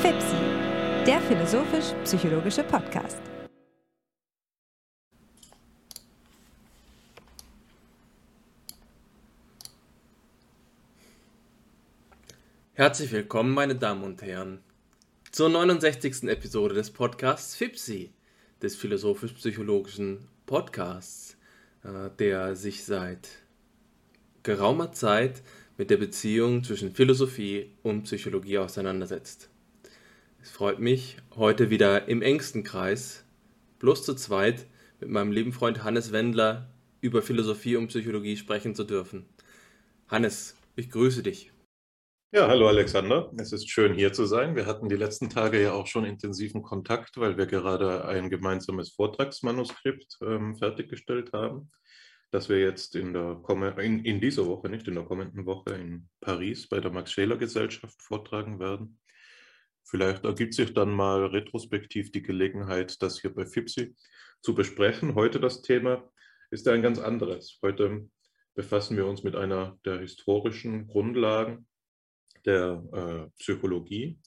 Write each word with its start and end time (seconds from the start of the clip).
FIPSI, 0.00 0.36
der 1.06 1.20
philosophisch-psychologische 1.22 2.62
Podcast. 2.64 3.18
Herzlich 12.78 13.10
willkommen, 13.10 13.54
meine 13.54 13.74
Damen 13.74 14.04
und 14.04 14.20
Herren, 14.20 14.60
zur 15.32 15.48
69. 15.48 16.24
Episode 16.24 16.74
des 16.74 16.90
Podcasts 16.90 17.56
FIPSI, 17.56 18.12
des 18.60 18.76
philosophisch-psychologischen 18.76 20.28
Podcasts, 20.44 21.38
äh, 21.84 22.10
der 22.18 22.54
sich 22.54 22.84
seit 22.84 23.28
geraumer 24.42 24.92
Zeit 24.92 25.42
mit 25.76 25.90
der 25.90 25.96
Beziehung 25.96 26.64
zwischen 26.64 26.92
Philosophie 26.92 27.72
und 27.82 28.04
Psychologie 28.04 28.58
auseinandersetzt. 28.58 29.50
Es 30.42 30.50
freut 30.50 30.78
mich, 30.78 31.16
heute 31.34 31.70
wieder 31.70 32.08
im 32.08 32.22
engsten 32.22 32.62
Kreis, 32.62 33.24
bloß 33.78 34.04
zu 34.04 34.14
zweit, 34.14 34.66
mit 35.00 35.10
meinem 35.10 35.32
lieben 35.32 35.52
Freund 35.52 35.84
Hannes 35.84 36.12
Wendler 36.12 36.70
über 37.00 37.20
Philosophie 37.20 37.76
und 37.76 37.88
Psychologie 37.88 38.36
sprechen 38.36 38.74
zu 38.74 38.84
dürfen. 38.84 39.26
Hannes, 40.08 40.56
ich 40.76 40.90
grüße 40.90 41.22
dich. 41.22 41.52
Ja, 42.32 42.48
hallo 42.48 42.68
Alexander. 42.68 43.32
Es 43.38 43.52
ist 43.52 43.70
schön 43.70 43.94
hier 43.94 44.12
zu 44.12 44.26
sein. 44.26 44.56
Wir 44.56 44.66
hatten 44.66 44.88
die 44.88 44.96
letzten 44.96 45.30
Tage 45.30 45.62
ja 45.62 45.72
auch 45.72 45.86
schon 45.86 46.04
intensiven 46.04 46.62
Kontakt, 46.62 47.16
weil 47.18 47.36
wir 47.36 47.46
gerade 47.46 48.04
ein 48.04 48.30
gemeinsames 48.30 48.92
Vortragsmanuskript 48.94 50.18
ähm, 50.22 50.56
fertiggestellt 50.56 51.32
haben, 51.32 51.70
das 52.30 52.48
wir 52.48 52.58
jetzt 52.58 52.96
in, 52.96 53.12
der, 53.12 53.42
in, 53.78 54.04
in 54.04 54.20
dieser 54.20 54.46
Woche, 54.46 54.68
nicht 54.68 54.88
in 54.88 54.94
der 54.94 55.04
kommenden 55.04 55.46
Woche 55.46 55.74
in 55.74 56.08
Paris 56.20 56.68
bei 56.68 56.80
der 56.80 56.90
Max-Scheler-Gesellschaft 56.90 58.00
vortragen 58.02 58.58
werden. 58.58 58.98
Vielleicht 59.84 60.24
ergibt 60.24 60.54
sich 60.54 60.74
dann 60.74 60.90
mal 60.90 61.26
retrospektiv 61.26 62.10
die 62.10 62.22
Gelegenheit, 62.22 63.00
das 63.00 63.20
hier 63.20 63.32
bei 63.32 63.46
FIPSI 63.46 63.94
zu 64.42 64.54
besprechen. 64.54 65.14
Heute 65.14 65.38
das 65.38 65.62
Thema 65.62 66.10
ist 66.50 66.66
ein 66.66 66.82
ganz 66.82 66.98
anderes. 66.98 67.58
Heute 67.62 68.08
befassen 68.54 68.96
wir 68.96 69.06
uns 69.06 69.22
mit 69.22 69.36
einer 69.36 69.78
der 69.84 70.00
historischen 70.00 70.88
Grundlagen 70.88 71.68
der 72.44 72.82
äh, 72.92 73.38
Psychologie. 73.38 74.18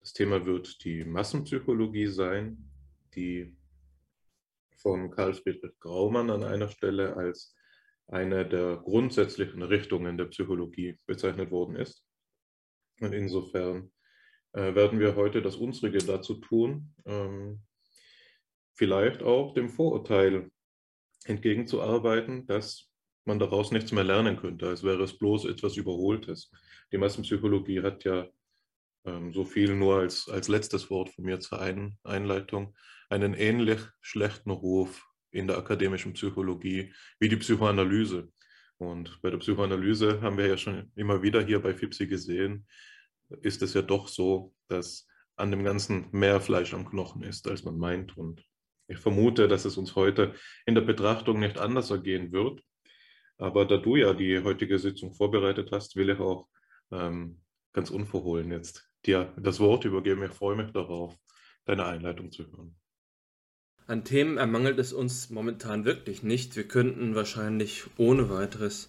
Das 0.00 0.14
Thema 0.14 0.46
wird 0.46 0.82
die 0.84 1.04
Massenpsychologie 1.04 2.06
sein, 2.06 2.70
die 3.14 3.54
von 4.80 5.10
Karl 5.10 5.34
Friedrich 5.34 5.78
Graumann 5.80 6.30
an 6.30 6.44
einer 6.44 6.68
Stelle 6.68 7.16
als 7.16 7.54
eine 8.08 8.48
der 8.48 8.76
grundsätzlichen 8.76 9.62
Richtungen 9.62 10.18
der 10.18 10.26
Psychologie 10.26 10.98
bezeichnet 11.06 11.50
worden 11.50 11.76
ist. 11.76 12.04
Und 13.00 13.12
insofern 13.12 13.92
äh, 14.52 14.74
werden 14.74 14.98
wir 14.98 15.16
heute 15.16 15.42
das 15.42 15.56
Unsrige 15.56 15.98
dazu 15.98 16.34
tun, 16.34 16.94
ähm, 17.06 17.62
vielleicht 18.74 19.22
auch 19.22 19.54
dem 19.54 19.68
Vorurteil 19.68 20.50
entgegenzuarbeiten, 21.24 22.46
dass 22.46 22.90
man 23.24 23.38
daraus 23.38 23.70
nichts 23.70 23.92
mehr 23.92 24.04
lernen 24.04 24.36
könnte, 24.36 24.68
als 24.68 24.82
wäre 24.82 25.02
es 25.02 25.18
bloß 25.18 25.44
etwas 25.44 25.76
Überholtes. 25.76 26.50
Die 26.90 26.98
Massenpsychologie 26.98 27.82
hat 27.82 28.04
ja 28.04 28.26
ähm, 29.04 29.32
so 29.32 29.44
viel 29.44 29.74
nur 29.74 29.98
als, 30.00 30.28
als 30.28 30.48
letztes 30.48 30.90
Wort 30.90 31.10
von 31.10 31.24
mir 31.24 31.38
zur 31.40 31.60
Ein 31.60 31.98
Einleitung, 32.02 32.74
einen 33.10 33.34
ähnlich 33.34 33.80
schlechten 34.00 34.50
Ruf 34.50 35.06
in 35.30 35.46
der 35.46 35.58
akademischen 35.58 36.14
Psychologie 36.14 36.92
wie 37.18 37.28
die 37.28 37.36
Psychoanalyse. 37.36 38.32
Und 38.78 39.20
bei 39.20 39.30
der 39.30 39.38
Psychoanalyse 39.38 40.22
haben 40.22 40.38
wir 40.38 40.46
ja 40.46 40.56
schon 40.56 40.90
immer 40.94 41.22
wieder 41.22 41.42
hier 41.42 41.60
bei 41.60 41.74
FIPSI 41.74 42.06
gesehen, 42.06 42.66
ist 43.42 43.62
es 43.62 43.74
ja 43.74 43.82
doch 43.82 44.08
so, 44.08 44.54
dass 44.68 45.06
an 45.36 45.50
dem 45.50 45.64
Ganzen 45.64 46.08
mehr 46.12 46.40
Fleisch 46.40 46.74
am 46.74 46.88
Knochen 46.88 47.22
ist, 47.22 47.48
als 47.48 47.64
man 47.64 47.78
meint. 47.78 48.16
Und 48.16 48.42
ich 48.88 48.98
vermute, 48.98 49.48
dass 49.48 49.64
es 49.64 49.76
uns 49.76 49.94
heute 49.96 50.34
in 50.66 50.74
der 50.74 50.82
Betrachtung 50.82 51.40
nicht 51.40 51.58
anders 51.58 51.90
ergehen 51.90 52.32
wird. 52.32 52.62
Aber 53.38 53.64
da 53.64 53.76
du 53.76 53.96
ja 53.96 54.12
die 54.12 54.42
heutige 54.42 54.78
Sitzung 54.78 55.14
vorbereitet 55.14 55.70
hast, 55.72 55.96
will 55.96 56.10
ich 56.10 56.18
auch 56.18 56.48
ähm, 56.90 57.40
ganz 57.72 57.90
unverhohlen 57.90 58.50
jetzt 58.50 58.90
dir 59.06 59.32
das 59.38 59.60
Wort 59.60 59.84
übergeben. 59.84 60.24
Ich 60.24 60.32
freue 60.32 60.56
mich 60.56 60.72
darauf, 60.72 61.16
deine 61.64 61.86
Einleitung 61.86 62.30
zu 62.30 62.46
hören. 62.50 62.79
An 63.90 64.04
Themen 64.04 64.38
ermangelt 64.38 64.78
es 64.78 64.92
uns 64.92 65.30
momentan 65.30 65.84
wirklich 65.84 66.22
nicht. 66.22 66.54
Wir 66.54 66.62
könnten 66.62 67.16
wahrscheinlich 67.16 67.86
ohne 67.96 68.30
weiteres 68.30 68.88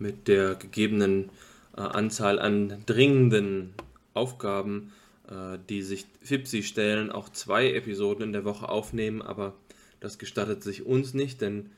mit 0.00 0.26
der 0.26 0.56
gegebenen 0.56 1.30
äh, 1.76 1.82
Anzahl 1.82 2.40
an 2.40 2.82
dringenden 2.84 3.74
Aufgaben, 4.12 4.92
äh, 5.28 5.58
die 5.68 5.82
sich 5.82 6.06
FIPSI 6.24 6.64
stellen, 6.64 7.12
auch 7.12 7.28
zwei 7.28 7.74
Episoden 7.74 8.24
in 8.24 8.32
der 8.32 8.44
Woche 8.44 8.68
aufnehmen, 8.68 9.22
aber 9.22 9.54
das 10.00 10.18
gestattet 10.18 10.64
sich 10.64 10.84
uns 10.84 11.14
nicht, 11.14 11.40
denn 11.40 11.70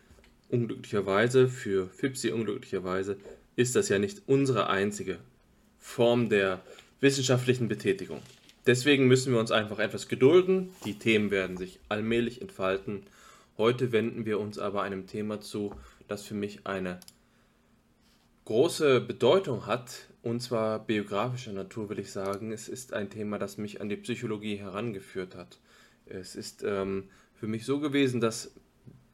unglücklicherweise, 0.49 1.49
für 1.49 1.89
FIPSI 1.89 2.33
unglücklicherweise, 2.33 3.19
ist 3.57 3.77
das 3.77 3.91
ja 3.91 3.99
nicht 3.99 4.23
unsere 4.29 4.71
einzige 4.71 5.19
Form 5.79 6.31
der 6.31 6.63
wissenschaftlichen 7.01 7.69
Betätigung. 7.69 8.23
Deswegen 8.67 9.07
müssen 9.07 9.33
wir 9.33 9.39
uns 9.39 9.53
einfach 9.53 9.79
etwas 9.79 10.09
gedulden. 10.09 10.71
Die 10.85 10.99
Themen 10.99 11.31
werden 11.31 11.57
sich 11.57 11.79
allmählich 11.89 12.43
entfalten. 12.43 13.05
Heute 13.57 13.93
wenden 13.93 14.27
wir 14.27 14.41
uns 14.41 14.59
aber 14.59 14.83
einem 14.83 15.07
Thema 15.07 15.41
zu, 15.41 15.73
das 16.09 16.25
für 16.25 16.35
mich 16.35 16.67
eine 16.67 16.99
große 18.45 19.01
Bedeutung 19.01 19.67
hat, 19.67 20.09
und 20.23 20.41
zwar 20.41 20.81
biografischer 20.81 21.53
Natur, 21.53 21.89
will 21.89 22.01
ich 22.01 22.11
sagen. 22.11 22.51
Es 22.51 22.69
ist 22.69 22.93
ein 22.93 23.11
Thema, 23.11 23.39
das 23.39 23.59
mich 23.59 23.81
an 23.81 23.89
die 23.89 23.97
Psychologie 23.97 24.57
herangeführt 24.57 25.37
hat. 25.37 25.59
Es 26.07 26.35
ist 26.35 26.65
ähm, 26.65 27.05
für 27.35 27.47
mich 27.47 27.65
so 27.65 27.79
gewesen, 27.79 28.21
dass 28.21 28.53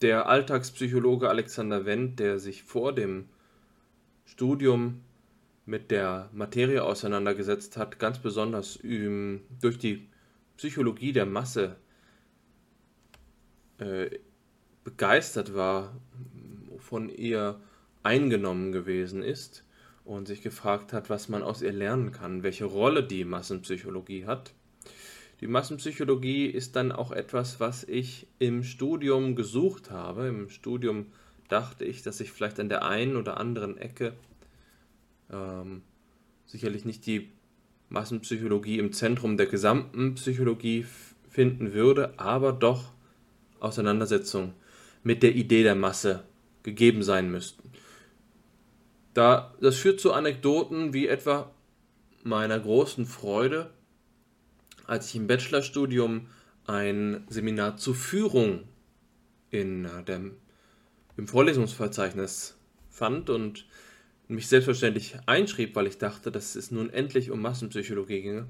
der 0.01 0.27
Alltagspsychologe 0.27 1.29
Alexander 1.29 1.85
Wendt, 1.85 2.19
der 2.19 2.39
sich 2.39 2.63
vor 2.63 2.95
dem 2.95 3.29
Studium 4.25 5.01
mit 5.65 5.91
der 5.91 6.29
Materie 6.33 6.83
auseinandergesetzt 6.83 7.77
hat, 7.77 7.99
ganz 7.99 8.19
besonders 8.19 8.79
ähm, 8.83 9.43
durch 9.61 9.79
die 9.79 10.09
Psychologie 10.57 11.13
der 11.13 11.27
Masse 11.27 11.77
äh, 13.79 14.11
begeistert 14.85 15.55
war, 15.55 15.95
von 16.79 17.09
ihr 17.09 17.61
eingenommen 18.03 18.73
gewesen 18.73 19.23
ist 19.23 19.65
und 20.05 20.27
sich 20.27 20.43
gefragt 20.43 20.93
hat, 20.93 21.11
was 21.11 21.29
man 21.29 21.43
aus 21.43 21.63
ihr 21.63 21.73
lernen 21.73 22.11
kann, 22.11 22.43
welche 22.43 22.65
Rolle 22.65 23.05
die 23.05 23.25
Massenpsychologie 23.25 24.27
hat. 24.27 24.53
Die 25.41 25.47
Massenpsychologie 25.47 26.47
ist 26.47 26.77
dann 26.77 26.93
auch 26.93 27.13
etwas, 27.13 27.61
was 27.61 27.85
ich 27.85 28.27
im 28.39 28.63
Studium 28.63 29.35
gesucht 29.35 29.91
habe. 29.91 30.29
Im 30.29 30.49
Studium 30.49 31.07
dachte 31.49 31.85
ich, 31.85 32.03
dass 32.03 32.21
ich 32.21 32.33
vielleicht 32.33 32.61
an 32.61 32.69
der 32.69 32.85
einen 32.85 33.17
oder 33.17 33.39
anderen 33.39 33.77
Ecke 33.77 34.15
ähm, 35.33 35.83
sicherlich 36.47 36.85
nicht 36.85 37.07
die 37.07 37.31
Massenpsychologie 37.89 38.79
im 38.79 38.93
Zentrum 38.93 39.37
der 39.37 39.47
gesamten 39.47 40.15
Psychologie 40.15 40.87
finden 41.29 41.73
würde, 41.73 42.19
aber 42.19 42.53
doch 42.53 42.93
Auseinandersetzung 43.61 44.55
mit 45.03 45.23
der 45.23 45.35
Idee 45.35 45.63
der 45.63 45.75
Masse 45.75 46.25
gegeben 46.63 47.03
sein 47.03 47.31
müssten. 47.31 47.71
Da, 49.15 49.55
das 49.61 49.77
führt 49.77 50.01
zu 50.01 50.13
Anekdoten 50.13 50.95
wie 50.95 51.07
etwa 51.07 51.51
meiner 52.23 52.59
großen 52.59 53.05
Freude, 53.05 53.71
als 54.87 55.09
ich 55.09 55.17
im 55.17 55.27
Bachelorstudium 55.27 56.29
ein 56.67 57.25
Seminar 57.29 57.77
zur 57.77 57.95
Führung 57.95 58.65
in 59.51 59.85
äh, 59.85 60.03
dem, 60.05 60.37
im 61.17 61.29
Vorlesungsverzeichnis 61.29 62.57
fand 62.89 63.31
und 63.31 63.67
mich 64.35 64.49
selbstverständlich 64.49 65.17
einschrieb, 65.27 65.77
weil 65.77 65.87
ich 65.87 65.99
dachte, 65.99 66.31
dass 66.31 66.55
es 66.55 66.71
nun 66.71 66.91
endlich 66.91 67.31
um 67.31 67.41
Massenpsychologie 67.41 68.23
ginge. 68.23 68.47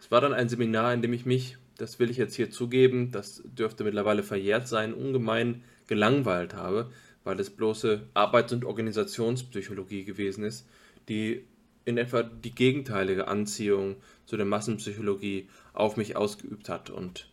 Es 0.00 0.10
war 0.10 0.20
dann 0.20 0.32
ein 0.32 0.48
Seminar, 0.48 0.94
in 0.94 1.02
dem 1.02 1.12
ich 1.12 1.26
mich, 1.26 1.58
das 1.76 1.98
will 1.98 2.10
ich 2.10 2.16
jetzt 2.16 2.34
hier 2.34 2.50
zugeben, 2.50 3.10
das 3.10 3.42
dürfte 3.44 3.84
mittlerweile 3.84 4.22
verjährt 4.22 4.68
sein, 4.68 4.94
ungemein 4.94 5.62
gelangweilt 5.86 6.54
habe, 6.54 6.90
weil 7.24 7.38
es 7.40 7.50
bloße 7.50 8.02
Arbeits- 8.14 8.52
und 8.52 8.64
Organisationspsychologie 8.64 10.04
gewesen 10.04 10.44
ist, 10.44 10.66
die 11.08 11.44
in 11.84 11.96
etwa 11.96 12.22
die 12.22 12.54
gegenteilige 12.54 13.28
Anziehung 13.28 13.96
zu 14.26 14.36
der 14.36 14.46
Massenpsychologie 14.46 15.48
auf 15.72 15.96
mich 15.96 16.16
ausgeübt 16.16 16.68
hat. 16.68 16.90
Und 16.90 17.30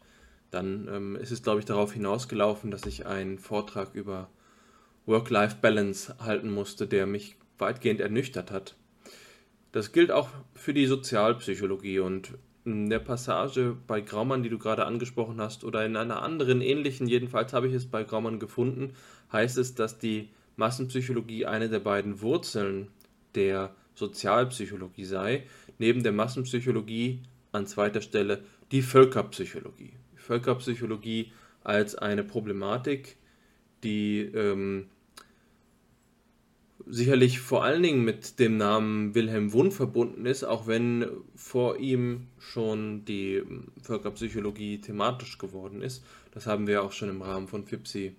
dann 0.49 0.87
ähm, 0.89 1.15
ist 1.17 1.31
es, 1.31 1.43
glaube 1.43 1.59
ich, 1.59 1.65
darauf 1.65 1.91
hinausgelaufen, 1.93 2.71
dass 2.71 2.85
ich 2.85 3.05
einen 3.05 3.37
Vortrag 3.37 3.93
über 3.93 4.29
Work-Life-Balance 5.05 6.15
halten 6.19 6.51
musste, 6.51 6.87
der 6.87 7.05
mich 7.05 7.35
weitgehend 7.57 8.01
ernüchtert 8.01 8.51
hat. 8.51 8.75
Das 9.71 9.91
gilt 9.91 10.11
auch 10.11 10.29
für 10.53 10.73
die 10.73 10.85
Sozialpsychologie 10.85 11.99
und 11.99 12.33
in 12.65 12.89
der 12.89 12.99
Passage 12.99 13.77
bei 13.87 14.01
Graumann, 14.01 14.41
die 14.41 14.49
du 14.49 14.57
gerade 14.57 14.85
angesprochen 14.85 15.39
hast, 15.39 15.63
oder 15.63 15.85
in 15.85 15.95
einer 15.95 16.23
anderen 16.23 16.61
ähnlichen, 16.61 17.07
jedenfalls 17.07 17.53
habe 17.53 17.67
ich 17.67 17.73
es 17.73 17.85
bei 17.85 18.03
Graumann 18.03 18.39
gefunden, 18.39 18.93
heißt 19.31 19.57
es, 19.57 19.75
dass 19.75 19.99
die 19.99 20.29
Massenpsychologie 20.55 21.45
eine 21.45 21.69
der 21.69 21.79
beiden 21.79 22.21
Wurzeln 22.21 22.87
der 23.35 23.75
Sozialpsychologie 23.93 25.05
sei, 25.05 25.43
neben 25.77 26.03
der 26.03 26.11
Massenpsychologie 26.11 27.21
an 27.51 27.67
zweiter 27.67 28.01
Stelle 28.01 28.43
die 28.71 28.81
Völkerpsychologie. 28.81 29.93
Völkerpsychologie 30.15 31.31
als 31.63 31.95
eine 31.95 32.23
Problematik, 32.23 33.17
die 33.83 34.21
ähm, 34.21 34.87
sicherlich 36.87 37.39
vor 37.39 37.63
allen 37.63 37.83
Dingen 37.83 38.03
mit 38.03 38.39
dem 38.39 38.57
Namen 38.57 39.15
Wilhelm 39.15 39.53
Wundt 39.53 39.73
verbunden 39.73 40.25
ist, 40.25 40.43
auch 40.43 40.67
wenn 40.67 41.07
vor 41.35 41.77
ihm 41.77 42.27
schon 42.39 43.05
die 43.05 43.43
Völkerpsychologie 43.81 44.79
thematisch 44.79 45.37
geworden 45.37 45.81
ist. 45.81 46.03
Das 46.31 46.47
haben 46.47 46.67
wir 46.67 46.83
auch 46.83 46.91
schon 46.91 47.09
im 47.09 47.21
Rahmen 47.21 47.47
von 47.47 47.65
FIPSI 47.65 48.15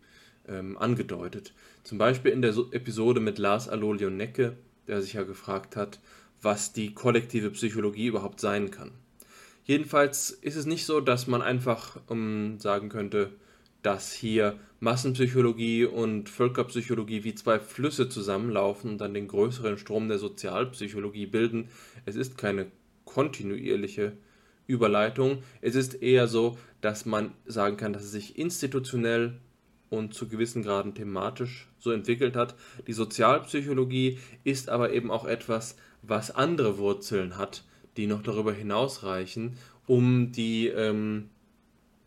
ähm, 0.49 0.77
angedeutet. 0.79 1.53
Zum 1.85 1.99
Beispiel 1.99 2.33
in 2.33 2.43
der 2.43 2.55
Episode 2.73 3.21
mit 3.21 3.39
Lars 3.39 3.69
Alolion 3.69 4.17
Necke, 4.17 4.57
der 4.89 5.03
sich 5.03 5.15
ja 5.15 5.23
gefragt 5.23 5.77
hat, 5.77 6.01
was 6.43 6.73
die 6.73 6.95
kollektive 6.95 7.51
Psychologie 7.51 8.07
überhaupt 8.07 8.41
sein 8.41 8.71
kann. 8.71 8.91
Jedenfalls 9.65 10.31
ist 10.31 10.57
es 10.57 10.67
nicht 10.67 10.87
so, 10.87 11.01
dass 11.01 11.27
man 11.27 11.43
einfach 11.43 11.99
ähm, 12.11 12.59
sagen 12.61 12.89
könnte, 12.89 13.33
dass 13.87 14.13
hier 14.13 14.59
Massenpsychologie 14.81 15.85
und 15.85 16.29
Völkerpsychologie 16.29 17.23
wie 17.23 17.37
zwei 17.37 17.61
Flüsse 17.61 18.09
zusammenlaufen 18.09 18.91
und 18.91 18.99
dann 18.99 19.15
den 19.15 19.29
größeren 19.29 19.79
Strom 19.79 20.09
der 20.09 20.19
Sozialpsychologie 20.19 21.27
bilden. 21.27 21.69
Es 22.05 22.17
ist 22.17 22.37
keine 22.37 22.67
kontinuierliche 23.05 24.15
Überleitung. 24.67 25.45
Es 25.61 25.77
ist 25.77 26.03
eher 26.03 26.27
so, 26.27 26.59
dass 26.81 27.07
man 27.07 27.31
sagen 27.45 27.77
kann, 27.77 27.93
dass 27.93 28.03
es 28.03 28.11
sich 28.11 28.37
institutionell 28.37 29.39
und 29.89 30.15
zu 30.15 30.27
gewissen 30.27 30.65
Graden 30.65 30.97
thematisch 30.97 31.69
so 31.79 31.93
entwickelt 31.93 32.35
hat. 32.35 32.57
Die 32.89 32.93
Sozialpsychologie 32.93 34.19
ist 34.43 34.69
aber 34.69 34.93
eben 34.93 35.13
auch 35.13 35.27
etwas, 35.27 35.77
was 36.03 36.33
andere 36.33 36.79
Wurzeln 36.79 37.39
hat, 37.39 37.63
die 37.97 38.09
noch 38.09 38.25
darüber 38.25 38.53
hinausreichen, 38.53 39.59
um 39.87 40.33
die 40.33 40.67
ähm, 40.67 41.31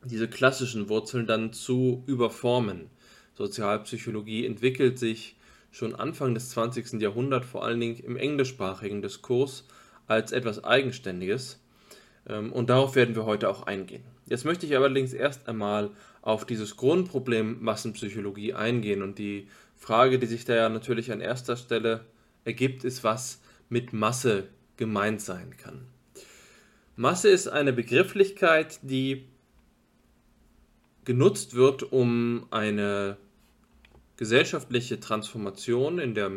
diese 0.04 0.28
klassischen 0.28 0.90
Wurzeln 0.90 1.28
dann 1.28 1.54
zu 1.54 2.04
überformen. 2.08 2.90
Sozialpsychologie 3.36 4.46
entwickelt 4.46 5.00
sich 5.00 5.36
schon 5.72 5.96
Anfang 5.96 6.34
des 6.34 6.50
20. 6.50 7.02
Jahrhunderts, 7.02 7.48
vor 7.48 7.64
allen 7.64 7.80
Dingen 7.80 8.00
im 8.00 8.18
englischsprachigen 8.18 9.02
Diskurs, 9.02 9.66
als 10.08 10.32
etwas 10.32 10.64
Eigenständiges. 10.64 11.60
Ähm, 12.28 12.52
und 12.52 12.70
darauf 12.70 12.96
werden 12.96 13.16
wir 13.16 13.26
heute 13.26 13.50
auch 13.50 13.64
eingehen. 13.64 14.04
Jetzt 14.26 14.46
möchte 14.46 14.66
ich 14.66 14.76
allerdings 14.76 15.14
erst 15.14 15.48
einmal 15.48 15.92
auf 16.22 16.46
dieses 16.46 16.78
Grundproblem 16.78 17.62
Massenpsychologie 17.62 18.54
eingehen. 18.54 19.02
Und 19.02 19.20
die 19.20 19.48
Frage, 19.76 20.20
die 20.20 20.28
sich 20.28 20.46
da 20.46 20.56
ja 20.56 20.70
natürlich 20.70 21.12
an 21.12 21.22
erster 21.22 21.56
Stelle 21.56 22.06
ergibt, 22.46 22.84
ist, 22.84 23.04
was 23.04 23.42
mit 23.70 23.94
Masse 23.94 24.48
gemeint 24.78 25.22
sein 25.22 25.56
kann. 25.58 25.82
Masse 26.96 27.30
ist 27.30 27.48
eine 27.48 27.72
Begrifflichkeit, 27.72 28.80
die 28.82 29.26
genutzt 31.10 31.56
wird, 31.56 31.92
um 31.92 32.46
eine 32.52 33.18
gesellschaftliche 34.16 35.00
Transformation 35.00 35.98
in 35.98 36.14
der 36.14 36.34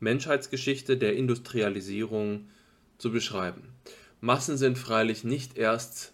Menschheitsgeschichte 0.00 0.98
der 0.98 1.16
Industrialisierung 1.16 2.50
zu 2.98 3.10
beschreiben. 3.10 3.62
Massen 4.20 4.58
sind 4.58 4.76
freilich 4.76 5.24
nicht 5.24 5.56
erst 5.56 6.12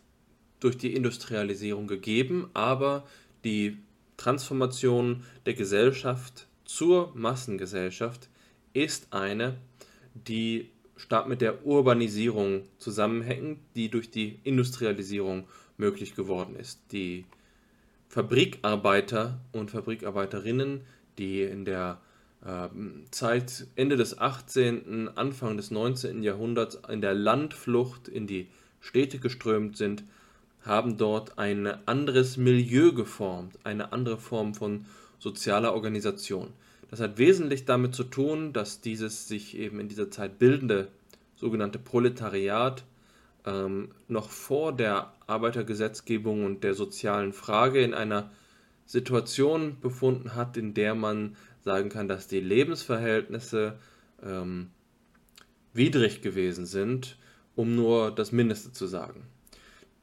durch 0.61 0.79
die 0.79 0.95
Industrialisierung 0.95 1.89
gegeben, 1.89 2.49
aber 2.55 3.05
die 3.43 3.79
Transformation 4.17 5.25
der 5.45 5.55
Gesellschaft 5.55 6.47
zur 6.65 7.11
Massengesellschaft 7.17 8.29
ist 8.75 9.13
eine, 9.13 9.57
die 10.15 10.71
stark 10.97 11.27
mit 11.27 11.41
der 11.41 11.67
Urbanisierung 11.67 12.63
zusammenhängt, 12.79 13.59
die 13.75 13.89
durch 13.89 14.09
die 14.09 14.39
Industrialisierung 14.45 15.49
möglich 15.79 16.15
geworden 16.15 16.55
ist. 16.55 16.79
Die 16.93 17.25
Fabrikarbeiter 18.09 19.39
und 19.53 19.71
Fabrikarbeiterinnen, 19.71 20.83
die 21.19 21.43
in 21.43 21.65
der 21.65 22.01
äh, 22.45 22.69
Zeit 23.11 23.67
Ende 23.77 23.97
des 23.97 24.19
18., 24.19 25.11
Anfang 25.17 25.57
des 25.57 25.71
19. 25.71 26.23
Jahrhunderts 26.23 26.79
in 26.89 27.01
der 27.01 27.15
Landflucht 27.15 28.09
in 28.09 28.27
die 28.27 28.49
Städte 28.81 29.19
geströmt 29.19 29.77
sind, 29.77 30.05
haben 30.63 30.97
dort 30.97 31.39
ein 31.39 31.67
anderes 31.87 32.37
Milieu 32.37 32.93
geformt, 32.93 33.59
eine 33.65 33.93
andere 33.93 34.19
Form 34.19 34.55
von 34.55 34.87
sozialer 35.19 35.75
Organisation. 35.75 36.53
Das 36.91 37.01
hat 37.01 37.19
wesentlich 37.19 37.65
damit 37.65 37.95
zu 37.95 38.05
tun, 38.05 38.53
dass 38.53 38.81
dieses 38.81 39.29
sich 39.29 39.57
eben 39.57 39.81
in 39.81 39.89
dieser 39.89 40.11
Zeit 40.11 40.39
bildende 40.39 40.89
sogenannte 41.37 41.79
Proletariat 41.79 42.85
ähm, 43.49 43.89
noch 44.09 44.31
vor 44.31 44.73
der 44.73 45.13
Arbeitergesetzgebung 45.27 46.45
und 46.45 46.65
der 46.65 46.75
sozialen 46.75 47.33
Frage 47.33 47.83
in 47.83 47.95
einer 47.95 48.31
Situation 48.87 49.79
befunden 49.81 50.35
hat, 50.35 50.57
in 50.57 50.75
der 50.75 50.95
man 50.95 51.37
sagen 51.65 51.89
kann, 51.89 52.07
dass 52.09 52.29
die 52.29 52.41
Lebensverhältnisse 52.41 53.79
ähm, 54.23 54.71
widrig 55.73 56.23
gewesen 56.23 56.67
sind, 56.67 57.17
um 57.55 57.75
nur 57.75 58.11
das 58.11 58.33
Mindeste 58.33 58.73
zu 58.73 58.87
sagen. 58.87 59.23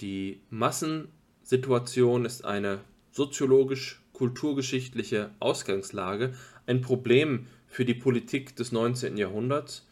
Die 0.01 0.41
Massensituation 0.49 2.25
ist 2.25 2.43
eine 2.45 2.79
soziologisch-kulturgeschichtliche 3.11 5.29
Ausgangslage, 5.39 6.33
ein 6.67 6.81
Problem 6.81 7.45
für 7.67 7.85
die 7.85 7.93
Politik 7.93 8.55
des 8.55 8.71
19. 8.71 9.17
Jahrhunderts 9.17 9.85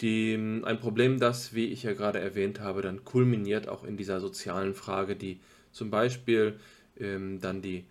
die, 0.00 0.34
ein 0.34 0.80
Problem, 0.80 1.18
das, 1.18 1.54
wie 1.54 1.66
ich 1.66 1.82
ja 1.82 1.92
gerade 1.92 2.20
erwähnt 2.20 2.60
habe, 2.60 2.80
dann 2.82 3.04
kulminiert 3.04 3.68
auch 3.68 3.84
in 3.84 3.96
dieser 3.96 4.20
sozialen 4.20 4.74
Frage, 4.74 5.16
die 5.16 5.40
zum 5.72 5.90
Beispiel 5.90 6.60
ähm, 6.98 7.40
dann 7.40 7.62
die 7.62 7.84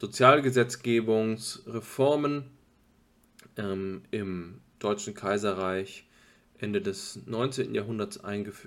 Sozialgesetzgebungsreformen 0.00 2.44
ähm, 3.56 4.02
im 4.10 4.60
Deutschen 4.78 5.14
Kaiserreich 5.14 6.06
Ende 6.58 6.80
des 6.80 7.20
19. 7.26 7.74
Jahrhunderts 7.74 8.20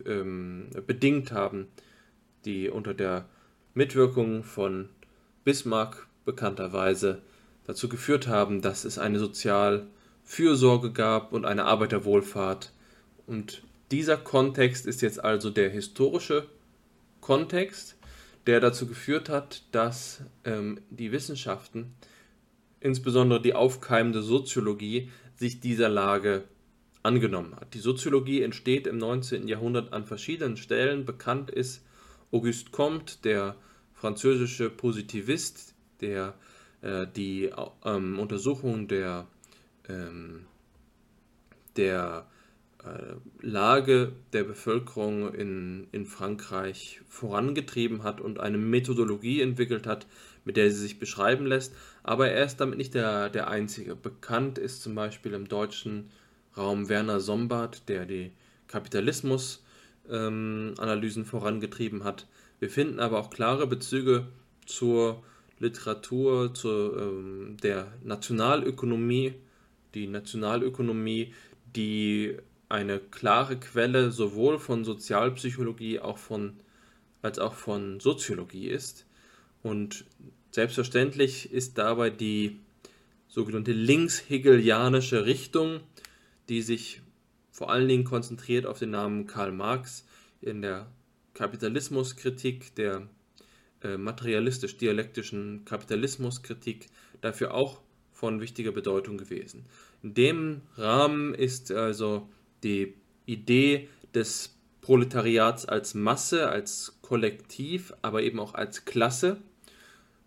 ähm, 0.05 0.69
bedingt 0.85 1.31
haben, 1.31 1.67
die 2.45 2.69
unter 2.69 2.93
der 2.93 3.27
Mitwirkung 3.73 4.43
von 4.43 4.89
Bismarck 5.43 6.07
bekannterweise 6.25 7.23
dazu 7.65 7.89
geführt 7.89 8.27
haben, 8.27 8.61
dass 8.61 8.85
es 8.85 8.99
eine 8.99 9.19
Sozialfürsorge 9.19 10.91
gab 10.91 11.33
und 11.33 11.45
eine 11.45 11.65
Arbeiterwohlfahrt 11.65 12.71
und 13.27 13.63
dieser 13.91 14.17
Kontext 14.17 14.85
ist 14.85 15.01
jetzt 15.01 15.23
also 15.23 15.49
der 15.49 15.69
historische 15.69 16.47
Kontext, 17.21 17.95
der 18.47 18.59
dazu 18.59 18.87
geführt 18.87 19.29
hat, 19.29 19.63
dass 19.71 20.21
ähm, 20.43 20.79
die 20.89 21.11
Wissenschaften, 21.11 21.93
insbesondere 22.79 23.41
die 23.41 23.53
aufkeimende 23.53 24.21
Soziologie, 24.21 25.11
sich 25.35 25.59
dieser 25.59 25.89
Lage 25.89 26.43
angenommen 27.03 27.55
hat. 27.55 27.73
Die 27.73 27.79
Soziologie 27.79 28.41
entsteht 28.41 28.87
im 28.87 28.97
19. 28.97 29.47
Jahrhundert 29.47 29.93
an 29.93 30.05
verschiedenen 30.05 30.57
Stellen. 30.57 31.05
Bekannt 31.05 31.51
ist 31.51 31.83
Auguste 32.31 32.71
Comte, 32.71 33.17
der 33.23 33.55
französische 33.93 34.69
Positivist, 34.69 35.73
der 36.01 36.33
äh, 36.81 37.07
die 37.15 37.51
ähm, 37.83 38.19
Untersuchung 38.19 38.87
der, 38.87 39.27
ähm, 39.87 40.45
der 41.77 42.27
Lage 43.41 44.11
der 44.33 44.43
Bevölkerung 44.43 45.33
in, 45.33 45.87
in 45.91 46.05
Frankreich 46.05 47.01
vorangetrieben 47.07 48.03
hat 48.03 48.21
und 48.21 48.39
eine 48.39 48.57
Methodologie 48.57 49.41
entwickelt 49.41 49.87
hat, 49.87 50.07
mit 50.43 50.57
der 50.57 50.69
sie 50.71 50.77
sich 50.77 50.99
beschreiben 50.99 51.45
lässt. 51.45 51.73
Aber 52.03 52.29
er 52.29 52.45
ist 52.45 52.57
damit 52.57 52.77
nicht 52.77 52.93
der, 52.93 53.29
der 53.29 53.47
Einzige. 53.47 53.95
Bekannt 53.95 54.57
ist 54.57 54.83
zum 54.83 54.95
Beispiel 54.95 55.33
im 55.33 55.47
deutschen 55.47 56.09
Raum 56.55 56.89
Werner 56.89 57.19
Sombart, 57.19 57.89
der 57.89 58.05
die 58.05 58.31
Kapitalismus-Analysen 58.67 61.23
ähm, 61.23 61.27
vorangetrieben 61.27 62.03
hat. 62.03 62.27
Wir 62.59 62.69
finden 62.69 62.99
aber 62.99 63.19
auch 63.19 63.29
klare 63.29 63.67
Bezüge 63.67 64.27
zur 64.65 65.23
Literatur, 65.59 66.53
zur 66.53 67.01
ähm, 67.01 67.57
der 67.61 67.91
Nationalökonomie, 68.03 69.33
die 69.93 70.07
Nationalökonomie, 70.07 71.33
die 71.75 72.37
eine 72.69 72.99
klare 72.99 73.57
Quelle 73.59 74.11
sowohl 74.11 74.59
von 74.59 74.83
Sozialpsychologie 74.83 75.99
auch 75.99 76.17
von, 76.17 76.57
als 77.21 77.39
auch 77.39 77.53
von 77.53 77.99
Soziologie 77.99 78.67
ist. 78.67 79.05
Und 79.61 80.05
selbstverständlich 80.51 81.51
ist 81.51 81.77
dabei 81.77 82.09
die 82.09 82.59
sogenannte 83.27 83.73
linkshegelianische 83.73 85.25
Richtung, 85.25 85.81
die 86.49 86.61
sich 86.61 87.01
vor 87.51 87.69
allen 87.69 87.87
Dingen 87.87 88.03
konzentriert 88.03 88.65
auf 88.65 88.79
den 88.79 88.91
Namen 88.91 89.27
Karl 89.27 89.51
Marx 89.51 90.05
in 90.41 90.61
der 90.61 90.87
Kapitalismuskritik, 91.33 92.75
der 92.75 93.07
äh, 93.81 93.97
materialistisch-dialektischen 93.97 95.65
Kapitalismuskritik, 95.65 96.87
dafür 97.21 97.53
auch 97.53 97.81
von 98.11 98.39
wichtiger 98.39 98.71
Bedeutung 98.71 99.17
gewesen. 99.17 99.65
In 100.01 100.13
dem 100.13 100.61
Rahmen 100.77 101.33
ist 101.33 101.71
also 101.71 102.29
die 102.65 102.95
Idee 103.25 103.87
des 104.13 104.57
Proletariats 104.81 105.65
als 105.65 105.93
Masse, 105.93 106.49
als 106.49 106.97
Kollektiv, 107.01 107.93
aber 108.01 108.23
eben 108.23 108.39
auch 108.39 108.53
als 108.53 108.85
Klasse. 108.85 109.37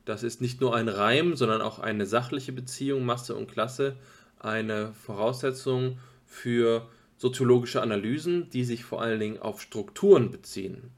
Das 0.04 0.22
ist 0.22 0.40
nicht 0.40 0.60
nur 0.60 0.74
ein 0.74 0.88
Reim, 0.88 1.36
sondern 1.36 1.60
auch 1.60 1.78
eine 1.78 2.06
sachliche 2.06 2.52
Beziehung, 2.52 3.04
Masse 3.04 3.34
und 3.34 3.52
Klasse, 3.52 3.96
eine 4.38 4.94
Voraussetzung 4.94 5.98
für 6.24 6.88
soziologische 7.18 7.82
Analysen, 7.82 8.48
die 8.50 8.64
sich 8.64 8.84
vor 8.84 9.02
allen 9.02 9.20
Dingen 9.20 9.38
auf 9.38 9.60
Strukturen 9.60 10.30
beziehen. 10.30 10.90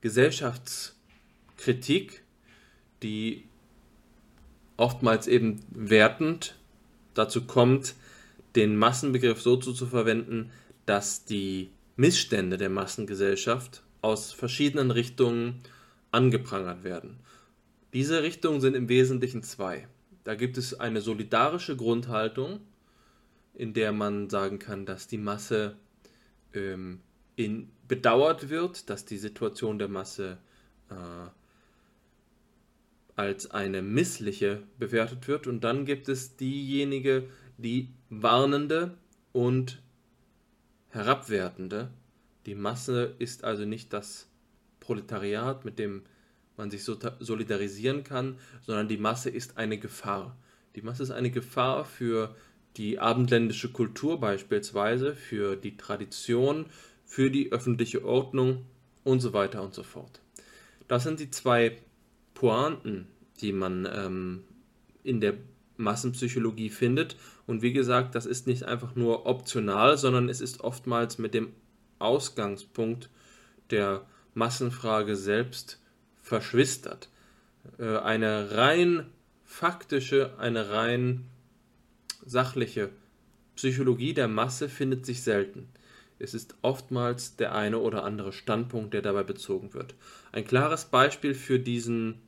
Gesellschaftskritik, 0.00 2.22
die 3.02 3.44
oftmals 4.76 5.26
eben 5.26 5.60
wertend 5.70 6.58
dazu 7.14 7.46
kommt, 7.46 7.94
den 8.56 8.76
Massenbegriff 8.76 9.40
so 9.40 9.56
zu, 9.56 9.72
zu 9.72 9.86
verwenden, 9.86 10.50
dass 10.84 11.24
die 11.24 11.70
Missstände 11.96 12.58
der 12.58 12.68
Massengesellschaft 12.68 13.82
aus 14.00 14.32
verschiedenen 14.32 14.90
Richtungen 14.90 15.62
angeprangert 16.10 16.84
werden. 16.84 17.20
Diese 17.92 18.22
Richtungen 18.22 18.60
sind 18.60 18.74
im 18.74 18.88
Wesentlichen 18.88 19.42
zwei. 19.42 19.86
Da 20.24 20.34
gibt 20.34 20.58
es 20.58 20.78
eine 20.78 21.00
solidarische 21.00 21.76
Grundhaltung, 21.76 22.60
in 23.54 23.74
der 23.74 23.92
man 23.92 24.30
sagen 24.30 24.58
kann, 24.58 24.86
dass 24.86 25.06
die 25.06 25.18
Masse 25.18 25.76
ähm, 26.54 27.00
in, 27.36 27.70
bedauert 27.88 28.48
wird, 28.48 28.90
dass 28.90 29.04
die 29.04 29.18
Situation 29.18 29.78
der 29.78 29.88
Masse 29.88 30.38
äh, 30.90 30.94
als 33.16 33.50
eine 33.50 33.82
missliche 33.82 34.62
bewertet 34.78 35.28
wird. 35.28 35.46
Und 35.46 35.64
dann 35.64 35.84
gibt 35.84 36.08
es 36.08 36.36
diejenige, 36.36 37.28
die 37.58 37.88
warnende 38.08 38.96
und 39.32 39.82
herabwertende. 40.90 41.90
Die 42.46 42.54
Masse 42.54 43.14
ist 43.18 43.44
also 43.44 43.64
nicht 43.64 43.92
das 43.92 44.28
Proletariat, 44.80 45.64
mit 45.64 45.78
dem 45.78 46.02
man 46.56 46.70
sich 46.70 46.84
solidarisieren 46.84 48.04
kann, 48.04 48.38
sondern 48.62 48.88
die 48.88 48.98
Masse 48.98 49.30
ist 49.30 49.56
eine 49.56 49.78
Gefahr. 49.78 50.36
Die 50.74 50.82
Masse 50.82 51.02
ist 51.02 51.10
eine 51.10 51.30
Gefahr 51.30 51.84
für 51.84 52.34
die 52.76 52.98
abendländische 52.98 53.70
Kultur 53.70 54.18
beispielsweise, 54.18 55.14
für 55.14 55.56
die 55.56 55.76
Tradition, 55.76 56.66
für 57.04 57.30
die 57.30 57.52
öffentliche 57.52 58.04
Ordnung 58.04 58.64
und 59.04 59.20
so 59.20 59.32
weiter 59.32 59.62
und 59.62 59.74
so 59.74 59.82
fort. 59.82 60.20
Das 60.88 61.04
sind 61.04 61.20
die 61.20 61.30
zwei 61.30 61.78
Pointen, 62.34 63.06
die 63.40 63.52
man 63.52 63.88
ähm, 63.92 64.44
in 65.02 65.20
der 65.20 65.34
Massenpsychologie 65.76 66.70
findet. 66.70 67.16
Und 67.46 67.62
wie 67.62 67.72
gesagt, 67.72 68.14
das 68.14 68.26
ist 68.26 68.46
nicht 68.46 68.64
einfach 68.64 68.94
nur 68.94 69.26
optional, 69.26 69.98
sondern 69.98 70.28
es 70.28 70.40
ist 70.40 70.60
oftmals 70.60 71.18
mit 71.18 71.34
dem 71.34 71.52
Ausgangspunkt 71.98 73.10
der 73.70 74.06
Massenfrage 74.34 75.16
selbst 75.16 75.80
verschwistert. 76.22 77.08
Äh, 77.78 77.98
eine 77.98 78.56
rein 78.56 79.06
faktische, 79.44 80.38
eine 80.38 80.70
rein 80.70 81.26
sachliche 82.24 82.90
Psychologie 83.56 84.14
der 84.14 84.28
Masse 84.28 84.68
findet 84.68 85.04
sich 85.04 85.22
selten. 85.22 85.68
Es 86.18 86.34
ist 86.34 86.54
oftmals 86.62 87.36
der 87.36 87.54
eine 87.54 87.78
oder 87.78 88.04
andere 88.04 88.32
Standpunkt, 88.32 88.94
der 88.94 89.02
dabei 89.02 89.24
bezogen 89.24 89.74
wird. 89.74 89.94
Ein 90.30 90.44
klares 90.44 90.84
Beispiel 90.84 91.34
für 91.34 91.58
diesen 91.58 92.20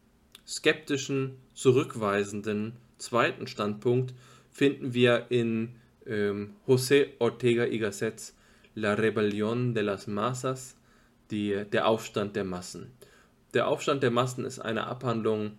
skeptischen, 0.46 1.36
zurückweisenden 1.54 2.72
zweiten 2.98 3.46
Standpunkt 3.46 4.14
finden 4.50 4.94
wir 4.94 5.26
in 5.30 5.76
ähm, 6.06 6.54
José 6.66 7.08
Ortega 7.18 7.64
y 7.66 7.78
Gasset's 7.78 8.34
La 8.74 8.94
Rebelión 8.94 9.72
de 9.72 9.82
las 9.82 10.06
Masas, 10.06 10.76
die, 11.30 11.64
der 11.72 11.86
Aufstand 11.86 12.34
der 12.34 12.44
Massen. 12.44 12.90
Der 13.54 13.68
Aufstand 13.68 14.02
der 14.02 14.10
Massen 14.10 14.44
ist 14.44 14.58
eine 14.58 14.86
Abhandlung 14.86 15.52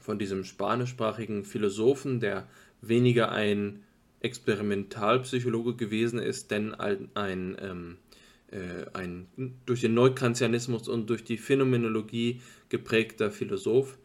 von 0.00 0.18
diesem 0.18 0.44
spanischsprachigen 0.44 1.44
Philosophen, 1.44 2.20
der 2.20 2.46
weniger 2.80 3.32
ein 3.32 3.84
Experimentalpsychologe 4.20 5.76
gewesen 5.76 6.18
ist, 6.18 6.50
denn 6.50 6.74
ein, 6.74 7.10
ähm, 7.60 7.96
äh, 8.50 8.86
ein 8.92 9.26
durch 9.66 9.80
den 9.80 9.94
Neukantianismus 9.94 10.88
und 10.88 11.08
durch 11.08 11.24
die 11.24 11.38
Phänomenologie 11.38 12.40
geprägter 12.68 13.30
Philosoph, 13.30 13.98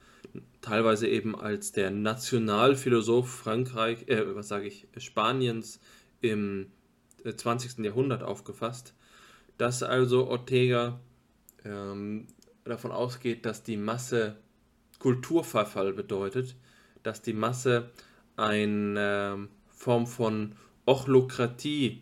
teilweise 0.61 1.07
eben 1.07 1.35
als 1.35 1.71
der 1.71 1.91
Nationalphilosoph 1.91 3.29
Frankreich, 3.29 4.07
äh, 4.07 4.35
was 4.35 4.47
sage 4.47 4.67
ich, 4.67 4.87
Spaniens 4.97 5.79
im 6.21 6.67
20. 7.35 7.79
Äh, 7.79 7.87
Jahrhundert 7.87 8.23
aufgefasst, 8.23 8.93
dass 9.57 9.83
also 9.83 10.27
Ortega 10.27 10.99
ähm, 11.63 12.27
davon 12.63 12.91
ausgeht, 12.91 13.45
dass 13.45 13.63
die 13.63 13.77
Masse 13.77 14.37
Kulturverfall 14.99 15.93
bedeutet, 15.93 16.55
dass 17.03 17.21
die 17.21 17.33
Masse 17.33 17.91
eine 18.37 19.33
ähm, 19.33 19.49
Form 19.69 20.07
von 20.07 20.53
Ochlokratie 20.85 22.01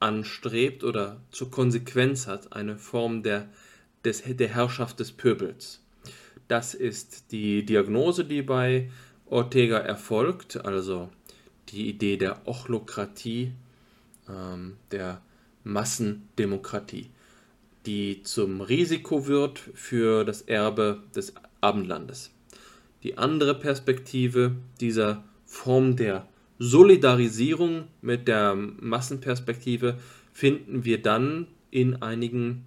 anstrebt 0.00 0.84
oder 0.84 1.20
zur 1.30 1.50
Konsequenz 1.50 2.26
hat, 2.26 2.52
eine 2.52 2.76
Form 2.76 3.22
der, 3.22 3.48
des, 4.04 4.22
der 4.26 4.48
Herrschaft 4.48 5.00
des 5.00 5.12
Pöbels. 5.12 5.80
Das 6.48 6.74
ist 6.74 7.30
die 7.32 7.64
Diagnose, 7.64 8.24
die 8.24 8.42
bei 8.42 8.90
Ortega 9.26 9.78
erfolgt, 9.78 10.64
also 10.64 11.08
die 11.68 11.88
Idee 11.88 12.16
der 12.16 12.46
Ochlokratie, 12.46 13.52
ähm, 14.28 14.76
der 14.90 15.22
Massendemokratie, 15.64 17.10
die 17.86 18.22
zum 18.22 18.60
Risiko 18.60 19.26
wird 19.26 19.58
für 19.58 20.24
das 20.24 20.42
Erbe 20.42 21.02
des 21.14 21.34
Abendlandes. 21.60 22.30
Die 23.02 23.18
andere 23.18 23.54
Perspektive 23.54 24.56
dieser 24.80 25.24
Form 25.44 25.96
der 25.96 26.28
Solidarisierung 26.58 27.88
mit 28.00 28.28
der 28.28 28.54
Massenperspektive 28.54 29.98
finden 30.32 30.84
wir 30.84 31.02
dann 31.02 31.48
in 31.70 32.02
einigen 32.02 32.64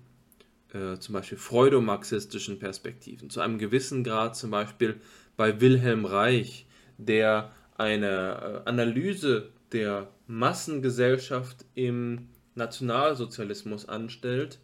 äh, 0.74 0.98
zum 0.98 1.14
Beispiel 1.14 1.38
freudomarxistischen 1.38 2.60
Perspektiven. 2.60 3.30
Zu 3.30 3.40
einem 3.40 3.58
gewissen 3.58 4.04
Grad 4.04 4.36
zum 4.36 4.52
Beispiel 4.52 4.96
bei 5.38 5.62
Wilhelm 5.62 6.06
Reich, 6.06 6.66
der 6.98 7.52
eine 7.78 8.64
äh, 8.66 8.70
Analyse 8.70 9.50
der 9.72 10.10
Massengesellschaft 10.28 11.66
im 11.76 12.28
Nationalsozialismus 12.56 13.88
anstellt, 13.88 14.60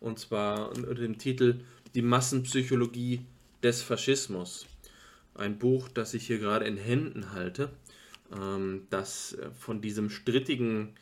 und 0.00 0.18
zwar 0.18 0.70
unter 0.70 0.94
dem 0.94 1.18
Titel 1.18 1.60
Die 1.94 2.02
Massenpsychologie 2.02 3.20
des 3.62 3.82
Faschismus. 3.82 4.66
Ein 5.40 5.58
Buch, 5.58 5.88
das 5.88 6.14
ich 6.14 6.26
hier 6.26 6.38
gerade 6.38 6.66
in 6.66 6.76
Händen 6.76 7.32
halte, 7.32 7.70
ähm, 8.32 8.86
das 8.90 9.32
äh, 9.32 9.50
von 9.52 9.80
diesem 9.80 10.10
strittigen 10.10 10.94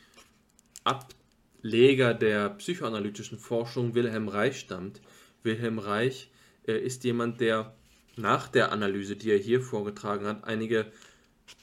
Ab 0.84 1.12
Leger 1.60 2.14
der 2.14 2.50
psychoanalytischen 2.50 3.38
Forschung 3.38 3.94
Wilhelm 3.94 4.28
Reich 4.28 4.60
stammt. 4.60 5.00
Wilhelm 5.42 5.78
Reich 5.78 6.30
äh, 6.66 6.78
ist 6.78 7.04
jemand, 7.04 7.40
der 7.40 7.74
nach 8.16 8.48
der 8.48 8.72
Analyse, 8.72 9.16
die 9.16 9.30
er 9.30 9.38
hier 9.38 9.60
vorgetragen 9.60 10.26
hat, 10.26 10.44
einige 10.44 10.86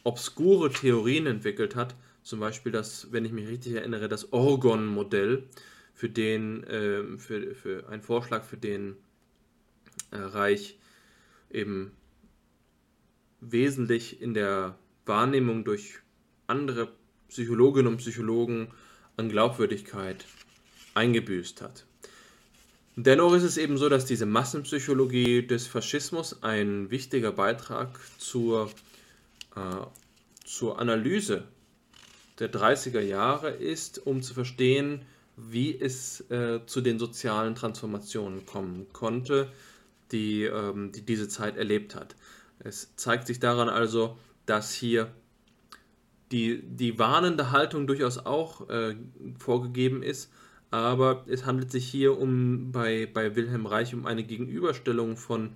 obskure 0.03 0.72
Theorien 0.72 1.25
entwickelt 1.27 1.75
hat. 1.75 1.96
Zum 2.24 2.39
Beispiel 2.39 2.72
das, 2.72 3.12
wenn 3.12 3.25
ich 3.25 3.32
mich 3.32 3.48
richtig 3.48 3.74
erinnere, 3.74 4.10
das 4.10 4.34
Orgon-Modell, 4.34 5.48
für 5.94 6.10
den, 6.10 6.63
äh, 6.65 7.17
für, 7.17 7.55
für 7.55 7.88
einen 7.88 8.01
Vorschlag, 8.01 8.44
für 8.44 8.58
den 8.58 8.98
äh, 10.12 10.17
Reich 10.17 10.77
eben 11.50 11.91
wesentlich 13.41 14.21
in 14.21 14.33
der 14.33 14.77
Wahrnehmung 15.05 15.63
durch 15.63 15.99
andere 16.47 16.89
Psychologinnen 17.29 17.87
und 17.87 17.97
Psychologen 17.97 18.69
an 19.17 19.29
Glaubwürdigkeit 19.29 20.25
eingebüßt 20.93 21.61
hat. 21.61 21.85
Dennoch 22.95 23.33
ist 23.33 23.43
es 23.43 23.57
eben 23.57 23.77
so, 23.77 23.89
dass 23.89 24.05
diese 24.05 24.25
Massenpsychologie 24.25 25.45
des 25.45 25.67
Faschismus 25.67 26.43
ein 26.43 26.89
wichtiger 26.91 27.33
Beitrag 27.33 27.99
zur, 28.17 28.71
äh, 29.55 29.85
zur 30.45 30.79
Analyse 30.79 31.43
der 32.39 32.51
30er 32.51 33.01
Jahre 33.01 33.49
ist, 33.49 34.05
um 34.05 34.21
zu 34.21 34.33
verstehen, 34.33 35.01
wie 35.35 35.77
es 35.77 36.21
äh, 36.29 36.61
zu 36.65 36.79
den 36.79 36.97
sozialen 36.97 37.55
Transformationen 37.55 38.45
kommen 38.45 38.87
konnte, 38.93 39.51
die, 40.11 40.43
ähm, 40.43 40.93
die 40.93 41.01
diese 41.01 41.27
Zeit 41.27 41.57
erlebt 41.57 41.95
hat. 41.95 42.15
Es 42.59 42.95
zeigt 42.95 43.27
sich 43.27 43.39
daran 43.39 43.69
also, 43.69 44.17
dass 44.45 44.74
hier 44.74 45.12
die, 46.31 46.62
die 46.63 46.97
warnende 46.97 47.51
Haltung 47.51 47.88
durchaus 47.88 48.17
auch 48.17 48.69
äh, 48.69 48.95
vorgegeben 49.38 50.03
ist, 50.03 50.31
aber 50.71 51.24
es 51.27 51.45
handelt 51.45 51.71
sich 51.71 51.88
hier 51.88 52.19
um 52.19 52.71
bei, 52.71 53.07
bei 53.12 53.35
Wilhelm 53.35 53.65
Reich 53.65 53.93
um 53.93 54.05
eine 54.05 54.24
Gegenüberstellung 54.24 55.15
von 55.15 55.51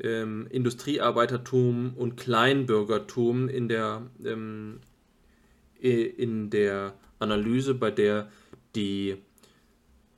ähm, 0.00 0.46
Industriearbeitertum 0.50 1.94
und 1.96 2.16
Kleinbürgertum 2.16 3.48
in 3.48 3.68
der, 3.68 4.02
ähm, 4.24 4.80
in 5.80 6.50
der 6.50 6.94
Analyse, 7.18 7.74
bei 7.74 7.90
der 7.90 8.30
die 8.74 9.16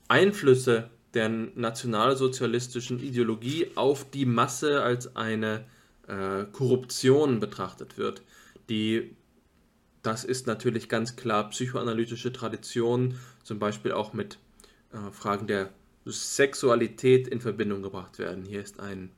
Einflüsse 0.09 0.91
der 1.15 1.29
nationalsozialistischen 1.29 3.01
Ideologie 3.01 3.69
auf 3.75 4.11
die 4.11 4.27
Masse 4.27 4.83
als 4.83 5.17
eine 5.17 5.65
äh, 6.11 6.47
Korruption 6.53 7.41
betrachtet 7.41 7.97
wird, 7.97 8.23
die 8.69 9.15
das 10.03 10.25
ist 10.25 10.47
natürlich 10.47 10.89
ganz 10.89 11.17
klar 11.17 11.51
psychoanalytische 11.51 12.33
Tradition, 12.33 13.19
zum 13.43 13.59
Beispiel 13.59 13.93
auch 13.93 14.13
mit 14.13 14.39
äh, 14.93 15.11
Fragen 15.13 15.47
der 15.47 15.71
Sexualität 16.07 17.29
in 17.29 17.41
Verbindung 17.41 17.83
gebracht 17.83 18.19
werden. 18.19 18.45
Hier 18.45 18.63
ist 18.63 18.81
ein, 18.81 19.11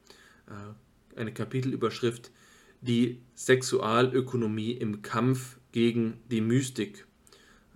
äh, 0.49 1.19
eine 1.19 1.33
Kapitelüberschrift, 1.33 2.33
die 2.81 3.21
Sexualökonomie 3.37 4.73
im 4.73 5.03
Kampf 5.03 5.59
gegen 5.71 6.19
die 6.31 6.41
Mystik. 6.41 7.07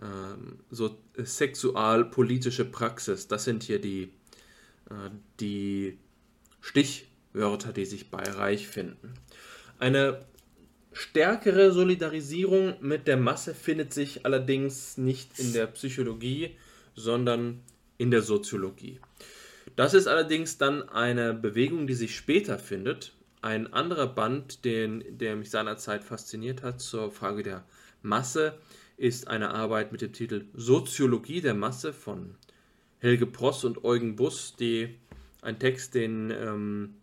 Ähm, 0.02 0.58
so 0.70 0.98
sexualpolitische 1.16 2.64
Praxis, 2.64 3.28
das 3.28 3.44
sind 3.44 3.62
hier 3.62 3.80
die, 3.80 4.10
äh, 4.90 5.10
die 5.38 5.96
Stichwörter, 7.36 7.72
die 7.74 7.84
sich 7.84 8.10
bei 8.10 8.22
Reich 8.22 8.66
finden. 8.66 9.12
Eine 9.78 10.24
Stärkere 10.92 11.70
Solidarisierung 11.70 12.76
mit 12.80 13.06
der 13.06 13.18
Masse 13.18 13.54
findet 13.54 13.92
sich 13.92 14.24
allerdings 14.24 14.96
nicht 14.96 15.38
in 15.38 15.52
der 15.52 15.66
Psychologie, 15.66 16.56
sondern 16.94 17.60
in 17.98 18.10
der 18.10 18.22
Soziologie. 18.22 19.00
Das 19.76 19.92
ist 19.92 20.06
allerdings 20.06 20.56
dann 20.56 20.88
eine 20.88 21.34
Bewegung, 21.34 21.86
die 21.86 21.94
sich 21.94 22.16
später 22.16 22.58
findet. 22.58 23.12
Ein 23.42 23.70
anderer 23.70 24.06
Band, 24.06 24.64
den, 24.64 25.04
der 25.18 25.36
mich 25.36 25.50
seinerzeit 25.50 26.04
fasziniert 26.04 26.62
hat 26.62 26.80
zur 26.80 27.10
Frage 27.10 27.42
der 27.42 27.66
Masse, 28.00 28.58
ist 28.96 29.28
eine 29.28 29.50
Arbeit 29.50 29.92
mit 29.92 30.00
dem 30.00 30.14
Titel 30.14 30.46
Soziologie 30.54 31.42
der 31.42 31.52
Masse 31.52 31.92
von 31.92 32.36
Helge 32.98 33.26
Pross 33.26 33.64
und 33.64 33.84
Eugen 33.84 34.16
Buss, 34.16 34.56
die 34.58 34.96
ein 35.42 35.58
Text, 35.58 35.94
den, 35.94 36.30
ähm, 36.30 36.94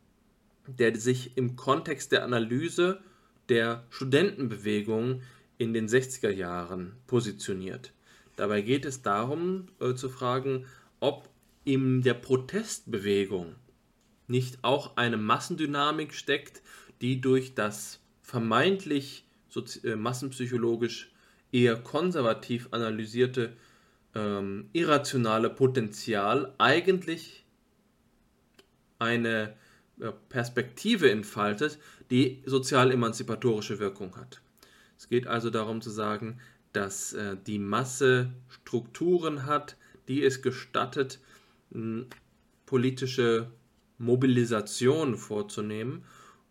der 0.67 0.95
sich 0.95 1.37
im 1.37 1.55
Kontext 1.55 2.11
der 2.11 2.23
Analyse 2.23 3.01
der 3.49 3.85
Studentenbewegung 3.89 5.21
in 5.57 5.73
den 5.73 5.87
60er 5.87 6.29
Jahren 6.29 6.93
positioniert. 7.07 7.93
Dabei 8.35 8.61
geht 8.61 8.85
es 8.85 9.01
darum 9.01 9.67
äh, 9.79 9.93
zu 9.93 10.09
fragen, 10.09 10.65
ob 10.99 11.29
in 11.65 12.01
der 12.01 12.15
Protestbewegung 12.15 13.55
nicht 14.27 14.63
auch 14.63 14.97
eine 14.97 15.17
Massendynamik 15.17 16.13
steckt, 16.13 16.61
die 17.01 17.21
durch 17.21 17.53
das 17.53 17.99
vermeintlich 18.21 19.25
äh, 19.83 19.95
massenpsychologisch 19.95 21.11
eher 21.51 21.75
konservativ 21.75 22.69
analysierte 22.71 23.53
ähm, 24.15 24.69
irrationale 24.73 25.49
Potenzial 25.49 26.53
eigentlich 26.57 27.45
eine 28.99 29.55
Perspektive 30.11 31.09
entfaltet, 31.09 31.79
die 32.11 32.43
sozial-emanzipatorische 32.45 33.79
Wirkung 33.79 34.15
hat. 34.17 34.41
Es 34.97 35.09
geht 35.09 35.27
also 35.27 35.49
darum 35.49 35.81
zu 35.81 35.89
sagen, 35.89 36.39
dass 36.73 37.13
äh, 37.13 37.37
die 37.45 37.59
Masse 37.59 38.31
Strukturen 38.49 39.45
hat, 39.45 39.77
die 40.07 40.23
es 40.23 40.41
gestattet, 40.41 41.19
politische 42.65 43.51
Mobilisation 43.97 45.17
vorzunehmen, 45.17 46.03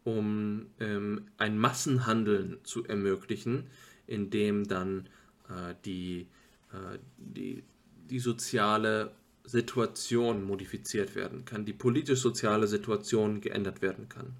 um 0.04 0.66
ähm, 0.80 1.26
ein 1.36 1.58
Massenhandeln 1.58 2.58
zu 2.64 2.84
ermöglichen, 2.84 3.68
in 4.06 4.30
dem 4.30 4.66
dann 4.66 5.08
äh, 5.48 5.74
die, 5.84 6.26
äh, 6.72 6.98
die, 7.18 7.62
die 8.10 8.18
soziale 8.18 9.12
Situation 9.44 10.44
modifiziert 10.44 11.14
werden 11.14 11.44
kann, 11.44 11.64
die 11.64 11.72
politisch-soziale 11.72 12.66
Situation 12.66 13.40
geändert 13.40 13.82
werden 13.82 14.08
kann. 14.08 14.36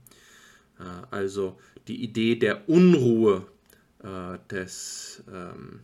Äh, 0.79 1.07
also 1.11 1.59
die 1.89 2.03
Idee 2.03 2.37
der 2.37 2.69
Unruhe 2.69 3.47
äh, 4.03 4.39
des, 4.51 5.25
ähm, 5.33 5.81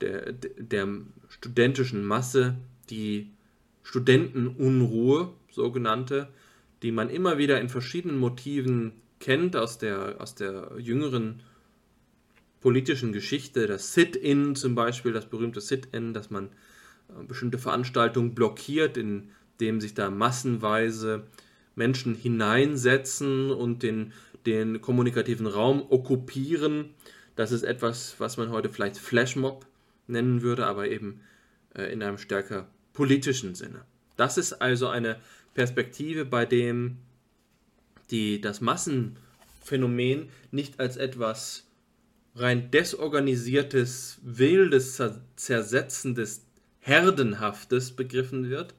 der, 0.00 0.32
der 0.32 0.88
studentischen 1.28 2.04
Masse, 2.04 2.56
die 2.90 3.30
Studentenunruhe, 3.82 5.32
sogenannte, 5.50 6.28
die 6.82 6.92
man 6.92 7.10
immer 7.10 7.38
wieder 7.38 7.60
in 7.60 7.68
verschiedenen 7.68 8.18
Motiven 8.18 8.92
kennt 9.20 9.54
aus 9.54 9.78
der, 9.78 10.16
aus 10.20 10.34
der 10.34 10.72
jüngeren 10.78 11.42
politischen 12.60 13.12
Geschichte. 13.12 13.66
Das 13.66 13.94
Sit-In 13.94 14.56
zum 14.56 14.74
Beispiel, 14.74 15.12
das 15.12 15.26
berühmte 15.26 15.60
Sit-In, 15.60 16.14
dass 16.14 16.30
man 16.30 16.48
bestimmte 17.28 17.58
Veranstaltungen 17.58 18.34
blockiert, 18.34 18.96
indem 18.96 19.80
sich 19.80 19.94
da 19.94 20.10
massenweise 20.10 21.24
Menschen 21.74 22.14
hineinsetzen 22.14 23.50
und 23.50 23.82
den, 23.82 24.12
den 24.46 24.80
kommunikativen 24.80 25.46
Raum 25.46 25.84
okkupieren. 25.88 26.90
Das 27.36 27.52
ist 27.52 27.62
etwas, 27.62 28.16
was 28.18 28.36
man 28.36 28.50
heute 28.50 28.68
vielleicht 28.68 28.98
Flashmob 28.98 29.66
nennen 30.06 30.42
würde, 30.42 30.66
aber 30.66 30.88
eben 30.88 31.20
äh, 31.74 31.92
in 31.92 32.02
einem 32.02 32.18
stärker 32.18 32.68
politischen 32.92 33.54
Sinne. 33.54 33.82
Das 34.16 34.36
ist 34.36 34.54
also 34.54 34.88
eine 34.88 35.16
Perspektive, 35.54 36.24
bei 36.24 36.44
dem 36.44 36.98
die, 38.10 38.40
das 38.40 38.60
Massenphänomen 38.60 40.28
nicht 40.50 40.80
als 40.80 40.96
etwas 40.96 41.66
rein 42.34 42.70
desorganisiertes, 42.70 44.18
wildes, 44.22 45.02
zersetzendes 45.36 46.42
Herdenhaftes 46.82 47.92
begriffen 47.92 48.50
wird, 48.50 48.74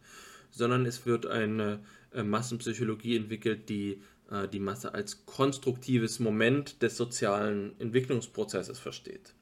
sondern 0.51 0.85
es 0.85 1.05
wird 1.05 1.25
eine 1.25 1.79
äh, 2.13 2.23
Massenpsychologie 2.23 3.17
entwickelt, 3.17 3.69
die 3.69 4.01
äh, 4.29 4.47
die 4.47 4.59
Masse 4.59 4.93
als 4.93 5.25
konstruktives 5.25 6.19
Moment 6.19 6.81
des 6.81 6.97
sozialen 6.97 7.79
Entwicklungsprozesses 7.79 8.79
versteht. 8.79 9.33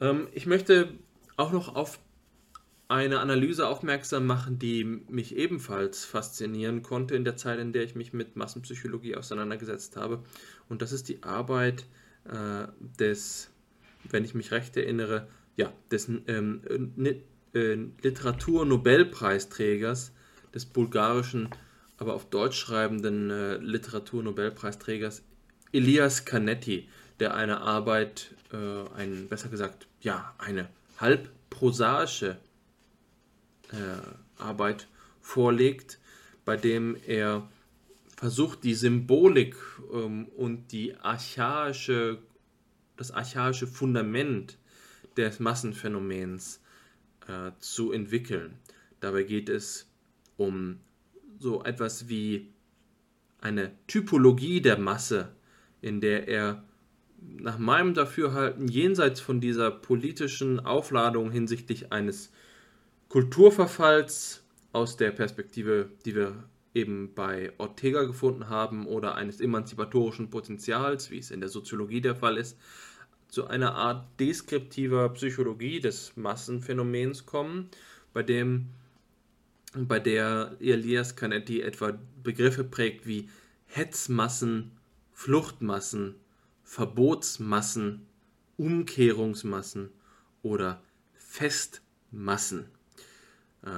Ähm, 0.00 0.28
ich 0.32 0.46
möchte 0.46 0.90
auch 1.36 1.52
noch 1.52 1.74
auf 1.74 1.98
eine 2.88 3.18
Analyse 3.18 3.66
aufmerksam 3.66 4.26
machen, 4.26 4.58
die 4.58 4.84
mich 4.84 5.34
ebenfalls 5.36 6.04
faszinieren 6.04 6.82
konnte 6.82 7.16
in 7.16 7.24
der 7.24 7.36
Zeit, 7.36 7.58
in 7.58 7.72
der 7.72 7.82
ich 7.82 7.96
mich 7.96 8.12
mit 8.12 8.36
Massenpsychologie 8.36 9.16
auseinandergesetzt 9.16 9.96
habe. 9.96 10.22
Und 10.68 10.82
das 10.82 10.92
ist 10.92 11.08
die 11.08 11.22
Arbeit 11.22 11.86
äh, 12.24 12.68
des, 13.00 13.50
wenn 14.08 14.24
ich 14.24 14.34
mich 14.34 14.52
recht 14.52 14.76
erinnere, 14.76 15.26
ja, 15.56 15.72
des 15.90 16.08
ähm, 16.26 16.60
äh, 17.54 17.78
Literaturnobelpreisträgers, 18.02 20.12
des 20.54 20.66
bulgarischen, 20.66 21.48
aber 21.98 22.14
auf 22.14 22.28
Deutsch 22.28 22.58
schreibenden 22.58 23.30
äh, 23.30 23.56
Literaturnobelpreisträgers 23.56 25.22
Elias 25.72 26.24
Canetti, 26.24 26.88
der 27.20 27.34
eine 27.34 27.62
Arbeit, 27.62 28.34
äh, 28.52 28.56
ein, 28.96 29.28
besser 29.28 29.48
gesagt, 29.48 29.86
ja, 30.00 30.34
eine 30.38 30.68
halb 30.98 31.30
prosaische 31.50 32.36
äh, 33.72 34.38
Arbeit 34.38 34.86
vorlegt, 35.20 35.98
bei 36.44 36.56
dem 36.56 36.96
er 37.06 37.48
versucht, 38.16 38.64
die 38.64 38.74
Symbolik 38.74 39.56
ähm, 39.92 40.26
und 40.36 40.72
die 40.72 40.96
archaische, 40.96 42.18
das 42.96 43.10
archaische 43.10 43.66
Fundament 43.66 44.56
des 45.16 45.40
Massenphänomens 45.40 46.60
äh, 47.28 47.52
zu 47.58 47.92
entwickeln. 47.92 48.58
Dabei 49.00 49.22
geht 49.22 49.48
es 49.48 49.90
um 50.36 50.80
so 51.38 51.64
etwas 51.64 52.08
wie 52.08 52.52
eine 53.40 53.72
Typologie 53.86 54.60
der 54.60 54.78
Masse, 54.78 55.34
in 55.80 56.00
der 56.00 56.28
er 56.28 56.64
nach 57.18 57.58
meinem 57.58 57.94
Dafürhalten 57.94 58.68
jenseits 58.68 59.20
von 59.20 59.40
dieser 59.40 59.70
politischen 59.70 60.60
Aufladung 60.60 61.30
hinsichtlich 61.30 61.92
eines 61.92 62.32
Kulturverfalls 63.08 64.44
aus 64.72 64.96
der 64.96 65.10
Perspektive, 65.10 65.90
die 66.04 66.14
wir 66.14 66.44
eben 66.74 67.14
bei 67.14 67.52
Ortega 67.56 68.04
gefunden 68.04 68.48
haben, 68.48 68.86
oder 68.86 69.14
eines 69.14 69.40
emanzipatorischen 69.40 70.28
Potenzials, 70.28 71.10
wie 71.10 71.18
es 71.18 71.30
in 71.30 71.40
der 71.40 71.48
Soziologie 71.48 72.02
der 72.02 72.14
Fall 72.14 72.36
ist, 72.36 72.58
zu 73.28 73.46
einer 73.46 73.74
Art 73.74 74.06
deskriptiver 74.20 75.08
Psychologie 75.10 75.80
des 75.80 76.16
Massenphänomens 76.16 77.26
kommen, 77.26 77.68
bei 78.12 78.22
dem 78.22 78.68
bei 79.74 80.00
der 80.00 80.56
Elias 80.60 81.16
Canetti 81.16 81.60
etwa 81.60 81.98
Begriffe 82.22 82.64
prägt 82.64 83.06
wie 83.06 83.28
Hetzmassen, 83.66 84.70
Fluchtmassen, 85.12 86.14
Verbotsmassen, 86.64 88.06
Umkehrungsmassen 88.56 89.90
oder 90.42 90.82
Festmassen. 91.14 92.66
Äh, 93.62 93.68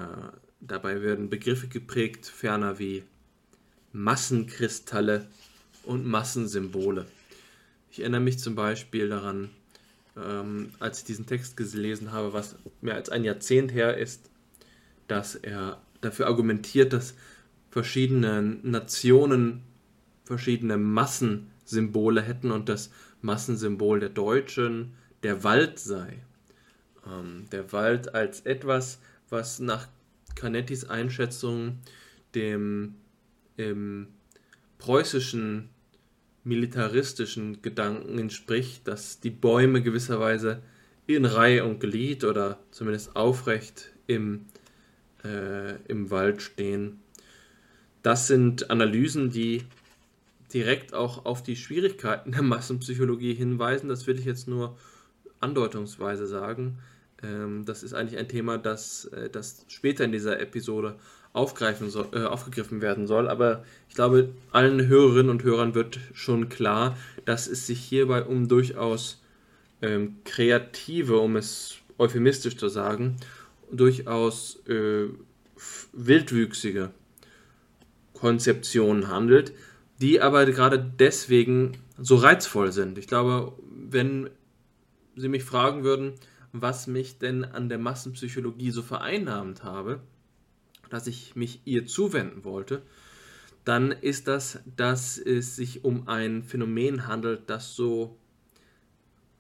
dabei 0.60 1.02
werden 1.02 1.30
Begriffe 1.30 1.68
geprägt, 1.68 2.26
ferner 2.26 2.78
wie 2.78 3.02
Massenkristalle 3.92 5.26
und 5.84 6.06
Massensymbole. 6.06 7.06
Ich 7.98 8.02
erinnere 8.02 8.20
mich 8.20 8.38
zum 8.38 8.54
Beispiel 8.54 9.08
daran, 9.08 9.50
ähm, 10.16 10.70
als 10.78 11.00
ich 11.00 11.04
diesen 11.06 11.26
Text 11.26 11.56
gelesen 11.56 12.12
habe, 12.12 12.32
was 12.32 12.54
mehr 12.80 12.94
als 12.94 13.08
ein 13.08 13.24
Jahrzehnt 13.24 13.74
her 13.74 13.98
ist, 13.98 14.30
dass 15.08 15.34
er 15.34 15.82
dafür 16.00 16.28
argumentiert, 16.28 16.92
dass 16.92 17.14
verschiedene 17.72 18.40
Nationen 18.62 19.62
verschiedene 20.22 20.76
Massensymbole 20.76 22.22
hätten 22.22 22.52
und 22.52 22.68
das 22.68 22.92
Massensymbol 23.20 23.98
der 23.98 24.10
Deutschen 24.10 24.94
der 25.24 25.42
Wald 25.42 25.80
sei. 25.80 26.20
Ähm, 27.04 27.46
der 27.50 27.72
Wald 27.72 28.14
als 28.14 28.42
etwas, 28.42 29.00
was 29.28 29.58
nach 29.58 29.88
Canettis 30.36 30.84
Einschätzung 30.84 31.80
dem 32.36 32.94
im 33.56 34.06
preußischen 34.78 35.70
militaristischen 36.48 37.62
Gedanken 37.62 38.18
entspricht, 38.18 38.88
dass 38.88 39.20
die 39.20 39.30
Bäume 39.30 39.82
gewisserweise 39.82 40.62
in 41.06 41.24
Reihe 41.24 41.64
und 41.64 41.80
Glied 41.80 42.24
oder 42.24 42.58
zumindest 42.70 43.16
aufrecht 43.16 43.92
im 44.06 44.46
äh, 45.24 45.76
im 45.88 46.10
Wald 46.10 46.42
stehen. 46.42 47.00
Das 48.02 48.26
sind 48.26 48.70
Analysen, 48.70 49.30
die 49.30 49.64
direkt 50.52 50.94
auch 50.94 51.24
auf 51.24 51.42
die 51.42 51.56
Schwierigkeiten 51.56 52.32
der 52.32 52.42
Massenpsychologie 52.42 53.34
hinweisen. 53.34 53.88
Das 53.88 54.06
will 54.06 54.18
ich 54.18 54.24
jetzt 54.24 54.48
nur 54.48 54.76
andeutungsweise 55.40 56.26
sagen. 56.26 56.78
Ähm, 57.22 57.64
das 57.64 57.82
ist 57.82 57.94
eigentlich 57.94 58.18
ein 58.18 58.28
Thema, 58.28 58.58
das, 58.58 59.06
äh, 59.06 59.28
das 59.28 59.64
später 59.68 60.04
in 60.04 60.12
dieser 60.12 60.40
Episode 60.40 60.96
aufgreifen 61.38 61.88
soll, 61.88 62.08
äh, 62.12 62.24
aufgegriffen 62.24 62.82
werden 62.82 63.06
soll. 63.06 63.28
Aber 63.28 63.64
ich 63.88 63.94
glaube, 63.94 64.30
allen 64.50 64.86
Hörerinnen 64.86 65.30
und 65.30 65.44
Hörern 65.44 65.74
wird 65.74 66.00
schon 66.12 66.48
klar, 66.48 66.96
dass 67.24 67.46
es 67.46 67.66
sich 67.66 67.80
hierbei 67.80 68.24
um 68.24 68.48
durchaus 68.48 69.22
ähm, 69.80 70.16
kreative, 70.24 71.18
um 71.18 71.36
es 71.36 71.76
euphemistisch 71.96 72.56
zu 72.56 72.68
sagen, 72.68 73.16
durchaus 73.70 74.60
äh, 74.66 75.06
wildwüchsige 75.92 76.90
Konzeptionen 78.14 79.08
handelt, 79.08 79.52
die 80.00 80.20
aber 80.20 80.44
gerade 80.46 80.78
deswegen 80.78 81.78
so 81.98 82.16
reizvoll 82.16 82.72
sind. 82.72 82.98
Ich 82.98 83.06
glaube, 83.06 83.52
wenn 83.70 84.30
Sie 85.16 85.28
mich 85.28 85.44
fragen 85.44 85.82
würden, 85.82 86.14
was 86.52 86.86
mich 86.86 87.18
denn 87.18 87.44
an 87.44 87.68
der 87.68 87.78
Massenpsychologie 87.78 88.70
so 88.70 88.82
vereinnahmt 88.82 89.64
habe, 89.64 90.00
dass 90.90 91.06
ich 91.06 91.36
mich 91.36 91.60
ihr 91.64 91.86
zuwenden 91.86 92.44
wollte, 92.44 92.82
dann 93.64 93.92
ist 93.92 94.28
das, 94.28 94.60
dass 94.76 95.18
es 95.18 95.56
sich 95.56 95.84
um 95.84 96.08
ein 96.08 96.42
Phänomen 96.42 97.06
handelt, 97.06 97.50
das 97.50 97.74
so 97.74 98.16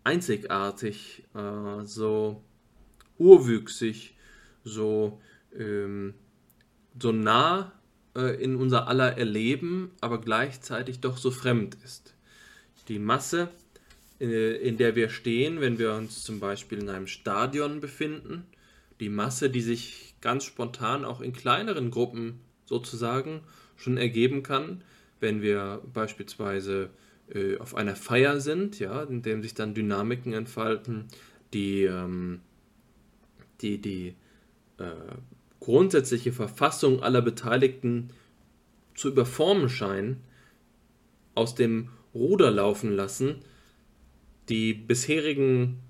einzigartig, 0.04 1.24
äh, 1.34 1.84
so 1.84 2.42
urwüchsig, 3.18 4.16
so, 4.64 5.20
ähm, 5.56 6.14
so 7.00 7.12
nah 7.12 7.72
äh, 8.16 8.42
in 8.42 8.56
unser 8.56 8.88
aller 8.88 9.16
Erleben, 9.16 9.90
aber 10.00 10.20
gleichzeitig 10.20 11.00
doch 11.00 11.16
so 11.16 11.30
fremd 11.30 11.76
ist. 11.84 12.14
Die 12.88 12.98
Masse, 12.98 13.48
äh, 14.20 14.56
in 14.56 14.76
der 14.76 14.96
wir 14.96 15.08
stehen, 15.08 15.60
wenn 15.60 15.78
wir 15.78 15.94
uns 15.94 16.22
zum 16.22 16.40
Beispiel 16.40 16.78
in 16.78 16.88
einem 16.88 17.06
Stadion 17.06 17.80
befinden, 17.80 18.46
die 19.00 19.08
Masse, 19.08 19.50
die 19.50 19.60
sich 19.60 20.07
ganz 20.20 20.44
spontan 20.44 21.04
auch 21.04 21.20
in 21.20 21.32
kleineren 21.32 21.90
Gruppen 21.90 22.40
sozusagen 22.66 23.40
schon 23.76 23.96
ergeben 23.96 24.42
kann, 24.42 24.82
wenn 25.20 25.42
wir 25.42 25.82
beispielsweise 25.92 26.90
äh, 27.32 27.58
auf 27.58 27.74
einer 27.74 27.96
Feier 27.96 28.40
sind, 28.40 28.78
ja, 28.78 29.02
in 29.02 29.22
dem 29.22 29.42
sich 29.42 29.54
dann 29.54 29.74
Dynamiken 29.74 30.32
entfalten, 30.32 31.06
die 31.52 31.84
ähm, 31.84 32.40
die, 33.60 33.78
die 33.80 34.14
äh, 34.78 34.84
grundsätzliche 35.60 36.32
Verfassung 36.32 37.02
aller 37.02 37.22
Beteiligten 37.22 38.10
zu 38.94 39.08
überformen 39.08 39.68
scheinen, 39.68 40.20
aus 41.34 41.54
dem 41.54 41.90
Ruder 42.14 42.50
laufen 42.50 42.92
lassen, 42.92 43.36
die 44.48 44.74
bisherigen 44.74 45.80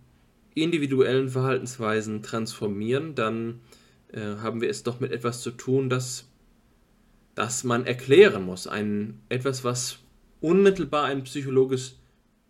individuellen 0.54 1.28
Verhaltensweisen 1.28 2.22
transformieren, 2.22 3.14
dann 3.14 3.60
äh, 4.12 4.36
haben 4.40 4.60
wir 4.60 4.70
es 4.70 4.82
doch 4.82 5.00
mit 5.00 5.12
etwas 5.12 5.42
zu 5.42 5.50
tun, 5.50 5.90
das, 5.90 6.28
das 7.34 7.64
man 7.64 7.86
erklären 7.86 8.44
muss. 8.44 8.66
Ein, 8.66 9.20
etwas, 9.28 9.64
was 9.64 9.98
unmittelbar 10.40 11.04
ein 11.04 11.24
psychologisch, 11.24 11.94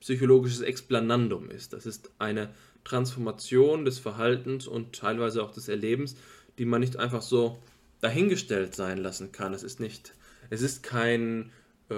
psychologisches 0.01 0.61
Explanandum 0.61 1.51
ist. 1.51 1.73
Das 1.73 1.87
ist 1.87 2.11
eine 2.19 2.51
Transformation 2.85 3.85
des 3.85 3.99
Verhaltens 3.99 4.67
und 4.67 4.95
teilweise 4.95 5.43
auch 5.43 5.51
des 5.51 5.69
Erlebens, 5.69 6.17
die 6.59 6.65
man 6.65 6.81
nicht 6.81 6.97
einfach 6.97 7.23
so 7.23 7.59
dahingestellt 8.01 8.75
sein 8.75 8.99
lassen 8.99 9.33
kann. 9.33 9.55
Es 9.55 9.63
ist 9.63 9.81
nicht, 9.81 10.15
es 10.51 10.63
ist 10.63 10.83
kein 10.83 11.51
äh, 11.91 11.95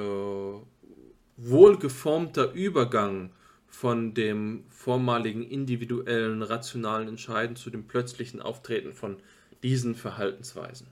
wohlgeformter 1.37 2.53
Übergang 2.53 3.31
von 3.67 4.15
dem 4.15 4.65
vormaligen 4.69 5.43
individuellen 5.43 6.43
rationalen 6.43 7.09
Entscheiden 7.09 7.57
zu 7.57 7.71
dem 7.71 7.87
plötzlichen 7.87 8.43
Auftreten 8.43 8.93
von 8.93 9.17
diesen 9.63 9.95
Verhaltensweisen. 9.95 10.87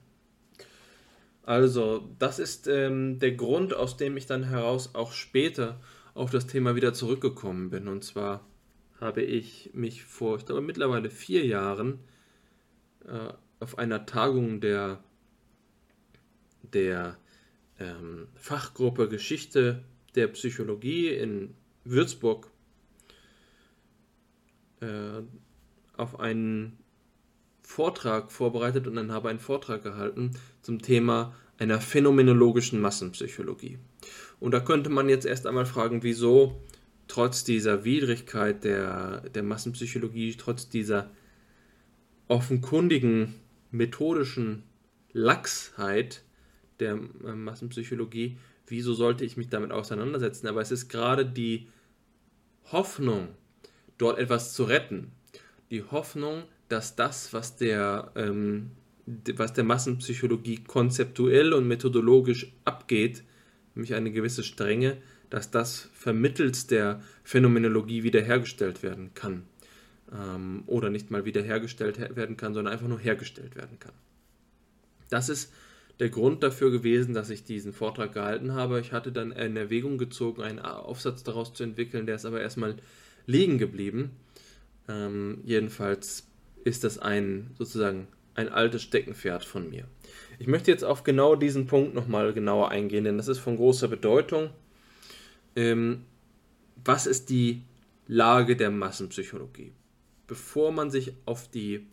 Also, 1.43 2.07
das 2.19 2.39
ist 2.39 2.67
ähm, 2.67 3.19
der 3.19 3.33
Grund, 3.33 3.73
aus 3.73 3.97
dem 3.97 4.17
ich 4.17 4.27
dann 4.27 4.45
heraus 4.45 4.95
auch 4.95 5.13
später 5.13 5.81
auf 6.15 6.31
das 6.31 6.47
Thema 6.47 6.75
wieder 6.75 6.93
zurückgekommen 6.93 7.71
bin. 7.71 7.89
Und 7.89 8.05
zwar 8.05 8.45
habe 9.01 9.23
ich 9.23 9.71
mich 9.73 10.05
vor, 10.05 10.37
ich 10.37 10.45
glaube, 10.45 10.61
mittlerweile 10.61 11.09
vier 11.09 11.47
Jahren 11.47 12.01
äh, 13.07 13.33
auf 13.61 13.79
einer 13.79 14.05
Tagung 14.05 14.61
der, 14.61 15.03
der 16.63 17.17
ähm, 17.79 18.29
Fachgruppe 18.35 19.09
Geschichte 19.09 19.85
der 20.15 20.29
Psychologie 20.29 21.09
in 21.09 21.55
Würzburg 21.85 22.51
äh, 24.81 25.23
auf 25.97 26.21
einen 26.21 26.79
Vortrag 27.69 28.33
vorbereitet 28.33 28.87
und 28.87 28.97
dann 28.97 29.13
habe 29.13 29.29
einen 29.29 29.39
Vortrag 29.39 29.83
gehalten 29.83 30.31
zum 30.63 30.81
Thema 30.81 31.35
einer 31.59 31.83
phänomenologischen 31.83 32.81
Massenpsychologie. 32.81 33.79
Und 34.41 34.53
da 34.53 34.61
könnte 34.61 34.89
man 34.89 35.11
jetzt 35.11 35.27
erst 35.27 35.47
einmal 35.47 35.67
fragen, 35.67 36.03
wieso 36.03 36.63
trotz 37.09 37.45
dieser 37.45 37.85
Widrigkeit 37.85 38.65
der, 38.65 39.21
der 39.35 39.43
Massenpsychologie, 39.43 40.35
trotz 40.39 40.71
dieser 40.71 41.11
offenkundigen 42.27 43.35
methodischen 43.71 44.63
Lachsheit 45.13 46.23
der 46.81 46.93
äh, 46.93 47.35
Massenpsychologie, 47.35 48.39
wieso 48.67 48.95
sollte 48.95 49.27
ich 49.27 49.37
mich 49.37 49.51
damit 49.51 49.73
auseinandersetzen? 49.73 50.47
Aber 50.47 50.63
es 50.63 50.71
ist 50.71 50.89
gerade 50.89 51.27
die 51.27 51.69
Hoffnung, 52.73 53.29
dort 53.99 54.19
etwas 54.19 54.55
zu 54.55 54.65
retten, 54.65 55.13
die 55.71 55.83
Hoffnung, 55.83 56.45
dass 56.69 56.97
das, 56.97 57.33
was 57.33 57.57
der, 57.57 58.13
ähm, 58.15 58.71
was 59.07 59.53
der 59.53 59.65
Massenpsychologie 59.65 60.65
konzeptuell 60.65 61.53
und 61.53 61.67
methodologisch 61.67 62.53
abgeht, 62.65 63.23
nämlich 63.75 63.95
eine 63.95 64.11
gewisse 64.11 64.43
Strenge, 64.43 64.99
dass 65.31 65.51
das 65.51 65.89
vermittels 65.93 66.67
der 66.67 67.03
Phänomenologie 67.25 68.03
wiederhergestellt 68.03 68.83
werden 68.83 69.13
kann. 69.15 69.45
Ähm, 70.13 70.63
oder 70.67 70.91
nicht 70.91 71.11
mal 71.11 71.25
wiederhergestellt 71.25 71.99
werden 72.17 72.37
kann, 72.37 72.55
sondern 72.55 72.73
einfach 72.73 72.89
nur 72.89 72.99
hergestellt 72.99 73.57
werden 73.57 73.79
kann. 73.79 73.93
Das 75.11 75.29
ist 75.29 75.53
der 76.01 76.11
Grund 76.11 76.43
dafür 76.43 76.71
gewesen, 76.71 77.13
dass 77.15 77.31
ich 77.31 77.45
diesen 77.45 77.73
Vortrag 77.73 78.13
gehalten 78.13 78.53
habe. 78.53 78.81
Ich 78.81 78.93
hatte 78.93 79.13
dann 79.13 79.33
in 79.33 79.57
Erwägung 79.57 79.99
gezogen, 79.99 80.43
einen 80.43 80.61
Aufsatz 80.61 81.25
daraus 81.25 81.53
zu 81.55 81.65
entwickeln, 81.65 82.07
der 82.07 82.15
ist 82.17 82.25
aber 82.25 82.41
erstmal 82.41 82.77
liegen 83.27 83.59
geblieben. 83.59 84.11
Ähm, 84.89 85.41
jedenfalls 85.45 86.27
ist 86.65 86.85
das 86.85 86.99
ein 86.99 87.51
sozusagen 87.59 88.09
ein 88.35 88.49
altes 88.49 88.83
Steckenpferd 88.83 89.45
von 89.45 89.69
mir. 89.69 89.89
Ich 90.39 90.47
möchte 90.47 90.71
jetzt 90.71 90.85
auf 90.85 91.03
genau 91.03 91.35
diesen 91.35 91.67
Punkt 91.67 91.95
nochmal 91.95 92.33
genauer 92.33 92.71
eingehen, 92.71 93.05
denn 93.05 93.17
das 93.17 93.27
ist 93.27 93.41
von 93.41 93.57
großer 93.57 93.89
Bedeutung. 93.89 94.51
Ähm, 95.57 96.05
was 96.85 97.07
ist 97.07 97.31
die 97.31 97.65
Lage 98.07 98.57
der 98.57 98.71
Massenpsychologie? 98.71 99.73
Bevor 100.29 100.71
man 100.71 100.91
sich 100.91 101.13
auf 101.25 101.51
die 101.51 101.87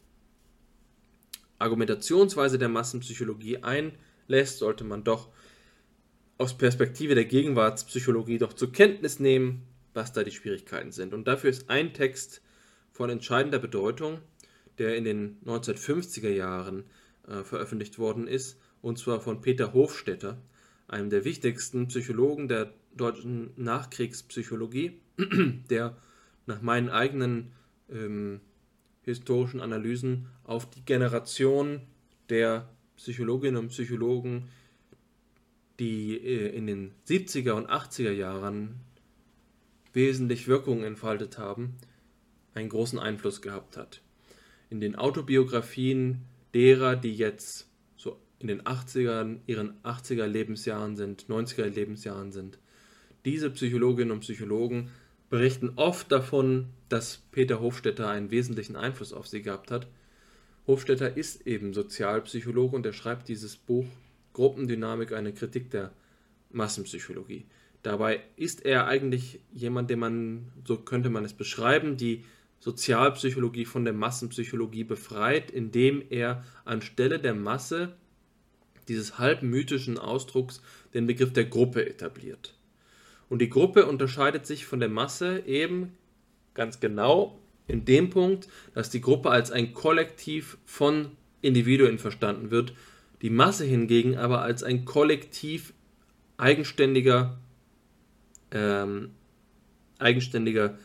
Argumentationsweise 1.57 2.59
der 2.59 2.69
Massenpsychologie 2.69 3.63
einlässt, 3.63 4.59
sollte 4.59 4.83
man 4.83 5.03
doch 5.03 5.29
aus 6.37 6.57
Perspektive 6.57 7.15
der 7.15 7.25
Gegenwartspsychologie 7.25 8.37
doch 8.37 8.53
zur 8.53 8.71
Kenntnis 8.71 9.19
nehmen, 9.19 9.63
was 9.93 10.13
da 10.13 10.23
die 10.23 10.31
Schwierigkeiten 10.31 10.91
sind. 10.91 11.13
Und 11.13 11.27
dafür 11.27 11.49
ist 11.49 11.69
ein 11.69 11.93
Text 11.93 12.41
von 12.91 13.09
entscheidender 13.09 13.59
Bedeutung, 13.59 14.19
der 14.77 14.95
in 14.95 15.03
den 15.03 15.37
1950er 15.45 16.29
Jahren 16.29 16.83
äh, 17.27 17.43
veröffentlicht 17.43 17.99
worden 17.99 18.27
ist, 18.27 18.59
und 18.81 18.99
zwar 18.99 19.19
von 19.19 19.41
Peter 19.41 19.73
Hofstetter, 19.73 20.37
einem 20.87 21.09
der 21.09 21.25
wichtigsten 21.25 21.87
Psychologen 21.87 22.47
der 22.47 22.73
deutschen 22.95 23.51
Nachkriegspsychologie, 23.55 24.99
der 25.69 25.97
nach 26.45 26.61
meinen 26.61 26.89
eigenen 26.89 27.51
ähm, 27.89 28.41
historischen 29.01 29.61
Analysen 29.61 30.27
auf 30.43 30.69
die 30.69 30.83
Generation 30.83 31.81
der 32.29 32.69
Psychologinnen 32.97 33.57
und 33.57 33.69
Psychologen, 33.69 34.49
die 35.79 36.17
äh, 36.17 36.55
in 36.55 36.67
den 36.67 36.91
70er 37.07 37.51
und 37.51 37.69
80er 37.69 38.11
Jahren 38.11 38.79
wesentlich 39.93 40.47
Wirkung 40.47 40.83
entfaltet 40.83 41.37
haben, 41.37 41.75
einen 42.53 42.69
großen 42.69 42.99
Einfluss 42.99 43.41
gehabt 43.41 43.77
hat. 43.77 44.01
In 44.69 44.79
den 44.79 44.95
Autobiografien 44.95 46.21
derer, 46.53 46.95
die 46.95 47.13
jetzt 47.13 47.67
so 47.95 48.19
in 48.39 48.47
den 48.47 48.61
80ern, 48.61 49.39
ihren 49.47 49.73
80er 49.83 50.25
Lebensjahren 50.25 50.95
sind, 50.95 51.25
90er 51.27 51.67
Lebensjahren 51.67 52.31
sind, 52.31 52.57
diese 53.25 53.49
Psychologinnen 53.49 54.11
und 54.11 54.19
Psychologen 54.19 54.91
berichten 55.29 55.73
oft 55.75 56.11
davon, 56.11 56.67
dass 56.89 57.23
Peter 57.31 57.59
Hofstetter 57.59 58.07
einen 58.07 58.29
wesentlichen 58.29 58.75
Einfluss 58.75 59.13
auf 59.13 59.27
sie 59.27 59.41
gehabt 59.41 59.71
hat. 59.71 59.87
Hofstetter 60.67 61.17
ist 61.17 61.45
eben 61.47 61.73
Sozialpsychologe 61.73 62.75
und 62.75 62.85
er 62.85 62.93
schreibt 62.93 63.27
dieses 63.27 63.57
Buch 63.57 63.85
Gruppendynamik, 64.33 65.11
eine 65.13 65.33
Kritik 65.33 65.71
der 65.71 65.91
Massenpsychologie. 66.51 67.45
Dabei 67.81 68.21
ist 68.35 68.65
er 68.65 68.87
eigentlich 68.87 69.39
jemand, 69.51 69.89
den 69.89 69.99
man, 69.99 70.51
so 70.65 70.77
könnte 70.77 71.09
man 71.09 71.25
es 71.25 71.33
beschreiben, 71.33 71.97
die 71.97 72.23
Sozialpsychologie 72.59 73.65
von 73.65 73.85
der 73.85 73.93
Massenpsychologie 73.93 74.83
befreit, 74.83 75.51
indem 75.51 76.03
er 76.09 76.43
anstelle 76.63 77.19
der 77.19 77.35
Masse 77.35 77.95
dieses 78.87 79.19
halbmythischen 79.19 79.97
Ausdrucks 79.97 80.61
den 80.93 81.07
Begriff 81.07 81.33
der 81.33 81.45
Gruppe 81.45 81.87
etabliert. 81.87 82.55
Und 83.29 83.39
die 83.39 83.49
Gruppe 83.49 83.85
unterscheidet 83.85 84.45
sich 84.45 84.65
von 84.65 84.79
der 84.79 84.89
Masse 84.89 85.43
eben 85.45 85.97
ganz 86.53 86.79
genau 86.79 87.39
in 87.67 87.85
dem 87.85 88.09
Punkt, 88.09 88.47
dass 88.73 88.89
die 88.89 89.01
Gruppe 89.01 89.31
als 89.31 89.51
ein 89.51 89.73
Kollektiv 89.73 90.57
von 90.65 91.11
Individuen 91.41 91.97
verstanden 91.97 92.51
wird, 92.51 92.73
die 93.21 93.29
Masse 93.29 93.65
hingegen 93.65 94.17
aber 94.17 94.41
als 94.41 94.63
ein 94.63 94.85
Kollektiv 94.85 95.73
eigenständiger, 96.37 97.37
ähm, 98.51 99.11
eigenständiger 99.99 100.77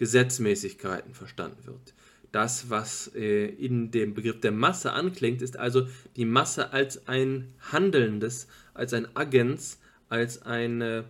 Wirkungsgesetzmäßigkeiten 0.00 1.14
verstanden 1.14 1.66
wird. 1.66 1.94
Das, 2.32 2.70
was 2.70 3.10
äh, 3.14 3.46
in 3.46 3.90
dem 3.90 4.14
Begriff 4.14 4.40
der 4.40 4.52
Masse 4.52 4.92
anklingt, 4.92 5.42
ist 5.42 5.56
also 5.56 5.88
die 6.16 6.24
Masse 6.24 6.72
als 6.72 7.06
ein 7.08 7.52
handelndes, 7.72 8.46
als 8.72 8.94
ein 8.94 9.14
Agens, 9.16 9.78
als 10.08 10.42
eine 10.42 11.04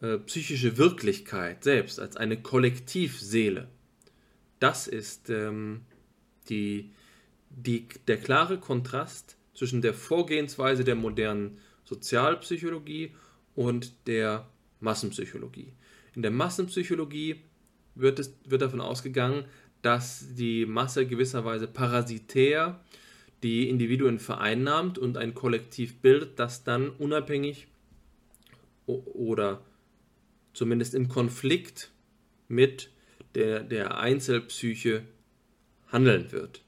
äh, 0.00 0.18
psychische 0.18 0.76
Wirklichkeit 0.76 1.64
selbst, 1.64 2.00
als 2.00 2.16
eine 2.16 2.40
Kollektivseele. 2.40 3.68
Das 4.60 4.86
ist 4.86 5.30
ähm, 5.30 5.82
die, 6.48 6.92
die, 7.48 7.88
der 8.06 8.18
klare 8.18 8.58
Kontrast 8.58 9.36
zwischen 9.54 9.80
der 9.80 9.94
Vorgehensweise 9.94 10.84
der 10.84 10.96
modernen 10.96 11.58
Sozialpsychologie 11.84 13.14
und 13.54 14.06
der 14.06 14.48
Massenpsychologie. 14.80 15.72
In 16.14 16.22
der 16.22 16.30
Massenpsychologie 16.30 17.42
wird, 17.94 18.18
es, 18.18 18.34
wird 18.44 18.62
davon 18.62 18.80
ausgegangen, 18.80 19.44
dass 19.82 20.34
die 20.34 20.66
Masse 20.66 21.06
gewisserweise 21.06 21.66
parasitär 21.66 22.80
die 23.42 23.68
Individuen 23.68 24.18
vereinnahmt 24.18 24.98
und 24.98 25.18
ein 25.18 25.34
Kollektiv 25.34 26.00
bildet, 26.00 26.38
das 26.38 26.64
dann 26.64 26.88
unabhängig 26.90 27.68
oder 28.86 29.62
zumindest 30.54 30.94
im 30.94 31.08
Konflikt 31.08 31.90
mit 32.48 32.90
der, 33.34 33.60
der 33.60 33.98
Einzelpsyche 33.98 35.02
handeln 35.88 36.32
wird. 36.32 36.62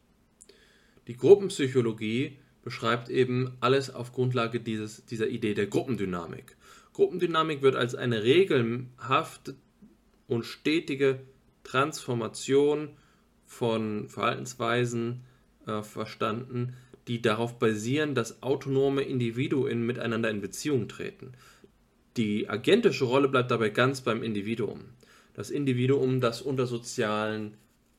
Die 1.06 1.16
Gruppenpsychologie 1.16 2.38
beschreibt 2.62 3.08
eben 3.08 3.56
alles 3.60 3.90
auf 3.90 4.12
Grundlage 4.12 4.60
dieses, 4.60 5.06
dieser 5.06 5.28
Idee 5.28 5.54
der 5.54 5.66
Gruppendynamik. 5.66 6.56
Gruppendynamik 6.92 7.62
wird 7.62 7.76
als 7.76 7.94
eine 7.94 8.24
regelhafte 8.24 9.54
und 10.28 10.44
stetige 10.44 11.20
Transformation 11.64 12.90
von 13.44 14.08
Verhaltensweisen 14.08 15.22
äh, 15.66 15.82
verstanden, 15.82 16.74
die 17.08 17.22
darauf 17.22 17.58
basieren, 17.58 18.14
dass 18.14 18.42
autonome 18.42 19.02
Individuen 19.02 19.86
miteinander 19.86 20.30
in 20.30 20.40
Beziehung 20.40 20.88
treten. 20.88 21.32
Die 22.16 22.48
agentische 22.48 23.04
Rolle 23.04 23.28
bleibt 23.28 23.50
dabei 23.50 23.68
ganz 23.68 24.00
beim 24.00 24.22
Individuum. 24.22 24.80
Das 25.34 25.50
Individuum, 25.50 26.20
das 26.20 26.40
unter 26.40 26.66
sozialen 26.66 27.54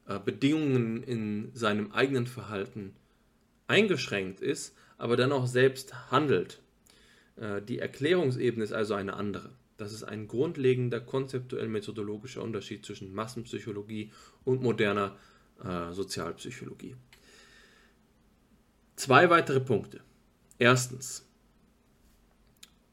äh, 0.07 0.19
Bedingungen 0.19 1.03
in 1.03 1.51
seinem 1.53 1.91
eigenen 1.91 2.27
Verhalten 2.27 2.93
eingeschränkt 3.67 4.41
ist, 4.41 4.75
aber 4.97 5.17
dann 5.17 5.31
auch 5.31 5.45
selbst 5.45 6.11
handelt. 6.11 6.59
Äh, 7.35 7.61
die 7.61 7.79
Erklärungsebene 7.79 8.63
ist 8.63 8.73
also 8.73 8.95
eine 8.95 9.13
andere. 9.13 9.51
Das 9.77 9.93
ist 9.93 10.03
ein 10.03 10.27
grundlegender 10.27 10.99
konzeptuell-methodologischer 10.99 12.41
Unterschied 12.41 12.85
zwischen 12.85 13.13
Massenpsychologie 13.13 14.11
und 14.43 14.61
moderner 14.63 15.15
äh, 15.63 15.93
Sozialpsychologie. 15.93 16.95
Zwei 18.95 19.29
weitere 19.29 19.59
Punkte. 19.59 20.01
Erstens, 20.57 21.27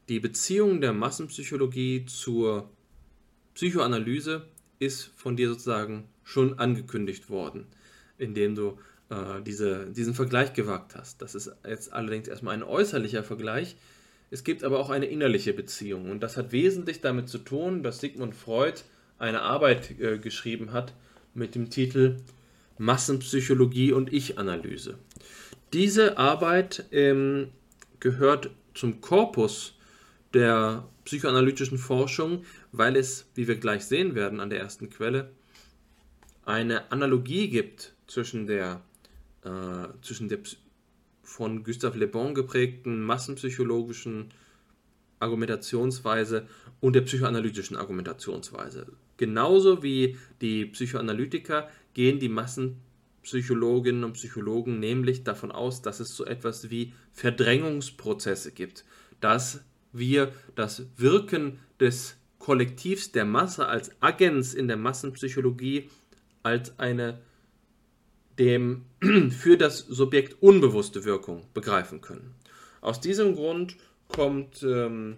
die 0.07 0.19
Beziehung 0.19 0.81
der 0.81 0.93
Massenpsychologie 0.93 2.05
zur 2.05 2.69
Psychoanalyse 3.55 4.47
ist 4.77 5.05
von 5.15 5.35
dir 5.35 5.49
sozusagen 5.49 6.07
schon 6.23 6.59
angekündigt 6.59 7.29
worden, 7.29 7.65
indem 8.19 8.53
du 8.53 8.77
äh, 9.09 9.41
diese, 9.41 9.87
diesen 9.87 10.13
Vergleich 10.13 10.53
gewagt 10.53 10.95
hast. 10.95 11.21
Das 11.21 11.33
ist 11.33 11.51
jetzt 11.67 11.91
allerdings 11.91 12.27
erstmal 12.27 12.53
ein 12.53 12.63
äußerlicher 12.63 13.23
Vergleich. 13.23 13.75
Es 14.31 14.43
gibt 14.43 14.63
aber 14.63 14.79
auch 14.79 14.89
eine 14.89 15.05
innerliche 15.05 15.53
Beziehung 15.53 16.09
und 16.09 16.21
das 16.21 16.37
hat 16.37 16.51
wesentlich 16.51 17.01
damit 17.01 17.29
zu 17.29 17.37
tun, 17.37 17.83
dass 17.83 17.99
Sigmund 17.99 18.35
Freud 18.35 18.81
eine 19.17 19.41
Arbeit 19.41 19.99
äh, 19.99 20.17
geschrieben 20.17 20.73
hat 20.73 20.93
mit 21.33 21.55
dem 21.55 21.69
Titel 21.69 22.17
Massenpsychologie 22.77 23.93
und 23.93 24.11
Ich-Analyse. 24.11 24.97
Diese 25.73 26.17
Arbeit 26.17 26.85
ähm, 26.91 27.49
gehört 27.99 28.49
zum 28.73 29.01
Korpus 29.01 29.75
der 30.33 30.87
psychoanalytischen 31.05 31.77
Forschung, 31.77 32.43
weil 32.71 32.95
es, 32.97 33.29
wie 33.35 33.47
wir 33.47 33.55
gleich 33.55 33.85
sehen 33.85 34.15
werden 34.15 34.39
an 34.39 34.49
der 34.49 34.59
ersten 34.59 34.89
Quelle, 34.89 35.31
eine 36.43 36.91
Analogie 36.91 37.49
gibt 37.49 37.93
zwischen 38.07 38.47
der, 38.47 38.81
äh, 39.43 39.87
zwischen 40.01 40.29
der 40.29 40.39
von 41.25 41.63
Gustave 41.63 41.97
Le 41.97 42.07
Bon 42.07 42.33
geprägten 42.33 43.01
massenpsychologischen 43.01 44.29
Argumentationsweise 45.19 46.47
und 46.79 46.95
der 46.95 47.01
psychoanalytischen 47.01 47.77
Argumentationsweise. 47.77 48.87
Genauso 49.17 49.81
wie 49.81 50.17
die 50.41 50.65
Psychoanalytiker 50.65 51.69
gehen 51.93 52.19
die 52.19 52.29
Massenpsychologinnen 52.29 54.03
und 54.03 54.13
Psychologen 54.13 54.79
nämlich 54.79 55.23
davon 55.23 55.51
aus, 55.51 55.81
dass 55.81 55.99
es 55.99 56.15
so 56.15 56.25
etwas 56.25 56.69
wie 56.69 56.93
Verdrängungsprozesse 57.13 58.51
gibt, 58.51 58.85
dass 59.19 59.63
wir 59.93 60.31
das 60.55 60.85
Wirken 60.97 61.59
des 61.79 62.17
Kollektivs 62.39 63.11
der 63.11 63.25
Masse 63.25 63.67
als 63.67 63.91
Agens 64.01 64.53
in 64.53 64.67
der 64.67 64.77
Massenpsychologie 64.77 65.89
als 66.43 66.77
eine 66.77 67.19
dem 68.39 68.85
für 69.31 69.57
das 69.57 69.79
Subjekt 69.79 70.41
unbewusste 70.41 71.05
Wirkung 71.05 71.45
begreifen 71.53 72.01
können. 72.01 72.35
Aus 72.81 73.01
diesem 73.01 73.35
Grund 73.35 73.77
kommt 74.07 74.63
ähm, 74.63 75.17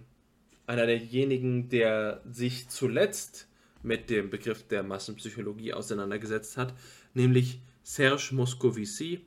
einer 0.66 0.86
derjenigen, 0.86 1.68
der 1.68 2.22
sich 2.30 2.68
zuletzt 2.68 3.48
mit 3.82 4.10
dem 4.10 4.30
Begriff 4.30 4.66
der 4.66 4.82
Massenpsychologie 4.82 5.72
auseinandergesetzt 5.72 6.56
hat, 6.56 6.74
nämlich 7.14 7.60
Serge 7.82 8.30
Moscovici, 8.32 9.20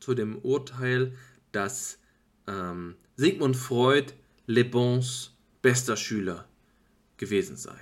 zu 0.00 0.14
dem 0.14 0.38
Urteil, 0.38 1.12
dass 1.52 1.98
ähm, 2.46 2.96
Sigmund 3.16 3.56
Freud 3.56 4.12
Le 4.46 4.64
Bons 4.64 5.36
bester 5.60 5.96
Schüler 5.96 6.48
gewesen 7.16 7.56
sei. 7.56 7.76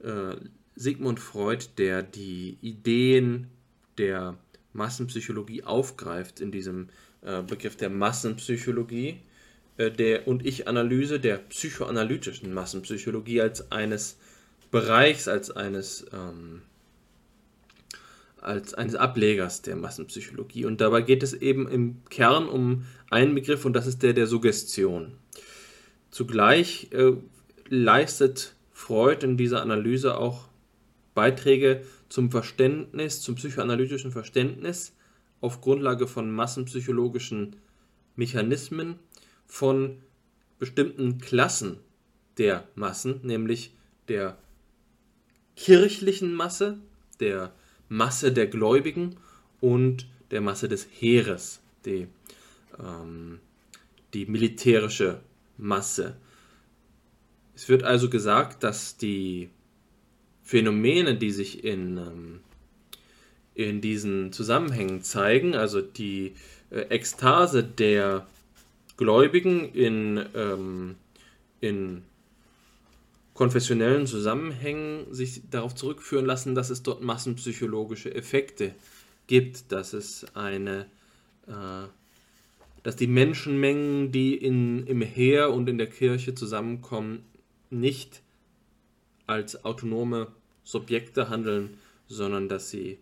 Äh, 0.00 0.36
Sigmund 0.74 1.20
Freud, 1.20 1.66
der 1.78 2.02
die 2.02 2.58
Ideen 2.62 3.48
der 3.98 4.36
Massenpsychologie 4.72 5.62
aufgreift 5.64 6.40
in 6.40 6.50
diesem 6.50 6.88
äh, 7.22 7.42
Begriff 7.42 7.76
der 7.76 7.90
Massenpsychologie 7.90 9.20
äh, 9.76 9.90
der 9.90 10.28
und 10.28 10.44
Ich-Analyse 10.44 11.20
der 11.20 11.38
psychoanalytischen 11.38 12.52
Massenpsychologie 12.52 13.40
als 13.40 13.70
eines 13.72 14.18
Bereichs, 14.70 15.28
als 15.28 15.50
eines 15.50 16.06
ähm, 16.12 16.62
als 18.40 18.74
eines 18.74 18.94
Ablegers 18.94 19.62
der 19.62 19.76
Massenpsychologie. 19.76 20.66
Und 20.66 20.80
dabei 20.80 21.00
geht 21.00 21.22
es 21.22 21.32
eben 21.32 21.66
im 21.66 22.02
Kern 22.10 22.48
um 22.48 22.84
einen 23.10 23.34
Begriff 23.34 23.64
und 23.64 23.72
das 23.72 23.86
ist 23.86 24.02
der 24.02 24.12
der 24.12 24.26
Suggestion. 24.26 25.12
Zugleich 26.10 26.88
äh, 26.92 27.12
leistet 27.68 28.54
Freud 28.72 29.24
in 29.24 29.36
dieser 29.36 29.62
Analyse 29.62 30.18
auch 30.18 30.48
Beiträge 31.14 31.82
zum 32.14 32.30
Verständnis, 32.30 33.22
zum 33.22 33.34
psychoanalytischen 33.34 34.12
Verständnis 34.12 34.92
auf 35.40 35.60
Grundlage 35.60 36.06
von 36.06 36.30
massenpsychologischen 36.30 37.56
Mechanismen 38.14 39.00
von 39.48 40.00
bestimmten 40.60 41.18
Klassen 41.18 41.78
der 42.38 42.68
Massen, 42.76 43.18
nämlich 43.24 43.74
der 44.06 44.38
kirchlichen 45.56 46.34
Masse, 46.34 46.78
der 47.18 47.52
Masse 47.88 48.30
der 48.30 48.46
Gläubigen 48.46 49.16
und 49.60 50.06
der 50.30 50.40
Masse 50.40 50.68
des 50.68 50.86
Heeres, 51.00 51.62
die, 51.84 52.06
ähm, 52.78 53.40
die 54.12 54.26
militärische 54.26 55.20
Masse. 55.58 56.16
Es 57.56 57.68
wird 57.68 57.82
also 57.82 58.08
gesagt, 58.08 58.62
dass 58.62 58.96
die 58.98 59.50
Phänomene, 60.44 61.16
die 61.16 61.30
sich 61.30 61.64
in, 61.64 61.96
ähm, 61.96 62.40
in 63.54 63.80
diesen 63.80 64.30
Zusammenhängen 64.32 65.02
zeigen, 65.02 65.54
also 65.54 65.80
die 65.80 66.34
äh, 66.70 66.80
Ekstase 66.90 67.64
der 67.64 68.26
Gläubigen 68.98 69.72
in, 69.72 70.24
ähm, 70.34 70.96
in 71.60 72.02
konfessionellen 73.32 74.06
Zusammenhängen 74.06 75.12
sich 75.12 75.42
darauf 75.50 75.74
zurückführen 75.74 76.26
lassen, 76.26 76.54
dass 76.54 76.70
es 76.70 76.82
dort 76.82 77.02
massenpsychologische 77.02 78.14
Effekte 78.14 78.74
gibt, 79.26 79.72
dass 79.72 79.94
es 79.94 80.26
eine, 80.34 80.86
äh, 81.48 81.88
dass 82.82 82.96
die 82.96 83.06
Menschenmengen, 83.06 84.12
die 84.12 84.36
in, 84.36 84.86
im 84.86 85.00
Heer 85.00 85.52
und 85.52 85.70
in 85.70 85.78
der 85.78 85.88
Kirche 85.88 86.34
zusammenkommen, 86.34 87.24
nicht 87.70 88.20
als 89.26 89.64
autonome 89.64 90.28
Subjekte 90.64 91.28
handeln, 91.28 91.78
sondern 92.08 92.48
dass 92.48 92.70
sie 92.70 92.98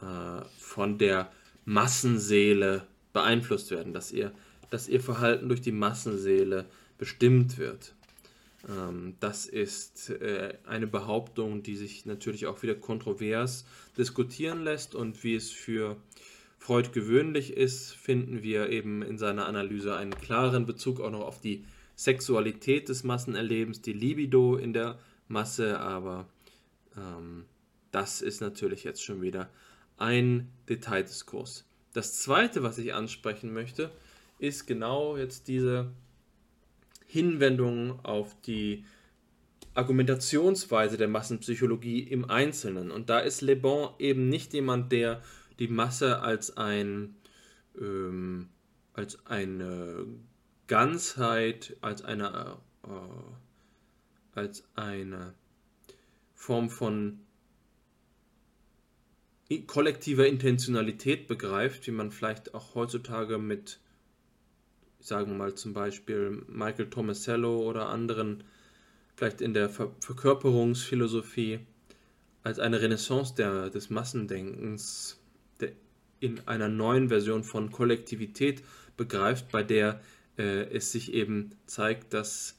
äh, 0.00 0.42
von 0.58 0.98
der 0.98 1.30
Massenseele 1.64 2.86
beeinflusst 3.12 3.70
werden, 3.70 3.92
dass 3.92 4.12
ihr, 4.12 4.32
dass 4.70 4.88
ihr 4.88 5.00
Verhalten 5.00 5.48
durch 5.48 5.60
die 5.60 5.72
Massenseele 5.72 6.66
bestimmt 6.98 7.58
wird. 7.58 7.94
Ähm, 8.68 9.14
das 9.20 9.46
ist 9.46 10.10
äh, 10.10 10.54
eine 10.66 10.86
Behauptung, 10.86 11.62
die 11.62 11.76
sich 11.76 12.06
natürlich 12.06 12.46
auch 12.46 12.62
wieder 12.62 12.74
kontrovers 12.74 13.64
diskutieren 13.96 14.64
lässt 14.64 14.94
und 14.94 15.22
wie 15.24 15.34
es 15.34 15.50
für 15.50 15.96
Freud 16.58 16.90
gewöhnlich 16.92 17.56
ist, 17.56 17.92
finden 17.92 18.42
wir 18.42 18.70
eben 18.70 19.02
in 19.02 19.18
seiner 19.18 19.46
Analyse 19.46 19.96
einen 19.96 20.14
klaren 20.14 20.64
Bezug 20.64 21.00
auch 21.00 21.10
noch 21.10 21.26
auf 21.26 21.40
die 21.40 21.64
Sexualität 21.96 22.88
des 22.88 23.02
Massenerlebens, 23.02 23.82
die 23.82 23.92
Libido 23.92 24.56
in 24.56 24.72
der 24.72 24.98
Masse, 25.28 25.80
aber 25.80 26.28
ähm, 26.96 27.46
das 27.90 28.22
ist 28.22 28.40
natürlich 28.40 28.84
jetzt 28.84 29.02
schon 29.04 29.22
wieder 29.22 29.50
ein 29.98 30.48
Detaildiskurs. 30.68 31.64
Das 31.92 32.20
zweite, 32.20 32.62
was 32.62 32.78
ich 32.78 32.94
ansprechen 32.94 33.52
möchte, 33.52 33.90
ist 34.38 34.66
genau 34.66 35.16
jetzt 35.16 35.48
diese 35.48 35.92
Hinwendung 37.06 38.04
auf 38.04 38.34
die 38.42 38.84
Argumentationsweise 39.74 40.96
der 40.96 41.08
Massenpsychologie 41.08 42.00
im 42.00 42.28
Einzelnen. 42.28 42.90
Und 42.90 43.08
da 43.10 43.20
ist 43.20 43.40
Le 43.42 43.56
Bon 43.56 43.90
eben 43.98 44.28
nicht 44.28 44.52
jemand, 44.52 44.92
der 44.92 45.22
die 45.58 45.68
Masse 45.68 46.20
als 46.20 46.56
ein 46.56 47.14
ähm, 47.78 48.48
als 48.94 49.24
eine 49.26 50.06
Ganzheit, 50.66 51.76
als 51.80 52.02
eine 52.02 52.58
äh, 52.84 52.88
als 54.34 54.64
eine 54.74 55.34
Form 56.34 56.70
von 56.70 57.20
kollektiver 59.66 60.26
Intentionalität 60.26 61.28
begreift, 61.28 61.86
wie 61.86 61.90
man 61.90 62.10
vielleicht 62.10 62.54
auch 62.54 62.74
heutzutage 62.74 63.36
mit 63.38 63.80
sagen 65.02 65.32
wir 65.32 65.36
mal 65.36 65.54
zum 65.54 65.74
Beispiel 65.74 66.44
Michael 66.48 66.88
Tomasello 66.88 67.68
oder 67.68 67.88
anderen, 67.88 68.44
vielleicht 69.16 69.40
in 69.40 69.52
der 69.52 69.68
Ver 69.68 69.90
Verkörperungsphilosophie, 70.00 71.60
als 72.44 72.58
eine 72.58 72.80
Renaissance 72.80 73.34
der, 73.34 73.70
des 73.70 73.90
Massendenkens 73.90 75.20
der 75.60 75.72
in 76.20 76.46
einer 76.46 76.68
neuen 76.68 77.08
Version 77.08 77.42
von 77.42 77.72
Kollektivität 77.72 78.62
begreift, 78.96 79.50
bei 79.50 79.64
der 79.64 80.00
äh, 80.38 80.64
es 80.70 80.92
sich 80.92 81.12
eben 81.12 81.50
zeigt, 81.66 82.14
dass 82.14 82.56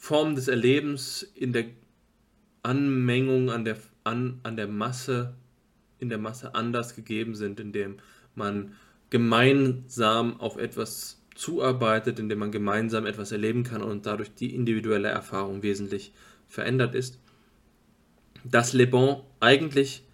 Formen 0.00 0.36
des 0.36 0.46
Erlebens 0.46 1.22
in 1.34 1.52
der 1.52 1.64
Anmengung 2.62 3.50
an 3.50 3.64
der, 3.64 3.76
an, 4.04 4.38
an 4.44 4.56
der 4.56 4.68
Masse, 4.68 5.34
in 5.98 6.08
der 6.08 6.18
Masse 6.18 6.54
anders 6.54 6.94
gegeben 6.94 7.34
sind, 7.34 7.58
indem 7.58 7.96
man 8.36 8.76
gemeinsam 9.10 10.40
auf 10.40 10.56
etwas 10.56 11.20
zuarbeitet, 11.34 12.20
indem 12.20 12.38
man 12.38 12.52
gemeinsam 12.52 13.06
etwas 13.06 13.32
erleben 13.32 13.64
kann 13.64 13.82
und 13.82 14.06
dadurch 14.06 14.32
die 14.34 14.54
individuelle 14.54 15.08
Erfahrung 15.08 15.62
wesentlich 15.62 16.12
verändert 16.46 16.94
ist, 16.94 17.18
dass 18.44 18.72
Le 18.74 18.86
Bon 18.86 19.22
eigentlich 19.40 20.04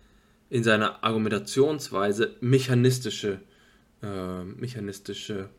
in 0.49 0.65
seiner 0.65 1.05
Argumentationsweise 1.05 2.37
mechanistische, 2.41 3.41
äh, 4.03 4.45
mechanistische 4.45 5.51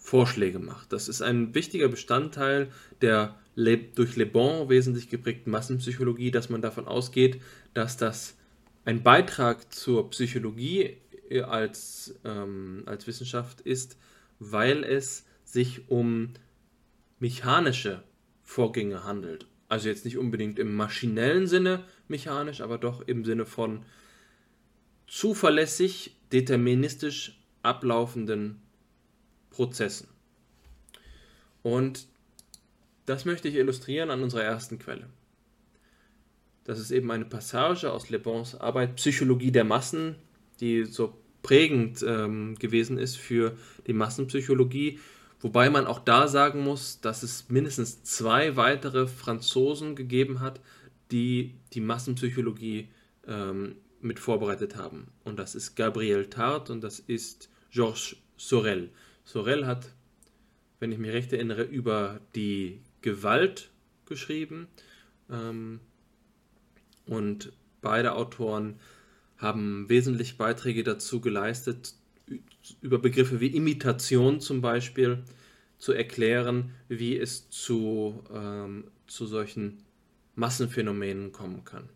Vorschläge 0.00 0.58
macht. 0.58 0.92
Das 0.92 1.08
ist 1.08 1.20
ein 1.20 1.54
wichtiger 1.54 1.88
Bestandteil 1.88 2.72
der 3.02 3.36
Le 3.54 3.76
durch 3.76 4.16
Le 4.16 4.26
Bon 4.26 4.68
wesentlich 4.68 5.08
geprägten 5.10 5.50
Massenpsychologie, 5.50 6.30
dass 6.30 6.48
man 6.48 6.62
davon 6.62 6.88
ausgeht, 6.88 7.40
dass 7.74 7.96
das 7.96 8.34
ein 8.84 9.02
Beitrag 9.02 9.72
zur 9.72 10.08
Psychologie 10.10 10.96
als, 11.46 12.18
ähm, 12.24 12.82
als 12.86 13.06
Wissenschaft 13.06 13.60
ist, 13.60 13.98
weil 14.38 14.82
es 14.82 15.26
sich 15.44 15.88
um 15.88 16.30
mechanische 17.18 18.02
Vorgänge 18.42 19.04
handelt. 19.04 19.46
Also 19.68 19.88
jetzt 19.88 20.06
nicht 20.06 20.16
unbedingt 20.16 20.58
im 20.58 20.74
maschinellen 20.74 21.46
Sinne 21.46 21.84
mechanisch, 22.08 22.62
aber 22.62 22.78
doch 22.78 23.06
im 23.06 23.24
Sinne 23.24 23.46
von 23.46 23.84
zuverlässig, 25.06 26.16
deterministisch 26.32 27.38
ablaufenden 27.62 28.62
Prozessen. 29.60 30.08
Und 31.62 32.06
das 33.04 33.26
möchte 33.26 33.48
ich 33.48 33.56
illustrieren 33.56 34.10
an 34.10 34.22
unserer 34.22 34.42
ersten 34.42 34.78
Quelle. 34.78 35.06
Das 36.64 36.78
ist 36.78 36.90
eben 36.90 37.10
eine 37.10 37.26
Passage 37.26 37.92
aus 37.92 38.08
Le 38.08 38.18
Bons 38.18 38.54
Arbeit 38.54 38.96
Psychologie 38.96 39.52
der 39.52 39.64
Massen, 39.64 40.14
die 40.60 40.84
so 40.84 41.12
prägend 41.42 42.02
ähm, 42.02 42.54
gewesen 42.58 42.96
ist 42.96 43.18
für 43.18 43.54
die 43.86 43.92
Massenpsychologie, 43.92 44.98
Wobei 45.42 45.70
man 45.70 45.86
auch 45.86 46.00
da 46.00 46.28
sagen 46.28 46.62
muss, 46.62 47.00
dass 47.00 47.22
es 47.22 47.48
mindestens 47.48 48.02
zwei 48.02 48.56
weitere 48.56 49.06
Franzosen 49.06 49.96
gegeben 49.96 50.40
hat, 50.40 50.60
die 51.10 51.54
die 51.72 51.80
Massenpsychologie 51.80 52.88
ähm, 53.26 53.76
mit 54.02 54.18
vorbereitet 54.18 54.76
haben. 54.76 55.08
Und 55.24 55.38
das 55.38 55.54
ist 55.54 55.76
Gabriel 55.76 56.26
Tart 56.26 56.68
und 56.68 56.82
das 56.82 56.98
ist 56.98 57.48
Georges 57.70 58.16
Sorel. 58.36 58.90
Sorel 59.24 59.66
hat, 59.66 59.92
wenn 60.78 60.92
ich 60.92 60.98
mich 60.98 61.12
recht 61.12 61.32
erinnere, 61.32 61.62
über 61.62 62.20
die 62.34 62.80
Gewalt 63.02 63.70
geschrieben. 64.06 64.68
Ähm, 65.30 65.80
und 67.06 67.52
beide 67.80 68.12
Autoren 68.12 68.78
haben 69.38 69.88
wesentlich 69.88 70.36
Beiträge 70.36 70.84
dazu 70.84 71.20
geleistet, 71.20 71.94
über 72.80 72.98
Begriffe 72.98 73.40
wie 73.40 73.48
Imitation 73.48 74.40
zum 74.40 74.60
Beispiel 74.60 75.24
zu 75.78 75.92
erklären, 75.92 76.74
wie 76.88 77.18
es 77.18 77.48
zu, 77.50 78.22
ähm, 78.32 78.84
zu 79.06 79.26
solchen 79.26 79.78
Massenphänomenen 80.34 81.32
kommen 81.32 81.64
kann. 81.64 81.88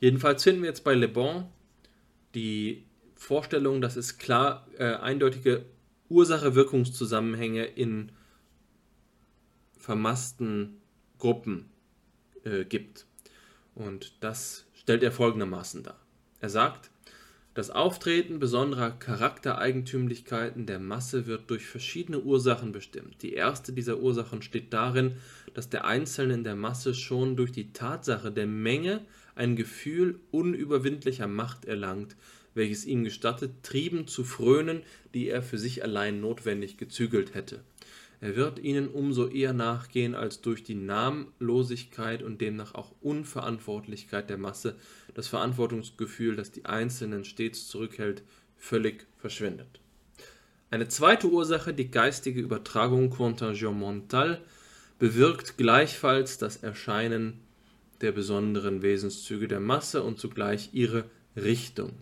Jedenfalls 0.00 0.42
finden 0.42 0.62
wir 0.62 0.68
jetzt 0.68 0.84
bei 0.84 0.94
Le 0.94 1.08
Bon 1.08 1.44
die 2.34 2.84
Vorstellung, 3.14 3.80
dass 3.80 3.96
es 3.96 4.18
klar 4.18 4.66
äh, 4.78 4.94
eindeutige 4.94 5.64
Ursache-Wirkungszusammenhänge 6.08 7.64
in 7.64 8.12
vermassten 9.78 10.80
Gruppen 11.18 11.66
äh, 12.44 12.64
gibt. 12.64 13.06
Und 13.74 14.12
das 14.20 14.66
stellt 14.74 15.02
er 15.02 15.12
folgendermaßen 15.12 15.82
dar. 15.82 15.98
Er 16.40 16.50
sagt, 16.50 16.90
das 17.54 17.70
Auftreten 17.70 18.38
besonderer 18.38 18.92
Charaktereigentümlichkeiten 18.92 20.66
der 20.66 20.78
Masse 20.78 21.26
wird 21.26 21.50
durch 21.50 21.66
verschiedene 21.66 22.20
Ursachen 22.20 22.70
bestimmt. 22.70 23.22
Die 23.22 23.32
erste 23.32 23.72
dieser 23.72 23.98
Ursachen 23.98 24.42
steht 24.42 24.72
darin, 24.72 25.16
dass 25.54 25.68
der 25.68 25.84
Einzelne 25.84 26.34
in 26.34 26.44
der 26.44 26.54
Masse 26.54 26.94
schon 26.94 27.34
durch 27.34 27.50
die 27.50 27.72
Tatsache 27.72 28.30
der 28.30 28.46
Menge 28.46 29.00
ein 29.34 29.56
Gefühl 29.56 30.20
unüberwindlicher 30.30 31.26
Macht 31.26 31.64
erlangt, 31.64 32.14
welches 32.58 32.84
ihm 32.84 33.04
gestattet, 33.04 33.62
Trieben 33.62 34.06
zu 34.06 34.22
frönen, 34.22 34.82
die 35.14 35.30
er 35.30 35.42
für 35.42 35.56
sich 35.56 35.82
allein 35.82 36.20
notwendig 36.20 36.76
gezügelt 36.76 37.34
hätte. 37.34 37.60
Er 38.20 38.36
wird 38.36 38.58
ihnen 38.58 38.88
umso 38.88 39.28
eher 39.28 39.52
nachgehen, 39.52 40.14
als 40.14 40.40
durch 40.40 40.64
die 40.64 40.74
Namenlosigkeit 40.74 42.22
und 42.22 42.40
demnach 42.40 42.74
auch 42.74 42.92
Unverantwortlichkeit 43.00 44.28
der 44.28 44.38
Masse 44.38 44.74
das 45.14 45.28
Verantwortungsgefühl, 45.28 46.36
das 46.36 46.50
die 46.50 46.64
Einzelnen 46.64 47.24
stets 47.24 47.68
zurückhält, 47.68 48.22
völlig 48.56 49.06
verschwindet. 49.18 49.80
Eine 50.70 50.88
zweite 50.88 51.28
Ursache, 51.28 51.72
die 51.72 51.90
geistige 51.90 52.40
Übertragung 52.40 53.08
contingentmental, 53.08 54.42
bewirkt 54.98 55.56
gleichfalls 55.56 56.38
das 56.38 56.56
Erscheinen 56.56 57.40
der 58.00 58.12
besonderen 58.12 58.82
Wesenszüge 58.82 59.48
der 59.48 59.60
Masse 59.60 60.02
und 60.02 60.18
zugleich 60.18 60.70
ihre 60.72 61.04
Richtung. 61.36 61.92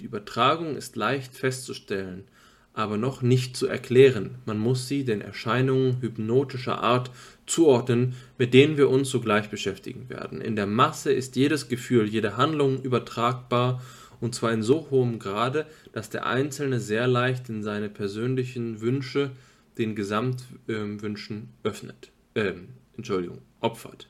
Die 0.00 0.06
Übertragung 0.06 0.76
ist 0.76 0.96
leicht 0.96 1.34
festzustellen, 1.34 2.24
aber 2.72 2.96
noch 2.96 3.20
nicht 3.20 3.54
zu 3.54 3.66
erklären. 3.66 4.36
Man 4.46 4.58
muss 4.58 4.88
sie 4.88 5.04
den 5.04 5.20
Erscheinungen 5.20 6.00
hypnotischer 6.00 6.82
Art 6.82 7.10
zuordnen, 7.44 8.14
mit 8.38 8.54
denen 8.54 8.78
wir 8.78 8.88
uns 8.88 9.10
sogleich 9.10 9.50
beschäftigen 9.50 10.08
werden. 10.08 10.40
In 10.40 10.56
der 10.56 10.66
Masse 10.66 11.12
ist 11.12 11.36
jedes 11.36 11.68
Gefühl, 11.68 12.08
jede 12.08 12.38
Handlung 12.38 12.80
übertragbar, 12.82 13.82
und 14.20 14.34
zwar 14.34 14.52
in 14.52 14.62
so 14.62 14.88
hohem 14.90 15.18
Grade, 15.18 15.66
dass 15.92 16.08
der 16.08 16.24
Einzelne 16.24 16.80
sehr 16.80 17.06
leicht 17.06 17.50
in 17.50 17.62
seine 17.62 17.90
persönlichen 17.90 18.80
Wünsche 18.80 19.32
den 19.76 19.94
Gesamtwünschen 19.94 21.48
öffnet. 21.62 22.10
Äh, 22.34 22.54
Entschuldigung, 22.96 23.38
opfert. 23.60 24.08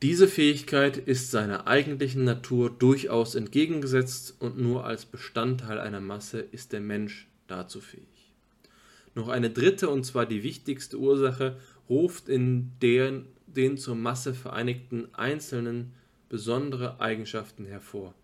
Diese 0.00 0.28
Fähigkeit 0.28 0.96
ist 0.96 1.32
seiner 1.32 1.66
eigentlichen 1.66 2.22
Natur 2.22 2.70
durchaus 2.70 3.34
entgegengesetzt 3.34 4.36
und 4.38 4.56
nur 4.56 4.84
als 4.84 5.04
Bestandteil 5.04 5.80
einer 5.80 6.00
Masse 6.00 6.38
ist 6.38 6.72
der 6.72 6.80
Mensch 6.80 7.26
dazu 7.48 7.80
fähig. 7.80 8.32
Noch 9.16 9.26
eine 9.26 9.50
dritte, 9.50 9.88
und 9.88 10.04
zwar 10.04 10.24
die 10.24 10.44
wichtigste 10.44 10.98
Ursache, 10.98 11.58
ruft 11.88 12.28
in 12.28 12.70
den, 12.80 13.26
den 13.48 13.76
zur 13.76 13.96
Masse 13.96 14.34
vereinigten 14.34 15.12
Einzelnen 15.14 15.94
besondere 16.28 17.00
Eigenschaften 17.00 17.64
hervor, 17.64 18.14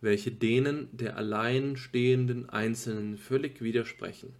welche 0.00 0.30
denen 0.30 0.88
der 0.92 1.18
alleinstehenden 1.18 2.48
Einzelnen 2.48 3.18
völlig 3.18 3.60
widersprechen. 3.60 4.32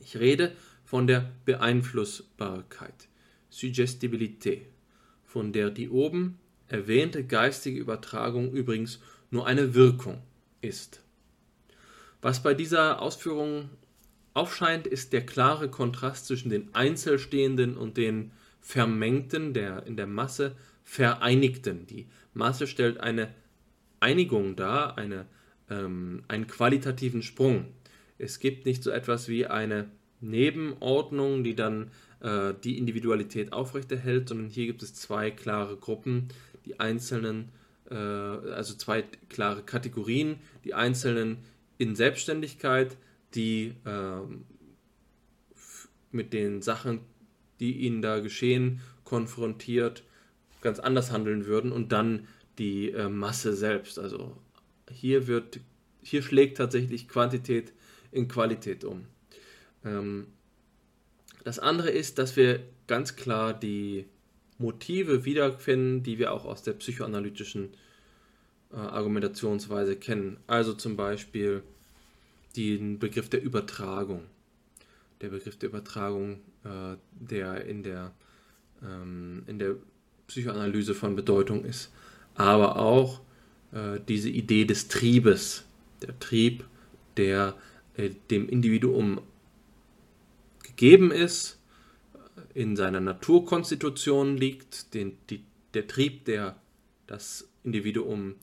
Ich 0.00 0.16
rede 0.16 0.52
von 0.84 1.08
der 1.08 1.28
Beeinflussbarkeit, 1.44 3.08
Suggestibilität 3.50 4.77
von 5.38 5.52
der 5.52 5.70
die 5.70 5.88
oben 5.88 6.40
erwähnte 6.66 7.22
geistige 7.22 7.78
Übertragung 7.78 8.50
übrigens 8.50 8.98
nur 9.30 9.46
eine 9.46 9.72
Wirkung 9.72 10.20
ist. 10.62 11.00
Was 12.20 12.42
bei 12.42 12.54
dieser 12.54 13.00
Ausführung 13.00 13.70
aufscheint, 14.34 14.88
ist 14.88 15.12
der 15.12 15.24
klare 15.24 15.70
Kontrast 15.70 16.26
zwischen 16.26 16.50
den 16.50 16.74
Einzelstehenden 16.74 17.76
und 17.76 17.96
den 17.96 18.32
Vermengten, 18.60 19.54
der 19.54 19.86
in 19.86 19.96
der 19.96 20.08
Masse 20.08 20.56
Vereinigten. 20.82 21.86
Die 21.86 22.08
Masse 22.34 22.66
stellt 22.66 22.98
eine 22.98 23.32
Einigung 24.00 24.56
dar, 24.56 24.98
eine, 24.98 25.24
ähm, 25.70 26.24
einen 26.26 26.48
qualitativen 26.48 27.22
Sprung. 27.22 27.66
Es 28.18 28.40
gibt 28.40 28.66
nicht 28.66 28.82
so 28.82 28.90
etwas 28.90 29.28
wie 29.28 29.46
eine 29.46 29.88
Nebenordnung, 30.20 31.44
die 31.44 31.54
dann 31.54 31.92
äh, 32.20 32.54
die 32.64 32.78
Individualität 32.78 33.52
aufrechterhält, 33.52 34.28
sondern 34.28 34.48
hier 34.48 34.66
gibt 34.66 34.82
es 34.82 34.94
zwei 34.94 35.30
klare 35.30 35.76
Gruppen, 35.76 36.28
die 36.64 36.80
einzelnen, 36.80 37.50
äh, 37.90 37.94
also 37.94 38.74
zwei 38.74 39.04
klare 39.28 39.62
Kategorien, 39.62 40.36
die 40.64 40.74
einzelnen 40.74 41.38
in 41.78 41.94
Selbstständigkeit, 41.94 42.96
die 43.34 43.74
äh, 43.84 44.20
mit 46.10 46.32
den 46.32 46.62
Sachen, 46.62 47.00
die 47.60 47.72
ihnen 47.78 48.02
da 48.02 48.20
geschehen, 48.20 48.80
konfrontiert, 49.04 50.02
ganz 50.60 50.78
anders 50.80 51.12
handeln 51.12 51.46
würden 51.46 51.72
und 51.72 51.92
dann 51.92 52.26
die 52.58 52.90
äh, 52.90 53.08
Masse 53.08 53.54
selbst. 53.54 53.98
Also 53.98 54.36
hier 54.90 55.26
wird, 55.26 55.60
hier 56.02 56.22
schlägt 56.22 56.56
tatsächlich 56.56 57.08
Quantität 57.08 57.72
in 58.10 58.28
Qualität 58.28 58.84
um. 58.84 59.04
Ähm, 59.84 60.26
das 61.44 61.58
andere 61.58 61.90
ist, 61.90 62.18
dass 62.18 62.36
wir 62.36 62.60
ganz 62.86 63.16
klar 63.16 63.54
die 63.54 64.06
Motive 64.58 65.24
wiederfinden, 65.24 66.02
die 66.02 66.18
wir 66.18 66.32
auch 66.32 66.44
aus 66.44 66.62
der 66.62 66.72
psychoanalytischen 66.72 67.70
äh, 68.72 68.76
Argumentationsweise 68.76 69.96
kennen. 69.96 70.38
Also 70.46 70.74
zum 70.74 70.96
Beispiel 70.96 71.62
den 72.56 72.98
Begriff 72.98 73.28
der 73.28 73.42
Übertragung. 73.42 74.22
Der 75.20 75.28
Begriff 75.28 75.56
der 75.56 75.68
Übertragung, 75.68 76.40
äh, 76.64 76.96
der 77.12 77.64
in 77.64 77.82
der, 77.82 78.12
ähm, 78.82 79.44
in 79.46 79.58
der 79.58 79.76
Psychoanalyse 80.26 80.94
von 80.94 81.16
Bedeutung 81.16 81.64
ist. 81.64 81.92
Aber 82.34 82.76
auch 82.76 83.20
äh, 83.72 84.00
diese 84.06 84.28
Idee 84.28 84.64
des 84.64 84.88
Triebes. 84.88 85.64
Der 86.02 86.18
Trieb, 86.18 86.64
der 87.16 87.54
äh, 87.96 88.10
dem 88.30 88.48
Individuum 88.48 89.20
gegeben 90.78 91.10
ist, 91.10 91.58
in 92.54 92.76
seiner 92.76 93.00
Naturkonstitution 93.00 94.36
liegt, 94.36 94.94
den, 94.94 95.18
die, 95.28 95.42
der 95.74 95.88
Trieb, 95.88 96.24
der 96.24 96.54
das 97.08 97.48
Individuum 97.64 98.36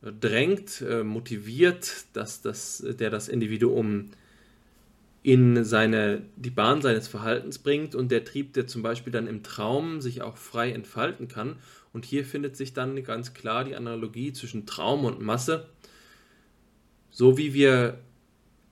drängt, 0.00 0.80
äh, 0.80 1.02
motiviert, 1.02 2.06
dass 2.12 2.40
das, 2.40 2.84
der 2.86 3.10
das 3.10 3.28
Individuum 3.28 4.10
in 5.24 5.64
seine, 5.64 6.22
die 6.36 6.50
Bahn 6.50 6.82
seines 6.82 7.08
Verhaltens 7.08 7.58
bringt 7.58 7.96
und 7.96 8.10
der 8.12 8.24
Trieb, 8.24 8.52
der 8.54 8.68
zum 8.68 8.82
Beispiel 8.82 9.12
dann 9.12 9.26
im 9.26 9.42
Traum 9.42 10.00
sich 10.00 10.22
auch 10.22 10.36
frei 10.36 10.70
entfalten 10.70 11.26
kann. 11.26 11.56
Und 11.92 12.04
hier 12.04 12.24
findet 12.24 12.56
sich 12.56 12.72
dann 12.72 13.02
ganz 13.02 13.34
klar 13.34 13.64
die 13.64 13.74
Analogie 13.74 14.32
zwischen 14.32 14.66
Traum 14.66 15.04
und 15.04 15.20
Masse. 15.20 15.68
So 17.10 17.38
wie 17.38 17.54
wir 17.54 17.98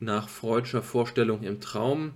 nach 0.00 0.28
freudscher 0.28 0.82
Vorstellung 0.82 1.42
im 1.42 1.60
Traum 1.60 2.12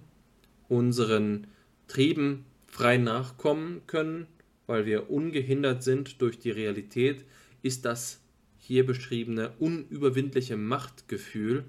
unseren 0.69 1.47
Trieben 1.87 2.45
frei 2.67 2.97
nachkommen 2.97 3.83
können, 3.87 4.27
weil 4.67 4.87
wir 4.87 5.11
ungehindert 5.11 5.83
sind 5.83 6.21
durch 6.21 6.39
die 6.39 6.51
Realität, 6.51 7.25
ist 7.63 7.85
das 7.85 8.21
hier 8.59 8.87
beschriebene 8.87 9.53
unüberwindliche 9.59 10.57
Machtgefühl 10.57 11.65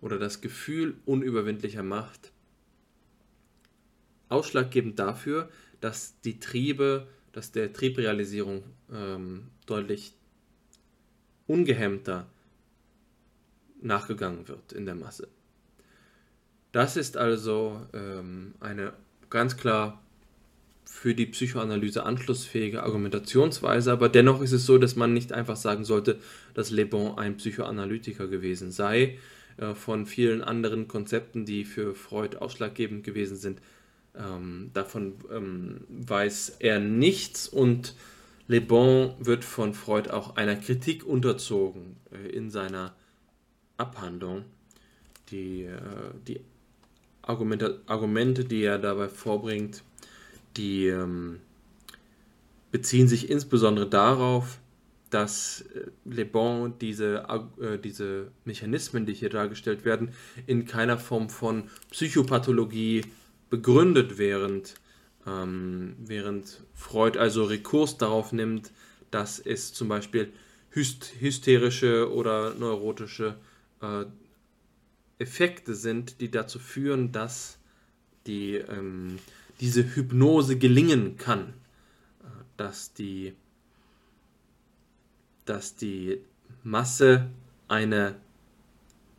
oder 0.00 0.18
das 0.18 0.40
Gefühl 0.40 0.96
unüberwindlicher 1.04 1.82
Macht 1.82 2.32
ausschlaggebend 4.28 4.98
dafür, 4.98 5.48
dass 5.80 6.20
die 6.20 6.40
Triebe, 6.40 7.06
dass 7.32 7.52
der 7.52 7.72
Triebrealisierung 7.72 8.62
ähm, 8.92 9.48
deutlich 9.66 10.12
ungehemmter 11.46 12.26
nachgegangen 13.80 14.48
wird 14.48 14.72
in 14.72 14.86
der 14.86 14.94
Masse. 14.94 15.28
Das 16.72 16.96
ist 16.96 17.16
also 17.16 17.80
ähm, 17.94 18.54
eine 18.60 18.92
ganz 19.30 19.56
klar 19.56 20.02
für 20.84 21.14
die 21.14 21.26
Psychoanalyse 21.26 22.02
anschlussfähige 22.02 22.82
Argumentationsweise, 22.82 23.92
aber 23.92 24.08
dennoch 24.08 24.42
ist 24.42 24.52
es 24.52 24.66
so, 24.66 24.78
dass 24.78 24.96
man 24.96 25.12
nicht 25.12 25.32
einfach 25.32 25.56
sagen 25.56 25.84
sollte, 25.84 26.18
dass 26.54 26.70
Le 26.70 26.86
Bon 26.86 27.16
ein 27.18 27.36
Psychoanalytiker 27.36 28.26
gewesen 28.26 28.70
sei. 28.72 29.18
Äh, 29.58 29.74
von 29.74 30.06
vielen 30.06 30.42
anderen 30.42 30.88
Konzepten, 30.88 31.44
die 31.44 31.64
für 31.64 31.94
Freud 31.94 32.36
ausschlaggebend 32.38 33.04
gewesen 33.04 33.36
sind, 33.36 33.60
ähm, 34.16 34.70
davon 34.72 35.14
ähm, 35.32 35.80
weiß 35.88 36.56
er 36.60 36.80
nichts 36.80 37.48
und 37.48 37.94
Le 38.46 38.60
Bon 38.60 39.14
wird 39.18 39.44
von 39.44 39.74
Freud 39.74 40.10
auch 40.10 40.36
einer 40.36 40.56
Kritik 40.56 41.04
unterzogen 41.04 41.96
äh, 42.12 42.28
in 42.30 42.50
seiner 42.50 42.94
Abhandlung. 43.78 44.44
Die, 45.30 45.64
äh, 45.64 45.78
die 46.26 46.40
Argumente, 47.22 47.80
Argumente, 47.86 48.44
die 48.44 48.62
er 48.62 48.78
dabei 48.78 49.08
vorbringt, 49.08 49.82
die 50.56 50.86
ähm, 50.86 51.40
beziehen 52.70 53.08
sich 53.08 53.30
insbesondere 53.30 53.88
darauf, 53.88 54.58
dass 55.10 55.62
äh, 55.74 55.90
Le 56.04 56.24
Bon 56.24 56.74
diese, 56.80 57.24
äh, 57.60 57.78
diese 57.78 58.30
Mechanismen, 58.44 59.06
die 59.06 59.14
hier 59.14 59.30
dargestellt 59.30 59.84
werden, 59.84 60.10
in 60.46 60.66
keiner 60.66 60.98
Form 60.98 61.28
von 61.30 61.64
Psychopathologie 61.90 63.02
begründet, 63.50 64.18
während, 64.18 64.74
ähm, 65.26 65.96
während 65.98 66.62
Freud 66.74 67.18
also 67.18 67.44
Rekurs 67.44 67.96
darauf 67.96 68.32
nimmt, 68.32 68.72
dass 69.10 69.38
es 69.38 69.72
zum 69.72 69.88
Beispiel 69.88 70.32
hysterische 70.70 72.12
oder 72.12 72.54
neurotische 72.54 73.36
äh, 73.82 74.04
Effekte 75.18 75.74
sind, 75.74 76.20
die 76.20 76.30
dazu 76.30 76.58
führen, 76.58 77.12
dass 77.12 77.58
die, 78.26 78.54
ähm, 78.54 79.18
diese 79.60 79.94
Hypnose 79.94 80.56
gelingen 80.58 81.16
kann, 81.16 81.48
äh, 82.20 82.26
dass 82.56 82.92
die, 82.92 83.34
dass 85.44 85.76
die 85.76 86.20
Masse 86.62 87.28
eine 87.66 88.16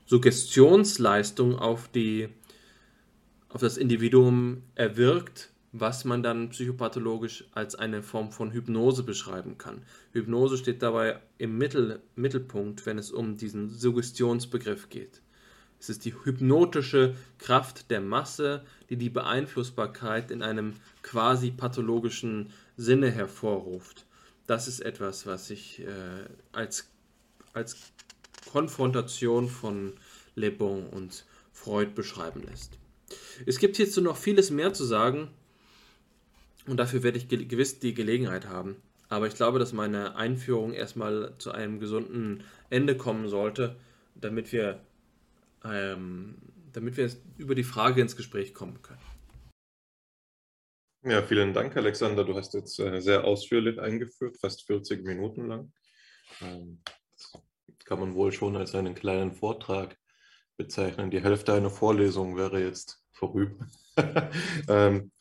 Suggestionsleistung 0.05 1.57
auf, 1.57 1.87
die, 1.89 2.29
auf 3.49 3.61
das 3.61 3.77
Individuum 3.77 4.63
erwirkt, 4.75 5.48
was 5.71 6.03
man 6.03 6.23
dann 6.23 6.49
psychopathologisch 6.49 7.45
als 7.51 7.75
eine 7.75 8.01
Form 8.01 8.31
von 8.31 8.51
Hypnose 8.51 9.03
beschreiben 9.03 9.57
kann. 9.57 9.83
Hypnose 10.13 10.57
steht 10.57 10.81
dabei 10.81 11.19
im 11.37 11.57
Mittel, 11.57 12.01
Mittelpunkt, 12.15 12.85
wenn 12.85 12.97
es 12.97 13.11
um 13.11 13.37
diesen 13.37 13.69
Suggestionsbegriff 13.69 14.89
geht. 14.89 15.21
Es 15.79 15.89
ist 15.89 16.03
die 16.05 16.13
hypnotische 16.25 17.15
Kraft 17.37 17.89
der 17.89 18.01
Masse, 18.01 18.65
die 18.89 18.97
die 18.97 19.09
Beeinflussbarkeit 19.09 20.31
in 20.31 20.41
einem 20.41 20.73
quasi 21.03 21.51
pathologischen 21.51 22.51
Sinne 22.75 23.11
hervorruft. 23.11 24.05
Das 24.45 24.67
ist 24.67 24.81
etwas, 24.81 25.25
was 25.25 25.47
sich 25.47 25.81
äh, 25.81 26.25
als, 26.51 26.89
als 27.53 27.77
Konfrontation 28.51 29.47
von 29.47 29.93
Le 30.35 30.51
Bon 30.51 30.87
und 30.87 31.25
Freud 31.53 31.91
beschreiben 31.93 32.43
lässt. 32.43 32.77
Es 33.45 33.59
gibt 33.59 33.77
hierzu 33.77 34.01
noch 34.01 34.17
vieles 34.17 34.49
mehr 34.49 34.73
zu 34.73 34.83
sagen 34.83 35.29
und 36.67 36.77
dafür 36.77 37.03
werde 37.03 37.17
ich 37.17 37.27
gewiss 37.27 37.79
die 37.79 37.93
Gelegenheit 37.93 38.47
haben. 38.47 38.77
Aber 39.07 39.27
ich 39.27 39.35
glaube, 39.35 39.59
dass 39.59 39.73
meine 39.73 40.15
Einführung 40.15 40.73
erstmal 40.73 41.33
zu 41.39 41.51
einem 41.51 41.79
gesunden 41.79 42.43
Ende 42.69 42.95
kommen 42.95 43.27
sollte, 43.27 43.75
damit 44.15 44.51
wir 44.51 44.81
ähm, 45.63 46.35
damit 46.73 46.97
wir 46.97 47.11
über 47.37 47.55
die 47.55 47.63
Frage 47.63 48.01
ins 48.01 48.15
Gespräch 48.15 48.53
kommen 48.53 48.81
können. 48.81 49.01
Ja, 51.03 51.21
vielen 51.23 51.53
Dank, 51.53 51.75
Alexander. 51.77 52.25
Du 52.25 52.35
hast 52.35 52.53
jetzt 52.53 52.77
äh, 52.79 52.99
sehr 52.99 53.23
ausführlich 53.23 53.79
eingeführt, 53.79 54.37
fast 54.39 54.65
40 54.67 55.05
Minuten 55.05 55.47
lang. 55.47 55.71
Ähm, 56.41 56.81
das 57.13 57.41
kann 57.85 57.99
man 57.99 58.15
wohl 58.15 58.31
schon 58.31 58.57
als 58.57 58.75
einen 58.75 58.95
kleinen 58.95 59.31
Vortrag 59.31 59.97
bezeichnen. 60.57 61.09
Die 61.09 61.23
Hälfte 61.23 61.53
einer 61.53 61.69
Vorlesung 61.69 62.35
wäre 62.35 62.61
jetzt 62.61 63.01
vorüber. 63.11 63.65
ähm, 64.67 65.11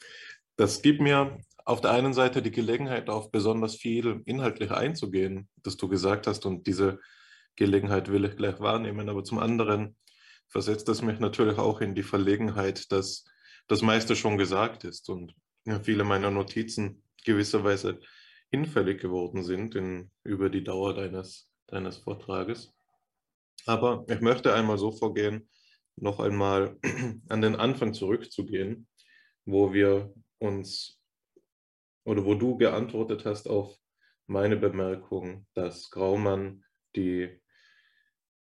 das 0.59 0.83
gibt 0.83 1.01
mir 1.01 1.39
auf 1.65 1.81
der 1.81 1.93
einen 1.93 2.13
Seite 2.13 2.43
die 2.43 2.51
Gelegenheit, 2.51 3.09
auf 3.09 3.31
besonders 3.31 3.77
viel 3.77 4.23
inhaltlich 4.27 4.71
einzugehen, 4.71 5.49
das 5.63 5.77
du 5.77 5.89
gesagt 5.89 6.27
hast, 6.27 6.45
und 6.47 6.67
diese 6.67 6.99
Gelegenheit 7.57 8.11
will 8.11 8.25
ich 8.25 8.37
gleich 8.37 8.59
wahrnehmen. 8.59 9.09
Aber 9.09 9.23
zum 9.23 9.39
anderen 9.39 9.97
versetzt 10.49 10.89
das 10.89 11.01
mich 11.01 11.21
natürlich 11.21 11.59
auch 11.59 11.81
in 11.81 11.95
die 11.95 12.03
Verlegenheit, 12.03 12.91
dass 12.91 13.25
das 13.69 13.83
meiste 13.83 14.17
schon 14.17 14.37
gesagt 14.37 14.85
ist 14.85 15.09
und 15.09 15.35
viele 15.83 16.05
meiner 16.05 16.31
Notizen 16.31 17.03
gewisserweise 17.25 18.01
hinfällig 18.51 19.01
geworden 19.01 19.45
sind 19.45 19.75
in, 19.75 20.11
über 20.25 20.51
die 20.51 20.65
Dauer 20.65 20.95
deines, 20.95 21.53
deines 21.67 21.99
Vortrages. 21.99 22.73
Aber 23.67 24.05
ich 24.09 24.21
möchte 24.21 24.55
einmal 24.55 24.79
so 24.79 24.91
vorgehen, 24.91 25.49
noch 25.97 26.19
einmal 26.19 26.79
an 27.29 27.43
den 27.43 27.55
Anfang 27.55 27.93
zurückzugehen, 27.93 28.89
wo 29.45 29.73
wir 29.73 30.13
uns 30.39 31.01
oder 32.05 32.25
wo 32.25 32.35
du 32.35 32.57
geantwortet 32.57 33.25
hast 33.25 33.49
auf 33.49 33.77
meine 34.27 34.57
Bemerkung, 34.57 35.47
dass 35.55 35.91
Graumann 35.91 36.65
die 36.97 37.41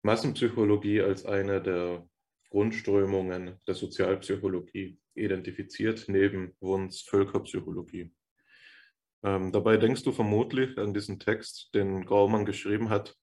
Massenpsychologie 0.02 1.02
als 1.02 1.26
eine 1.26 1.62
der 1.62 2.08
Grundströmungen 2.50 3.60
der 3.68 3.76
Sozialpsychologie 3.76 5.00
identifiziert, 5.14 6.06
neben 6.08 6.56
Wunds 6.62 7.02
Völkerpsychologie. 7.02 8.14
Ähm, 9.24 9.52
dabei 9.52 9.78
denkst 9.78 10.04
du 10.04 10.12
vermutlich 10.12 10.78
an 10.78 10.94
diesen 10.94 11.20
Text, 11.20 11.70
den 11.76 12.06
Graumann 12.06 12.46
geschrieben 12.46 12.90
hat 12.90 13.16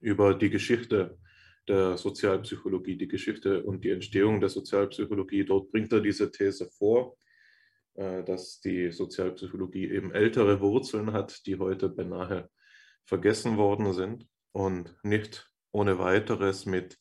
über 0.00 0.34
die 0.34 0.50
Geschichte 0.50 1.18
der 1.66 1.96
Sozialpsychologie, 1.96 2.96
die 2.96 3.08
Geschichte 3.08 3.64
und 3.64 3.82
die 3.84 3.90
Entstehung 3.90 4.40
der 4.40 4.50
Sozialpsychologie. 4.50 5.44
Dort 5.44 5.70
bringt 5.72 5.92
er 5.92 6.00
diese 6.00 6.30
These 6.30 6.70
vor, 6.70 7.16
dass 7.96 8.60
die 8.60 8.92
Sozialpsychologie 8.92 9.90
eben 9.90 10.12
ältere 10.12 10.60
Wurzeln 10.60 11.12
hat, 11.12 11.46
die 11.46 11.58
heute 11.58 11.88
beinahe 11.88 12.50
vergessen 13.04 13.56
worden 13.56 13.92
sind 13.92 14.28
und 14.52 14.94
nicht 15.02 15.50
ohne 15.72 15.98
weiteres 15.98 16.66
mit 16.66 16.98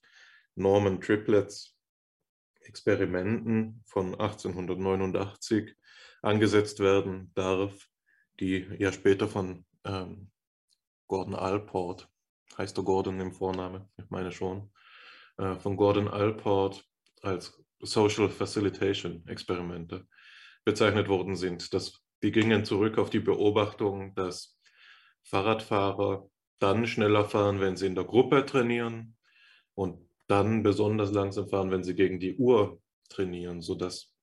Norman 0.56 1.02
Triplets 1.02 1.76
Experimenten 2.62 3.84
von 3.86 4.16
1889 4.16 5.76
angesetzt 6.22 6.80
werden 6.80 7.32
darf, 7.36 7.88
die 8.40 8.68
ja 8.80 8.92
später 8.92 9.28
von 9.28 9.66
ähm, 9.84 10.32
Gordon 11.08 11.36
Allport, 11.36 12.10
heißt 12.58 12.76
der 12.76 12.84
Gordon 12.84 13.20
im 13.20 13.32
Vorname, 13.32 13.90
ich 13.98 14.10
meine 14.10 14.32
schon, 14.32 14.72
äh, 15.38 15.56
von 15.56 15.78
Gordon 15.78 16.08
Allport 16.08 16.84
als 17.22 17.62
Social 17.80 18.30
Facilitation 18.30 19.26
Experimente 19.28 20.08
bezeichnet 20.66 21.08
worden 21.08 21.36
sind. 21.36 21.74
Das, 21.74 22.02
die 22.24 22.32
gingen 22.32 22.66
zurück 22.66 22.98
auf 22.98 23.10
die 23.10 23.20
Beobachtung, 23.20 24.14
dass 24.16 24.60
Fahrradfahrer 25.24 26.30
dann 26.60 26.88
schneller 26.88 27.26
fahren, 27.26 27.60
wenn 27.60 27.78
sie 27.78 27.88
in 27.88 27.96
der 27.96 28.04
Gruppe 28.04 28.46
trainieren 28.46 29.16
und 29.76 30.10
dann 30.28 30.64
besonders 30.64 31.12
langsam 31.12 31.48
fahren, 31.48 31.72
wenn 31.72 31.84
sie 31.84 31.96
gegen 31.96 32.20
die 32.20 32.36
Uhr 32.36 32.82
trainieren, 33.10 33.62
sodass 33.62 34.14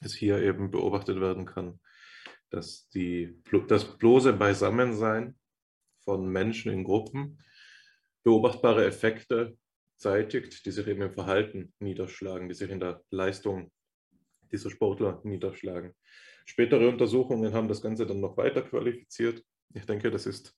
es 0.00 0.14
hier 0.14 0.40
eben 0.42 0.70
beobachtet 0.70 1.20
werden 1.20 1.46
kann, 1.46 1.80
dass 2.50 2.88
die, 2.90 3.40
das 3.68 3.98
bloße 3.98 4.32
Beisammensein 4.32 5.38
von 6.04 6.28
Menschen 6.28 6.72
in 6.72 6.84
Gruppen 6.84 7.42
beobachtbare 8.24 8.84
Effekte 8.84 9.56
zeitigt, 9.96 10.64
die 10.64 10.70
sich 10.70 10.86
eben 10.86 11.02
im 11.02 11.12
Verhalten 11.12 11.72
niederschlagen, 11.78 12.48
die 12.48 12.54
sich 12.54 12.70
in 12.70 12.80
der 12.80 13.02
Leistung 13.10 13.72
dieser 14.52 14.70
Sportler 14.70 15.20
niederschlagen. 15.24 15.94
Spätere 16.44 16.88
Untersuchungen 16.88 17.52
haben 17.52 17.68
das 17.68 17.82
Ganze 17.82 18.06
dann 18.06 18.20
noch 18.20 18.36
weiter 18.36 18.62
qualifiziert. 18.62 19.42
Ich 19.74 19.86
denke, 19.86 20.10
das 20.10 20.26
ist 20.26 20.56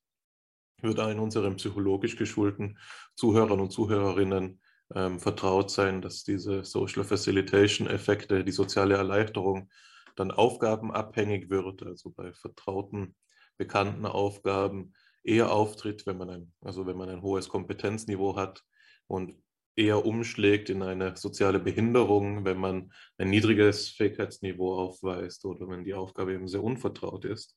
wird 0.83 1.01
allen 1.01 1.19
unseren 1.19 1.57
psychologisch 1.57 2.17
geschulten 2.17 2.79
Zuhörern 3.17 3.61
und 3.61 3.71
Zuhörerinnen 3.71 4.61
ähm, 4.95 5.19
vertraut 5.19 5.71
sein, 5.71 6.03
dass 6.03 6.25
diese 6.25 6.65
Social 6.65 7.05
Facilitation 7.05 7.89
Effekte, 7.89 8.45
die 8.45 8.53
soziale 8.53 8.97
Erleichterung, 8.97 9.71
dann 10.17 10.31
aufgabenabhängig 10.31 11.51
wird, 11.51 11.83
also 11.83 12.11
bei 12.11 12.33
vertrauten, 12.33 13.17
bekannten 13.57 14.07
Aufgaben 14.07 14.93
eher 15.23 15.51
auftritt, 15.51 16.07
wenn 16.07 16.19
man 16.19 16.31
ein, 16.31 16.53
also 16.61 16.87
wenn 16.87 16.97
man 16.97 17.09
ein 17.09 17.23
hohes 17.23 17.49
Kompetenzniveau 17.49 18.37
hat 18.37 18.63
und 19.07 19.43
eher 19.77 20.05
umschlägt 20.05 20.71
in 20.71 20.83
eine 20.83 21.17
soziale 21.17 21.59
Behinderung, 21.59 22.45
wenn 22.45 22.59
man 22.59 22.93
ein 23.19 23.31
niedriges 23.31 23.89
Fähigkeitsniveau 23.89 24.79
aufweist 24.79 25.45
oder 25.45 25.69
wenn 25.69 25.85
die 25.85 25.95
Aufgabe 25.95 26.35
eben 26.35 26.49
sehr 26.49 26.63
unvertraut 26.63 27.25
ist. 27.25 27.57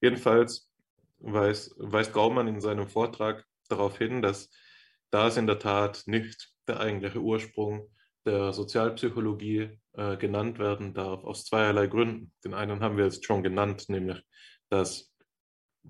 Jedenfalls 0.00 0.70
weist, 1.18 1.74
weist 1.78 2.12
Gaumann 2.12 2.48
in 2.48 2.60
seinem 2.60 2.88
Vortrag 2.88 3.44
darauf 3.68 3.98
hin, 3.98 4.22
dass 4.22 4.50
das 5.10 5.36
in 5.36 5.46
der 5.46 5.58
Tat 5.58 6.04
nicht 6.06 6.52
der 6.66 6.80
eigentliche 6.80 7.20
Ursprung 7.20 7.88
der 8.24 8.52
Sozialpsychologie 8.52 9.78
äh, 9.94 10.16
genannt 10.16 10.58
werden 10.58 10.94
darf, 10.94 11.24
aus 11.24 11.44
zweierlei 11.44 11.86
Gründen. 11.86 12.32
Den 12.44 12.54
einen 12.54 12.80
haben 12.80 12.96
wir 12.96 13.04
jetzt 13.04 13.24
schon 13.24 13.42
genannt, 13.42 13.88
nämlich, 13.88 14.22
dass 14.68 15.12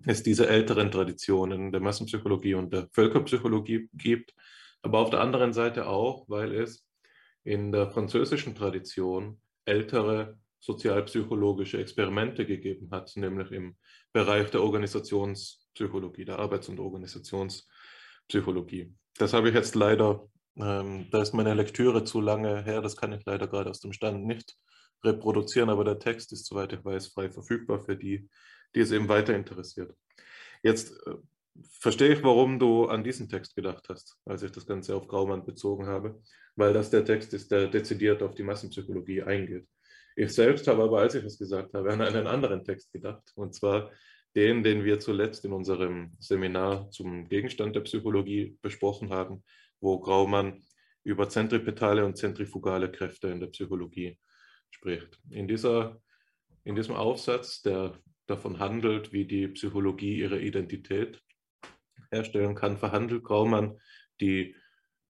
es 0.07 0.23
diese 0.23 0.49
älteren 0.49 0.91
Traditionen 0.91 1.73
der 1.73 1.83
Massenpsychologie 1.83 2.55
und 2.55 2.73
der 2.73 2.89
Völkerpsychologie 2.93 3.91
gibt, 3.93 4.35
aber 4.83 4.99
auf 4.99 5.11
der 5.11 5.21
anderen 5.21 5.53
Seite 5.53 5.87
auch, 5.87 6.29
weil 6.29 6.53
es 6.53 6.85
in 7.45 7.71
der 7.73 7.91
französischen 7.91 8.55
Tradition 8.55 9.41
ältere 9.65 10.39
sozialpsychologische 10.61 11.79
Experimente 11.79 12.47
gegeben 12.47 12.89
hat, 12.93 13.11
nämlich 13.17 13.51
im 13.51 13.77
Bereich 14.13 14.51
der 14.51 14.63
Organisationspsychologie, 14.63 16.25
der 16.25 16.39
Arbeits- 16.39 16.69
und 16.69 16.79
Organisationspsychologie. 16.79 18.95
Das 19.19 19.33
habe 19.33 19.49
ich 19.49 19.55
jetzt 19.55 19.75
leider, 19.75 20.29
ähm, 20.57 21.09
da 21.11 21.23
ist 21.23 21.33
meine 21.33 21.55
Lektüre 21.55 22.05
zu 22.05 22.21
lange 22.21 22.63
her, 22.63 22.81
das 22.81 22.97
kann 22.97 23.13
ich 23.13 23.25
leider 23.25 23.49
gerade 23.49 23.71
aus 23.71 23.81
dem 23.81 23.93
Stand 23.93 24.25
nicht 24.25 24.57
reproduzieren, 25.05 25.69
aber 25.69 25.85
der 25.85 25.99
Text 25.99 26.33
ist, 26.33 26.47
soweit 26.47 26.73
ich 26.73 26.85
weiß, 26.85 27.09
frei 27.09 27.29
verfügbar 27.29 27.81
für 27.81 27.97
die, 27.97 28.29
die 28.75 28.81
es 28.81 28.93
eben 28.93 29.09
weiter 29.09 29.35
interessiert. 29.35 29.95
Jetzt 30.63 30.93
äh, 31.07 31.17
verstehe 31.79 32.15
ich, 32.15 32.23
warum 32.23 32.59
du 32.59 32.87
an 32.87 33.05
diesen 33.05 33.29
Text 33.29 33.55
gedacht 33.55 33.89
hast, 33.89 34.17
als 34.25 34.43
ich 34.43 34.53
das 34.53 34.67
Ganze 34.67 34.97
auf 34.97 35.07
Graumann 35.07 35.45
bezogen 35.45 35.87
habe, 35.87 36.21
weil 36.57 36.73
das 36.73 36.91
der 36.91 37.05
Text 37.05 37.35
ist, 37.35 37.51
der 37.51 37.69
dezidiert 37.69 38.23
auf 38.23 38.35
die 38.35 38.43
Massenpsychologie 38.43 39.23
eingeht. 39.23 39.67
Ich 40.17 40.35
selbst 40.35 40.67
habe 40.69 40.83
aber, 40.83 41.01
als 41.01 41.15
ich 41.15 41.25
es 41.25 41.39
gesagt 41.39 41.73
habe, 41.75 41.93
an 41.93 42.01
einen 42.01 42.27
anderen 42.27 42.65
Text 42.65 42.93
gedacht, 42.93 43.33
und 43.35 43.55
zwar 43.55 43.91
den, 44.35 44.63
den 44.63 44.85
wir 44.85 44.99
zuletzt 44.99 45.45
in 45.45 45.53
unserem 45.53 46.17
Seminar 46.19 46.91
zum 46.91 47.29
Gegenstand 47.29 47.77
der 47.77 47.81
Psychologie 47.83 48.57
besprochen 48.63 49.11
haben, 49.11 49.45
wo 49.81 49.99
Graumann 50.01 50.63
über 51.05 51.29
zentripetale 51.29 52.05
und 52.05 52.17
zentrifugale 52.17 52.91
Kräfte 52.91 53.29
in 53.29 53.41
der 53.41 53.49
Psychologie 53.49 54.19
spricht. 54.71 55.19
In, 55.31 55.49
dieser, 55.49 56.01
in 56.65 56.77
diesem 56.77 56.95
Aufsatz, 56.95 57.63
der 57.63 57.99
davon 58.27 58.59
handelt, 58.59 59.13
wie 59.13 59.27
die 59.27 59.49
Psychologie 59.49 60.19
ihre 60.19 60.41
Identität 60.41 61.21
herstellen 62.13 62.55
kann, 62.55 62.77
verhandelt 62.77 63.25
Graumann 63.25 63.81
die 64.21 64.55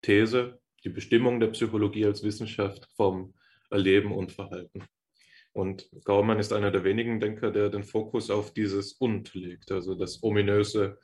These, 0.00 0.60
die 0.84 0.88
Bestimmung 0.88 1.40
der 1.40 1.48
Psychologie 1.48 2.06
als 2.06 2.22
Wissenschaft 2.22 2.88
vom 2.96 3.34
Erleben 3.70 4.12
und 4.12 4.32
Verhalten. 4.32 4.84
Und 5.52 5.88
Graumann 6.04 6.38
ist 6.38 6.52
einer 6.52 6.70
der 6.70 6.84
wenigen 6.84 7.20
Denker, 7.20 7.50
der 7.50 7.68
den 7.68 7.84
Fokus 7.84 8.30
auf 8.30 8.54
dieses 8.54 8.92
Und 8.92 9.34
legt, 9.34 9.70
also 9.70 9.94
das 9.94 10.22
ominöse, 10.22 10.98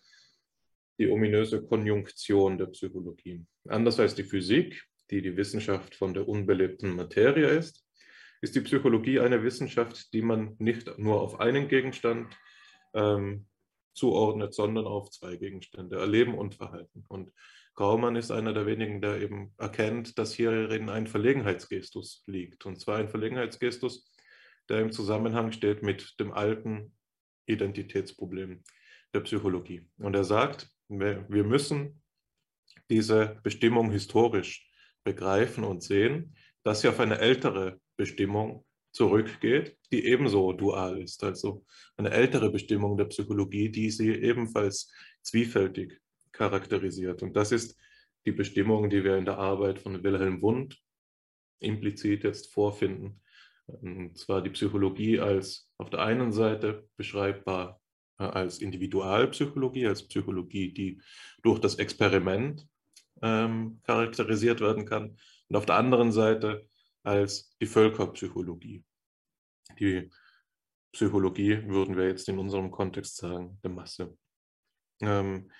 die 0.98 1.08
ominöse 1.08 1.62
Konjunktion 1.62 2.56
der 2.56 2.66
Psychologie. 2.66 3.44
Anders 3.68 4.00
als 4.00 4.14
die 4.14 4.24
Physik, 4.24 4.84
die 5.10 5.22
die 5.22 5.36
Wissenschaft 5.36 5.94
von 5.94 6.14
der 6.14 6.26
unbelebten 6.26 6.96
Materie 6.96 7.46
ist, 7.46 7.84
ist 8.40 8.54
die 8.54 8.60
Psychologie 8.60 9.20
eine 9.20 9.42
Wissenschaft, 9.42 10.12
die 10.12 10.22
man 10.22 10.54
nicht 10.58 10.98
nur 10.98 11.20
auf 11.20 11.40
einen 11.40 11.68
Gegenstand 11.68 12.34
ähm, 12.94 13.46
zuordnet, 13.98 14.54
sondern 14.54 14.86
auf 14.86 15.10
zwei 15.10 15.36
Gegenstände, 15.36 15.98
Erleben 15.98 16.34
und 16.34 16.54
Verhalten. 16.54 17.04
Und 17.08 17.32
Graumann 17.74 18.16
ist 18.16 18.30
einer 18.30 18.52
der 18.52 18.66
wenigen, 18.66 19.00
der 19.00 19.20
eben 19.20 19.52
erkennt, 19.58 20.18
dass 20.18 20.34
hierin 20.34 20.88
ein 20.88 21.06
Verlegenheitsgestus 21.06 22.24
liegt. 22.26 22.66
Und 22.66 22.80
zwar 22.80 22.98
ein 22.98 23.08
Verlegenheitsgestus, 23.08 24.10
der 24.68 24.80
im 24.80 24.92
Zusammenhang 24.92 25.52
steht 25.52 25.82
mit 25.82 26.18
dem 26.18 26.32
alten 26.32 26.96
Identitätsproblem 27.46 28.62
der 29.14 29.20
Psychologie. 29.20 29.88
Und 29.98 30.14
er 30.14 30.24
sagt, 30.24 30.70
wir 30.88 31.44
müssen 31.44 32.02
diese 32.90 33.38
Bestimmung 33.42 33.90
historisch 33.90 34.70
begreifen 35.04 35.64
und 35.64 35.82
sehen, 35.82 36.34
dass 36.62 36.80
sie 36.80 36.88
auf 36.88 37.00
eine 37.00 37.18
ältere 37.18 37.80
Bestimmung 37.96 38.64
zurückgeht, 38.98 39.78
die 39.92 40.06
ebenso 40.06 40.52
dual 40.52 41.00
ist, 41.00 41.22
also 41.22 41.64
eine 41.96 42.10
ältere 42.10 42.50
Bestimmung 42.50 42.96
der 42.96 43.04
Psychologie, 43.04 43.68
die 43.68 43.92
sie 43.92 44.10
ebenfalls 44.10 44.92
zwiefältig 45.22 46.00
charakterisiert. 46.32 47.22
Und 47.22 47.36
das 47.36 47.52
ist 47.52 47.78
die 48.26 48.32
Bestimmung, 48.32 48.90
die 48.90 49.04
wir 49.04 49.16
in 49.16 49.24
der 49.24 49.38
Arbeit 49.38 49.78
von 49.78 50.02
Wilhelm 50.02 50.42
Wundt 50.42 50.82
implizit 51.60 52.24
jetzt 52.24 52.52
vorfinden. 52.52 53.20
Und 53.66 54.18
zwar 54.18 54.42
die 54.42 54.50
Psychologie 54.50 55.20
als 55.20 55.70
auf 55.78 55.90
der 55.90 56.00
einen 56.00 56.32
Seite 56.32 56.88
beschreibbar 56.96 57.80
äh, 58.18 58.24
als 58.24 58.58
Individualpsychologie, 58.58 59.86
als 59.86 60.08
Psychologie, 60.08 60.72
die 60.72 61.00
durch 61.44 61.60
das 61.60 61.76
Experiment 61.76 62.66
ähm, 63.22 63.80
charakterisiert 63.84 64.60
werden 64.60 64.86
kann. 64.86 65.16
Und 65.48 65.56
auf 65.56 65.66
der 65.66 65.76
anderen 65.76 66.10
Seite 66.10 66.66
als 67.04 67.56
die 67.60 67.66
Völkerpsychologie. 67.66 68.82
Die 69.78 70.10
Psychologie 70.92 71.62
würden 71.68 71.96
wir 71.96 72.08
jetzt 72.08 72.28
in 72.28 72.38
unserem 72.38 72.70
Kontext 72.70 73.16
sagen, 73.16 73.58
der 73.62 73.70
Masse. 73.70 74.16
Ähm, 75.00 75.50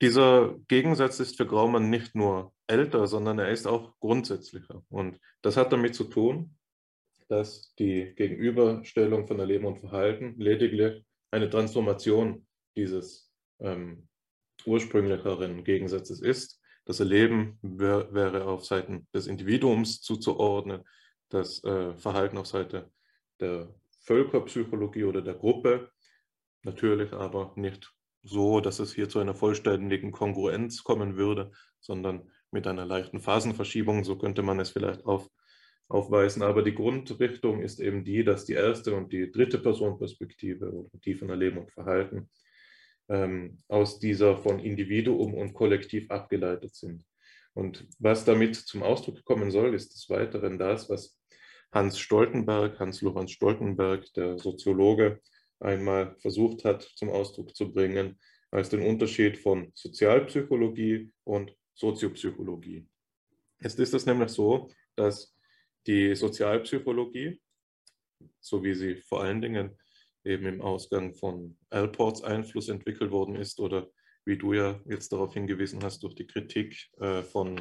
dieser 0.00 0.58
Gegensatz 0.68 1.20
ist 1.20 1.36
für 1.36 1.46
Graumann 1.46 1.90
nicht 1.90 2.14
nur 2.14 2.52
älter, 2.66 3.06
sondern 3.06 3.38
er 3.38 3.50
ist 3.50 3.66
auch 3.66 3.98
grundsätzlicher. 4.00 4.82
Und 4.88 5.20
das 5.42 5.56
hat 5.56 5.72
damit 5.72 5.94
zu 5.94 6.04
tun, 6.04 6.56
dass 7.28 7.74
die 7.76 8.12
Gegenüberstellung 8.16 9.26
von 9.26 9.38
Erleben 9.38 9.66
und 9.66 9.78
Verhalten 9.78 10.34
lediglich 10.38 11.04
eine 11.30 11.48
Transformation 11.48 12.46
dieses 12.76 13.32
ähm, 13.60 14.08
ursprünglicheren 14.66 15.64
Gegensatzes 15.64 16.20
ist. 16.20 16.60
Das 16.84 17.00
Erleben 17.00 17.58
wär, 17.62 18.12
wäre 18.12 18.46
auf 18.46 18.64
Seiten 18.64 19.06
des 19.14 19.26
Individuums 19.26 20.00
zuzuordnen, 20.02 20.82
das 21.32 21.62
äh, 21.64 21.94
Verhalten 21.94 22.38
auf 22.38 22.46
Seite 22.46 22.90
der 23.40 23.74
Völkerpsychologie 24.00 25.04
oder 25.04 25.22
der 25.22 25.34
Gruppe, 25.34 25.90
natürlich 26.62 27.12
aber 27.12 27.52
nicht 27.56 27.92
so, 28.22 28.60
dass 28.60 28.78
es 28.78 28.94
hier 28.94 29.08
zu 29.08 29.18
einer 29.18 29.34
vollständigen 29.34 30.12
Kongruenz 30.12 30.84
kommen 30.84 31.16
würde, 31.16 31.50
sondern 31.80 32.30
mit 32.50 32.66
einer 32.66 32.86
leichten 32.86 33.20
Phasenverschiebung, 33.20 34.04
so 34.04 34.16
könnte 34.16 34.42
man 34.42 34.60
es 34.60 34.70
vielleicht 34.70 35.04
auf, 35.04 35.28
aufweisen. 35.88 36.42
Aber 36.42 36.62
die 36.62 36.74
Grundrichtung 36.74 37.62
ist 37.62 37.80
eben 37.80 38.04
die, 38.04 38.24
dass 38.24 38.44
die 38.44 38.52
erste 38.52 38.94
und 38.94 39.12
die 39.12 39.32
dritte 39.32 39.58
Personperspektive 39.58 40.70
oder 40.70 40.90
die 41.04 41.18
Erleben 41.20 41.58
und 41.58 41.72
Verhalten 41.72 42.30
ähm, 43.08 43.58
aus 43.68 43.98
dieser 43.98 44.36
von 44.36 44.60
Individuum 44.60 45.34
und 45.34 45.54
Kollektiv 45.54 46.10
abgeleitet 46.10 46.74
sind. 46.74 47.04
Und 47.54 47.86
was 47.98 48.24
damit 48.24 48.56
zum 48.56 48.82
Ausdruck 48.82 49.24
kommen 49.24 49.50
soll, 49.50 49.74
ist 49.74 49.94
des 49.94 50.08
Weiteren 50.08 50.58
das, 50.58 50.88
was 50.88 51.18
Hans 51.72 51.98
Stoltenberg, 51.98 52.78
Hans-Lorenz 52.78 53.32
Stoltenberg, 53.32 54.12
der 54.14 54.38
Soziologe, 54.38 55.20
einmal 55.60 56.16
versucht 56.20 56.64
hat 56.64 56.82
zum 56.82 57.08
Ausdruck 57.08 57.54
zu 57.56 57.72
bringen, 57.72 58.18
als 58.50 58.68
den 58.68 58.82
Unterschied 58.82 59.38
von 59.38 59.70
Sozialpsychologie 59.74 61.10
und 61.24 61.56
Soziopsychologie. 61.74 62.86
Jetzt 63.60 63.78
ist 63.78 63.94
es 63.94 64.04
nämlich 64.04 64.30
so, 64.30 64.68
dass 64.96 65.34
die 65.86 66.14
Sozialpsychologie, 66.14 67.40
so 68.40 68.62
wie 68.62 68.74
sie 68.74 68.96
vor 68.96 69.22
allen 69.22 69.40
Dingen 69.40 69.78
eben 70.24 70.46
im 70.46 70.60
Ausgang 70.60 71.14
von 71.14 71.56
Alports 71.70 72.22
Einfluss 72.22 72.68
entwickelt 72.68 73.10
worden 73.10 73.36
ist 73.36 73.58
oder 73.58 73.88
wie 74.24 74.36
du 74.36 74.52
ja 74.52 74.80
jetzt 74.84 75.12
darauf 75.12 75.34
hingewiesen 75.34 75.82
hast, 75.82 76.02
durch 76.02 76.14
die 76.14 76.26
Kritik 76.26 76.90
äh, 77.00 77.22
von 77.22 77.60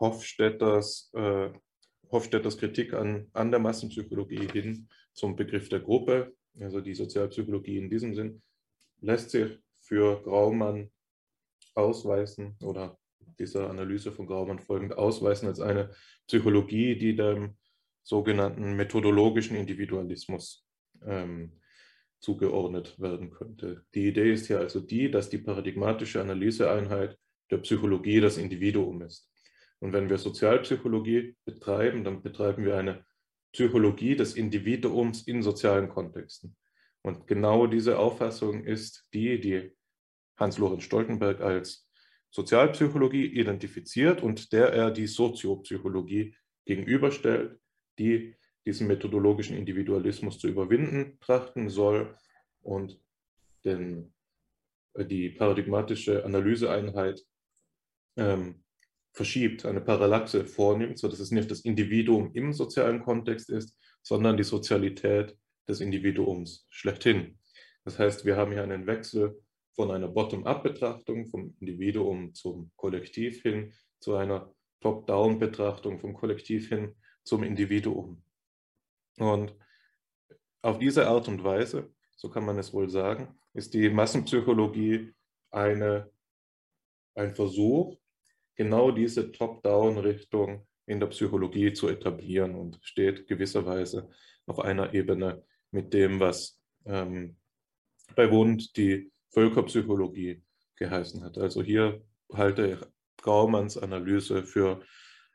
Hofstetters, 0.00 1.10
äh, 1.14 1.50
Hofstetters 2.10 2.58
Kritik 2.58 2.92
an, 2.92 3.28
an 3.32 3.50
der 3.50 3.60
Massenpsychologie 3.60 4.48
hin 4.48 4.88
zum 5.12 5.36
Begriff 5.36 5.68
der 5.68 5.80
Gruppe, 5.80 6.34
also 6.58 6.80
die 6.80 6.94
Sozialpsychologie 6.94 7.78
in 7.78 7.90
diesem 7.90 8.14
Sinn, 8.14 8.42
lässt 9.00 9.30
sich 9.30 9.58
für 9.80 10.22
Graumann 10.22 10.90
ausweisen 11.74 12.56
oder 12.62 12.98
dieser 13.38 13.70
Analyse 13.70 14.12
von 14.12 14.26
Graumann 14.26 14.58
folgend 14.58 14.96
ausweisen 14.96 15.48
als 15.48 15.60
eine 15.60 15.90
Psychologie, 16.26 16.96
die 16.96 17.16
dem 17.16 17.56
sogenannten 18.02 18.74
methodologischen 18.74 19.56
Individualismus 19.56 20.66
ähm, 21.06 21.60
zugeordnet 22.18 22.98
werden 22.98 23.30
könnte. 23.30 23.84
Die 23.94 24.08
Idee 24.08 24.32
ist 24.32 24.46
hier 24.46 24.58
also 24.58 24.80
die, 24.80 25.10
dass 25.10 25.30
die 25.30 25.38
paradigmatische 25.38 26.20
Analyseeinheit 26.20 27.18
der 27.50 27.58
Psychologie 27.58 28.20
das 28.20 28.36
Individuum 28.36 29.02
ist. 29.02 29.29
Und 29.80 29.92
wenn 29.92 30.08
wir 30.10 30.18
Sozialpsychologie 30.18 31.36
betreiben, 31.44 32.04
dann 32.04 32.22
betreiben 32.22 32.64
wir 32.64 32.76
eine 32.76 33.04
Psychologie 33.52 34.14
des 34.14 34.34
Individuums 34.36 35.26
in 35.26 35.42
sozialen 35.42 35.88
Kontexten. 35.88 36.56
Und 37.02 37.26
genau 37.26 37.66
diese 37.66 37.98
Auffassung 37.98 38.64
ist 38.64 39.06
die, 39.12 39.40
die 39.40 39.72
Hans-Lorenz 40.36 40.84
Stoltenberg 40.84 41.40
als 41.40 41.88
Sozialpsychologie 42.30 43.26
identifiziert 43.26 44.22
und 44.22 44.52
der 44.52 44.72
er 44.72 44.90
die 44.90 45.06
Soziopsychologie 45.06 46.36
gegenüberstellt, 46.64 47.58
die 47.98 48.36
diesen 48.66 48.86
methodologischen 48.86 49.56
Individualismus 49.56 50.38
zu 50.38 50.46
überwinden 50.46 51.18
trachten 51.20 51.68
soll 51.68 52.16
und 52.62 53.00
den, 53.64 54.14
äh, 54.94 55.04
die 55.04 55.30
paradigmatische 55.30 56.24
Analyseeinheit 56.24 57.20
ähm, 58.16 58.62
verschiebt, 59.12 59.64
eine 59.66 59.80
Parallaxe 59.80 60.46
vornimmt, 60.46 60.98
sodass 60.98 61.20
es 61.20 61.30
nicht 61.30 61.50
das 61.50 61.60
Individuum 61.60 62.32
im 62.34 62.52
sozialen 62.52 63.02
Kontext 63.02 63.50
ist, 63.50 63.76
sondern 64.02 64.36
die 64.36 64.44
Sozialität 64.44 65.36
des 65.68 65.80
Individuums 65.80 66.66
schlechthin. 66.68 67.38
Das 67.84 67.98
heißt, 67.98 68.24
wir 68.24 68.36
haben 68.36 68.52
hier 68.52 68.62
einen 68.62 68.86
Wechsel 68.86 69.40
von 69.74 69.90
einer 69.90 70.08
Bottom-up-Betrachtung 70.08 71.28
vom 71.28 71.54
Individuum 71.60 72.34
zum 72.34 72.70
Kollektiv 72.76 73.42
hin 73.42 73.72
zu 74.00 74.16
einer 74.16 74.54
Top-down-Betrachtung 74.80 75.98
vom 75.98 76.14
Kollektiv 76.14 76.68
hin 76.68 76.94
zum 77.24 77.42
Individuum. 77.42 78.22
Und 79.18 79.54
auf 80.62 80.78
diese 80.78 81.06
Art 81.06 81.28
und 81.28 81.42
Weise, 81.44 81.92
so 82.16 82.28
kann 82.28 82.44
man 82.44 82.58
es 82.58 82.72
wohl 82.72 82.88
sagen, 82.88 83.38
ist 83.54 83.74
die 83.74 83.88
Massenpsychologie 83.88 85.12
eine, 85.50 86.10
ein 87.14 87.34
Versuch, 87.34 87.96
genau 88.60 88.90
diese 88.90 89.32
Top-Down-Richtung 89.32 90.66
in 90.84 91.00
der 91.00 91.06
Psychologie 91.06 91.72
zu 91.72 91.88
etablieren 91.88 92.54
und 92.54 92.78
steht 92.82 93.26
gewisserweise 93.26 94.10
auf 94.44 94.58
einer 94.58 94.92
Ebene 94.92 95.42
mit 95.70 95.94
dem, 95.94 96.20
was 96.20 96.60
ähm, 96.84 97.38
bei 98.14 98.30
Wundt 98.30 98.76
die 98.76 99.10
Völkerpsychologie 99.30 100.42
geheißen 100.76 101.24
hat. 101.24 101.38
Also 101.38 101.62
hier 101.62 102.04
halte 102.34 102.72
ich 102.72 102.78
Graumanns 103.22 103.78
Analyse 103.78 104.44
für 104.44 104.82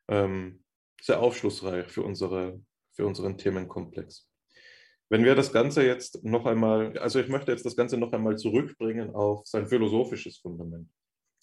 ähm, 0.08 0.64
sehr 1.02 1.20
aufschlussreich 1.20 1.88
für, 1.88 2.04
unsere, 2.04 2.62
für 2.92 3.08
unseren 3.08 3.40
Themenkomplex. 3.40 4.30
Wenn 5.10 5.24
wir 5.24 5.34
das 5.34 5.52
Ganze 5.52 5.84
jetzt 5.84 6.24
noch 6.24 6.46
einmal, 6.46 6.96
also 7.00 7.20
ich 7.20 7.28
möchte 7.28 7.52
jetzt 7.52 7.66
das 7.66 7.76
Ganze 7.76 7.98
noch 7.98 8.14
einmal 8.14 8.38
zurückbringen 8.38 9.16
auf 9.16 9.48
sein 9.48 9.66
philosophisches 9.66 10.38
Fundament 10.38 10.92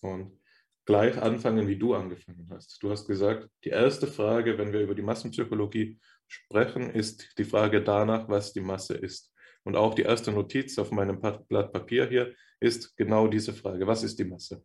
und 0.03 0.42
gleich 0.85 1.21
anfangen, 1.21 1.69
wie 1.69 1.77
du 1.77 1.95
angefangen 1.95 2.49
hast. 2.51 2.83
Du 2.83 2.91
hast 2.91 3.07
gesagt, 3.07 3.49
die 3.65 3.71
erste 3.71 4.07
Frage, 4.07 4.59
wenn 4.59 4.73
wir 4.73 4.81
über 4.81 4.95
die 4.95 5.03
Massenpsychologie 5.03 5.99
sprechen, 6.27 6.91
ist 6.91 7.39
die 7.39 7.45
Frage 7.45 7.83
danach, 7.83 8.29
was 8.29 8.53
die 8.53 8.61
Masse 8.61 8.95
ist. 8.95 9.33
Und 9.65 9.77
auch 9.77 9.95
die 9.95 10.03
erste 10.03 10.33
Notiz 10.33 10.79
auf 10.79 10.91
meinem 10.91 11.21
Blatt 11.21 11.73
Papier 11.73 12.09
hier 12.09 12.35
ist 12.59 12.97
genau 12.97 13.29
diese 13.29 13.53
Frage, 13.53 13.87
was 13.87 14.03
ist 14.03 14.19
die 14.19 14.25
Masse? 14.25 14.65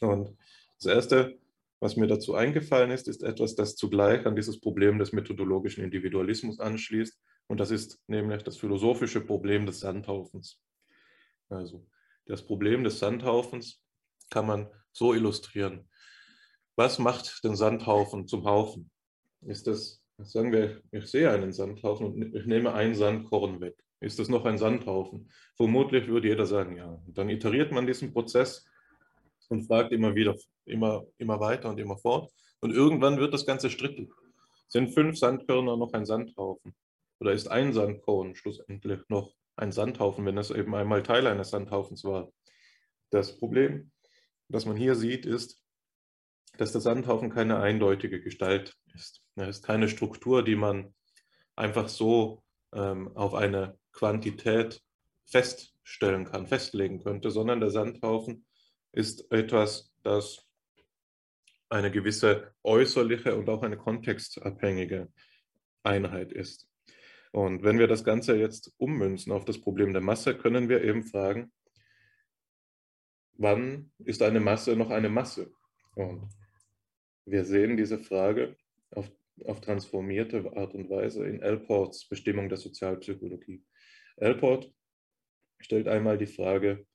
Und 0.00 0.36
das 0.80 0.86
Erste, 0.86 1.38
was 1.80 1.96
mir 1.96 2.06
dazu 2.06 2.34
eingefallen 2.34 2.90
ist, 2.90 3.08
ist 3.08 3.22
etwas, 3.22 3.54
das 3.54 3.76
zugleich 3.76 4.24
an 4.26 4.36
dieses 4.36 4.60
Problem 4.60 4.98
des 4.98 5.12
methodologischen 5.12 5.84
Individualismus 5.84 6.58
anschließt. 6.58 7.18
Und 7.48 7.60
das 7.60 7.70
ist 7.70 8.00
nämlich 8.06 8.42
das 8.42 8.56
philosophische 8.56 9.20
Problem 9.20 9.66
des 9.66 9.80
Sandhaufens. 9.80 10.60
Also 11.48 11.86
das 12.26 12.46
Problem 12.46 12.84
des 12.84 12.98
Sandhaufens 12.98 13.82
kann 14.30 14.46
man 14.46 14.70
so 14.98 15.14
illustrieren. 15.14 15.88
Was 16.76 16.98
macht 16.98 17.42
den 17.44 17.56
Sandhaufen 17.56 18.26
zum 18.26 18.44
Haufen? 18.44 18.90
Ist 19.40 19.66
das, 19.66 20.02
sagen 20.18 20.52
wir, 20.52 20.82
ich 20.90 21.06
sehe 21.06 21.30
einen 21.30 21.52
Sandhaufen 21.52 22.06
und 22.06 22.34
ich 22.34 22.46
nehme 22.46 22.72
ein 22.74 22.94
Sandkorn 22.94 23.60
weg. 23.60 23.76
Ist 24.00 24.18
das 24.18 24.28
noch 24.28 24.44
ein 24.44 24.58
Sandhaufen? 24.58 25.30
Vermutlich 25.56 26.06
würde 26.06 26.28
jeder 26.28 26.46
sagen, 26.46 26.76
ja. 26.76 26.86
Und 26.86 27.18
dann 27.18 27.30
iteriert 27.30 27.72
man 27.72 27.86
diesen 27.86 28.12
Prozess 28.12 28.64
und 29.48 29.66
fragt 29.66 29.92
immer 29.92 30.14
wieder, 30.14 30.36
immer, 30.66 31.04
immer 31.18 31.40
weiter 31.40 31.68
und 31.70 31.80
immer 31.80 31.96
fort. 31.98 32.30
Und 32.60 32.72
irgendwann 32.72 33.18
wird 33.18 33.34
das 33.34 33.46
Ganze 33.46 33.70
strittig. 33.70 34.12
Sind 34.68 34.92
fünf 34.92 35.18
Sandkörner 35.18 35.76
noch 35.76 35.92
ein 35.94 36.04
Sandhaufen? 36.04 36.74
Oder 37.20 37.32
ist 37.32 37.48
ein 37.48 37.72
Sandkorn 37.72 38.36
schlussendlich 38.36 39.00
noch 39.08 39.34
ein 39.56 39.72
Sandhaufen, 39.72 40.24
wenn 40.26 40.38
es 40.38 40.50
eben 40.50 40.74
einmal 40.74 41.02
Teil 41.02 41.26
eines 41.26 41.50
Sandhaufens 41.50 42.04
war? 42.04 42.30
Das 43.10 43.38
Problem, 43.38 43.90
das 44.48 44.66
man 44.66 44.76
hier 44.76 44.94
sieht, 44.94 45.26
ist, 45.26 45.62
dass 46.56 46.72
der 46.72 46.80
Sandhaufen 46.80 47.30
keine 47.30 47.60
eindeutige 47.60 48.20
Gestalt 48.20 48.76
ist. 48.94 49.22
Er 49.36 49.48
ist 49.48 49.64
keine 49.64 49.88
Struktur, 49.88 50.42
die 50.42 50.56
man 50.56 50.94
einfach 51.54 51.88
so 51.88 52.42
ähm, 52.72 53.16
auf 53.16 53.34
eine 53.34 53.78
Quantität 53.92 54.82
feststellen 55.26 56.24
kann, 56.24 56.46
festlegen 56.46 57.02
könnte, 57.02 57.30
sondern 57.30 57.60
der 57.60 57.70
Sandhaufen 57.70 58.46
ist 58.92 59.30
etwas, 59.30 59.92
das 60.02 60.46
eine 61.68 61.90
gewisse 61.90 62.54
äußerliche 62.62 63.36
und 63.36 63.48
auch 63.48 63.62
eine 63.62 63.76
kontextabhängige 63.76 65.12
Einheit 65.82 66.32
ist. 66.32 66.66
Und 67.30 67.62
wenn 67.62 67.78
wir 67.78 67.88
das 67.88 68.04
Ganze 68.04 68.36
jetzt 68.36 68.72
ummünzen 68.78 69.32
auf 69.32 69.44
das 69.44 69.60
Problem 69.60 69.92
der 69.92 70.00
Masse, 70.00 70.36
können 70.36 70.68
wir 70.68 70.82
eben 70.82 71.04
fragen, 71.04 71.52
wann 73.38 73.90
ist 74.04 74.22
eine 74.22 74.40
Masse 74.40 74.76
noch 74.76 74.90
eine 74.90 75.08
Masse? 75.08 75.50
Und 75.94 76.28
wir 77.24 77.44
sehen 77.44 77.76
diese 77.76 77.98
Frage 77.98 78.56
auf, 78.90 79.10
auf 79.44 79.60
transformierte 79.60 80.52
Art 80.56 80.74
und 80.74 80.90
Weise 80.90 81.26
in 81.26 81.40
Elports 81.40 82.08
Bestimmung 82.08 82.48
der 82.48 82.58
Sozialpsychologie. 82.58 83.64
Elport 84.16 84.70
stellt 85.60 85.88
einmal 85.88 86.18
die 86.18 86.26
Frage, 86.26 86.86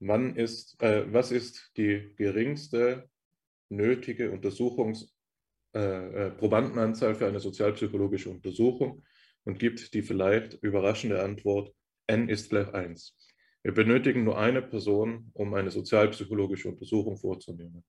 wann 0.00 0.36
ist, 0.36 0.80
äh, 0.82 1.12
was 1.12 1.32
ist 1.32 1.72
die 1.76 2.14
geringste 2.16 3.08
nötige 3.68 4.30
Untersuchungs, 4.30 5.14
äh, 5.74 6.26
äh, 6.26 6.30
Probandenanzahl 6.30 7.14
für 7.14 7.26
eine 7.26 7.40
sozialpsychologische 7.40 8.30
Untersuchung 8.30 9.04
und 9.44 9.58
gibt 9.58 9.92
die 9.94 10.02
vielleicht 10.02 10.54
überraschende 10.62 11.22
Antwort, 11.22 11.74
n 12.06 12.28
ist 12.28 12.50
gleich 12.50 12.72
1. 12.72 13.16
Wir 13.62 13.74
benötigen 13.74 14.24
nur 14.24 14.38
eine 14.38 14.62
Person, 14.62 15.30
um 15.34 15.54
eine 15.54 15.70
sozialpsychologische 15.70 16.68
Untersuchung 16.68 17.16
vorzunehmen. 17.16 17.84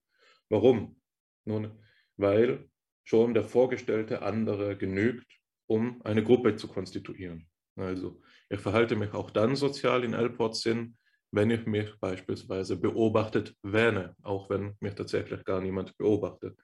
Warum? 0.50 1.00
Nun, 1.46 1.72
weil 2.18 2.70
schon 3.04 3.34
der 3.34 3.44
vorgestellte 3.44 4.22
andere 4.22 4.78
genügt, 4.78 5.40
um 5.68 6.02
eine 6.04 6.24
Gruppe 6.24 6.56
zu 6.56 6.68
konstituieren. 6.68 7.48
Also 7.76 8.22
ich 8.50 8.60
verhalte 8.60 8.96
mich 8.96 9.14
auch 9.14 9.32
dann 9.32 9.56
sozial 9.56 10.04
in 10.04 10.14
Elports 10.14 10.62
Sinn, 10.62 10.98
wenn 11.32 11.52
ich 11.52 11.66
mich 11.66 11.94
beispielsweise 12.00 12.76
beobachtet 12.76 13.56
wähne, 13.62 14.16
auch 14.24 14.50
wenn 14.50 14.76
mich 14.80 14.96
tatsächlich 14.96 15.44
gar 15.46 15.62
niemand 15.62 15.96
beobachtet. 15.98 16.58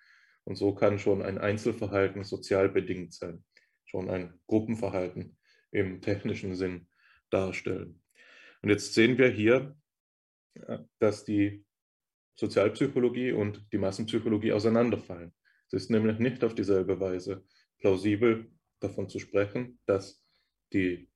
Und 0.43 0.56
so 0.56 0.74
kann 0.74 0.99
schon 0.99 1.22
ein 1.22 1.38
Einzelverhalten 1.38 2.24
sozial 2.24 2.70
bedingt 2.70 3.14
sein, 3.14 3.43
schon 3.86 4.10
ein 4.10 4.39
Gruppenverhalten 4.47 5.38
im 5.72 6.01
technischen 6.01 6.56
Sinn 6.56 6.88
darstellen. 7.30 8.01
Und 8.66 8.72
jetzt 8.72 8.95
sehen 8.95 9.20
wir 9.20 9.30
hier, 9.30 9.78
dass 10.97 11.24
die 11.24 11.63
Sozialpsychologie 12.34 13.32
und 13.32 13.63
die 13.72 13.78
Massenpsychologie 13.78 14.53
auseinanderfallen. 14.53 15.36
Es 15.68 15.84
ist 15.84 15.91
nämlich 15.91 16.18
nicht 16.18 16.43
auf 16.43 16.55
dieselbe 16.55 16.99
Weise 16.99 17.45
plausibel 17.78 18.51
davon 18.80 19.07
zu 19.07 19.20
sprechen, 19.20 19.80
dass 19.86 20.26
die 20.74 21.11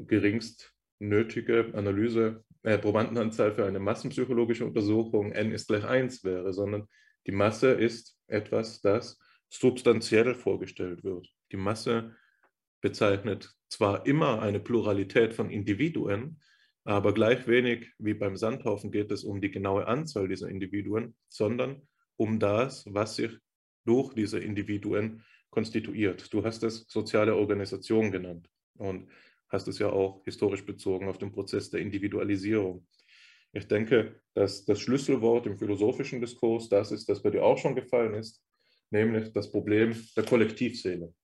geringst 0.00 0.74
nötige 0.98 1.72
Analyse 1.74 2.44
äh, 2.64 2.76
Probandenanzahl 2.76 3.54
für 3.54 3.66
eine 3.66 3.78
massenpsychologische 3.78 4.66
Untersuchung 4.66 5.30
n 5.30 5.52
ist 5.52 5.68
gleich 5.68 5.84
1 5.84 6.24
wäre, 6.24 6.52
sondern 6.52 6.88
die 7.28 7.32
Masse 7.32 7.70
ist 7.70 8.18
etwas, 8.26 8.80
das 8.80 9.20
substanziell 9.48 10.34
vorgestellt 10.34 11.04
wird. 11.04 11.32
Die 11.52 11.56
Masse 11.56 12.16
bezeichnet 12.80 13.54
zwar 13.68 14.06
immer 14.06 14.42
eine 14.42 14.58
Pluralität 14.58 15.34
von 15.34 15.50
Individuen, 15.50 16.40
aber 16.84 17.14
gleich 17.14 17.46
wenig 17.46 17.92
wie 17.98 18.14
beim 18.14 18.36
Sandhaufen 18.36 18.90
geht 18.90 19.10
es 19.10 19.24
um 19.24 19.40
die 19.40 19.50
genaue 19.50 19.86
Anzahl 19.86 20.28
dieser 20.28 20.48
Individuen, 20.48 21.14
sondern 21.28 21.82
um 22.16 22.38
das, 22.38 22.84
was 22.88 23.16
sich 23.16 23.32
durch 23.84 24.14
diese 24.14 24.38
Individuen 24.38 25.22
konstituiert. 25.50 26.32
Du 26.32 26.44
hast 26.44 26.62
es 26.62 26.86
soziale 26.88 27.36
Organisation 27.36 28.10
genannt. 28.10 28.48
Und 28.76 29.08
hast 29.54 29.68
es 29.68 29.78
ja 29.78 29.88
auch 29.88 30.22
historisch 30.24 30.66
bezogen 30.66 31.08
auf 31.08 31.18
den 31.18 31.32
Prozess 31.32 31.70
der 31.70 31.80
Individualisierung. 31.80 32.86
Ich 33.52 33.68
denke, 33.68 34.20
dass 34.34 34.64
das 34.64 34.80
Schlüsselwort 34.80 35.46
im 35.46 35.56
philosophischen 35.56 36.20
Diskurs 36.20 36.68
das 36.68 36.90
ist, 36.90 37.08
das 37.08 37.22
bei 37.22 37.30
dir 37.30 37.44
auch 37.44 37.56
schon 37.56 37.76
gefallen 37.76 38.14
ist, 38.14 38.42
nämlich 38.90 39.32
das 39.32 39.50
Problem 39.50 39.94
der 40.16 40.24
Kollektivseele. 40.24 41.14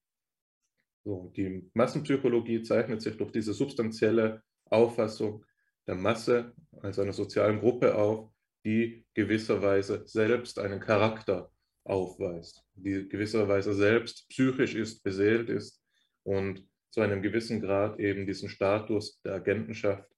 So, 1.04 1.32
die 1.36 1.68
Massenpsychologie 1.74 2.62
zeichnet 2.62 3.02
sich 3.02 3.16
durch 3.16 3.32
diese 3.32 3.52
substanzielle 3.52 4.42
Auffassung 4.66 5.44
der 5.90 5.96
Masse 5.96 6.54
als 6.82 7.00
einer 7.00 7.12
sozialen 7.12 7.58
Gruppe 7.58 7.96
auf, 7.96 8.30
die 8.64 9.04
gewisserweise 9.12 10.06
selbst 10.06 10.60
einen 10.60 10.78
Charakter 10.78 11.50
aufweist, 11.84 12.62
die 12.74 13.08
gewisserweise 13.08 13.74
selbst 13.74 14.28
psychisch 14.28 14.76
ist, 14.76 15.02
beseelt 15.02 15.48
ist 15.48 15.82
und 16.22 16.64
zu 16.92 17.00
einem 17.00 17.22
gewissen 17.22 17.60
Grad 17.60 17.98
eben 17.98 18.24
diesen 18.24 18.48
Status 18.48 19.20
der 19.22 19.34
Agentenschaft 19.34 20.08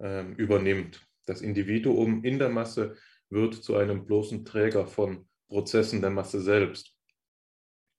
ähm, 0.00 0.34
übernimmt. 0.34 1.00
Das 1.24 1.40
Individuum 1.40 2.22
in 2.24 2.38
der 2.38 2.50
Masse 2.50 2.96
wird 3.30 3.54
zu 3.54 3.76
einem 3.76 4.04
bloßen 4.04 4.44
Träger 4.44 4.86
von 4.86 5.26
Prozessen 5.48 6.02
der 6.02 6.10
Masse 6.10 6.42
selbst. 6.42 6.94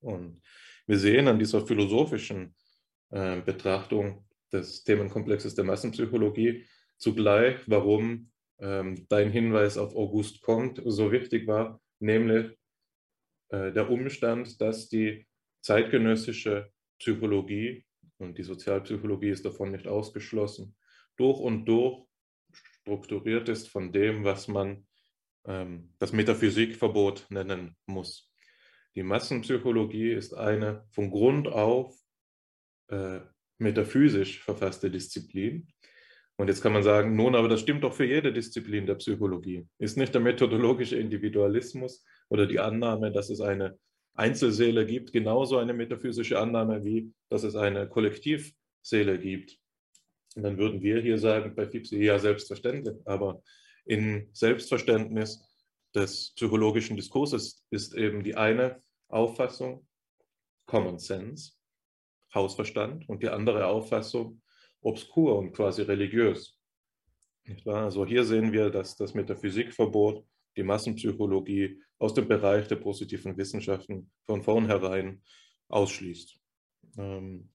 Und 0.02 0.40
wir 0.86 1.00
sehen 1.00 1.28
an 1.28 1.40
dieser 1.40 1.66
philosophischen 1.66 2.54
äh, 3.10 3.42
Betrachtung 3.42 4.24
des 4.52 4.84
Themenkomplexes 4.84 5.56
der 5.56 5.64
Massenpsychologie 5.64 6.68
zugleich, 7.04 7.58
warum 7.68 8.32
ähm, 8.60 9.06
dein 9.10 9.30
Hinweis 9.30 9.78
auf 9.78 9.96
August 9.96 10.42
Comte 10.42 10.82
so 10.90 11.12
wichtig 11.12 11.46
war, 11.48 11.82
nämlich 12.00 12.58
äh, 13.50 13.72
der 13.72 13.90
Umstand, 13.90 14.60
dass 14.62 14.90
die 14.90 15.28
zeitgenössische 15.62 16.72
Psychologie 16.98 17.86
und 18.18 18.38
die 18.38 18.44
Sozialpsychologie 18.44 19.30
ist 19.30 19.46
davon 19.46 19.72
nicht 19.72 19.88
ausgeschlossen, 19.88 20.76
durch 21.18 21.40
und 21.40 21.66
durch 21.66 22.06
strukturiert 22.54 23.50
ist 23.50 23.70
von 23.70 23.92
dem, 23.92 24.24
was 24.24 24.48
man 24.48 24.88
ähm, 25.46 25.94
das 26.00 26.14
Metaphysikverbot 26.14 27.28
nennen 27.30 27.76
muss. 27.86 28.34
Die 28.96 29.04
Massenpsychologie 29.04 30.12
ist 30.12 30.34
eine 30.34 30.86
von 30.92 31.10
Grund 31.10 31.48
auf 31.48 31.98
äh, 32.90 33.20
metaphysisch 33.58 34.42
verfasste 34.42 34.92
Disziplin. 34.92 35.68
Und 36.44 36.50
jetzt 36.50 36.62
kann 36.62 36.74
man 36.74 36.84
sagen, 36.84 37.16
nun, 37.16 37.36
aber 37.36 37.48
das 37.48 37.62
stimmt 37.62 37.86
doch 37.86 37.94
für 37.94 38.04
jede 38.04 38.34
Disziplin 38.34 38.86
der 38.86 38.96
Psychologie. 38.96 39.66
Ist 39.78 39.96
nicht 39.96 40.14
der 40.14 40.20
methodologische 40.20 40.98
Individualismus 40.98 42.04
oder 42.28 42.46
die 42.46 42.60
Annahme, 42.60 43.14
dass 43.14 43.30
es 43.30 43.40
eine 43.40 43.80
Einzelseele 44.14 44.86
gibt, 44.86 45.14
genauso 45.14 45.58
eine 45.58 45.74
metaphysische 45.74 46.38
Annahme 46.38 46.84
wie, 46.84 47.14
dass 47.30 47.44
es 47.44 47.56
eine 47.56 47.88
Kollektivseele 47.88 49.20
gibt? 49.20 49.58
Und 50.36 50.44
dann 50.44 50.58
würden 50.58 50.82
wir 50.82 51.00
hier 51.00 51.18
sagen, 51.18 51.56
bei 51.56 51.66
Fipsi, 51.66 52.04
ja, 52.04 52.20
selbstverständlich, 52.20 52.98
aber 53.06 53.42
in 53.86 54.28
Selbstverständnis 54.34 55.50
des 55.96 56.34
psychologischen 56.36 56.98
Diskurses 56.98 57.64
ist 57.70 57.96
eben 57.96 58.22
die 58.22 58.36
eine 58.36 58.84
Auffassung 59.08 59.88
Common 60.66 61.00
Sense, 61.00 61.54
Hausverstand, 62.36 63.08
und 63.08 63.24
die 63.24 63.30
andere 63.30 63.68
Auffassung 63.68 64.42
obskur 64.84 65.38
und 65.38 65.54
quasi 65.54 65.82
religiös. 65.82 66.60
Also 67.66 68.06
hier 68.06 68.24
sehen 68.24 68.52
wir, 68.52 68.70
dass 68.70 68.96
das 68.96 69.14
Metaphysikverbot 69.14 70.26
die 70.56 70.64
Massenpsychologie 70.64 71.82
aus 72.00 72.14
dem 72.14 72.28
Bereich 72.28 72.68
der 72.68 72.76
positiven 72.76 73.36
Wissenschaften 73.38 74.12
von 74.26 74.44
vornherein 74.44 75.22
ausschließt. 75.70 76.40
Ähm, 76.98 77.50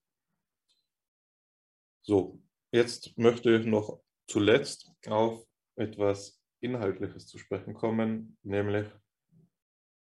so, 2.02 2.40
jetzt 2.72 3.16
möchte 3.16 3.54
ich 3.54 3.66
noch 3.66 4.00
zuletzt 4.26 4.90
auf 5.06 5.46
etwas 5.76 6.42
Inhaltliches 6.60 7.26
zu 7.26 7.38
sprechen 7.38 7.74
kommen, 7.74 8.36
nämlich, 8.42 8.88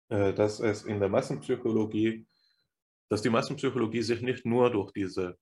äh, 0.08 0.32
dass 0.32 0.60
es 0.60 0.84
in 0.84 1.00
der 1.00 1.08
Massenpsychologie, 1.08 2.26
dass 3.08 3.22
die 3.22 3.30
Massenpsychologie 3.30 4.02
sich 4.02 4.20
nicht 4.20 4.46
nur 4.46 4.70
durch 4.70 4.92
diese 4.92 5.38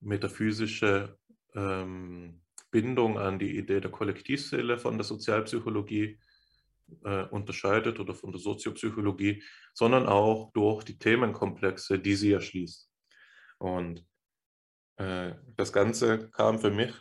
metaphysische 0.00 1.16
ähm, 1.54 2.40
Bindung 2.70 3.18
an 3.18 3.38
die 3.38 3.56
Idee 3.56 3.80
der 3.80 3.90
Kollektivseele 3.90 4.78
von 4.78 4.96
der 4.96 5.04
Sozialpsychologie 5.04 6.18
äh, 7.04 7.24
unterscheidet 7.24 8.00
oder 8.00 8.14
von 8.14 8.32
der 8.32 8.40
Soziopsychologie, 8.40 9.42
sondern 9.74 10.06
auch 10.06 10.52
durch 10.52 10.84
die 10.84 10.98
Themenkomplexe, 10.98 11.98
die 11.98 12.14
sie 12.14 12.32
erschließt. 12.32 12.90
Und 13.58 14.04
äh, 14.96 15.34
das 15.56 15.72
Ganze 15.72 16.30
kam 16.30 16.58
für 16.58 16.70
mich 16.70 16.94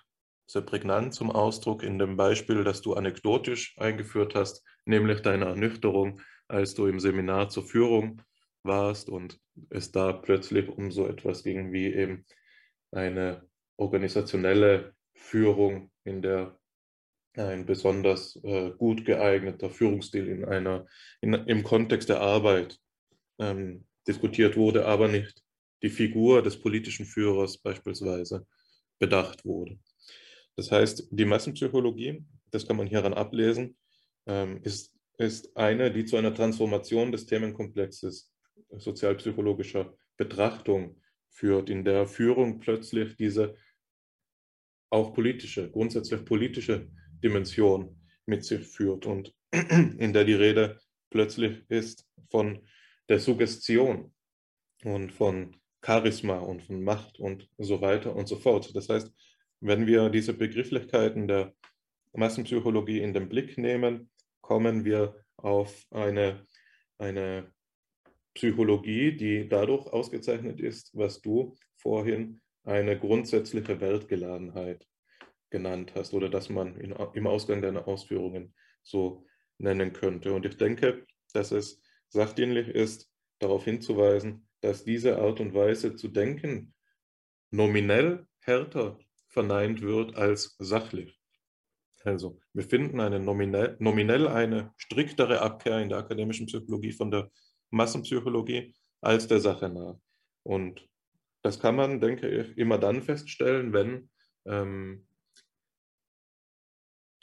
sehr 0.47 0.61
prägnant 0.63 1.13
zum 1.13 1.29
Ausdruck 1.31 1.83
in 1.83 1.99
dem 1.99 2.17
Beispiel, 2.17 2.63
das 2.63 2.81
du 2.81 2.95
anekdotisch 2.95 3.77
eingeführt 3.77 4.33
hast, 4.33 4.63
nämlich 4.85 5.21
deine 5.21 5.45
Ernüchterung, 5.45 6.21
als 6.47 6.73
du 6.73 6.87
im 6.87 6.99
Seminar 6.99 7.49
zur 7.49 7.63
Führung 7.63 8.21
warst 8.63 9.09
und 9.09 9.39
es 9.69 9.91
da 9.91 10.11
plötzlich 10.11 10.67
um 10.69 10.91
so 10.91 11.07
etwas 11.07 11.43
ging 11.43 11.71
wie 11.71 11.93
eben 11.93 12.25
eine 12.91 13.47
organisationelle 13.77 14.93
Führung, 15.13 15.91
in 16.03 16.21
der 16.21 16.59
ein 17.35 17.65
besonders 17.65 18.35
äh, 18.43 18.71
gut 18.71 19.05
geeigneter 19.05 19.69
Führungsstil 19.69 20.27
in 20.27 20.45
einer, 20.45 20.87
in, 21.21 21.33
im 21.33 21.63
Kontext 21.63 22.09
der 22.09 22.21
Arbeit 22.21 22.79
ähm, 23.39 23.85
diskutiert 24.07 24.57
wurde, 24.57 24.85
aber 24.85 25.07
nicht 25.07 25.43
die 25.83 25.89
Figur 25.89 26.41
des 26.41 26.59
politischen 26.59 27.05
Führers 27.05 27.57
beispielsweise 27.57 28.45
bedacht 28.99 29.45
wurde. 29.45 29.79
Das 30.55 30.71
heißt, 30.71 31.07
die 31.11 31.25
Massenpsychologie, 31.25 32.25
das 32.51 32.67
kann 32.67 32.75
man 32.75 32.87
hieran 32.87 33.13
ablesen, 33.13 33.77
ähm, 34.25 34.59
ist, 34.63 34.93
ist 35.17 35.55
eine, 35.55 35.91
die 35.91 36.05
zu 36.05 36.17
einer 36.17 36.33
Transformation 36.33 37.11
des 37.11 37.25
Themenkomplexes 37.25 38.33
sozialpsychologischer 38.71 39.95
Betrachtung 40.17 40.98
führt, 41.29 41.69
in 41.69 41.83
der 41.83 42.07
Führung 42.07 42.59
plötzlich 42.59 43.15
diese 43.15 43.55
auch 44.91 45.13
politische, 45.13 45.69
grundsätzlich 45.69 46.25
politische 46.25 46.89
Dimension 47.23 48.01
mit 48.25 48.43
sich 48.43 48.65
führt 48.65 49.05
und 49.05 49.33
in 49.51 50.13
der 50.13 50.25
die 50.25 50.33
Rede 50.33 50.79
plötzlich 51.09 51.63
ist 51.69 52.07
von 52.29 52.67
der 53.07 53.19
Suggestion 53.19 54.13
und 54.83 55.11
von 55.11 55.55
Charisma 55.83 56.37
und 56.39 56.61
von 56.61 56.83
Macht 56.83 57.19
und 57.19 57.49
so 57.57 57.81
weiter 57.81 58.15
und 58.15 58.27
so 58.27 58.35
fort. 58.35 58.75
Das 58.75 58.89
heißt, 58.89 59.11
wenn 59.61 59.87
wir 59.87 60.09
diese 60.09 60.33
Begrifflichkeiten 60.33 61.27
der 61.27 61.53
Massenpsychologie 62.13 62.99
in 62.99 63.13
den 63.13 63.29
Blick 63.29 63.57
nehmen, 63.57 64.09
kommen 64.41 64.85
wir 64.85 65.15
auf 65.37 65.85
eine, 65.91 66.45
eine 66.97 67.51
Psychologie, 68.33 69.15
die 69.15 69.47
dadurch 69.47 69.87
ausgezeichnet 69.87 70.59
ist, 70.59 70.95
was 70.95 71.21
du 71.21 71.55
vorhin 71.77 72.41
eine 72.63 72.97
grundsätzliche 72.97 73.79
Weltgeladenheit 73.81 74.85
genannt 75.49 75.93
hast 75.95 76.13
oder 76.13 76.29
dass 76.29 76.49
man 76.49 76.75
in, 76.75 76.91
im 77.13 77.27
Ausgang 77.27 77.61
deiner 77.61 77.87
Ausführungen 77.87 78.53
so 78.83 79.25
nennen 79.57 79.93
könnte. 79.93 80.33
Und 80.33 80.45
ich 80.45 80.57
denke, 80.57 81.05
dass 81.33 81.51
es 81.51 81.81
sachdienlich 82.09 82.67
ist, 82.67 83.09
darauf 83.39 83.63
hinzuweisen, 83.63 84.47
dass 84.61 84.83
diese 84.83 85.19
Art 85.19 85.39
und 85.39 85.53
Weise 85.53 85.95
zu 85.95 86.09
denken 86.09 86.73
nominell 87.51 88.27
härter 88.41 88.99
verneint 89.29 89.81
wird 89.81 90.15
als 90.15 90.55
sachlich. 90.59 91.19
Also 92.03 92.39
wir 92.53 92.63
finden 92.63 92.99
eine 92.99 93.19
nominell, 93.19 93.75
nominell 93.79 94.27
eine 94.27 94.73
striktere 94.77 95.41
Abkehr 95.41 95.79
in 95.79 95.89
der 95.89 95.99
akademischen 95.99 96.47
Psychologie 96.47 96.91
von 96.91 97.11
der 97.11 97.29
Massenpsychologie 97.71 98.73
als 99.01 99.27
der 99.27 99.39
Sache 99.39 99.69
nach. 99.69 99.99
Und 100.43 100.87
das 101.41 101.59
kann 101.59 101.75
man, 101.75 102.01
denke 102.01 102.27
ich, 102.27 102.57
immer 102.57 102.77
dann 102.77 103.01
feststellen, 103.01 103.73
wenn 103.73 104.09
ähm, 104.45 105.07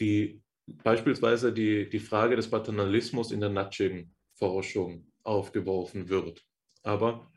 die, 0.01 0.43
beispielsweise 0.67 1.53
die, 1.53 1.89
die 1.89 1.99
Frage 1.99 2.37
des 2.37 2.51
Paternalismus 2.51 3.33
in 3.33 3.41
der 3.41 3.51
Nudging-Forschung 3.51 5.13
aufgeworfen 5.23 6.09
wird. 6.09 6.43
Aber 6.83 7.31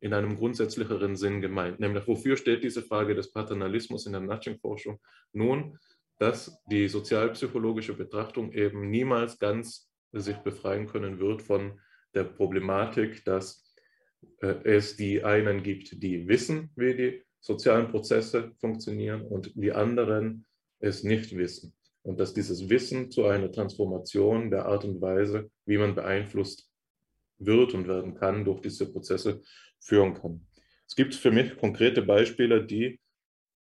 in 0.00 0.14
einem 0.14 0.36
grundsätzlicheren 0.36 1.14
Sinn 1.16 1.40
gemeint. 1.40 1.78
Nämlich, 1.78 2.06
wofür 2.06 2.36
steht 2.36 2.64
diese 2.64 2.82
Frage 2.82 3.14
des 3.14 3.32
Paternalismus 3.32 4.06
in 4.06 4.12
der 4.12 4.22
Nudging-Forschung? 4.22 4.98
Nun, 5.32 5.78
dass 6.18 6.58
die 6.70 6.88
sozialpsychologische 6.88 7.94
Betrachtung 7.94 8.52
eben 8.52 8.90
niemals 8.90 9.38
ganz 9.38 9.90
sich 10.12 10.36
befreien 10.38 10.86
können 10.86 11.18
wird 11.18 11.42
von 11.42 11.78
der 12.14 12.24
Problematik, 12.24 13.24
dass 13.24 13.64
äh, 14.40 14.54
es 14.64 14.96
die 14.96 15.24
einen 15.24 15.62
gibt, 15.62 16.02
die 16.02 16.26
wissen, 16.28 16.70
wie 16.76 16.94
die 16.94 17.22
sozialen 17.40 17.88
Prozesse 17.88 18.52
funktionieren 18.60 19.22
und 19.22 19.52
die 19.54 19.72
anderen 19.72 20.46
es 20.78 21.04
nicht 21.04 21.36
wissen. 21.36 21.74
Und 22.02 22.18
dass 22.18 22.34
dieses 22.34 22.68
Wissen 22.68 23.10
zu 23.10 23.26
einer 23.26 23.52
Transformation 23.52 24.50
der 24.50 24.66
Art 24.66 24.84
und 24.84 25.00
Weise, 25.00 25.50
wie 25.66 25.78
man 25.78 25.94
beeinflusst 25.94 26.70
wird 27.38 27.74
und 27.74 27.88
werden 27.88 28.14
kann, 28.14 28.44
durch 28.44 28.60
diese 28.60 28.90
Prozesse 28.90 29.42
führen 29.80 30.14
kann. 30.14 30.46
Es 30.86 30.96
gibt 30.96 31.14
für 31.14 31.30
mich 31.30 31.56
konkrete 31.56 32.02
Beispiele, 32.02 32.64
die 32.64 33.00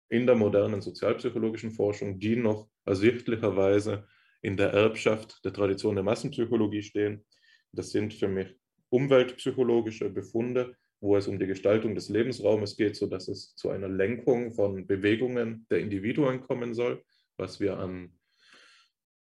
in 0.08 0.26
der 0.26 0.34
modernen 0.34 0.80
sozialpsychologischen 0.80 1.70
Forschung, 1.70 2.18
die 2.18 2.36
noch 2.36 2.68
ersichtlicherweise 2.84 4.06
in 4.42 4.56
der 4.56 4.72
Erbschaft 4.72 5.44
der 5.44 5.52
Tradition 5.52 5.94
der 5.94 6.04
Massenpsychologie 6.04 6.82
stehen. 6.82 7.24
Das 7.72 7.90
sind 7.90 8.14
für 8.14 8.28
mich 8.28 8.54
umweltpsychologische 8.88 10.10
Befunde, 10.10 10.76
wo 11.00 11.16
es 11.16 11.28
um 11.28 11.38
die 11.38 11.46
Gestaltung 11.46 11.94
des 11.94 12.08
Lebensraumes 12.08 12.76
geht, 12.76 12.96
sodass 12.96 13.28
es 13.28 13.54
zu 13.56 13.70
einer 13.70 13.88
Lenkung 13.88 14.52
von 14.52 14.86
Bewegungen 14.86 15.66
der 15.70 15.80
Individuen 15.80 16.40
kommen 16.40 16.74
soll, 16.74 17.02
was 17.36 17.60
wir 17.60 17.78
an, 17.78 18.18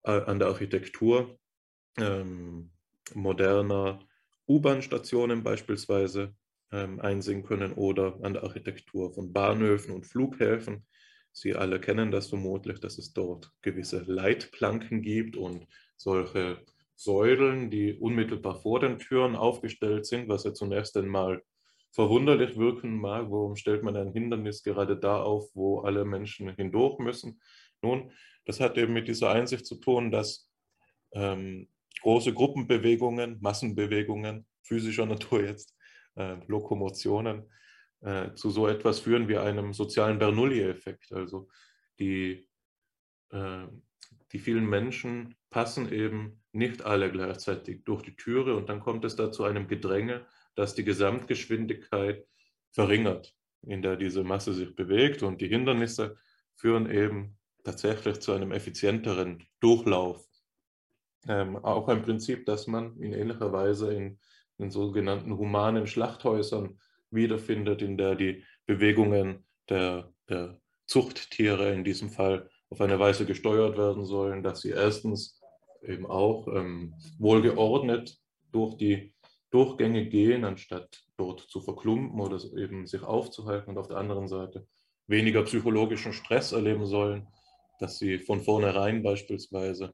äh, 0.04 0.12
an 0.12 0.40
der 0.40 0.50
Architektur 0.50 1.40
ähm, 1.98 2.72
moderner 3.14 4.00
U-Bahn-Stationen 4.48 5.44
beispielsweise 5.44 6.36
ähm, 6.72 7.00
einsehen 7.00 7.44
können 7.44 7.74
oder 7.74 8.20
an 8.22 8.34
der 8.34 8.44
Architektur 8.44 9.14
von 9.14 9.32
Bahnhöfen 9.32 9.94
und 9.94 10.06
Flughäfen. 10.06 10.86
Sie 11.32 11.56
alle 11.56 11.80
kennen 11.80 12.12
das 12.12 12.28
vermutlich, 12.28 12.80
dass 12.80 12.98
es 12.98 13.14
dort 13.14 13.52
gewisse 13.62 14.00
Leitplanken 14.02 15.02
gibt 15.02 15.38
und 15.38 15.68
solche 15.96 16.66
Säulen, 17.04 17.72
die 17.72 17.94
unmittelbar 17.94 18.56
vor 18.62 18.80
den 18.80 19.00
Türen 19.00 19.36
aufgestellt 19.36 20.06
sind, 20.06 20.30
was 20.30 20.44
ja 20.44 20.54
zunächst 20.54 20.96
einmal 20.96 21.42
verwunderlich 21.92 22.58
wirken 22.58 23.00
mag. 23.00 23.32
Warum 23.32 23.56
stellt 23.56 23.84
man 23.84 23.96
ein 23.96 24.14
Hindernis 24.14 24.64
gerade 24.64 24.98
da 24.98 25.22
auf, 25.22 25.50
wo 25.54 25.80
alle 25.80 26.06
Menschen 26.06 26.56
hindurch 26.56 27.00
müssen? 27.00 27.42
Nun, 27.82 28.12
das 28.46 28.60
hat 28.60 28.78
eben 28.78 28.94
mit 28.94 29.08
dieser 29.08 29.32
Einsicht 29.32 29.66
zu 29.66 29.76
tun, 29.76 30.12
dass 30.12 30.50
ähm, 31.14 31.70
große 32.02 32.34
Gruppenbewegungen, 32.34 33.40
Massenbewegungen, 33.42 34.46
physischer 34.62 35.06
Natur 35.08 35.44
jetzt, 35.44 35.76
äh, 36.16 36.38
Lokomotionen, 36.48 37.50
äh, 38.02 38.34
zu 38.36 38.52
so 38.52 38.68
etwas 38.68 39.00
führen 39.00 39.28
wie 39.28 39.38
einem 39.38 39.74
sozialen 39.74 40.20
Bernoulli-Effekt. 40.20 41.12
Also 41.12 41.48
die, 42.00 42.48
äh, 43.32 43.68
die 44.32 44.40
vielen 44.40 44.66
Menschen 44.66 45.36
passen 45.50 45.92
eben 45.92 46.42
nicht 46.54 46.84
alle 46.84 47.12
gleichzeitig 47.12 47.84
durch 47.84 48.02
die 48.02 48.16
Türe 48.16 48.56
und 48.56 48.70
dann 48.70 48.80
kommt 48.80 49.06
es 49.06 49.16
da 49.16 49.32
zu 49.32 49.44
einem 49.44 49.68
Gedränge, 49.68 50.26
das 50.56 50.76
die 50.76 50.84
Gesamtgeschwindigkeit 50.84 52.26
verringert, 52.72 53.36
in 53.62 53.82
der 53.82 53.96
diese 53.96 54.24
Masse 54.24 54.54
sich 54.54 54.76
bewegt 54.76 55.24
und 55.24 55.42
die 55.42 55.48
Hindernisse 55.48 56.18
führen 56.56 56.90
eben 56.90 57.38
tatsächlich 57.64 58.20
zu 58.20 58.34
einem 58.34 58.52
effizienteren 58.52 59.44
Durchlauf. 59.60 60.28
Ähm, 61.28 61.58
auch 61.58 61.88
ein 61.88 62.02
Prinzip, 62.02 62.46
das 62.46 62.68
man 62.68 62.98
in 62.98 63.14
ähnlicher 63.14 63.52
Weise 63.52 63.94
in 63.94 64.20
den 64.58 64.72
sogenannten 64.72 65.38
humanen 65.38 65.88
Schlachthäusern 65.88 66.80
wiederfindet, 67.12 67.82
in 67.82 67.98
der 67.98 68.16
die 68.16 68.44
Bewegungen 68.66 69.46
der, 69.70 70.12
der 70.30 70.60
Zuchttiere 70.86 71.74
in 71.74 71.84
diesem 71.84 72.10
Fall 72.10 72.50
auf 72.72 72.82
eine 72.82 72.98
Weise 73.00 73.26
gesteuert 73.26 73.78
werden 73.78 74.06
sollen, 74.06 74.44
dass 74.44 74.62
sie 74.62 74.70
erstens 74.70 75.40
eben 75.84 76.06
auch 76.06 76.48
ähm, 76.48 76.94
wohlgeordnet 77.20 78.18
durch 78.52 78.76
die 78.78 79.14
Durchgänge 79.52 80.08
gehen, 80.08 80.46
anstatt 80.46 81.04
dort 81.18 81.42
zu 81.42 81.60
verklumpen 81.60 82.20
oder 82.20 82.40
eben 82.58 82.88
sich 82.88 83.04
aufzuhalten 83.04 83.72
und 83.72 83.78
auf 83.78 83.90
der 83.90 83.98
anderen 83.98 84.30
Seite 84.30 84.66
weniger 85.08 85.44
psychologischen 85.44 86.14
Stress 86.14 86.54
erleben 86.54 86.86
sollen, 86.86 87.28
dass 87.80 88.00
sie 88.00 88.20
von 88.20 88.40
vornherein 88.40 89.04
beispielsweise 89.04 89.92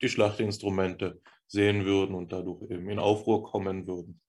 die 0.00 0.08
Schlachtinstrumente 0.08 1.20
sehen 1.48 1.84
würden 1.84 2.14
und 2.14 2.32
dadurch 2.32 2.70
eben 2.70 2.88
in 2.88 3.00
Aufruhr 3.00 3.42
kommen 3.42 3.88
würden. 3.88 4.20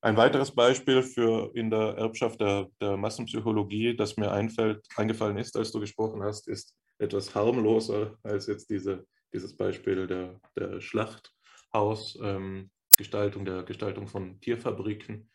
Ein 0.00 0.16
weiteres 0.16 0.50
Beispiel 0.50 1.02
für 1.02 1.54
in 1.54 1.70
der 1.70 1.96
Erbschaft 1.98 2.40
der, 2.40 2.68
der 2.80 2.96
Massenpsychologie, 2.96 3.94
das 3.94 4.16
mir 4.16 4.32
einfällt, 4.32 4.84
eingefallen 4.96 5.36
ist, 5.36 5.56
als 5.56 5.70
du 5.70 5.78
gesprochen 5.78 6.22
hast, 6.22 6.48
ist 6.48 6.74
etwas 7.02 7.34
harmloser 7.34 8.16
als 8.22 8.46
jetzt 8.46 8.70
diese, 8.70 9.04
dieses 9.32 9.56
Beispiel 9.56 10.06
der, 10.06 10.40
der 10.56 10.80
Schlachthausgestaltung, 10.80 13.42
ähm, 13.42 13.44
der 13.44 13.64
Gestaltung 13.64 14.06
von 14.06 14.40
Tierfabriken. 14.40 15.28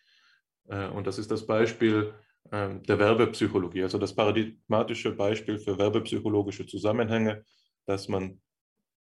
Äh, 0.69 0.87
und 0.87 1.05
das 1.05 1.19
ist 1.19 1.29
das 1.29 1.45
Beispiel 1.45 2.13
äh, 2.51 2.79
der 2.79 2.99
Werbepsychologie, 2.99 3.83
also 3.83 3.97
das 3.97 4.15
paradigmatische 4.15 5.11
Beispiel 5.11 5.59
für 5.59 5.77
werbepsychologische 5.77 6.65
Zusammenhänge, 6.65 7.43
das 7.85 8.07
man 8.07 8.41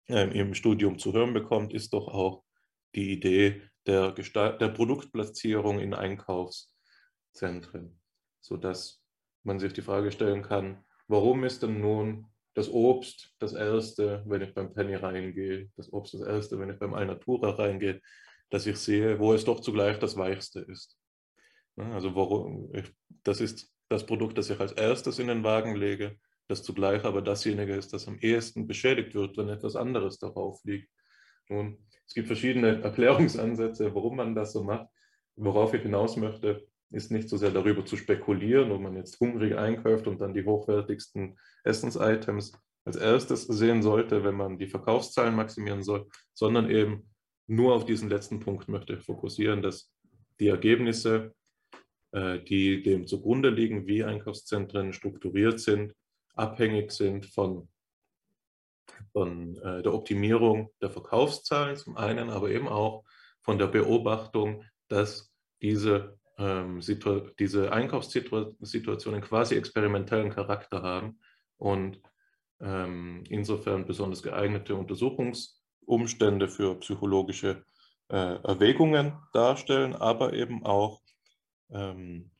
äh, 0.07 0.39
im 0.39 0.53
Studium 0.53 0.97
zu 0.97 1.11
hören 1.13 1.33
bekommt, 1.33 1.73
ist 1.73 1.91
doch 1.93 2.07
auch 2.07 2.43
die 2.95 3.11
Idee 3.11 3.61
der, 3.85 4.13
Gestalt, 4.13 4.61
der 4.61 4.69
Produktplatzierung 4.69 5.79
in 5.79 5.93
Einkaufszentren, 5.93 7.99
sodass 8.41 9.03
man 9.43 9.59
sich 9.59 9.73
die 9.73 9.81
Frage 9.81 10.11
stellen 10.11 10.41
kann, 10.41 10.83
warum 11.07 11.43
ist 11.43 11.63
denn 11.63 11.81
nun 11.81 12.27
das 12.55 12.71
Obst 12.71 13.33
das 13.37 13.53
erste, 13.53 14.23
wenn 14.25 14.41
ich 14.41 14.53
beim 14.53 14.73
Penny 14.73 14.95
reingehe, 14.95 15.69
das 15.75 15.91
Obst 15.91 16.13
das 16.13 16.21
erste, 16.21 16.57
wenn 16.57 16.69
ich 16.69 16.79
beim 16.79 16.93
Alnatura 16.93 17.51
reingehe, 17.51 18.01
dass 18.49 18.65
ich 18.65 18.77
sehe, 18.77 19.19
wo 19.19 19.33
es 19.33 19.43
doch 19.43 19.59
zugleich 19.59 19.99
das 19.99 20.15
weichste 20.17 20.61
ist. 20.61 20.97
Also 21.75 22.15
warum, 22.15 22.73
ich, 22.73 22.91
das 23.23 23.41
ist 23.41 23.71
das 23.89 24.05
Produkt, 24.05 24.37
das 24.37 24.49
ich 24.49 24.59
als 24.59 24.71
erstes 24.71 25.19
in 25.19 25.27
den 25.27 25.43
Wagen 25.43 25.75
lege, 25.75 26.17
das 26.47 26.63
zugleich 26.63 27.03
aber 27.03 27.21
dasjenige 27.21 27.75
ist, 27.75 27.91
das 27.91 28.07
am 28.07 28.17
ehesten 28.19 28.67
beschädigt 28.67 29.13
wird, 29.13 29.35
wenn 29.37 29.49
etwas 29.49 29.75
anderes 29.75 30.17
darauf 30.17 30.63
liegt. 30.63 30.89
Nun, 31.49 31.85
es 32.07 32.13
gibt 32.13 32.27
verschiedene 32.27 32.81
Erklärungsansätze, 32.83 33.93
warum 33.93 34.15
man 34.15 34.33
das 34.33 34.53
so 34.53 34.63
macht. 34.63 34.87
Worauf 35.35 35.73
ich 35.73 35.81
hinaus 35.81 36.15
möchte, 36.15 36.65
ist 36.91 37.11
nicht 37.11 37.29
so 37.29 37.37
sehr 37.37 37.51
darüber 37.51 37.85
zu 37.85 37.97
spekulieren, 37.97 38.71
ob 38.71 38.81
man 38.81 38.95
jetzt 38.95 39.19
hungrig 39.19 39.57
einkauft 39.57 40.07
und 40.07 40.21
dann 40.21 40.33
die 40.33 40.45
hochwertigsten 40.45 41.37
Essensitems 41.63 42.53
als 42.85 42.95
erstes 42.95 43.43
sehen 43.43 43.81
sollte, 43.81 44.23
wenn 44.23 44.35
man 44.35 44.57
die 44.57 44.67
Verkaufszahlen 44.67 45.35
maximieren 45.35 45.83
soll, 45.83 46.07
sondern 46.33 46.69
eben 46.69 47.09
nur 47.47 47.73
auf 47.75 47.85
diesen 47.85 48.09
letzten 48.09 48.39
Punkt 48.39 48.67
möchte 48.67 48.99
fokussieren, 48.99 49.61
dass 49.61 49.91
die 50.39 50.47
Ergebnisse, 50.47 51.33
äh, 52.11 52.39
die 52.39 52.83
dem 52.83 53.07
zugrunde 53.07 53.49
liegen, 53.49 53.87
wie 53.87 54.03
Einkaufszentren 54.03 54.93
strukturiert 54.93 55.59
sind, 55.59 55.93
abhängig 56.35 56.91
sind 56.91 57.25
von 57.25 57.67
von 59.11 59.55
äh, 59.57 59.81
der 59.81 59.93
Optimierung 59.93 60.71
der 60.81 60.89
Verkaufszahlen 60.89 61.75
zum 61.75 61.97
einen, 61.97 62.29
aber 62.29 62.49
eben 62.49 62.67
auch 62.67 63.03
von 63.41 63.57
der 63.57 63.67
Beobachtung, 63.67 64.63
dass 64.87 65.31
diese, 65.61 66.17
ähm, 66.37 66.81
diese 67.39 67.71
Einkaufssituationen 67.71 69.21
quasi 69.21 69.55
experimentellen 69.55 70.31
Charakter 70.31 70.81
haben 70.81 71.19
und 71.57 72.01
ähm, 72.61 73.23
insofern 73.29 73.85
besonders 73.85 74.23
geeignete 74.23 74.75
Untersuchungsumstände 74.75 76.47
für 76.47 76.79
psychologische 76.79 77.63
äh, 78.09 78.35
Erwägungen 78.43 79.13
darstellen, 79.33 79.95
aber 79.95 80.33
eben 80.33 80.65
auch 80.65 81.01
ähm, 81.71 82.31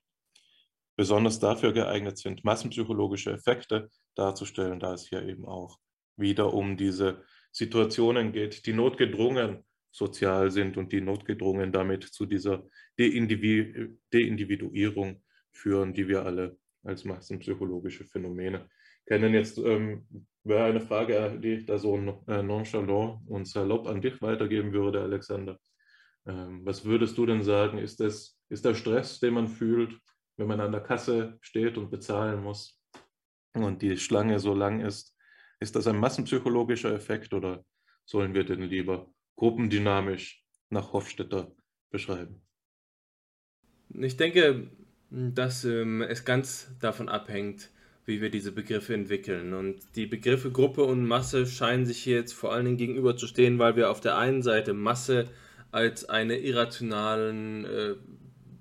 besonders 0.96 1.39
dafür 1.39 1.74
geeignet 1.74 2.18
sind, 2.18 2.43
massenpsychologische 2.43 3.32
Effekte 3.32 3.89
darzustellen, 4.16 4.80
da 4.80 4.93
es 4.93 5.08
hier 5.08 5.24
eben 5.24 5.46
auch 5.46 5.80
wieder 6.18 6.54
um 6.54 6.78
diese 6.78 7.24
Situationen 7.52 8.32
geht, 8.32 8.66
die 8.66 8.74
notgedrungen 8.74 9.66
sozial 9.96 10.52
sind 10.52 10.76
und 10.76 10.91
die 10.91 11.00
notgedrungen 11.00 11.72
damit 11.72 12.04
zu 12.04 12.26
dieser 12.26 12.68
Deindividuierung 12.98 15.24
führen, 15.52 15.93
die 15.93 16.10
wir 16.10 16.26
alle 16.26 16.58
als 16.84 17.06
massenpsychologische 17.06 18.04
Phänomene 18.04 18.68
kennen. 19.06 19.34
Jetzt 19.34 19.58
ähm, 19.58 20.06
wäre 20.43 20.66
eine 20.66 20.82
Frage, 20.82 21.39
die 21.41 21.54
ich 21.54 21.66
da 21.66 21.78
so 21.78 21.96
äh, 22.28 22.43
nonchalant 22.43 23.22
und 23.28 23.48
salopp 23.48 23.88
an 23.88 24.02
dich 24.02 24.22
weitergeben 24.22 24.74
würde, 24.74 25.02
Alexander. 25.02 25.58
Ähm, 26.28 26.66
was 26.66 26.84
würdest 26.84 27.18
du 27.18 27.26
denn 27.26 27.43
sagen, 27.43 27.78
ist, 27.78 28.02
das, 28.02 28.38
ist 28.50 28.66
der 28.66 28.76
Stress, 28.76 29.22
den 29.22 29.36
man 29.36 29.48
fühlt, 29.48 29.98
wenn 30.36 30.48
man 30.48 30.60
an 30.60 30.74
der 30.74 30.82
Kasse 30.82 31.38
steht 31.39 31.78
und 31.78 31.89
bezahlen 31.89 32.43
muss 32.43 32.82
und 33.54 33.82
die 33.82 33.96
Schlange 33.96 34.39
so 34.39 34.54
lang 34.54 34.82
ist, 34.82 35.16
ist 35.62 35.78
das 35.78 35.88
ein 35.88 35.98
massenpsychologischer 35.98 36.93
Effekt 36.93 37.34
oder 37.34 37.64
sollen 38.04 38.34
wir 38.34 38.43
den 38.43 38.64
lieber 38.64 39.10
gruppendynamisch 39.36 40.44
nach 40.70 40.94
Hofstetter 40.94 41.56
beschreiben? 41.90 42.42
Ich 43.90 44.18
denke, 44.18 44.70
dass 45.10 45.64
ähm, 45.64 46.02
es 46.02 46.26
ganz 46.26 46.72
davon 46.80 47.10
abhängt, 47.10 47.70
wie 48.06 48.22
wir 48.22 48.30
diese 48.30 48.52
Begriffe 48.52 48.94
entwickeln. 48.94 49.54
Und 49.54 49.80
die 49.96 50.06
Begriffe 50.06 50.52
Gruppe 50.52 50.84
und 50.84 51.06
Masse 51.06 51.48
scheinen 51.48 51.86
sich 51.86 52.04
hier 52.04 52.18
jetzt 52.18 52.34
vor 52.34 52.54
allen 52.54 52.66
Dingen 52.66 52.78
gegenüberzustehen, 52.78 53.58
weil 53.60 53.76
wir 53.76 53.90
auf 53.90 54.02
der 54.02 54.18
einen 54.18 54.44
Seite 54.44 54.74
Masse 54.74 55.30
als 55.72 56.08
einen 56.08 56.40
irrationalen 56.40 57.66
äh, 57.66 57.96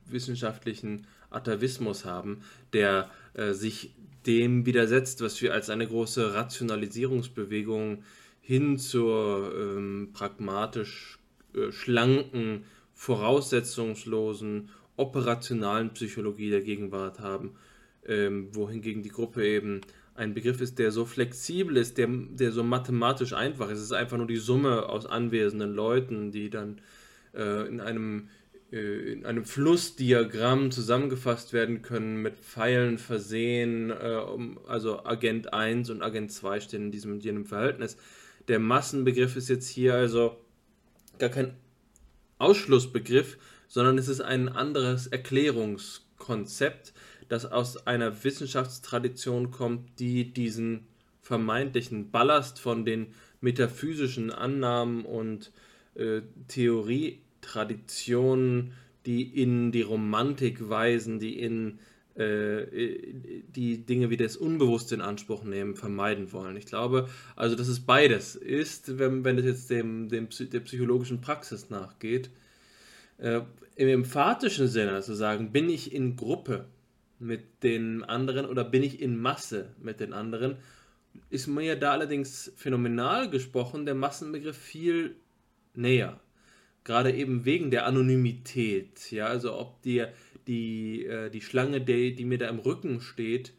wissenschaftlichen 0.07 1.07
Atavismus 1.31 2.05
haben, 2.05 2.43
der 2.73 3.11
äh, 3.35 3.53
sich 3.53 3.95
dem 4.27 4.65
widersetzt, 4.65 5.21
was 5.21 5.41
wir 5.43 5.53
als 5.53 5.69
eine 5.69 5.87
große 5.87 6.35
Rationalisierungsbewegung 6.35 8.03
hin 8.47 8.77
zur 8.77 9.53
ähm, 9.59 10.11
pragmatisch 10.13 11.19
äh, 11.55 11.73
schlanken, 11.73 12.65
voraussetzungslosen, 12.93 14.69
operationalen 14.97 15.95
Psychologie 15.95 16.51
der 16.51 16.61
Gegenwart 16.61 17.21
haben, 17.21 17.53
ähm, 18.07 18.55
wohingegen 18.55 19.03
die 19.03 19.09
Gruppe 19.09 19.47
eben 19.47 19.81
ein 20.15 20.35
Begriff 20.35 20.61
ist, 20.61 20.79
der 20.79 20.93
so 20.93 21.07
flexibel 21.07 21.79
ist, 21.79 21.97
der, 21.97 22.07
der 22.09 22.53
so 22.53 22.63
mathematisch 22.63 23.33
einfach 23.33 23.71
ist. 23.71 23.79
Es 23.79 23.85
ist 23.87 23.93
einfach 23.93 24.19
nur 24.19 24.27
die 24.27 24.37
Summe 24.37 24.91
aus 24.91 25.07
anwesenden 25.07 25.73
Leuten, 25.75 26.31
die 26.31 26.51
dann 26.51 26.83
äh, 27.35 27.67
in 27.67 27.81
einem 27.81 28.29
äh, 28.73 29.13
in 29.13 29.25
einem 29.25 29.47
Flussdiagramm 29.47 30.71
zusammengefasst 30.71 31.55
werden 31.55 31.81
können, 31.81 32.21
mit 32.21 32.37
Pfeilen 32.37 32.99
versehen. 32.99 33.91
Äh, 33.91 34.21
also 34.67 35.05
Agent 35.05 35.55
1 35.55 35.89
und 35.89 36.03
Agent 36.03 36.31
2 36.31 36.61
stehen 36.61 36.83
in 36.85 36.91
diesem, 36.91 37.15
in 37.15 37.21
diesem 37.21 37.47
Verhältnis. 37.47 37.97
Der 38.49 38.59
Massenbegriff 38.59 39.37
ist 39.37 39.49
jetzt 39.49 39.69
hier 39.69 39.95
also 39.95 40.37
gar 41.19 41.31
kein 41.31 41.55
Ausschlussbegriff, 42.39 43.39
sondern 43.69 43.99
es 43.99 44.09
ist 44.09 44.21
ein 44.21 44.49
anderes 44.49 45.07
Erklärungskonzept, 45.07 46.93
das 47.29 47.47
aus 47.47 47.87
einer 47.87 48.25
Wissenschaftstradition 48.25 49.51
kommt, 49.51 49.99
die 49.99 50.33
diesen 50.33 50.87
vermeintlichen 51.23 52.11
Ballast 52.11 52.61
von 52.61 52.85
den 52.85 53.15
metaphysischen 53.41 54.31
Annahmen 54.31 55.05
und 55.05 55.53
äh, 55.95 56.21
Theorie 56.49 57.21
Traditionen, 57.41 58.73
die 59.07 59.23
in 59.23 59.73
die 59.73 59.83
Romantik 59.83 60.69
weisen, 60.69 61.19
die 61.19 61.39
in 61.39 61.79
die 62.17 63.85
Dinge 63.87 64.09
wie 64.11 64.17
das 64.17 64.37
Unbewusste 64.37 64.95
in 64.95 65.01
Anspruch 65.01 65.43
nehmen, 65.43 65.75
vermeiden 65.75 66.33
wollen. 66.33 66.57
Ich 66.57 66.67
glaube, 66.67 67.09
also 67.35 67.57
dass 67.57 67.67
es 67.67 67.81
beides 67.81 68.37
ist, 68.37 68.99
wenn, 68.99 69.25
wenn 69.25 69.37
es 69.39 69.45
jetzt 69.45 69.71
dem, 69.71 70.09
dem, 70.09 70.29
der 70.31 70.61
psychologischen 70.61 71.21
Praxis 71.21 71.71
nachgeht. 71.71 72.31
Äh, 73.19 73.41
Im 73.75 73.89
emphatischen 73.89 74.69
Sinne 74.69 74.91
zu 74.91 74.95
also 74.95 75.15
sagen, 75.15 75.51
bin 75.51 75.69
ich 75.69 75.93
in 75.93 76.15
Gruppe 76.15 76.67
mit 77.19 77.63
den 77.65 78.05
anderen 78.05 78.47
oder 78.47 78.63
bin 78.63 78.85
ich 78.85 79.01
in 79.01 79.19
Masse 79.19 79.75
mit 79.81 79.99
den 79.99 80.13
anderen, 80.13 80.57
ist 81.31 81.47
mir 81.49 81.77
da 81.77 81.93
allerdings 81.93 82.53
phänomenal 82.57 83.31
gesprochen 83.31 83.87
der 83.87 83.95
Massenbegriff 83.95 84.57
viel 84.57 85.17
näher. 85.75 86.21
Gerade 86.85 87.13
eben 87.13 87.45
wegen 87.45 87.71
der 87.71 87.87
Anonymität. 87.87 89.11
Ja, 89.11 89.27
also 89.27 89.59
ob 89.59 89.81
dir 89.83 90.13
die, 90.47 91.07
äh, 91.07 91.31
die 91.31 91.41
Schlange, 91.41 91.81
die, 91.81 92.15
die 92.15 92.25
mir 92.25 92.39
da 92.39 92.49
im 92.49 92.59
Rücken 92.59 93.01
steht, 93.01 93.53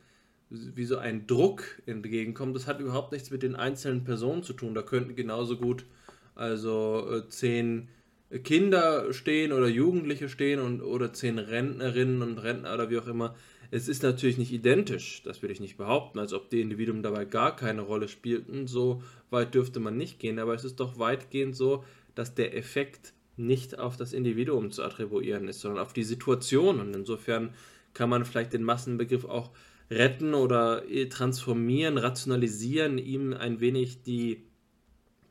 wie 0.49 0.85
so 0.85 0.97
ein 0.97 1.27
Druck 1.27 1.81
entgegenkommt, 1.85 2.55
das 2.55 2.67
hat 2.67 2.79
überhaupt 2.79 3.11
nichts 3.11 3.31
mit 3.31 3.43
den 3.43 3.55
einzelnen 3.55 4.03
Personen 4.03 4.43
zu 4.43 4.53
tun. 4.53 4.75
Da 4.75 4.83
könnten 4.83 5.15
genauso 5.15 5.57
gut 5.57 5.85
also 6.35 7.07
äh, 7.11 7.29
zehn 7.29 7.87
Kinder 8.43 9.13
stehen 9.13 9.51
oder 9.51 9.67
Jugendliche 9.67 10.29
stehen 10.29 10.59
und, 10.59 10.81
oder 10.81 11.13
zehn 11.13 11.39
Rentnerinnen 11.39 12.21
und 12.21 12.37
Rentner 12.37 12.73
oder 12.73 12.89
wie 12.89 12.97
auch 12.97 13.07
immer. 13.07 13.35
Es 13.71 13.87
ist 13.87 14.03
natürlich 14.03 14.37
nicht 14.37 14.51
identisch, 14.51 15.23
das 15.23 15.41
will 15.41 15.51
ich 15.51 15.59
nicht 15.59 15.77
behaupten, 15.77 16.19
als 16.19 16.33
ob 16.33 16.49
die 16.49 16.61
Individuen 16.61 17.03
dabei 17.03 17.25
gar 17.25 17.55
keine 17.55 17.81
Rolle 17.81 18.07
spielten. 18.07 18.67
So 18.67 19.01
weit 19.29 19.55
dürfte 19.55 19.79
man 19.79 19.97
nicht 19.97 20.19
gehen, 20.19 20.39
aber 20.39 20.53
es 20.53 20.63
ist 20.63 20.79
doch 20.79 20.99
weitgehend 20.99 21.55
so, 21.55 21.83
dass 22.13 22.35
der 22.35 22.55
Effekt 22.55 23.13
nicht 23.37 23.79
auf 23.79 23.97
das 23.97 24.13
Individuum 24.13 24.71
zu 24.71 24.83
attribuieren 24.83 25.47
ist, 25.47 25.61
sondern 25.61 25.81
auf 25.81 25.93
die 25.93 26.03
Situation. 26.03 26.79
Und 26.79 26.95
insofern 26.95 27.53
kann 27.93 28.09
man 28.09 28.25
vielleicht 28.25 28.53
den 28.53 28.63
Massenbegriff 28.63 29.25
auch 29.25 29.51
retten 29.89 30.33
oder 30.33 30.83
transformieren, 31.09 31.97
rationalisieren, 31.97 32.97
ihm 32.97 33.33
ein 33.33 33.59
wenig 33.59 34.03
die, 34.03 34.43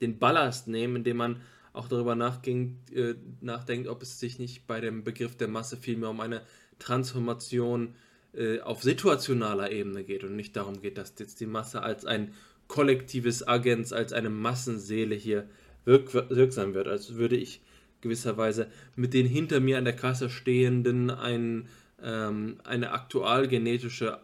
den 0.01 0.19
Ballast 0.19 0.69
nehmen, 0.69 0.97
indem 0.97 1.17
man 1.17 1.41
auch 1.73 1.89
darüber 1.89 2.13
äh, 2.13 3.15
nachdenkt, 3.41 3.89
ob 3.89 4.03
es 4.03 4.21
sich 4.21 4.39
nicht 4.39 4.67
bei 4.67 4.81
dem 4.81 5.03
Begriff 5.03 5.37
der 5.37 5.49
Masse 5.49 5.77
vielmehr 5.77 6.11
um 6.11 6.21
eine 6.21 6.43
Transformation 6.79 7.95
äh, 8.33 8.61
auf 8.61 8.83
situationaler 8.83 9.73
Ebene 9.73 10.05
geht 10.05 10.25
und 10.25 10.37
nicht 10.37 10.57
darum 10.57 10.81
geht, 10.81 10.99
dass 10.99 11.15
jetzt 11.19 11.41
die 11.41 11.47
Masse 11.47 11.83
als 11.83 12.05
ein 12.05 12.33
kollektives 12.69 13.47
Agens, 13.47 13.93
als 13.93 14.13
eine 14.13 14.31
Massenseele 14.31 15.15
hier 15.17 15.49
wirk 15.85 16.15
wirksam 16.15 16.75
wird. 16.75 16.89
Als 16.89 17.15
würde 17.15 17.37
ich 17.37 17.61
gewisserweise 18.05 18.69
mit 18.95 19.13
den 19.13 19.27
hinter 19.27 19.59
mir 19.59 19.79
an 19.79 19.85
der 19.85 19.97
Kasse 19.97 20.31
stehenden 20.31 21.11
ein, 21.11 21.67
ähm, 22.01 22.59
eine 22.63 22.93
aktualgenetische 22.93 24.21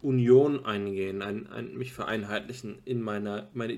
Union 0.00 0.64
eingehen, 0.64 1.20
ein, 1.20 1.46
ein, 1.48 1.76
mich 1.76 1.92
vereinheitlichen 1.92 2.78
in 2.86 3.02
meiner 3.02 3.50
meine 3.52 3.74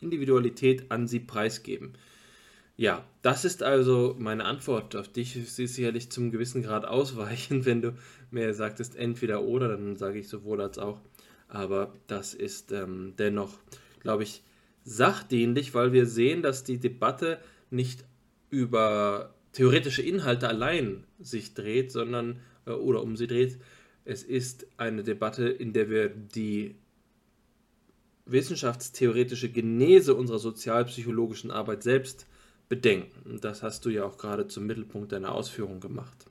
Individualität 0.00 0.90
an 0.90 1.06
sie 1.06 1.20
preisgeben. 1.20 1.92
Ja, 2.78 3.04
das 3.22 3.44
ist 3.44 3.62
also 3.62 4.14
meine 4.18 4.44
Antwort 4.44 4.94
auf 4.96 5.08
dich. 5.08 5.32
Sie 5.32 5.64
ist 5.64 5.74
sicherlich 5.74 6.10
zum 6.10 6.30
gewissen 6.30 6.62
Grad 6.62 6.84
ausweichend, 6.84 7.64
wenn 7.66 7.82
du 7.82 7.94
mir 8.30 8.54
sagtest 8.54 8.96
entweder 8.96 9.42
oder, 9.42 9.68
dann 9.68 9.96
sage 9.96 10.18
ich 10.18 10.28
sowohl 10.28 10.60
als 10.60 10.78
auch. 10.78 11.00
Aber 11.48 11.94
das 12.06 12.34
ist 12.34 12.72
ähm, 12.72 13.14
dennoch, 13.18 13.58
glaube 14.00 14.24
ich, 14.24 14.42
sachdienlich, 14.84 15.74
weil 15.74 15.92
wir 15.92 16.06
sehen, 16.06 16.42
dass 16.42 16.64
die 16.64 16.78
Debatte 16.78 17.38
nicht 17.70 18.04
über 18.50 19.34
theoretische 19.52 20.02
Inhalte 20.02 20.48
allein 20.48 21.04
sich 21.18 21.54
dreht, 21.54 21.90
sondern 21.90 22.40
äh, 22.66 22.70
oder 22.70 23.02
um 23.02 23.16
sie 23.16 23.26
dreht. 23.26 23.58
Es 24.04 24.22
ist 24.22 24.66
eine 24.76 25.02
Debatte, 25.02 25.48
in 25.48 25.72
der 25.72 25.90
wir 25.90 26.08
die 26.08 26.76
wissenschaftstheoretische 28.26 29.50
Genese 29.50 30.14
unserer 30.14 30.38
sozialpsychologischen 30.38 31.50
Arbeit 31.50 31.82
selbst 31.82 32.26
bedenken. 32.68 33.30
Und 33.30 33.44
das 33.44 33.62
hast 33.62 33.84
du 33.84 33.90
ja 33.90 34.04
auch 34.04 34.18
gerade 34.18 34.48
zum 34.48 34.66
Mittelpunkt 34.66 35.12
deiner 35.12 35.32
Ausführung 35.32 35.80
gemacht. 35.80 36.26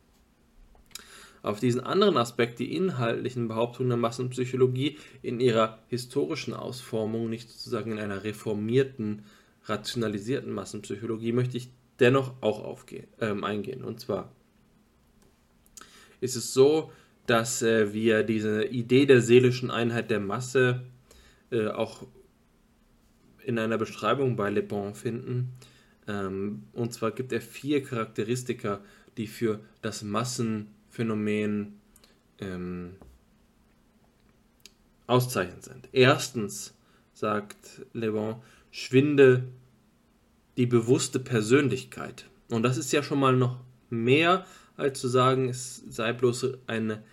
Auf 1.41 1.59
diesen 1.59 1.81
anderen 1.81 2.17
Aspekt, 2.17 2.59
die 2.59 2.75
inhaltlichen 2.75 3.47
Behauptungen 3.47 3.89
der 3.89 3.97
Massenpsychologie 3.97 4.97
in 5.21 5.39
ihrer 5.39 5.79
historischen 5.87 6.53
Ausformung, 6.53 7.29
nicht 7.29 7.49
sozusagen 7.49 7.91
in 7.91 7.99
einer 7.99 8.23
reformierten, 8.23 9.23
rationalisierten 9.65 10.51
Massenpsychologie, 10.51 11.33
möchte 11.33 11.57
ich 11.57 11.69
dennoch 11.99 12.41
auch 12.41 12.85
ähm, 13.19 13.43
eingehen. 13.43 13.83
Und 13.83 13.99
zwar 13.99 14.31
ist 16.21 16.35
es 16.35 16.53
so, 16.53 16.91
dass 17.25 17.61
äh, 17.61 17.93
wir 17.93 18.23
diese 18.23 18.65
Idee 18.65 19.05
der 19.05 19.21
seelischen 19.21 19.71
Einheit 19.71 20.11
der 20.11 20.19
Masse 20.19 20.83
äh, 21.51 21.67
auch 21.67 22.05
in 23.43 23.59
einer 23.59 23.77
Beschreibung 23.77 24.35
bei 24.35 24.49
Le 24.49 24.63
Bon 24.63 24.93
finden. 24.93 25.53
Ähm, 26.07 26.63
und 26.73 26.93
zwar 26.93 27.11
gibt 27.11 27.31
er 27.31 27.41
vier 27.41 27.83
Charakteristika, 27.83 28.81
die 29.17 29.27
für 29.27 29.59
das 29.81 30.03
Massenphänomen 30.03 31.79
ähm, 32.39 32.95
auszeichnend 35.07 35.63
sind. 35.63 35.89
Erstens 35.91 36.73
sagt 37.13 37.85
Le 37.93 38.11
Bon, 38.11 38.35
schwinde 38.71 39.47
die 40.57 40.65
bewusste 40.65 41.19
Persönlichkeit. 41.19 42.25
Und 42.49 42.63
das 42.63 42.77
ist 42.77 42.91
ja 42.91 43.03
schon 43.03 43.19
mal 43.19 43.35
noch 43.35 43.59
mehr, 43.89 44.45
als 44.77 44.99
zu 44.99 45.07
sagen, 45.07 45.49
es 45.49 45.83
sei 45.89 46.13
bloß 46.13 46.47
eine 46.67 47.03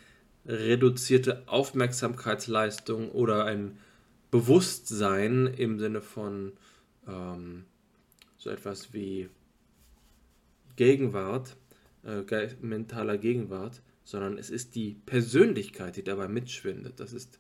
reduzierte 0.47 1.43
Aufmerksamkeitsleistung 1.47 3.11
oder 3.11 3.45
ein 3.45 3.78
Bewusstsein 4.30 5.47
im 5.47 5.78
Sinne 5.78 6.01
von 6.01 6.53
ähm, 7.07 7.64
so 8.38 8.51
etwas 8.51 8.93
wie 8.93 9.28
Gegenwart, 10.76 11.57
äh, 12.05 12.49
mentaler 12.61 13.18
Gegenwart, 13.18 13.82
sondern 14.05 14.38
es 14.38 14.51
ist 14.51 14.74
die 14.74 14.97
Persönlichkeit, 15.07 15.97
die 15.97 16.03
dabei 16.03 16.28
mitschwindet. 16.28 16.99
Das 16.99 17.12
ist 17.12 17.38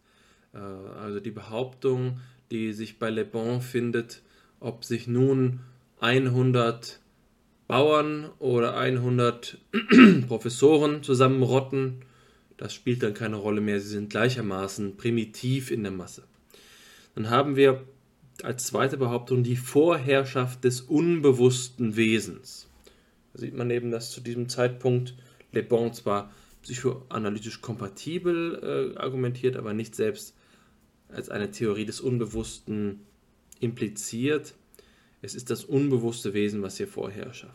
äh, 0.52 0.58
also 0.58 1.18
die 1.18 1.30
Behauptung, 1.30 2.20
die 2.50 2.72
sich 2.72 2.98
bei 2.98 3.10
Le 3.10 3.24
Bon 3.24 3.60
findet, 3.60 4.22
ob 4.60 4.84
sich 4.84 5.08
nun 5.08 5.60
100 6.02 7.00
Bauern 7.68 8.28
oder 8.40 8.76
100 8.76 9.58
Professoren 10.26 11.02
zusammenrotten, 11.04 12.04
das 12.56 12.74
spielt 12.74 13.02
dann 13.02 13.14
keine 13.14 13.36
Rolle 13.36 13.60
mehr. 13.60 13.80
Sie 13.80 13.88
sind 13.88 14.10
gleichermaßen 14.10 14.96
primitiv 14.96 15.70
in 15.70 15.84
der 15.84 15.92
Masse. 15.92 16.24
Dann 17.14 17.30
haben 17.30 17.54
wir 17.56 17.84
als 18.42 18.66
zweite 18.66 18.96
Behauptung 18.96 19.44
die 19.44 19.56
Vorherrschaft 19.56 20.64
des 20.64 20.80
unbewussten 20.80 21.94
Wesens. 21.96 22.68
Da 23.32 23.38
sieht 23.38 23.54
man 23.54 23.70
eben, 23.70 23.90
dass 23.92 24.10
zu 24.10 24.20
diesem 24.20 24.48
Zeitpunkt 24.48 25.14
Le 25.52 25.62
Bon 25.62 25.92
zwar 25.92 26.32
psychoanalytisch 26.62 27.60
kompatibel 27.60 28.94
äh, 28.96 28.98
argumentiert, 28.98 29.56
aber 29.56 29.72
nicht 29.72 29.94
selbst 29.94 30.34
als 31.08 31.28
eine 31.28 31.52
Theorie 31.52 31.86
des 31.86 32.00
Unbewussten 32.00 33.00
impliziert. 33.60 34.54
Es 35.22 35.34
ist 35.34 35.50
das 35.50 35.64
unbewusste 35.64 36.34
Wesen, 36.34 36.62
was 36.62 36.76
hier 36.76 36.88
vorherrscht. 36.88 37.46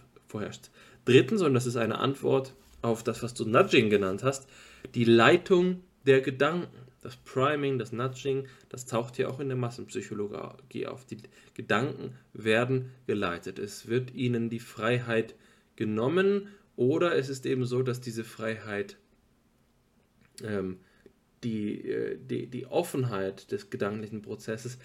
Drittens, 1.05 1.41
und 1.41 1.53
das 1.53 1.65
ist 1.65 1.75
eine 1.75 1.99
Antwort 1.99 2.55
auf 2.81 3.03
das, 3.03 3.21
was 3.21 3.33
du 3.33 3.45
Nudging 3.45 3.89
genannt 3.89 4.23
hast, 4.23 4.47
die 4.95 5.03
Leitung 5.03 5.83
der 6.05 6.21
Gedanken. 6.21 6.75
Das 7.01 7.15
Priming, 7.15 7.77
das 7.77 7.91
Nudging, 7.91 8.47
das 8.69 8.85
taucht 8.85 9.17
hier 9.17 9.29
auch 9.29 9.39
in 9.39 9.47
der 9.49 9.57
Massenpsychologie 9.57 10.87
auf. 10.87 11.05
Die 11.05 11.17
Gedanken 11.53 12.15
werden 12.33 12.91
geleitet. 13.05 13.59
Es 13.59 13.87
wird 13.87 14.13
ihnen 14.15 14.49
die 14.49 14.59
Freiheit 14.59 15.35
genommen 15.75 16.47
oder 16.75 17.15
es 17.15 17.29
ist 17.29 17.45
eben 17.45 17.65
so, 17.65 17.83
dass 17.83 18.01
diese 18.01 18.23
Freiheit, 18.23 18.97
ähm, 20.43 20.79
die, 21.43 21.89
äh, 21.89 22.17
die, 22.17 22.47
die 22.47 22.65
Offenheit 22.65 23.51
des 23.51 23.69
gedanklichen 23.69 24.21
Prozesses 24.21 24.77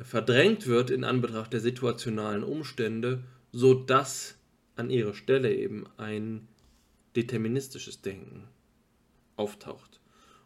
verdrängt 0.00 0.66
wird 0.66 0.90
in 0.90 1.04
Anbetracht 1.04 1.52
der 1.52 1.60
situationalen 1.60 2.44
Umstände, 2.44 3.24
sodass 3.52 4.36
an 4.76 4.90
ihrer 4.90 5.14
Stelle 5.14 5.54
eben 5.54 5.86
ein 5.96 6.46
deterministisches 7.16 8.00
Denken 8.00 8.44
auftaucht. 9.36 10.00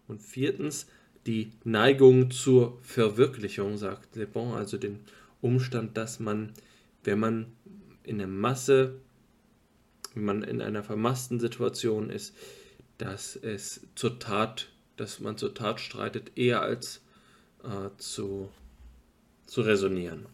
Und 0.08 0.22
viertens 0.22 0.86
die 1.26 1.52
Neigung 1.64 2.30
zur 2.30 2.78
Verwirklichung, 2.82 3.76
sagt 3.76 4.16
Le 4.16 4.26
Bon, 4.26 4.54
also 4.54 4.76
den 4.76 5.00
Umstand, 5.40 5.96
dass 5.96 6.18
man, 6.18 6.52
wenn 7.04 7.18
man 7.18 7.52
in 8.02 8.18
der 8.18 8.26
Masse, 8.26 9.00
wenn 10.14 10.24
man 10.24 10.42
in 10.42 10.60
einer 10.60 10.82
vermassten 10.82 11.40
Situation 11.40 12.10
ist, 12.10 12.34
dass 12.98 13.36
es 13.36 13.86
zur 13.94 14.18
Tat, 14.18 14.68
dass 14.96 15.20
man 15.20 15.36
zur 15.36 15.54
Tat 15.54 15.80
streitet, 15.80 16.32
eher 16.36 16.62
als 16.62 17.02
äh, 17.64 17.90
zu 17.98 18.48
zu 19.52 19.60
resonieren. 19.60 20.24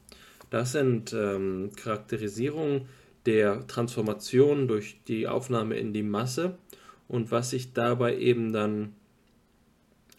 Das 0.49 0.70
sind 0.70 1.12
ähm, 1.12 1.73
Charakterisierungen 1.74 2.82
der 3.27 3.66
Transformation 3.66 4.69
durch 4.69 5.01
die 5.09 5.27
Aufnahme 5.27 5.77
in 5.77 5.93
die 5.93 6.05
Masse 6.05 6.57
und 7.09 7.32
was 7.32 7.51
sich 7.51 7.73
dabei 7.73 8.16
eben 8.16 8.53
dann 8.53 8.95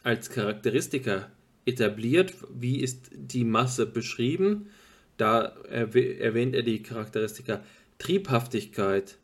als 0.03 0.29
Charakteristika 0.29 1.31
etabliert. 1.65 2.33
Wie 2.53 2.81
ist 2.81 3.09
die 3.13 3.45
Masse 3.45 3.85
beschrieben? 3.85 4.67
Da 5.15 5.45
erwähnt 5.69 6.53
er 6.53 6.63
die 6.63 6.83
Charakteristika 6.83 7.63
Triebhaftigkeit, 7.99 9.17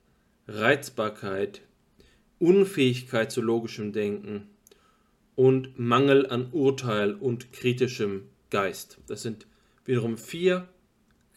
Reizbarkeit, 0.47 1.61
Unfähigkeit 2.39 3.29
zu 3.29 3.41
logischem 3.41 3.91
Denken 3.91 4.47
und 5.35 5.77
Mangel 5.77 6.27
an 6.27 6.47
Urteil 6.53 7.13
und 7.13 7.51
kritischem 7.51 8.23
Geist. 8.49 8.99
Das 9.07 9.21
sind 9.21 9.47
wiederum 9.85 10.17
vier 10.17 10.67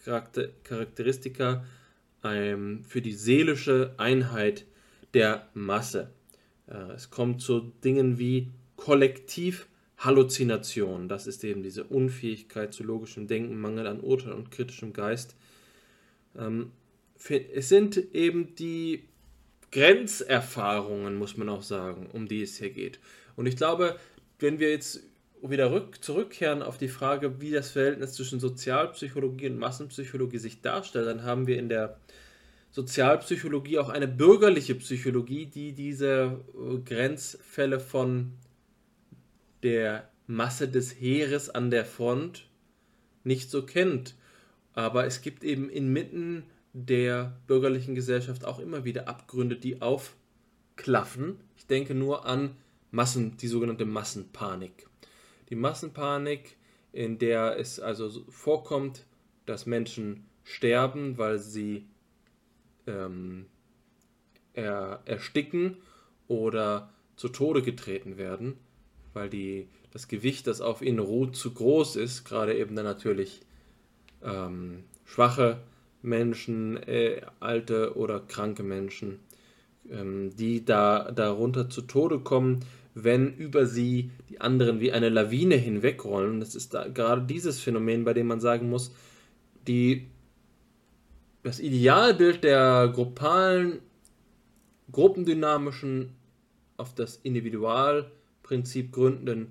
Charakter 0.05 0.49
Charakteristika 0.65 1.65
ähm, 2.25 2.83
für 2.85 3.01
die 3.03 3.13
seelische 3.13 3.95
Einheit 3.99 4.65
der 5.15 5.49
Masse. 5.55 6.11
Äh, 6.67 6.93
es 6.93 7.11
kommt 7.11 7.41
zu 7.43 7.73
Dingen 7.85 8.19
wie 8.19 8.51
Kollektivhalluzination. 8.77 11.09
Das 11.09 11.27
ist 11.27 11.43
eben 11.45 11.63
diese 11.63 11.85
Unfähigkeit 11.85 12.75
zu 12.75 12.85
logischem 12.85 13.27
Denken, 13.27 13.59
Mangel 13.61 13.87
an 13.87 14.01
Urteil 14.01 14.33
und 14.33 14.51
kritischem 14.51 14.93
Geist. 14.93 15.37
Ähm, 16.37 16.73
es 17.55 17.69
sind 17.69 17.97
eben 18.15 18.55
die 18.55 19.05
Grenzerfahrungen, 19.73 21.17
muss 21.17 21.37
man 21.37 21.49
auch 21.49 21.63
sagen, 21.63 22.09
um 22.13 22.29
die 22.29 22.43
es 22.43 22.59
hier 22.59 22.71
geht. 22.71 23.01
Und 23.37 23.47
ich 23.47 23.57
glaube, 23.57 23.99
wenn 24.39 24.61
wir 24.61 24.71
jetzt 24.71 25.03
wieder 25.43 25.71
rück, 25.71 26.03
zurückkehren 26.03 26.63
auf 26.63 26.79
die 26.79 26.89
Frage, 26.89 27.41
wie 27.41 27.51
das 27.51 27.71
Verhältnis 27.71 28.15
zwischen 28.15 28.41
Sozialpsychologie 28.41 29.49
und 29.49 29.59
Massenpsychologie 29.59 30.39
sich 30.39 30.61
darstellt, 30.61 31.07
dann 31.07 31.23
haben 31.23 31.47
wir 31.47 31.59
in 31.59 31.69
der 31.69 31.99
Sozialpsychologie 32.71 33.79
auch 33.79 33.89
eine 33.89 34.09
bürgerliche 34.09 34.75
Psychologie, 34.75 35.47
die 35.47 35.73
diese 35.73 36.41
äh, 36.55 36.79
Grenzfälle 36.79 37.81
von 37.81 38.33
der 39.63 40.09
Masse 40.27 40.69
des 40.69 41.01
Heeres 41.01 41.51
an 41.51 41.71
der 41.71 41.85
Front 41.85 42.47
nicht 43.25 43.51
so 43.51 43.65
kennt. 43.65 44.15
Aber 44.75 45.07
es 45.07 45.23
gibt 45.23 45.43
eben 45.45 45.71
inmitten 45.71 46.45
der 46.73 47.39
bürgerlichen 47.47 47.95
Gesellschaft 47.95 48.45
auch 48.45 48.59
immer 48.59 48.85
wieder 48.85 49.09
Abgründe, 49.09 49.57
die 49.57 49.81
aufklaffen. 49.81 51.41
Ich 51.57 51.67
denke 51.67 51.95
nur 51.95 52.27
an 52.27 52.57
Massen, 52.91 53.37
die 53.39 53.49
sogenannte 53.49 53.87
Massenpanik. 53.87 54.88
Die 55.49 55.57
Massenpanik, 55.57 56.57
in 56.93 57.19
der 57.19 57.59
es 57.59 57.81
also 57.81 58.25
vorkommt, 58.29 59.07
dass 59.47 59.67
Menschen 59.67 60.27
sterben, 60.45 61.19
weil 61.19 61.39
sie 61.39 61.87
ähm, 62.87 63.47
er, 64.53 65.03
ersticken 65.05 65.77
oder 66.27 66.93
zu 67.17 67.29
Tode 67.29 67.63
getreten 67.63 68.17
werden, 68.17 68.55
weil 69.13 69.29
die, 69.31 69.69
das 69.91 70.09
Gewicht, 70.09 70.47
das 70.47 70.61
auf 70.61 70.83
ihnen 70.83 70.99
ruht, 70.99 71.37
zu 71.37 71.53
groß 71.53 71.97
ist, 71.97 72.25
gerade 72.25 72.57
eben 72.57 72.77
dann 72.77 72.85
natürlich 72.85 73.41
ähm, 74.23 74.85
schwache 75.05 75.61
Menschen, 76.03 76.77
äh, 76.77 77.23
alte 77.41 77.97
oder 77.97 78.21
kranke 78.21 78.63
Menschen, 78.63 79.21
ähm, 79.91 80.35
die 80.37 80.65
da 80.65 81.11
darunter 81.11 81.69
zu 81.69 81.83
Tode 81.83 82.21
kommen, 82.21 82.65
wenn 83.05 83.35
über 83.35 83.67
sie 83.67 84.11
die 84.29 84.41
anderen 84.41 84.81
wie 84.81 84.93
eine 84.93 85.09
Lawine 85.09 85.57
hinwegrollen. 85.57 86.41
Das 86.41 86.55
ist 86.55 86.75
da 86.75 86.89
gerade 86.89 87.23
dieses 87.23 87.61
Phänomen, 87.61 88.05
bei 88.05 88.15
dem 88.15 88.27
man 88.27 88.41
sagen 88.41 88.69
muss, 88.69 88.95
die, 89.67 90.09
das 91.43 91.61
Idealbild 91.61 92.45
der 92.45 92.89
gruppalen, 92.95 93.81
gruppendynamischen, 94.93 96.15
auf 96.77 96.95
das 96.95 97.17
Individualprinzip 97.17 98.93
gründenden 98.93 99.49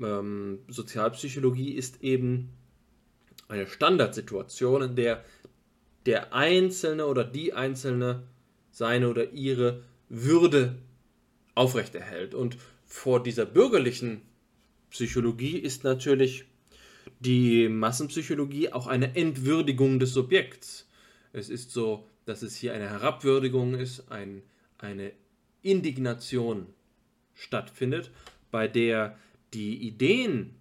ähm, 0.00 0.60
Sozialpsychologie 0.68 1.72
ist 1.72 2.02
eben 2.02 2.48
eine 3.48 3.66
Standardsituation, 3.66 4.82
in 4.82 4.96
der 4.96 5.22
der 6.06 6.32
Einzelne 6.32 7.06
oder 7.06 7.24
die 7.24 7.52
Einzelne 7.52 8.22
seine 8.70 9.10
oder 9.10 9.32
ihre 9.32 9.82
Würde 10.08 10.76
aufrechterhält. 11.56 12.34
Und 12.34 12.56
vor 12.86 13.20
dieser 13.20 13.44
bürgerlichen 13.44 14.22
Psychologie 14.90 15.58
ist 15.58 15.82
natürlich 15.82 16.44
die 17.18 17.68
Massenpsychologie 17.68 18.72
auch 18.72 18.86
eine 18.86 19.16
Entwürdigung 19.16 19.98
des 19.98 20.12
Subjekts. 20.12 20.88
Es 21.32 21.48
ist 21.48 21.72
so, 21.72 22.06
dass 22.24 22.42
es 22.42 22.54
hier 22.54 22.72
eine 22.72 22.88
Herabwürdigung 22.88 23.74
ist, 23.74 24.10
ein, 24.12 24.42
eine 24.78 25.10
Indignation 25.62 26.66
stattfindet, 27.34 28.12
bei 28.50 28.68
der 28.68 29.18
die 29.52 29.76
Ideen 29.76 30.54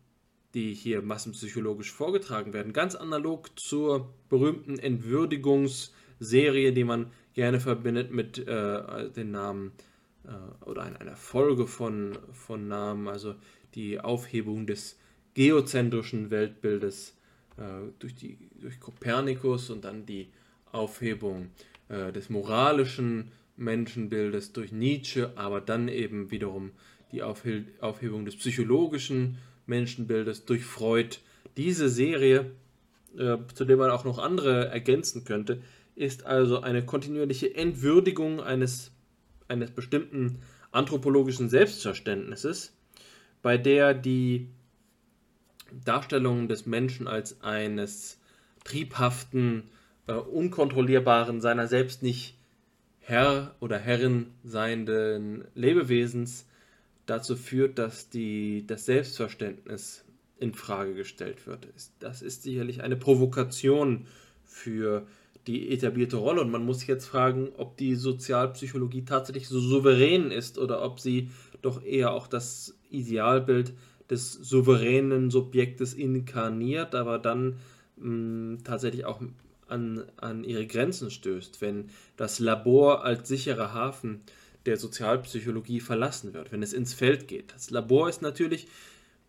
die 0.55 0.73
hier 0.73 1.01
massenpsychologisch 1.01 1.91
vorgetragen 1.91 2.53
werden, 2.53 2.72
ganz 2.72 2.95
analog 2.95 3.59
zur 3.59 4.13
berühmten 4.30 4.80
Entwürdigungsserie, 4.80 6.72
die 6.72 6.85
man 6.85 7.11
gerne 7.34 7.59
verbindet 7.59 8.11
mit 8.11 8.39
äh, 8.47 9.11
den 9.11 9.31
Namen 9.31 9.73
äh, 10.27 10.65
oder 10.65 10.84
einer 10.84 11.15
Folge 11.15 11.68
von, 11.68 12.18
von 12.31 12.68
Namen, 12.68 13.07
also 13.07 13.35
die 13.76 13.99
Aufhebung 13.99 14.68
des 14.68 14.97
geozentrischen 15.34 16.31
Weltbildes 16.31 17.18
äh, 17.57 17.61
durch, 17.99 18.15
die, 18.15 18.38
durch 18.60 18.80
Kopernikus 18.80 19.69
und 19.69 19.85
dann 19.85 20.06
die 20.06 20.30
Aufhebung 20.72 21.49
äh, 21.89 22.11
des 22.11 22.30
moralischen 22.30 23.31
Menschenbildes 23.57 24.53
durch 24.53 24.72
Nietzsche, 24.72 25.31
aber 25.35 25.61
dann 25.61 25.88
eben 25.88 26.31
wiederum 26.31 26.72
die 27.11 27.23
Aufhebung 27.23 28.26
des 28.26 28.35
psychologischen 28.35 29.38
Menschenbildes 29.68 30.45
durch 30.45 30.65
Freud. 30.65 31.18
Diese 31.57 31.88
Serie, 31.89 32.52
äh, 33.18 33.38
zu 33.53 33.65
der 33.65 33.77
man 33.77 33.91
auch 33.91 34.03
noch 34.03 34.19
andere 34.19 34.68
ergänzen 34.68 35.23
könnte, 35.23 35.61
ist 35.95 36.26
also 36.26 36.61
eine 36.61 36.85
kontinuierliche 36.85 37.56
Entwürdigung 37.56 38.41
eines, 38.41 38.91
eines 39.47 39.72
bestimmten 39.72 40.39
anthropologischen 40.72 41.49
Selbstverständnisses, 41.49 42.73
bei 43.41 43.57
der 43.57 43.93
die 43.93 44.49
Darstellung 45.84 46.47
des 46.47 46.65
Menschen 46.65 47.07
als 47.07 47.41
eines 47.41 48.19
triebhaften, 48.63 49.63
äh, 50.07 50.13
unkontrollierbaren, 50.13 51.41
seiner 51.41 51.67
selbst 51.67 52.03
nicht 52.03 52.38
Herr 52.99 53.55
oder 53.59 53.77
Herrin 53.77 54.31
seienden 54.43 55.45
Lebewesens 55.53 56.47
dazu 57.05 57.35
führt, 57.35 57.77
dass 57.77 58.09
die, 58.09 58.65
das 58.65 58.85
Selbstverständnis 58.85 60.03
in 60.39 60.53
Frage 60.53 60.95
gestellt 60.95 61.45
wird. 61.45 61.67
Das 61.99 62.22
ist 62.22 62.43
sicherlich 62.43 62.81
eine 62.84 62.95
Provokation 62.95 64.07
für 64.43 65.05
die 65.47 65.72
etablierte 65.72 66.17
Rolle 66.17 66.41
und 66.41 66.51
man 66.51 66.65
muss 66.65 66.80
sich 66.80 66.88
jetzt 66.88 67.05
fragen, 67.05 67.49
ob 67.57 67.77
die 67.77 67.95
Sozialpsychologie 67.95 69.05
tatsächlich 69.05 69.47
so 69.47 69.59
souverän 69.59 70.31
ist 70.31 70.57
oder 70.57 70.84
ob 70.84 70.99
sie 70.99 71.30
doch 71.61 71.84
eher 71.84 72.11
auch 72.11 72.27
das 72.27 72.76
Idealbild 72.89 73.73
des 74.09 74.34
souveränen 74.34 75.30
Subjektes 75.31 75.93
inkarniert, 75.93 76.95
aber 76.95 77.19
dann 77.19 77.57
mh, 77.97 78.09
mm, 78.09 78.63
tatsächlich 78.63 79.05
auch 79.05 79.22
an, 79.67 80.03
an 80.17 80.43
ihre 80.43 80.67
Grenzen 80.67 81.09
stößt, 81.09 81.61
wenn 81.61 81.89
das 82.17 82.39
Labor 82.39 83.03
als 83.03 83.27
sicherer 83.27 83.73
Hafen 83.73 84.22
der 84.65 84.77
Sozialpsychologie 84.77 85.80
verlassen 85.80 86.34
wird, 86.34 86.51
wenn 86.51 86.63
es 86.63 86.73
ins 86.73 86.93
Feld 86.93 87.27
geht. 87.27 87.53
Das 87.53 87.69
Labor 87.69 88.09
ist 88.09 88.22
natürlich, 88.22 88.67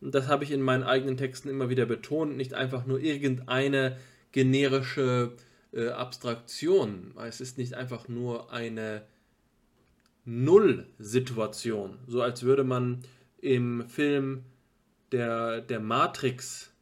das 0.01 0.29
habe 0.29 0.45
ich 0.45 0.51
in 0.51 0.63
meinen 0.63 0.83
eigenen 0.83 1.17
Texten 1.17 1.49
immer 1.49 1.69
wieder 1.69 1.87
betont, 1.87 2.37
nicht 2.37 2.55
einfach 2.55 2.87
nur 2.87 3.01
irgendeine 3.01 3.97
generische 4.33 5.33
äh, 5.77 5.91
Abstraktion. 5.91 7.13
Es 7.29 7.41
ist 7.41 7.59
nicht 7.59 7.75
einfach 7.75 8.09
nur 8.09 8.53
eine 8.53 9.03
Null-Situation, 10.25 11.99
so 12.09 12.23
als 12.23 12.43
würde 12.43 12.65
man 12.65 13.03
im 13.41 13.87
Film 13.89 14.43
der, 15.13 15.61
der 15.61 15.79
Matrix 15.79 16.73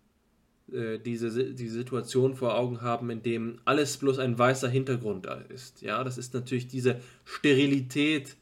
äh, 0.73 0.99
diese, 0.99 1.53
die 1.53 1.69
Situation 1.69 2.37
vor 2.37 2.57
Augen 2.57 2.81
haben, 2.81 3.11
in 3.11 3.23
dem 3.23 3.59
alles 3.67 3.99
bloß 3.99 4.19
ein 4.19 4.39
weißer 4.39 4.69
Hintergrund 4.69 5.27
ist. 5.51 5.83
Ja, 5.83 6.05
das 6.05 6.17
ist 6.17 6.33
natürlich 6.33 6.69
diese 6.69 7.01
Sterilität 7.25 8.37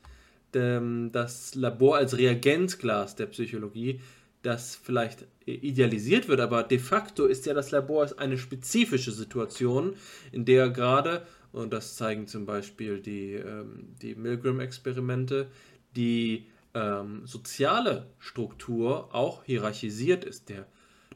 ähm, 0.54 1.10
das 1.12 1.54
Labor 1.54 1.96
als 1.96 2.16
Reagenzglas 2.16 3.16
der 3.16 3.26
Psychologie, 3.26 4.00
das 4.42 4.74
vielleicht 4.74 5.26
idealisiert 5.46 6.28
wird, 6.28 6.40
aber 6.40 6.62
de 6.64 6.78
facto 6.78 7.26
ist 7.26 7.46
ja 7.46 7.54
das 7.54 7.70
Labor 7.70 8.08
eine 8.16 8.38
spezifische 8.38 9.12
Situation, 9.12 9.94
in 10.32 10.44
der 10.44 10.70
gerade, 10.70 11.26
und 11.52 11.72
das 11.72 11.96
zeigen 11.96 12.26
zum 12.26 12.44
Beispiel 12.44 13.00
die, 13.00 13.34
ähm, 13.34 13.94
die 14.00 14.14
Milgram-Experimente, 14.14 15.48
die 15.94 16.46
ähm, 16.74 17.22
soziale 17.26 18.06
Struktur 18.18 19.14
auch 19.14 19.44
hierarchisiert 19.44 20.24
ist. 20.24 20.48
Der, 20.48 20.66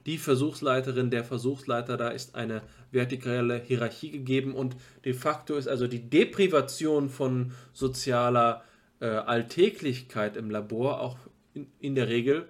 die 0.05 0.19
Versuchsleiterin, 0.19 1.11
der 1.11 1.25
Versuchsleiter, 1.25 1.97
da 1.97 2.11
ist 2.11 2.37
eine 2.37 2.63
vertikale 2.93 3.61
Hierarchie 3.61 4.11
gegeben 4.11 4.55
und 4.55 4.77
de 5.05 5.15
facto 5.15 5.57
ist 5.57 5.67
also 5.67 5.89
die 5.89 6.09
Deprivation 6.09 7.09
von 7.09 7.53
sozialer 7.73 8.63
äh, 9.01 9.07
Alltäglichkeit 9.07 10.37
im 10.37 10.51
Labor 10.51 11.01
auch 11.01 11.19
in, 11.55 11.67
in 11.81 11.95
der 11.97 12.09
Regel 12.09 12.47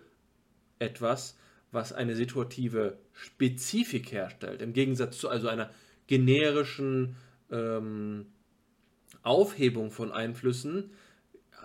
etwas, 0.79 1.37
was 1.73 1.93
eine 1.93 2.17
situative 2.17 2.99
Spezifik 3.13 4.13
herstellt, 4.13 4.63
im 4.63 4.73
Gegensatz 4.73 5.19
zu 5.19 5.29
also 5.29 5.49
einer 5.49 5.71
generischen 6.07 7.17
ähm, 7.51 8.27
Aufhebung 9.23 9.91
von 9.91 10.13
Einflüssen, 10.13 10.91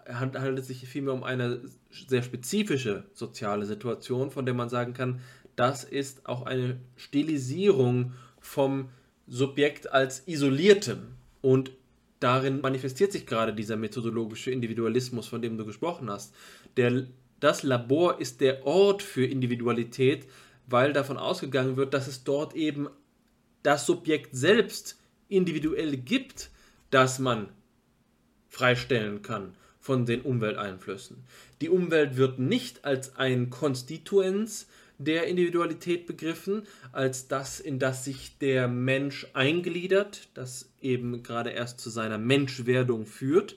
handelt 0.07 0.59
es 0.59 0.67
sich 0.67 0.87
vielmehr 0.87 1.13
um 1.13 1.23
eine 1.23 1.61
sehr 1.91 2.23
spezifische 2.23 3.05
soziale 3.13 3.65
Situation, 3.65 4.31
von 4.31 4.45
der 4.45 4.55
man 4.55 4.69
sagen 4.69 4.93
kann, 4.93 5.21
das 5.55 5.83
ist 5.83 6.25
auch 6.25 6.43
eine 6.43 6.79
Stilisierung 6.95 8.13
vom 8.39 8.89
Subjekt 9.27 9.91
als 9.91 10.27
isoliertem. 10.27 11.15
Und 11.41 11.71
darin 12.19 12.61
manifestiert 12.61 13.11
sich 13.11 13.25
gerade 13.25 13.53
dieser 13.53 13.75
methodologische 13.75 14.51
Individualismus, 14.51 15.27
von 15.27 15.41
dem 15.41 15.57
du 15.57 15.65
gesprochen 15.65 16.09
hast. 16.09 16.33
Der, 16.77 17.05
das 17.41 17.63
Labor 17.63 18.21
ist 18.21 18.39
der 18.39 18.65
Ort 18.65 19.03
für 19.03 19.25
Individualität, 19.25 20.27
weil 20.67 20.93
davon 20.93 21.17
ausgegangen 21.17 21.75
wird, 21.75 21.93
dass 21.93 22.07
es 22.07 22.23
dort 22.23 22.55
eben 22.55 22.87
das 23.63 23.85
Subjekt 23.85 24.35
selbst 24.35 24.97
individuell 25.27 25.97
gibt, 25.97 26.49
das 26.89 27.19
man 27.19 27.49
freistellen 28.47 29.21
kann 29.21 29.55
von 29.79 30.05
den 30.05 30.21
Umwelteinflüssen. 30.21 31.23
Die 31.61 31.69
Umwelt 31.69 32.15
wird 32.15 32.37
nicht 32.37 32.85
als 32.85 33.15
ein 33.15 33.49
Konstituens 33.49 34.67
der 34.99 35.25
Individualität 35.27 36.05
begriffen, 36.05 36.63
als 36.91 37.27
das, 37.27 37.59
in 37.59 37.79
das 37.79 38.05
sich 38.05 38.37
der 38.37 38.67
Mensch 38.67 39.25
eingliedert, 39.33 40.29
das 40.35 40.71
eben 40.79 41.23
gerade 41.23 41.49
erst 41.49 41.79
zu 41.79 41.89
seiner 41.89 42.19
Menschwerdung 42.19 43.07
führt, 43.07 43.55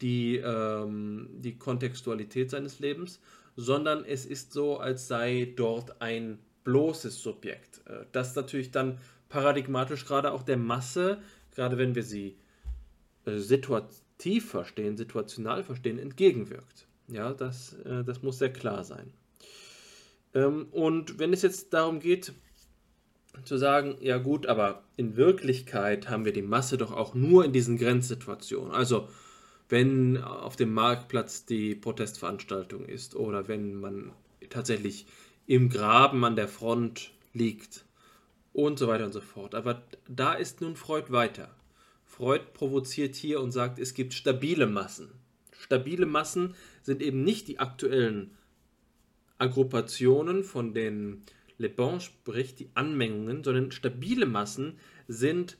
die, 0.00 0.36
ähm, 0.36 1.28
die 1.38 1.56
Kontextualität 1.58 2.50
seines 2.50 2.78
Lebens, 2.78 3.20
sondern 3.56 4.04
es 4.04 4.24
ist 4.26 4.52
so, 4.52 4.78
als 4.78 5.08
sei 5.08 5.52
dort 5.56 6.00
ein 6.00 6.38
bloßes 6.64 7.22
Subjekt, 7.22 7.82
äh, 7.86 8.06
das 8.12 8.34
natürlich 8.34 8.70
dann 8.70 8.98
paradigmatisch 9.28 10.06
gerade 10.06 10.32
auch 10.32 10.42
der 10.42 10.56
Masse, 10.56 11.18
gerade 11.54 11.78
wenn 11.78 11.94
wir 11.94 12.02
sie 12.02 12.36
äh, 13.24 13.38
situativ 13.38 14.50
verstehen, 14.50 14.96
situational 14.96 15.62
verstehen, 15.62 15.98
entgegenwirkt. 15.98 16.86
Ja, 17.08 17.32
das, 17.32 17.74
äh, 17.84 18.04
das 18.04 18.22
muss 18.22 18.38
sehr 18.38 18.52
klar 18.52 18.84
sein. 18.84 19.12
Ähm, 20.34 20.68
und 20.70 21.18
wenn 21.18 21.32
es 21.32 21.42
jetzt 21.42 21.72
darum 21.72 22.00
geht, 22.00 22.32
zu 23.44 23.56
sagen, 23.56 23.96
ja 24.00 24.18
gut, 24.18 24.46
aber 24.46 24.82
in 24.96 25.16
Wirklichkeit 25.16 26.08
haben 26.08 26.24
wir 26.24 26.32
die 26.32 26.42
Masse 26.42 26.76
doch 26.76 26.92
auch 26.92 27.14
nur 27.14 27.44
in 27.44 27.52
diesen 27.52 27.78
Grenzsituationen. 27.78 28.72
Also 28.72 29.08
wenn 29.70 30.18
auf 30.18 30.56
dem 30.56 30.74
Marktplatz 30.74 31.46
die 31.46 31.74
Protestveranstaltung 31.74 32.84
ist 32.84 33.14
oder 33.14 33.48
wenn 33.48 33.76
man 33.76 34.12
tatsächlich 34.50 35.06
im 35.46 35.68
Graben 35.68 36.24
an 36.24 36.36
der 36.36 36.48
Front 36.48 37.12
liegt 37.32 37.84
und 38.52 38.78
so 38.78 38.88
weiter 38.88 39.06
und 39.06 39.12
so 39.12 39.20
fort. 39.20 39.54
Aber 39.54 39.82
da 40.08 40.34
ist 40.34 40.60
nun 40.60 40.76
Freud 40.76 41.10
weiter. 41.12 41.54
Freud 42.04 42.42
provoziert 42.52 43.14
hier 43.14 43.40
und 43.40 43.52
sagt, 43.52 43.78
es 43.78 43.94
gibt 43.94 44.12
stabile 44.12 44.66
Massen. 44.66 45.12
Stabile 45.52 46.06
Massen 46.06 46.54
sind 46.82 47.00
eben 47.00 47.22
nicht 47.22 47.46
die 47.46 47.60
aktuellen 47.60 48.36
Aggruppationen, 49.38 50.42
von 50.42 50.74
denen 50.74 51.24
Le 51.58 51.68
Bon 51.68 52.00
spricht, 52.00 52.58
die 52.58 52.70
Anmengungen, 52.74 53.44
sondern 53.44 53.70
stabile 53.70 54.26
Massen 54.26 54.78
sind 55.06 55.58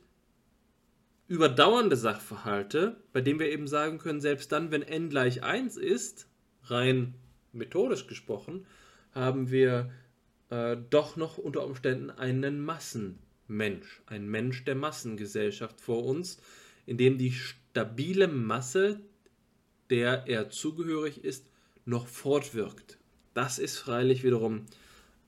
überdauernde 1.31 1.97
Sachverhalte, 1.97 2.97
bei 3.13 3.21
denen 3.21 3.39
wir 3.39 3.53
eben 3.53 3.69
sagen 3.69 3.99
können, 3.99 4.21
selbst 4.21 4.51
dann, 4.51 4.73
wenn 4.73 4.83
n 4.83 5.11
gleich 5.11 5.45
1 5.45 5.77
ist, 5.77 6.27
rein 6.65 7.15
methodisch 7.53 8.09
gesprochen, 8.09 8.67
haben 9.15 9.53
wir 9.53 9.93
äh, 10.51 10.77
doch 10.91 11.17
noch 11.17 11.39
unter 11.39 11.65
Umständen 11.65 12.11
einen 12.11 12.65
Massenmensch, 12.65 14.03
ein 14.07 14.29
Mensch 14.29 14.65
der 14.65 14.75
Massengesellschaft 14.75 15.81
vor 15.81 16.05
uns, 16.05 16.43
in 16.85 16.99
dem 16.99 17.17
die 17.17 17.31
stabile 17.31 18.27
Masse, 18.27 18.99
der 19.89 20.25
er 20.27 20.51
zugehörig 20.51 21.23
ist, 21.23 21.47
noch 21.85 22.09
fortwirkt. 22.09 22.99
Das 23.35 23.61
ist 23.61 23.79
freilich 23.79 24.25
wiederum 24.25 24.67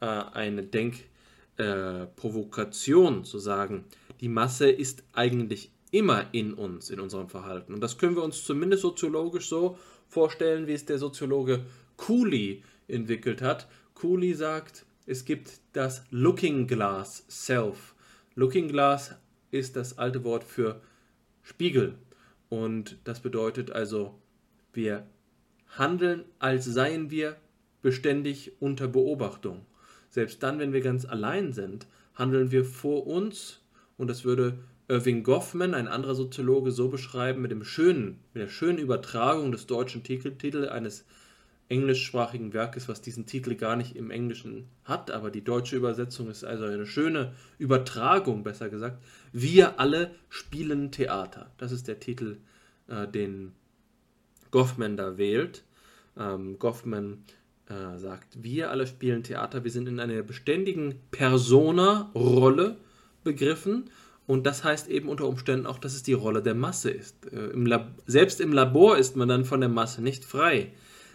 äh, 0.00 0.06
eine 0.06 0.64
Denkprovokation 0.64 3.20
äh, 3.20 3.22
zu 3.22 3.38
sagen, 3.38 3.84
die 4.20 4.26
Masse 4.26 4.68
ist 4.68 5.04
eigentlich 5.12 5.70
immer 5.92 6.26
in 6.32 6.54
uns, 6.54 6.90
in 6.90 6.98
unserem 6.98 7.28
Verhalten. 7.28 7.72
Und 7.72 7.80
das 7.80 7.98
können 7.98 8.16
wir 8.16 8.24
uns 8.24 8.42
zumindest 8.42 8.82
soziologisch 8.82 9.48
so 9.48 9.78
vorstellen, 10.08 10.66
wie 10.66 10.72
es 10.72 10.86
der 10.86 10.98
Soziologe 10.98 11.64
Cooley 11.96 12.64
entwickelt 12.88 13.42
hat. 13.42 13.68
Cooley 13.94 14.34
sagt, 14.34 14.84
es 15.06 15.24
gibt 15.24 15.60
das 15.74 16.04
Looking 16.10 16.66
Glass 16.66 17.24
Self. 17.28 17.94
Looking 18.34 18.68
Glass 18.68 19.14
ist 19.50 19.76
das 19.76 19.98
alte 19.98 20.24
Wort 20.24 20.42
für 20.42 20.80
Spiegel. 21.42 21.94
Und 22.48 22.98
das 23.04 23.20
bedeutet 23.20 23.70
also, 23.70 24.18
wir 24.72 25.06
handeln, 25.76 26.24
als 26.38 26.64
seien 26.64 27.10
wir 27.10 27.36
beständig 27.82 28.52
unter 28.60 28.88
Beobachtung. 28.88 29.66
Selbst 30.08 30.42
dann, 30.42 30.58
wenn 30.58 30.72
wir 30.72 30.80
ganz 30.80 31.04
allein 31.04 31.52
sind, 31.52 31.86
handeln 32.14 32.50
wir 32.50 32.64
vor 32.64 33.06
uns 33.06 33.60
und 33.98 34.08
das 34.08 34.24
würde 34.24 34.58
Irving 34.92 35.22
Goffman, 35.22 35.72
ein 35.72 35.88
anderer 35.88 36.14
Soziologe, 36.14 36.70
so 36.70 36.88
beschreiben 36.88 37.40
mit 37.40 37.50
dem 37.50 37.64
schönen, 37.64 38.18
mit 38.34 38.42
der 38.42 38.48
schönen 38.48 38.76
Übertragung 38.76 39.50
des 39.50 39.66
deutschen 39.66 40.02
Titels 40.02 40.68
eines 40.68 41.06
englischsprachigen 41.70 42.52
Werkes, 42.52 42.90
was 42.90 43.00
diesen 43.00 43.24
Titel 43.24 43.54
gar 43.54 43.74
nicht 43.74 43.96
im 43.96 44.10
Englischen 44.10 44.68
hat, 44.84 45.10
aber 45.10 45.30
die 45.30 45.42
deutsche 45.42 45.76
Übersetzung 45.76 46.28
ist 46.28 46.44
also 46.44 46.64
eine 46.64 46.84
schöne 46.84 47.32
Übertragung, 47.56 48.44
besser 48.44 48.68
gesagt. 48.68 49.02
Wir 49.32 49.80
alle 49.80 50.14
spielen 50.28 50.92
Theater. 50.92 51.50
Das 51.56 51.72
ist 51.72 51.88
der 51.88 51.98
Titel, 51.98 52.36
äh, 52.88 53.08
den 53.08 53.52
Goffman 54.50 54.98
da 54.98 55.16
wählt. 55.16 55.64
Ähm, 56.18 56.58
Goffman 56.58 57.24
äh, 57.70 57.96
sagt, 57.96 58.42
wir 58.42 58.70
alle 58.70 58.86
spielen 58.86 59.22
Theater, 59.22 59.64
wir 59.64 59.70
sind 59.70 59.88
in 59.88 60.00
einer 60.00 60.22
beständigen 60.22 60.96
Persona-Rolle 61.10 62.76
begriffen 63.24 63.88
und 64.26 64.46
das 64.46 64.64
heißt 64.64 64.88
eben 64.88 65.08
unter 65.08 65.26
Umständen 65.26 65.66
auch, 65.66 65.78
dass 65.78 65.94
es 65.94 66.02
die 66.02 66.12
Rolle 66.12 66.42
der 66.42 66.54
Masse 66.54 66.90
ist. 66.90 67.16
Äh, 67.32 67.50
im 67.50 67.68
selbst 68.06 68.40
im 68.40 68.52
Labor 68.52 68.96
ist 68.96 69.16
man 69.16 69.28
dann 69.28 69.44
von 69.44 69.60
der 69.60 69.68
Masse 69.68 70.02
nicht 70.02 70.24
frei. 70.24 70.72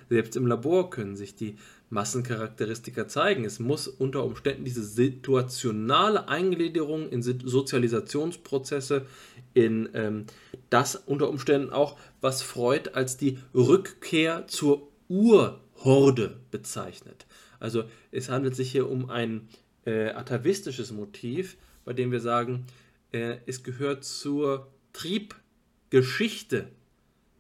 Selbst 0.10 0.36
im 0.36 0.48
Labor 0.48 0.90
können 0.90 1.16
sich 1.16 1.36
die 1.36 1.58
Massencharakteristika 1.90 3.08
zeigen. 3.08 3.46
Es 3.46 3.60
muss 3.60 3.88
unter 3.88 4.24
Umständen 4.24 4.66
diese 4.66 4.84
situationale 4.84 6.28
Eingliederung 6.28 7.10
in 7.10 7.22
Sozialisationsprozesse, 7.22 9.06
in 9.54 9.90
ähm, 9.94 10.26
das 10.70 10.96
unter 10.96 11.30
Umständen 11.30 11.72
auch, 11.72 11.98
was 12.20 12.42
Freud 12.42 12.92
als 12.94 13.18
die 13.18 13.40
Rückkehr 13.54 14.48
zur 14.48 14.90
Ur 15.08 15.62
Horde 15.78 16.38
bezeichnet. 16.52 17.26
Also 17.60 17.86
es 18.12 18.30
handelt 18.30 18.56
sich 18.56 18.72
hier 18.72 18.90
um 18.90 19.10
ein 19.10 19.48
äh, 19.86 20.10
atavistisches 20.10 20.92
Motiv, 20.92 21.58
bei 21.86 21.94
dem 21.94 22.12
wir 22.12 22.20
sagen, 22.20 22.66
äh, 23.12 23.38
es 23.46 23.64
gehört 23.64 24.04
zur 24.04 24.68
Triebgeschichte 24.94 26.68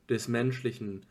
des 0.10 0.28
menschlichen 0.28 1.06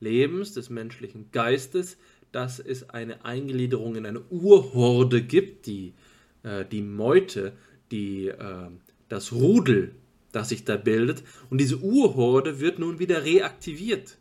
Lebens, 0.00 0.54
des 0.54 0.70
menschlichen 0.70 1.30
Geistes, 1.32 1.98
dass 2.32 2.58
es 2.58 2.90
eine 2.90 3.24
Eingliederung 3.24 3.96
in 3.96 4.06
eine 4.06 4.20
Urhorde 4.30 5.22
gibt, 5.22 5.66
die, 5.66 5.92
äh, 6.42 6.64
die 6.64 6.82
Meute, 6.82 7.52
die, 7.90 8.28
äh, 8.28 8.68
das 9.08 9.32
Rudel, 9.32 9.94
das 10.32 10.50
sich 10.50 10.64
da 10.64 10.76
bildet. 10.76 11.22
Und 11.50 11.60
diese 11.60 11.78
Urhorde 11.78 12.60
wird 12.60 12.78
nun 12.78 12.98
wieder 12.98 13.24
reaktiviert. 13.24 14.16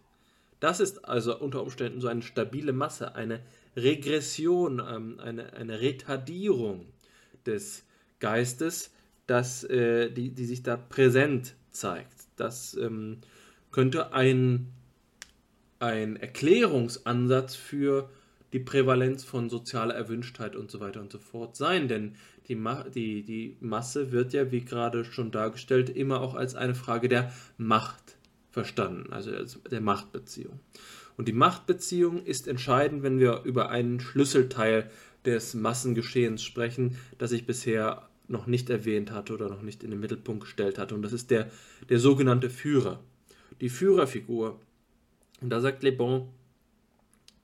Das 0.59 0.79
ist 0.79 1.05
also 1.05 1.39
unter 1.39 1.61
Umständen 1.61 2.01
so 2.01 2.07
eine 2.07 2.21
stabile 2.21 2.73
Masse, 2.73 3.15
eine 3.15 3.39
Regression, 3.75 4.81
ähm, 4.85 5.19
eine, 5.19 5.53
eine 5.53 5.79
Retardierung 5.79 6.87
des 7.45 7.83
Geistes, 8.19 8.91
das, 9.29 9.63
äh, 9.63 10.09
die, 10.09 10.29
die 10.29 10.45
sich 10.45 10.63
da 10.63 10.77
präsent 10.77 11.55
zeigt. 11.71 12.27
Das 12.35 12.75
ähm, 12.75 13.19
könnte 13.71 14.13
ein, 14.13 14.67
ein 15.79 16.15
Erklärungsansatz 16.15 17.55
für 17.55 18.09
die 18.53 18.59
Prävalenz 18.59 19.23
von 19.23 19.49
sozialer 19.49 19.93
Erwünschtheit 19.93 20.55
und 20.55 20.71
so 20.71 20.79
weiter 20.79 21.01
und 21.01 21.11
so 21.11 21.19
fort 21.19 21.55
sein, 21.55 21.87
denn 21.87 22.15
die, 22.47 22.55
Ma 22.55 22.83
die, 22.83 23.23
die 23.23 23.57
Masse 23.59 24.11
wird 24.11 24.33
ja, 24.33 24.51
wie 24.51 24.61
gerade 24.61 25.05
schon 25.05 25.31
dargestellt, 25.31 25.89
immer 25.89 26.21
auch 26.21 26.33
als 26.33 26.55
eine 26.55 26.73
Frage 26.73 27.07
der 27.07 27.31
Macht 27.57 28.17
verstanden, 28.49 29.13
also 29.13 29.31
der 29.69 29.81
Machtbeziehung. 29.81 30.59
Und 31.15 31.27
die 31.27 31.33
Machtbeziehung 31.33 32.25
ist 32.25 32.47
entscheidend, 32.47 33.03
wenn 33.03 33.19
wir 33.19 33.43
über 33.43 33.69
einen 33.69 33.99
Schlüsselteil 33.99 34.89
des 35.25 35.53
Massengeschehens 35.53 36.41
sprechen, 36.41 36.97
das 37.17 37.31
ich 37.31 37.45
bisher 37.45 38.08
noch 38.29 38.47
nicht 38.47 38.69
erwähnt 38.69 39.11
hatte 39.11 39.33
oder 39.33 39.49
noch 39.49 39.61
nicht 39.61 39.83
in 39.83 39.91
den 39.91 39.99
Mittelpunkt 39.99 40.43
gestellt 40.43 40.77
hatte. 40.77 40.95
Und 40.95 41.01
das 41.01 41.13
ist 41.13 41.31
der, 41.31 41.49
der 41.89 41.99
sogenannte 41.99 42.49
Führer. 42.49 43.03
Die 43.59 43.69
Führerfigur 43.69 44.59
Und 45.41 45.49
da 45.49 45.59
sagt 45.59 45.83
Le 45.83 45.91
Bon, 45.91 46.29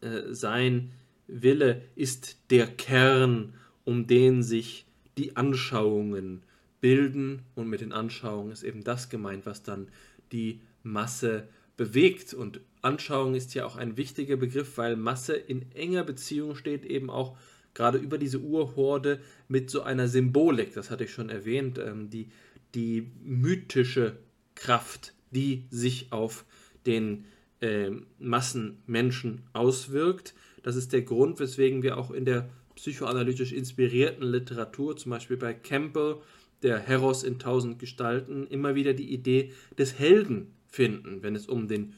äh, 0.01 0.33
sein 0.33 0.91
Wille 1.27 1.81
ist 1.95 2.37
der 2.51 2.67
Kern, 2.67 3.53
um 3.83 4.07
den 4.07 4.43
sich 4.43 4.85
die 5.17 5.35
Anschauungen 5.35 6.43
bilden. 6.81 7.41
Und 7.55 7.67
mit 7.67 7.81
den 7.81 7.91
Anschauungen 7.91 8.51
ist 8.51 8.63
eben 8.63 8.83
das 8.83 9.09
gemeint, 9.09 9.45
was 9.45 9.63
dann 9.63 9.87
die 10.31 10.61
Masse 10.83 11.47
bewegt. 11.77 12.33
Und 12.33 12.61
Anschauung 12.81 13.33
ist 13.33 13.55
ja 13.55 13.65
auch 13.65 13.75
ein 13.75 13.97
wichtiger 13.97 14.37
Begriff, 14.37 14.77
weil 14.77 14.95
Masse 14.95 15.33
in 15.35 15.71
enger 15.71 16.03
Beziehung 16.03 16.55
steht, 16.55 16.85
eben 16.85 17.09
auch 17.09 17.35
gerade 17.75 17.99
über 17.99 18.17
diese 18.17 18.39
Urhorde 18.39 19.19
mit 19.47 19.69
so 19.69 19.83
einer 19.83 20.07
Symbolik, 20.07 20.73
das 20.73 20.89
hatte 20.89 21.03
ich 21.03 21.11
schon 21.13 21.29
erwähnt, 21.29 21.77
ähm, 21.77 22.09
die, 22.09 22.29
die 22.73 23.11
mythische 23.23 24.17
Kraft, 24.55 25.13
die 25.29 25.65
sich 25.69 26.11
auf 26.11 26.45
den 26.87 27.25
äh, 27.61 27.91
Massenmenschen 28.17 29.43
auswirkt. 29.53 30.33
Das 30.63 30.75
ist 30.75 30.93
der 30.93 31.03
Grund, 31.03 31.39
weswegen 31.39 31.83
wir 31.83 31.97
auch 31.97 32.09
in 32.09 32.25
der 32.25 32.49
psychoanalytisch 32.75 33.51
inspirierten 33.53 34.25
Literatur, 34.25 34.97
zum 34.97 35.11
Beispiel 35.11 35.37
bei 35.37 35.53
Campbell, 35.53 36.17
der 36.63 36.79
Heros 36.79 37.23
in 37.23 37.39
tausend 37.39 37.79
Gestalten, 37.79 38.47
immer 38.47 38.75
wieder 38.75 38.93
die 38.93 39.13
Idee 39.13 39.51
des 39.77 39.99
Helden 39.99 40.53
finden, 40.67 41.21
wenn 41.21 41.35
es 41.35 41.47
um 41.47 41.67
den 41.67 41.93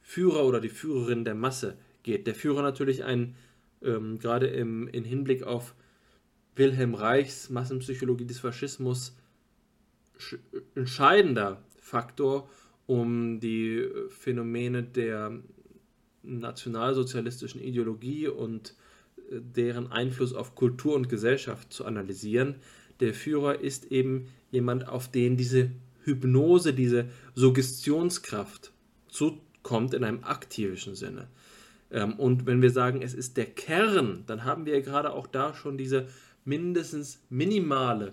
Führer 0.00 0.44
oder 0.44 0.60
die 0.60 0.68
Führerin 0.68 1.24
der 1.24 1.34
Masse 1.34 1.76
geht. 2.02 2.26
Der 2.26 2.34
Führer 2.34 2.62
natürlich 2.62 3.04
ein, 3.04 3.34
ähm, 3.82 4.18
gerade 4.18 4.46
im 4.46 4.88
in 4.88 5.04
Hinblick 5.04 5.42
auf 5.42 5.74
Wilhelm 6.54 6.94
Reichs 6.94 7.50
Massenpsychologie 7.50 8.24
des 8.24 8.40
Faschismus, 8.40 9.16
entscheidender 10.74 11.62
Faktor, 11.78 12.48
um 12.86 13.40
die 13.40 13.86
Phänomene 14.08 14.82
der 14.82 15.38
nationalsozialistischen 16.22 17.60
Ideologie 17.60 18.28
und 18.28 18.74
äh, 19.30 19.40
deren 19.40 19.92
Einfluss 19.92 20.32
auf 20.32 20.54
Kultur 20.54 20.94
und 20.94 21.08
Gesellschaft 21.08 21.72
zu 21.72 21.84
analysieren. 21.84 22.56
Der 23.00 23.14
Führer 23.14 23.60
ist 23.60 23.92
eben 23.92 24.28
jemand, 24.50 24.88
auf 24.88 25.10
den 25.10 25.36
diese 25.36 25.70
Hypnose, 26.04 26.72
diese 26.72 27.08
Suggestionskraft 27.34 28.72
zukommt 29.08 29.92
in 29.92 30.04
einem 30.04 30.24
aktivischen 30.24 30.94
Sinne. 30.94 31.28
Ähm, 31.90 32.14
und 32.14 32.46
wenn 32.46 32.62
wir 32.62 32.70
sagen, 32.70 33.02
es 33.02 33.14
ist 33.14 33.36
der 33.36 33.46
Kern, 33.46 34.24
dann 34.26 34.44
haben 34.44 34.66
wir 34.66 34.80
gerade 34.82 35.12
auch 35.12 35.26
da 35.26 35.54
schon 35.54 35.78
diese 35.78 36.06
mindestens 36.44 37.20
minimale 37.28 38.12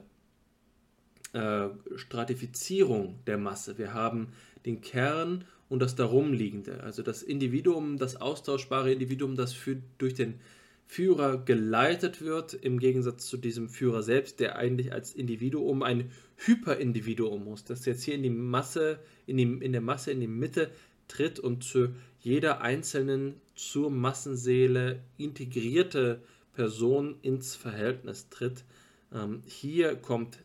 äh, 1.34 1.70
Stratifizierung 1.96 3.20
der 3.28 3.38
Masse. 3.38 3.78
Wir 3.78 3.94
haben 3.94 4.30
den 4.66 4.82
Kern 4.82 5.46
und 5.70 5.82
das 5.82 5.96
darumliegende, 5.96 6.84
also 6.84 7.02
das 7.02 7.24
Individuum, 7.24 7.98
das 7.98 8.22
austauschbare 8.22 8.92
Individuum, 8.92 9.36
das 9.36 9.54
für, 9.54 9.78
durch 9.98 10.14
den 10.14 10.40
Führer 10.86 11.38
geleitet 11.38 12.22
wird, 12.22 12.54
im 12.54 12.80
Gegensatz 12.80 13.26
zu 13.26 13.38
diesem 13.38 13.70
Führer 13.70 14.04
selbst, 14.04 14.40
der 14.40 14.58
eigentlich 14.58 14.94
als 14.94 15.14
Individuum 15.14 15.82
ein 15.82 16.12
Hyperindividuum 16.36 17.46
muss, 17.46 17.64
das 17.64 17.86
jetzt 17.86 18.04
hier 18.04 18.14
in 18.14 18.24
die 18.24 18.30
Masse, 18.30 19.00
in, 19.26 19.38
die, 19.38 19.44
in 19.44 19.72
der 19.72 19.82
Masse 19.82 20.12
in 20.12 20.20
die 20.20 20.28
Mitte 20.28 20.70
tritt 21.08 21.40
und 21.40 21.64
zu 21.64 21.96
jeder 22.24 22.62
einzelnen 22.62 23.36
zur 23.54 23.92
Massenseele 23.92 25.02
integrierte 25.18 26.22
Person 26.54 27.16
ins 27.22 27.56
Verhältnis 27.56 28.30
tritt. 28.30 28.64
Ähm, 29.14 29.44
hier 29.46 29.96
kommt 29.96 30.40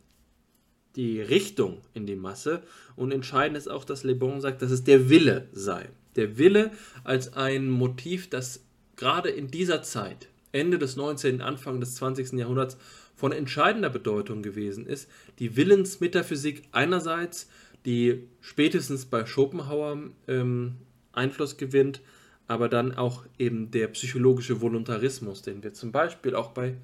die 0.95 1.21
Richtung 1.21 1.81
in 1.93 2.05
die 2.05 2.17
Masse 2.17 2.63
und 2.97 3.13
entscheidend 3.13 3.57
ist 3.57 3.69
auch, 3.69 3.85
dass 3.85 4.03
Le 4.03 4.15
Bon 4.15 4.41
sagt, 4.41 4.61
dass 4.61 4.71
es 4.71 4.83
der 4.83 5.09
Wille 5.09 5.47
sei. 5.53 5.87
Der 6.17 6.37
Wille 6.37 6.71
als 7.05 7.33
ein 7.33 7.69
Motiv, 7.69 8.29
das 8.29 8.65
gerade 8.97 9.29
in 9.29 9.49
dieser 9.49 9.81
Zeit, 9.81 10.27
Ende 10.51 10.79
des 10.79 10.97
19., 10.97 11.41
Anfang 11.41 11.79
des 11.79 11.95
20. 11.95 12.33
Jahrhunderts, 12.33 12.77
von 13.15 13.31
entscheidender 13.31 13.89
Bedeutung 13.89 14.41
gewesen 14.41 14.85
ist. 14.85 15.09
Die 15.39 15.55
Willensmetaphysik 15.55 16.63
einerseits, 16.71 17.49
die 17.85 18.27
spätestens 18.41 19.05
bei 19.05 19.25
Schopenhauer 19.25 20.09
ähm, 20.27 20.75
Einfluss 21.19 21.57
gewinnt, 21.57 22.01
aber 22.47 22.67
dann 22.67 22.95
auch 22.95 23.25
eben 23.37 23.69
der 23.69 23.87
psychologische 23.89 24.61
Voluntarismus, 24.61 25.43
den 25.43 25.61
wir 25.63 25.73
zum 25.73 25.91
Beispiel 25.91 26.33
auch 26.33 26.49
bei 26.49 26.75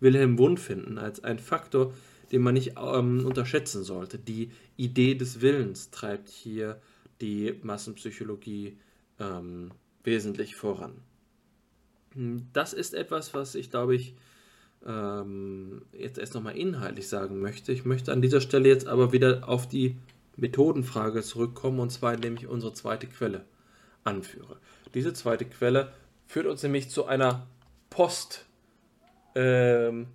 Wilhelm 0.00 0.38
Wundt 0.38 0.60
finden, 0.60 0.96
als 0.96 1.22
ein 1.22 1.38
Faktor, 1.38 1.92
den 2.32 2.42
man 2.42 2.54
nicht 2.54 2.74
ähm, 2.78 3.26
unterschätzen 3.26 3.84
sollte. 3.84 4.18
Die 4.18 4.50
Idee 4.76 5.14
des 5.14 5.40
Willens 5.42 5.90
treibt 5.90 6.30
hier 6.30 6.80
die 7.20 7.54
Massenpsychologie 7.62 8.78
ähm, 9.18 9.72
wesentlich 10.04 10.56
voran. 10.56 10.94
Hm, 12.14 12.46
das 12.52 12.72
ist 12.72 12.94
etwas, 12.94 13.34
was 13.34 13.54
ich 13.54 13.70
glaube 13.70 13.94
ich 13.94 14.14
ähm, 14.86 15.82
jetzt 15.92 16.18
erst 16.18 16.34
nochmal 16.34 16.56
inhaltlich 16.56 17.08
sagen 17.08 17.40
möchte. 17.40 17.72
Ich 17.72 17.84
möchte 17.84 18.12
an 18.12 18.22
dieser 18.22 18.40
Stelle 18.40 18.68
jetzt 18.68 18.86
aber 18.86 19.12
wieder 19.12 19.48
auf 19.48 19.68
die 19.68 19.96
Methodenfrage 20.36 21.22
zurückkommen 21.22 21.80
und 21.80 21.90
zwar 21.90 22.14
indem 22.14 22.36
ich 22.36 22.46
unsere 22.46 22.72
zweite 22.72 23.06
Quelle 23.06 23.44
anführe. 24.04 24.58
Diese 24.94 25.12
zweite 25.12 25.44
Quelle 25.44 25.92
führt 26.26 26.46
uns 26.46 26.62
nämlich 26.62 26.90
zu 26.90 27.06
einer 27.06 27.46
Post- 27.90 28.46
ähm, 29.34 30.08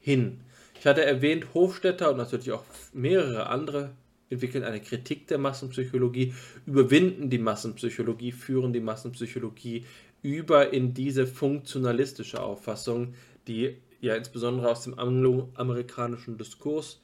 hin. 0.00 0.40
Ich 0.78 0.86
hatte 0.86 1.04
erwähnt, 1.04 1.54
Hofstetter 1.54 2.10
und 2.10 2.16
natürlich 2.18 2.52
auch 2.52 2.64
mehrere 2.92 3.46
andere 3.46 3.92
entwickeln 4.30 4.64
eine 4.64 4.80
Kritik 4.80 5.26
der 5.28 5.38
Massenpsychologie, 5.38 6.34
überwinden 6.66 7.30
die 7.30 7.38
Massenpsychologie, 7.38 8.32
führen 8.32 8.72
die 8.72 8.80
Massenpsychologie 8.80 9.84
über 10.22 10.72
in 10.72 10.94
diese 10.94 11.26
funktionalistische 11.26 12.42
Auffassung, 12.42 13.14
die 13.46 13.76
ja 14.00 14.14
insbesondere 14.14 14.70
aus 14.70 14.84
dem 14.84 14.98
angloamerikanischen 14.98 16.38
Diskurs 16.38 17.00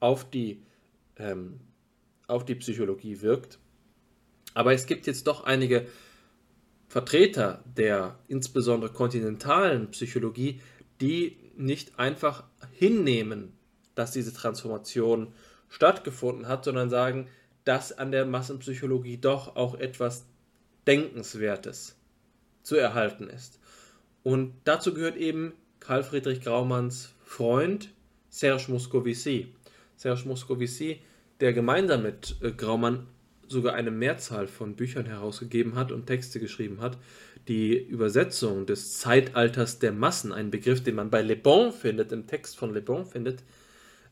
auf 0.00 0.28
die, 0.28 0.62
ähm, 1.16 1.60
auf 2.32 2.44
die 2.44 2.54
Psychologie 2.54 3.20
wirkt. 3.20 3.58
Aber 4.54 4.72
es 4.72 4.86
gibt 4.86 5.06
jetzt 5.06 5.26
doch 5.26 5.44
einige 5.44 5.86
Vertreter 6.88 7.62
der 7.76 8.18
insbesondere 8.28 8.92
kontinentalen 8.92 9.90
Psychologie, 9.92 10.60
die 11.00 11.38
nicht 11.56 11.98
einfach 11.98 12.44
hinnehmen, 12.72 13.52
dass 13.94 14.12
diese 14.12 14.32
Transformation 14.32 15.32
stattgefunden 15.68 16.48
hat, 16.48 16.64
sondern 16.64 16.90
sagen, 16.90 17.28
dass 17.64 17.96
an 17.96 18.10
der 18.10 18.26
Massenpsychologie 18.26 19.18
doch 19.18 19.56
auch 19.56 19.74
etwas 19.74 20.26
Denkenswertes 20.86 21.96
zu 22.62 22.76
erhalten 22.76 23.28
ist. 23.28 23.58
Und 24.22 24.54
dazu 24.64 24.94
gehört 24.94 25.16
eben 25.16 25.54
Karl 25.80 26.02
Friedrich 26.02 26.42
Graumanns 26.42 27.14
Freund 27.24 27.90
Serge 28.28 28.66
Moscovici. 28.68 29.54
Serge 29.96 30.26
Moscovici, 30.26 31.00
der 31.40 31.52
gemeinsam 31.52 32.02
mit 32.02 32.36
äh, 32.42 32.52
Graumann 32.52 33.06
sogar 33.48 33.74
eine 33.74 33.90
Mehrzahl 33.90 34.46
von 34.46 34.74
Büchern 34.74 35.06
herausgegeben 35.06 35.74
hat 35.76 35.92
und 35.92 36.06
Texte 36.06 36.40
geschrieben 36.40 36.80
hat. 36.80 36.98
Die 37.48 37.76
Übersetzung 37.76 38.66
des 38.66 38.98
Zeitalters 38.98 39.78
der 39.78 39.92
Massen, 39.92 40.32
ein 40.32 40.50
Begriff, 40.50 40.82
den 40.82 40.94
man 40.94 41.10
bei 41.10 41.22
Le 41.22 41.36
Bon 41.36 41.72
findet, 41.72 42.12
im 42.12 42.26
Text 42.26 42.56
von 42.56 42.72
Le 42.72 42.80
Bon 42.80 43.04
findet, 43.04 43.42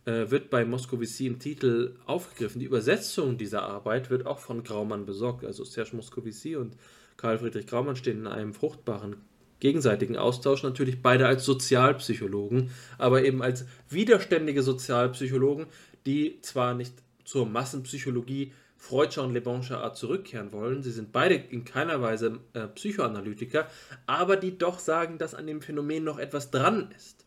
äh, 0.05 0.31
wird 0.31 0.51
bei 0.51 0.65
Moscovici 0.65 1.27
im 1.27 1.39
Titel 1.39 1.97
aufgegriffen. 2.07 2.61
Die 2.61 2.67
Übersetzung 2.67 3.39
dieser 3.39 3.63
Arbeit 3.63 4.11
wird 4.11 4.27
auch 4.27 4.39
von 4.39 4.63
Graumann 4.63 5.07
besorgt. 5.07 5.45
Also 5.45 5.65
Serge 5.65 5.97
Moscovici 5.97 6.57
und 6.57 6.77
Karl 7.17 7.39
Friedrich 7.39 7.67
Graumann 7.67 7.97
stehen 7.97 8.21
in 8.21 8.27
einem 8.27 8.55
fruchtbaren 8.55 9.17
gegenseitigen 9.61 10.17
Austausch, 10.17 10.63
natürlich 10.63 11.03
beide 11.03 11.27
als 11.27 11.45
Sozialpsychologen, 11.45 12.71
aber 12.97 13.25
eben 13.25 13.43
als 13.43 13.67
widerständige 13.91 14.63
Sozialpsychologen, 14.63 15.67
die 16.07 16.41
zwar 16.41 16.75
nicht 16.75 16.95
zur 17.31 17.47
Massenpsychologie 17.47 18.53
Freudscher 18.77 19.23
und 19.23 19.35
Lebonscher 19.35 19.85
Art 19.85 19.97
zurückkehren 19.97 20.51
wollen. 20.51 20.83
Sie 20.83 20.91
sind 20.91 21.13
beide 21.13 21.37
in 21.37 21.65
keiner 21.65 22.03
Weise 22.03 22.41
äh, 22.55 22.67
Psychoanalytiker, 22.67 23.69
aber 24.07 24.37
die 24.37 24.59
doch 24.59 24.81
sagen, 24.81 25.17
dass 25.17 25.37
an 25.37 25.47
dem 25.47 25.63
Phänomen 25.63 26.03
noch 26.03 26.19
etwas 26.19 26.51
dran 26.51 26.93
ist. 26.97 27.25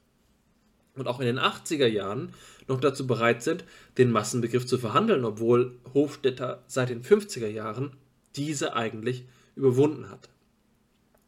Und 0.95 1.07
auch 1.07 1.21
in 1.21 1.25
den 1.25 1.39
80er 1.39 1.87
Jahren 1.87 2.33
noch 2.67 2.81
dazu 2.81 3.07
bereit 3.07 3.43
sind, 3.43 3.63
den 3.97 4.11
Massenbegriff 4.11 4.65
zu 4.65 4.77
verhandeln, 4.77 5.23
obwohl 5.23 5.79
Hofstetter 5.93 6.63
seit 6.67 6.89
den 6.89 7.01
50er 7.01 7.47
Jahren 7.47 7.95
diese 8.35 8.75
eigentlich 8.75 9.25
überwunden 9.55 10.09
hat. 10.09 10.27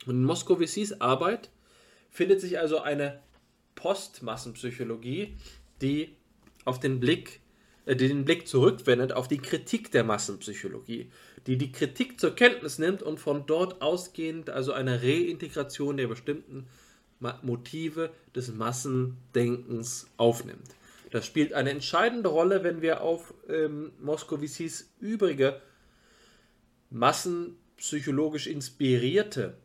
Und 0.05 0.15
in 0.15 0.25
Moskowicis 0.25 0.99
Arbeit 0.99 1.49
findet 2.09 2.41
sich 2.41 2.59
also 2.59 2.81
eine 2.81 3.21
Postmassenpsychologie, 3.75 5.37
die 5.81 6.17
auf 6.65 6.81
den 6.81 6.99
Blick 6.99 7.39
den 7.85 8.25
Blick 8.25 8.47
zurückwendet 8.47 9.13
auf 9.13 9.27
die 9.27 9.37
Kritik 9.37 9.91
der 9.91 10.03
Massenpsychologie, 10.03 11.11
die 11.45 11.57
die 11.57 11.71
Kritik 11.71 12.19
zur 12.19 12.35
Kenntnis 12.35 12.79
nimmt 12.79 13.03
und 13.03 13.19
von 13.19 13.45
dort 13.45 13.81
ausgehend 13.81 14.49
also 14.49 14.73
eine 14.73 15.03
Reintegration 15.03 15.97
der 15.97 16.07
bestimmten 16.07 16.67
Motive 17.19 18.11
des 18.35 18.53
Massendenkens 18.53 20.07
aufnimmt. 20.17 20.75
Das 21.11 21.25
spielt 21.25 21.53
eine 21.53 21.69
entscheidende 21.69 22.29
Rolle, 22.29 22.63
wenn 22.63 22.81
wir 22.81 23.01
auf 23.01 23.33
ähm, 23.47 23.91
Moskowicis 24.01 24.91
übrige 24.99 25.61
massenpsychologisch 26.89 28.47
inspirierte 28.47 29.55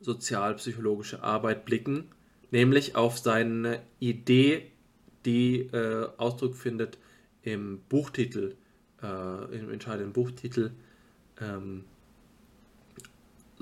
sozialpsychologische 0.00 1.22
Arbeit 1.22 1.64
blicken, 1.64 2.10
nämlich 2.50 2.94
auf 2.94 3.18
seine 3.18 3.82
Idee, 4.00 4.70
die 5.24 5.60
äh, 5.72 6.08
Ausdruck 6.16 6.56
findet 6.56 6.98
im 7.42 7.80
Buchtitel, 7.88 8.56
äh, 9.02 9.56
im 9.58 9.70
entscheidenden 9.70 10.12
Buchtitel 10.12 10.72
ähm, 11.40 11.84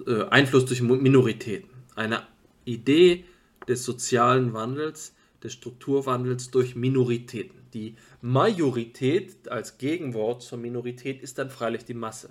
äh, 0.06 0.24
Einfluss 0.24 0.64
durch 0.64 0.82
Minoritäten. 0.82 1.70
Eine 1.94 2.22
Idee 2.64 3.24
des 3.68 3.84
sozialen 3.84 4.52
Wandels, 4.52 5.14
des 5.42 5.52
Strukturwandels 5.52 6.50
durch 6.50 6.76
Minoritäten. 6.76 7.58
Die 7.74 7.96
Majorität 8.20 9.48
als 9.48 9.78
Gegenwort 9.78 10.42
zur 10.42 10.58
Minorität 10.58 11.22
ist 11.22 11.38
dann 11.38 11.50
freilich 11.50 11.84
die 11.84 11.94
Masse. 11.94 12.30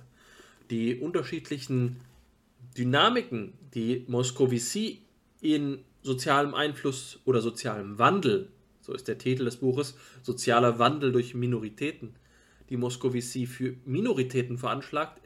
Die 0.70 0.96
unterschiedlichen 1.00 1.98
Dynamiken, 2.78 3.54
die 3.74 4.06
Moscovici 4.08 5.02
in 5.42 5.80
sozialem 6.04 6.54
Einfluss 6.54 7.20
oder 7.26 7.42
sozialem 7.42 7.98
Wandel, 7.98 8.50
so 8.82 8.94
ist 8.94 9.08
der 9.08 9.18
Titel 9.18 9.46
des 9.46 9.58
Buches, 9.58 9.96
sozialer 10.22 10.80
Wandel 10.80 11.12
durch 11.12 11.34
Minoritäten, 11.34 12.16
die 12.70 12.78
Moscovici 12.78 13.46
für 13.46 13.76
Minoritäten 13.86 14.58
veranschlagt, 14.58 15.22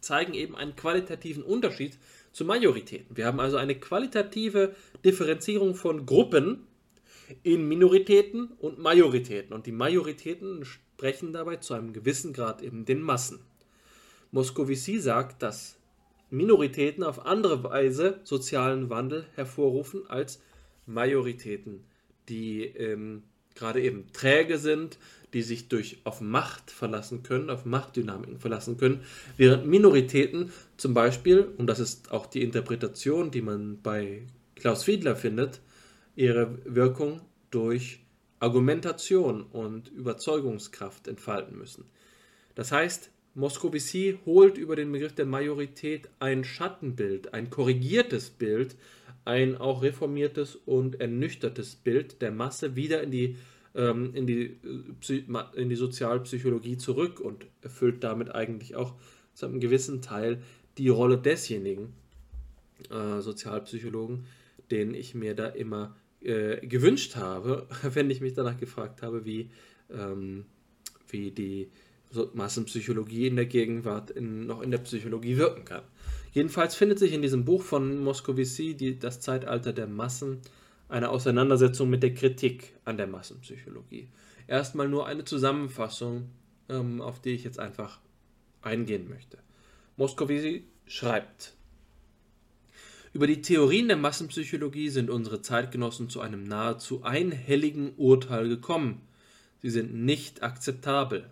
zeigen 0.00 0.34
eben 0.34 0.56
einen 0.56 0.74
qualitativen 0.74 1.42
Unterschied 1.42 1.98
zu 2.32 2.44
Majoritäten. 2.44 3.16
Wir 3.16 3.26
haben 3.26 3.40
also 3.40 3.56
eine 3.56 3.74
qualitative 3.74 4.74
Differenzierung 5.04 5.74
von 5.74 6.06
Gruppen 6.06 6.66
in 7.42 7.68
Minoritäten 7.68 8.48
und 8.58 8.78
Majoritäten. 8.78 9.52
Und 9.52 9.66
die 9.66 9.72
Majoritäten 9.72 10.64
sprechen 10.64 11.32
dabei 11.32 11.56
zu 11.56 11.74
einem 11.74 11.92
gewissen 11.92 12.32
Grad 12.32 12.62
eben 12.62 12.84
den 12.84 13.02
Massen. 13.02 13.40
Moscovici 14.30 14.98
sagt, 14.98 15.42
dass 15.42 15.76
Minoritäten 16.30 17.04
auf 17.04 17.26
andere 17.26 17.62
Weise 17.62 18.20
sozialen 18.24 18.88
Wandel 18.88 19.26
hervorrufen 19.34 20.08
als 20.08 20.40
Majoritäten, 20.86 21.84
die 22.28 22.64
ähm, 22.64 23.22
gerade 23.54 23.82
eben 23.82 24.06
träge 24.12 24.58
sind, 24.58 24.98
die 25.32 25.42
sich 25.42 25.68
durch 25.68 25.98
auf 26.04 26.20
Macht 26.20 26.70
verlassen 26.70 27.22
können, 27.22 27.50
auf 27.50 27.64
Machtdynamiken 27.64 28.38
verlassen 28.38 28.76
können, 28.76 29.00
während 29.36 29.66
Minoritäten 29.66 30.52
zum 30.76 30.94
Beispiel, 30.94 31.48
und 31.56 31.66
das 31.66 31.80
ist 31.80 32.12
auch 32.12 32.26
die 32.26 32.42
Interpretation, 32.42 33.30
die 33.30 33.42
man 33.42 33.80
bei 33.82 34.22
Klaus 34.56 34.84
Fiedler 34.84 35.16
findet, 35.16 35.60
ihre 36.16 36.58
Wirkung 36.64 37.20
durch 37.50 38.00
Argumentation 38.40 39.42
und 39.42 39.88
Überzeugungskraft 39.88 41.08
entfalten 41.08 41.56
müssen. 41.56 41.84
Das 42.54 42.72
heißt, 42.72 43.10
Moscovici 43.34 44.18
holt 44.26 44.58
über 44.58 44.76
den 44.76 44.92
Begriff 44.92 45.14
der 45.14 45.24
Majorität 45.24 46.10
ein 46.18 46.44
Schattenbild, 46.44 47.32
ein 47.32 47.48
korrigiertes 47.48 48.28
Bild, 48.30 48.76
ein 49.24 49.56
auch 49.56 49.82
reformiertes 49.82 50.56
und 50.56 51.00
ernüchtertes 51.00 51.76
Bild 51.76 52.22
der 52.22 52.32
Masse 52.32 52.76
wieder 52.76 53.02
in 53.02 53.10
die 53.10 53.36
ähm, 53.74 54.14
in, 54.14 54.26
die, 54.26 54.58
äh, 54.68 55.60
in 55.60 55.68
die 55.68 55.76
Sozialpsychologie 55.76 56.76
zurück 56.76 57.20
und 57.20 57.46
erfüllt 57.62 58.04
damit 58.04 58.34
eigentlich 58.34 58.76
auch 58.76 58.94
zu 59.34 59.46
einem 59.46 59.60
gewissen 59.60 60.02
Teil 60.02 60.42
die 60.78 60.88
Rolle 60.88 61.18
desjenigen 61.18 61.92
äh, 62.90 63.20
Sozialpsychologen, 63.20 64.26
den 64.70 64.94
ich 64.94 65.14
mir 65.14 65.34
da 65.34 65.46
immer 65.46 65.96
äh, 66.20 66.66
gewünscht 66.66 67.16
habe, 67.16 67.66
wenn 67.82 68.10
ich 68.10 68.20
mich 68.20 68.34
danach 68.34 68.58
gefragt 68.58 69.02
habe, 69.02 69.24
wie, 69.24 69.50
ähm, 69.90 70.44
wie 71.08 71.30
die 71.30 71.68
Massenpsychologie 72.34 73.26
in 73.26 73.36
der 73.36 73.46
Gegenwart 73.46 74.10
in, 74.10 74.46
noch 74.46 74.60
in 74.60 74.70
der 74.70 74.78
Psychologie 74.78 75.38
wirken 75.38 75.64
kann. 75.64 75.82
Jedenfalls 76.32 76.74
findet 76.74 76.98
sich 76.98 77.12
in 77.12 77.22
diesem 77.22 77.44
Buch 77.44 77.62
von 77.62 78.02
Moscovici 78.02 78.74
die, 78.74 78.98
das 78.98 79.20
Zeitalter 79.20 79.72
der 79.72 79.86
Massen 79.86 80.40
eine 80.88 81.10
Auseinandersetzung 81.10 81.88
mit 81.90 82.02
der 82.02 82.14
Kritik 82.14 82.74
an 82.84 82.96
der 82.96 83.06
Massenpsychologie. 83.06 84.08
Erstmal 84.46 84.88
nur 84.88 85.06
eine 85.06 85.24
Zusammenfassung, 85.24 86.28
ähm, 86.68 87.00
auf 87.00 87.20
die 87.20 87.30
ich 87.30 87.44
jetzt 87.44 87.58
einfach 87.58 88.00
eingehen 88.62 89.08
möchte. 89.08 89.38
Moscovici 89.96 90.64
schreibt, 90.86 91.54
über 93.14 93.26
die 93.26 93.42
Theorien 93.42 93.88
der 93.88 93.98
Massenpsychologie 93.98 94.88
sind 94.88 95.10
unsere 95.10 95.42
Zeitgenossen 95.42 96.08
zu 96.08 96.22
einem 96.22 96.44
nahezu 96.44 97.02
einhelligen 97.02 97.92
Urteil 97.96 98.48
gekommen. 98.48 99.02
Sie 99.60 99.68
sind 99.68 99.94
nicht 99.94 100.42
akzeptabel. 100.42 101.28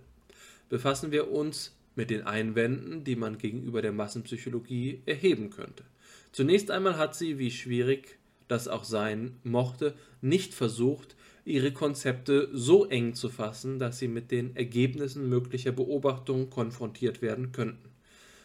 Befassen 0.68 1.10
wir 1.10 1.32
uns 1.32 1.74
mit 1.94 2.10
den 2.10 2.22
Einwänden, 2.22 3.04
die 3.04 3.16
man 3.16 3.38
gegenüber 3.38 3.82
der 3.82 3.92
Massenpsychologie 3.92 5.02
erheben 5.06 5.50
könnte. 5.50 5.84
Zunächst 6.32 6.70
einmal 6.70 6.96
hat 6.96 7.14
sie, 7.14 7.38
wie 7.38 7.50
schwierig 7.50 8.18
das 8.48 8.68
auch 8.68 8.84
sein 8.84 9.36
mochte, 9.42 9.94
nicht 10.20 10.54
versucht, 10.54 11.16
ihre 11.44 11.72
Konzepte 11.72 12.48
so 12.52 12.86
eng 12.86 13.14
zu 13.14 13.28
fassen, 13.28 13.78
dass 13.78 13.98
sie 13.98 14.08
mit 14.08 14.30
den 14.30 14.56
Ergebnissen 14.56 15.28
möglicher 15.28 15.72
Beobachtungen 15.72 16.50
konfrontiert 16.50 17.22
werden 17.22 17.52
könnten. 17.52 17.90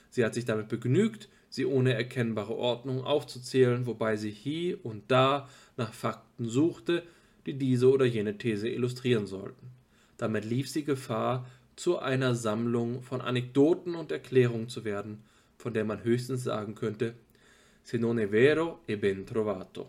Sie 0.09 0.23
hat 0.23 0.34
sich 0.34 0.45
damit 0.45 0.69
begnügt, 0.69 1.30
sie 1.49 1.65
ohne 1.65 1.93
erkennbare 1.93 2.55
Ordnung 2.55 3.03
aufzuzählen, 3.03 3.85
wobei 3.85 4.15
sie 4.17 4.31
hier 4.31 4.84
und 4.85 5.03
da 5.09 5.49
nach 5.77 5.93
Fakten 5.93 6.47
suchte, 6.47 7.03
die 7.45 7.53
diese 7.53 7.89
oder 7.89 8.05
jene 8.05 8.38
These 8.38 8.69
illustrieren 8.69 9.27
sollten. 9.27 9.72
Damit 10.17 10.45
lief 10.45 10.69
sie 10.69 10.84
Gefahr, 10.84 11.45
zu 11.76 11.99
einer 11.99 12.35
Sammlung 12.35 13.02
von 13.02 13.22
Anekdoten 13.22 13.95
und 13.95 14.11
Erklärungen 14.11 14.69
zu 14.69 14.85
werden, 14.85 15.23
von 15.57 15.73
der 15.73 15.85
man 15.85 16.03
höchstens 16.03 16.43
sagen 16.43 16.76
könnte, 16.76 17.15
se 17.84 17.97
non 17.97 18.18
è 18.18 18.27
vero 18.27 18.80
e 18.88 18.95
ben 18.95 19.26
trovato. 19.26 19.88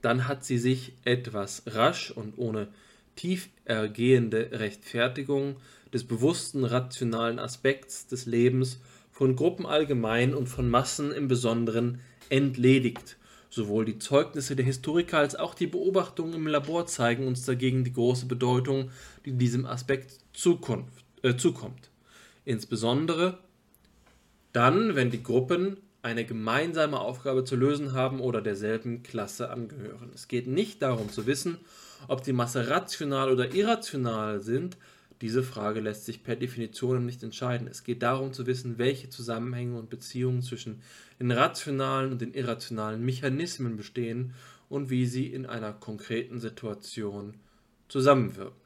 Dann 0.00 0.26
hat 0.26 0.44
sie 0.44 0.58
sich 0.58 0.94
etwas 1.04 1.62
rasch 1.66 2.10
und 2.10 2.38
ohne 2.38 2.68
tiefergehende 3.16 4.50
Rechtfertigung 4.52 5.56
des 5.92 6.04
bewussten 6.04 6.64
rationalen 6.64 7.38
Aspekts 7.38 8.06
des 8.06 8.26
Lebens 8.26 8.80
von 9.10 9.36
Gruppen 9.36 9.66
allgemein 9.66 10.34
und 10.34 10.48
von 10.48 10.68
Massen 10.68 11.12
im 11.12 11.28
Besonderen 11.28 12.00
entledigt. 12.30 13.16
Sowohl 13.50 13.84
die 13.84 13.98
Zeugnisse 13.98 14.56
der 14.56 14.64
Historiker 14.64 15.18
als 15.18 15.36
auch 15.36 15.54
die 15.54 15.66
Beobachtungen 15.66 16.32
im 16.32 16.46
Labor 16.46 16.86
zeigen 16.86 17.26
uns 17.26 17.44
dagegen 17.44 17.84
die 17.84 17.92
große 17.92 18.24
Bedeutung, 18.24 18.90
die 19.26 19.32
diesem 19.32 19.66
Aspekt 19.66 20.21
Zukunft, 20.32 21.04
äh, 21.22 21.36
zukommt. 21.36 21.90
Insbesondere 22.44 23.38
dann, 24.52 24.94
wenn 24.94 25.10
die 25.10 25.22
Gruppen 25.22 25.78
eine 26.02 26.24
gemeinsame 26.24 26.98
Aufgabe 26.98 27.44
zu 27.44 27.54
lösen 27.54 27.92
haben 27.92 28.20
oder 28.20 28.42
derselben 28.42 29.02
Klasse 29.02 29.50
angehören. 29.50 30.10
Es 30.14 30.26
geht 30.26 30.48
nicht 30.48 30.82
darum 30.82 31.10
zu 31.10 31.26
wissen, 31.26 31.58
ob 32.08 32.24
die 32.24 32.32
Masse 32.32 32.68
rational 32.68 33.30
oder 33.30 33.54
irrational 33.54 34.42
sind. 34.42 34.76
Diese 35.20 35.44
Frage 35.44 35.78
lässt 35.78 36.04
sich 36.04 36.24
per 36.24 36.34
Definition 36.34 37.06
nicht 37.06 37.22
entscheiden. 37.22 37.68
Es 37.68 37.84
geht 37.84 38.02
darum 38.02 38.32
zu 38.32 38.46
wissen, 38.46 38.78
welche 38.78 39.08
Zusammenhänge 39.08 39.78
und 39.78 39.88
Beziehungen 39.88 40.42
zwischen 40.42 40.82
den 41.20 41.30
rationalen 41.30 42.10
und 42.10 42.20
den 42.20 42.34
irrationalen 42.34 43.04
Mechanismen 43.04 43.76
bestehen 43.76 44.34
und 44.68 44.90
wie 44.90 45.06
sie 45.06 45.28
in 45.28 45.46
einer 45.46 45.72
konkreten 45.72 46.40
Situation 46.40 47.34
zusammenwirken. 47.88 48.61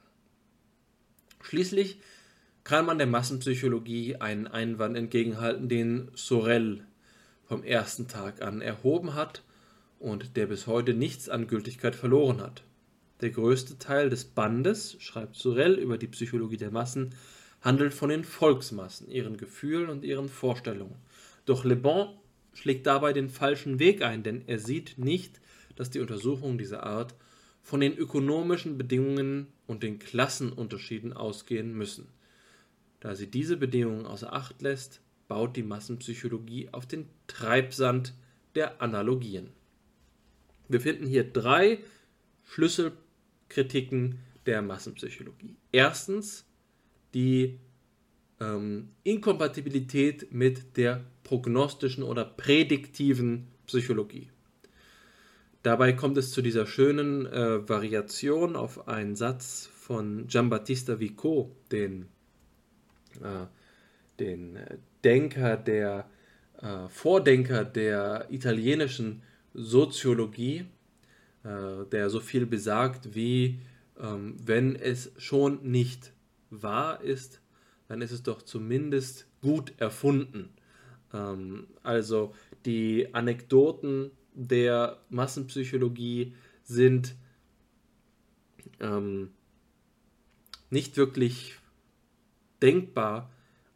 Schließlich 1.41 1.99
kann 2.63 2.85
man 2.85 2.97
der 2.97 3.07
Massenpsychologie 3.07 4.17
einen 4.17 4.47
Einwand 4.47 4.97
entgegenhalten, 4.97 5.69
den 5.69 6.11
Sorel 6.15 6.85
vom 7.45 7.63
ersten 7.63 8.07
Tag 8.07 8.41
an 8.41 8.61
erhoben 8.61 9.13
hat 9.13 9.43
und 9.99 10.35
der 10.35 10.47
bis 10.47 10.67
heute 10.67 10.93
nichts 10.93 11.29
an 11.29 11.47
Gültigkeit 11.47 11.95
verloren 11.95 12.41
hat. 12.41 12.63
Der 13.21 13.29
größte 13.29 13.79
Teil 13.79 14.09
des 14.09 14.25
Bandes, 14.25 14.97
schreibt 14.99 15.35
Sorel 15.35 15.75
über 15.75 15.97
die 15.97 16.07
Psychologie 16.07 16.57
der 16.57 16.71
Massen, 16.71 17.15
handelt 17.61 17.93
von 17.93 18.09
den 18.09 18.23
Volksmassen, 18.23 19.09
ihren 19.09 19.37
Gefühlen 19.37 19.89
und 19.89 20.03
ihren 20.03 20.29
Vorstellungen. 20.29 20.95
Doch 21.45 21.63
Le 21.63 21.75
Bon 21.75 22.09
schlägt 22.53 22.85
dabei 22.85 23.13
den 23.13 23.29
falschen 23.29 23.79
Weg 23.79 24.01
ein, 24.01 24.23
denn 24.23 24.43
er 24.45 24.59
sieht 24.59 24.97
nicht, 24.97 25.39
dass 25.75 25.89
die 25.89 25.99
Untersuchungen 25.99 26.57
dieser 26.57 26.83
Art 26.83 27.15
von 27.61 27.79
den 27.79 27.97
ökonomischen 27.97 28.77
Bedingungen 28.77 29.47
und 29.67 29.83
den 29.83 29.99
Klassenunterschieden 29.99 31.13
ausgehen 31.13 31.73
müssen. 31.73 32.07
Da 32.99 33.13
sie 33.13 33.27
diese 33.27 33.57
Bedingungen 33.57 34.05
außer 34.05 34.33
Acht 34.33 34.61
lässt, 34.61 35.01
baut 35.27 35.55
die 35.55 35.63
Massenpsychologie 35.63 36.69
auf 36.71 36.87
den 36.87 37.07
Treibsand 37.27 38.13
der 38.55 38.81
Analogien. 38.81 39.49
Wir 40.67 40.81
finden 40.81 41.05
hier 41.05 41.23
drei 41.23 41.79
Schlüsselkritiken 42.45 44.19
der 44.45 44.61
Massenpsychologie. 44.61 45.55
Erstens 45.71 46.45
die 47.13 47.59
ähm, 48.39 48.89
Inkompatibilität 49.03 50.31
mit 50.33 50.77
der 50.77 51.05
prognostischen 51.23 52.03
oder 52.03 52.25
prädiktiven 52.25 53.47
Psychologie. 53.65 54.29
Dabei 55.67 55.91
kommt 55.91 56.15
es 56.15 56.31
zu 56.31 56.41
dieser 56.41 56.65
schönen 56.65 57.25
äh, 57.25 57.67
Variation 57.67 58.55
auf 58.55 58.87
einen 58.87 59.17
Satz 59.17 59.69
von 59.75 60.25
Giambattista 60.27 61.01
Vico, 61.01 61.51
den 61.73 62.07
äh, 63.19 63.47
den 64.17 64.55
äh, 64.55 64.77
Denker, 65.03 65.57
der 65.57 66.09
äh, 66.61 66.87
Vordenker 66.87 67.65
der 67.65 68.27
italienischen 68.29 69.23
Soziologie, 69.53 70.67
äh, 71.43 71.83
der 71.91 72.09
so 72.09 72.21
viel 72.21 72.45
besagt 72.45 73.13
wie, 73.13 73.59
ähm, 74.01 74.37
wenn 74.41 74.73
es 74.73 75.11
schon 75.17 75.69
nicht 75.69 76.13
wahr 76.49 77.03
ist, 77.03 77.41
dann 77.89 78.01
ist 78.01 78.11
es 78.11 78.23
doch 78.23 78.41
zumindest 78.41 79.27
gut 79.41 79.73
erfunden. 79.79 80.47
Ähm, 81.13 81.67
also 81.83 82.33
die 82.65 83.13
Anekdoten 83.13 84.11
der 84.37 84.99
Massenpsychologie 85.09 86.33
sind 86.63 87.15
ähm, 88.79 89.31
nicht 90.69 90.95
wirklich 90.95 91.55
denkbar 92.61 93.31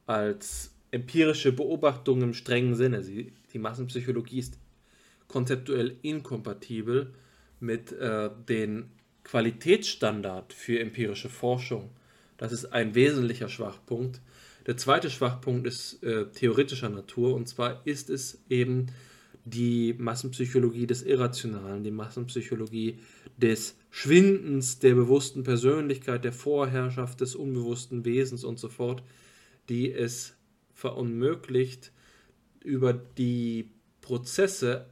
als 0.06 0.72
empirische 0.92 1.52
Beobachtung 1.52 2.22
im 2.22 2.34
strengen 2.34 2.76
Sinne. 2.76 3.02
Sie, 3.02 3.34
die 3.54 3.60
Massenpsychologie 3.60 4.40
ist 4.40 4.60
konzeptuell 5.28 5.98
inkompatibel 6.04 7.14
mit 7.60 7.92
äh, 7.94 8.30
den 8.48 8.92
Qualitätsstandard 9.24 10.54
für 10.54 10.80
empirische 10.80 11.30
Forschung. 11.30 11.90
Das 12.38 12.52
ist 12.52 12.66
ein 12.66 12.94
wesentlicher 12.94 13.50
Schwachpunkt. 13.50 14.22
Der 14.68 14.78
zweite 14.78 15.10
Schwachpunkt 15.10 15.66
ist 15.66 16.04
äh, 16.04 16.28
theoretischer 16.28 16.90
Natur 16.90 17.34
und 17.34 17.48
zwar 17.48 17.86
ist 17.88 18.12
es 18.12 18.44
eben 18.50 18.88
die 19.46 19.96
Massenpsychologie 19.98 20.88
des 20.88 21.04
Irrationalen, 21.04 21.84
die 21.84 21.92
Massenpsychologie 21.92 23.00
des 23.38 23.76
Schwindens 23.90 24.80
der 24.80 24.94
bewussten 24.94 25.44
Persönlichkeit, 25.44 26.24
der 26.24 26.34
Vorherrschaft 26.34 27.22
des 27.22 27.36
unbewussten 27.36 28.06
Wesens 28.06 28.44
und 28.44 28.60
so 28.60 28.70
fort, 28.70 29.04
die 29.70 29.92
es 29.92 30.36
verunmöglicht, 30.74 31.92
über 32.64 32.94
die 32.94 33.70
Prozesse, 34.02 34.86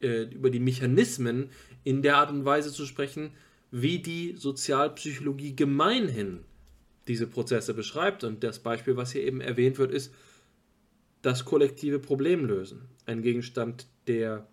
äh, 0.00 0.22
über 0.22 0.50
die 0.50 0.60
Mechanismen 0.60 1.50
in 1.84 2.02
der 2.02 2.16
Art 2.16 2.30
und 2.30 2.44
Weise 2.44 2.72
zu 2.72 2.86
sprechen, 2.86 3.30
wie 3.70 3.98
die 3.98 4.34
Sozialpsychologie 4.36 5.54
gemeinhin 5.54 6.40
diese 7.08 7.26
Prozesse 7.26 7.74
beschreibt. 7.74 8.24
Und 8.24 8.42
das 8.42 8.58
Beispiel, 8.58 8.96
was 8.96 9.12
hier 9.12 9.22
eben 9.22 9.40
erwähnt 9.40 9.78
wird, 9.78 9.92
ist 9.92 10.12
das 11.22 11.44
kollektive 11.44 11.98
Problemlösen. 11.98 12.82
Ein 13.06 13.22
Gegenstand, 13.22 13.86
der 14.06 14.46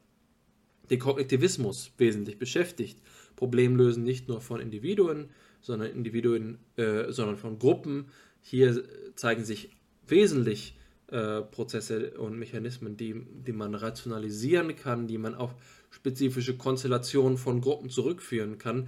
den 0.90 1.00
Kognitivismus 1.00 1.92
wesentlich 1.98 2.40
beschäftigt. 2.40 3.00
Problemlösen 3.36 4.04
nicht 4.04 4.28
nur 4.28 4.42
von 4.42 4.62
Individuen, 4.62 5.30
sondern 5.62 5.90
Individuen, 5.90 6.60
äh, 6.76 7.12
sondern 7.12 7.38
von 7.38 7.60
Gruppen. 7.60 8.06
Hier 8.42 8.84
zeigen 9.16 9.44
sich 9.44 9.70
wesentlich 10.08 10.78
äh, 11.08 11.42
Prozesse 11.42 12.12
und 12.18 12.38
Mechanismen, 12.38 12.98
die, 12.98 13.26
die 13.46 13.54
man 13.54 13.76
rationalisieren 13.76 14.76
kann, 14.76 15.08
die 15.08 15.18
man 15.18 15.36
auf 15.36 15.56
spezifische 15.90 16.58
Konstellationen 16.58 17.38
von 17.38 17.62
Gruppen 17.62 17.90
zurückführen 17.90 18.58
kann. 18.58 18.88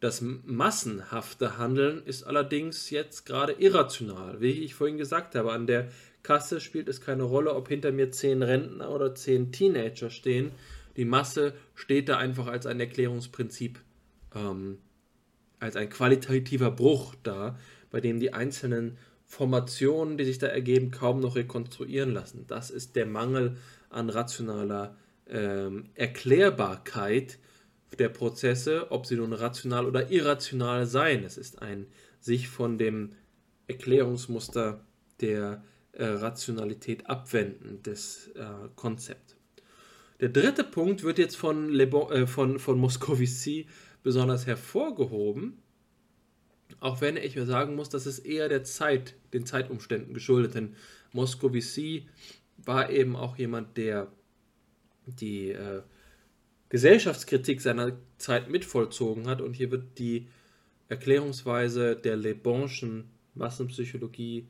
Das 0.00 0.20
massenhafte 0.20 1.58
Handeln 1.58 2.02
ist 2.04 2.24
allerdings 2.24 2.90
jetzt 2.90 3.24
gerade 3.24 3.52
irrational. 3.52 4.40
Wie 4.40 4.50
ich 4.50 4.74
vorhin 4.74 4.98
gesagt 4.98 5.34
habe, 5.34 5.52
an 5.52 5.66
der 5.66 5.88
Kasse 6.26 6.60
spielt 6.60 6.88
es 6.88 7.00
keine 7.00 7.22
Rolle, 7.22 7.54
ob 7.54 7.68
hinter 7.68 7.92
mir 7.92 8.10
zehn 8.10 8.42
Rentner 8.42 8.90
oder 8.90 9.14
zehn 9.14 9.52
Teenager 9.52 10.10
stehen. 10.10 10.50
Die 10.96 11.04
Masse 11.04 11.54
steht 11.76 12.08
da 12.08 12.18
einfach 12.18 12.48
als 12.48 12.66
ein 12.66 12.80
Erklärungsprinzip, 12.80 13.78
ähm, 14.34 14.78
als 15.60 15.76
ein 15.76 15.88
qualitativer 15.88 16.72
Bruch 16.72 17.14
da, 17.22 17.56
bei 17.92 18.00
dem 18.00 18.18
die 18.18 18.32
einzelnen 18.32 18.98
Formationen, 19.24 20.18
die 20.18 20.24
sich 20.24 20.38
da 20.38 20.48
ergeben, 20.48 20.90
kaum 20.90 21.20
noch 21.20 21.36
rekonstruieren 21.36 22.12
lassen. 22.12 22.44
Das 22.48 22.70
ist 22.70 22.96
der 22.96 23.06
Mangel 23.06 23.56
an 23.88 24.10
rationaler 24.10 24.96
ähm, 25.28 25.90
Erklärbarkeit 25.94 27.38
der 28.00 28.08
Prozesse, 28.08 28.90
ob 28.90 29.06
sie 29.06 29.14
nun 29.14 29.32
rational 29.32 29.86
oder 29.86 30.10
irrational 30.10 30.86
seien. 30.86 31.22
Es 31.22 31.38
ist 31.38 31.62
ein 31.62 31.86
sich 32.18 32.48
von 32.48 32.78
dem 32.78 33.12
Erklärungsmuster 33.68 34.80
der 35.20 35.62
äh, 35.96 36.04
Rationalität 36.04 37.08
abwenden 37.08 37.82
des 37.82 38.28
äh, 38.34 38.44
Konzept. 38.74 39.36
Der 40.20 40.28
dritte 40.28 40.64
Punkt 40.64 41.02
wird 41.02 41.18
jetzt 41.18 41.36
von, 41.36 41.76
bon, 41.90 42.12
äh, 42.12 42.26
von, 42.26 42.58
von 42.58 42.78
Moscovici 42.78 43.66
besonders 44.02 44.46
hervorgehoben, 44.46 45.58
auch 46.80 47.00
wenn 47.00 47.16
ich 47.16 47.34
sagen 47.44 47.74
muss, 47.74 47.88
dass 47.88 48.06
es 48.06 48.18
eher 48.18 48.48
der 48.48 48.64
Zeit, 48.64 49.14
den 49.32 49.46
Zeitumständen 49.46 50.14
geschuldet, 50.14 50.54
denn 50.54 50.76
Moscovici 51.12 52.08
war 52.58 52.90
eben 52.90 53.16
auch 53.16 53.36
jemand, 53.36 53.76
der 53.76 54.12
die 55.06 55.50
äh, 55.50 55.82
Gesellschaftskritik 56.68 57.60
seiner 57.60 57.96
Zeit 58.18 58.50
mitvollzogen 58.50 59.28
hat 59.28 59.40
und 59.40 59.54
hier 59.54 59.70
wird 59.70 59.98
die 59.98 60.28
Erklärungsweise 60.88 61.96
der 61.96 62.16
Lebonschen 62.16 63.10
Massenpsychologie 63.34 64.48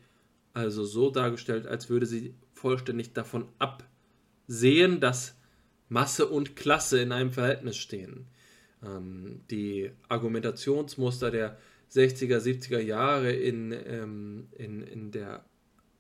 also 0.57 0.85
so 0.85 1.11
dargestellt, 1.11 1.67
als 1.67 1.91
würde 1.91 2.07
sie 2.07 2.35
vollständig 2.55 3.13
davon 3.13 3.47
absehen, 3.59 5.01
dass 5.01 5.37
Masse 5.91 6.27
und 6.27 6.57
Klasse 6.57 6.99
in 7.01 7.13
einem 7.13 7.31
Verhältnis 7.31 7.77
stehen. 7.77 8.27
Ähm, 8.83 9.43
die 9.51 9.91
Argumentationsmuster 10.09 11.31
der 11.31 11.59
60er, 11.93 12.39
70er 12.39 12.81
Jahre 12.81 13.33
in, 13.33 13.71
ähm, 13.73 14.49
in, 14.53 14.83
in 14.83 15.11
der 15.11 15.45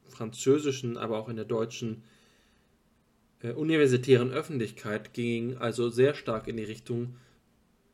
französischen, 0.08 0.96
aber 0.96 1.18
auch 1.18 1.28
in 1.28 1.36
der 1.36 1.44
deutschen 1.44 2.02
äh, 3.42 3.52
universitären 3.52 4.32
Öffentlichkeit 4.32 5.12
gingen 5.12 5.58
also 5.58 5.90
sehr 5.90 6.14
stark 6.14 6.48
in 6.48 6.56
die 6.56 6.64
Richtung, 6.64 7.16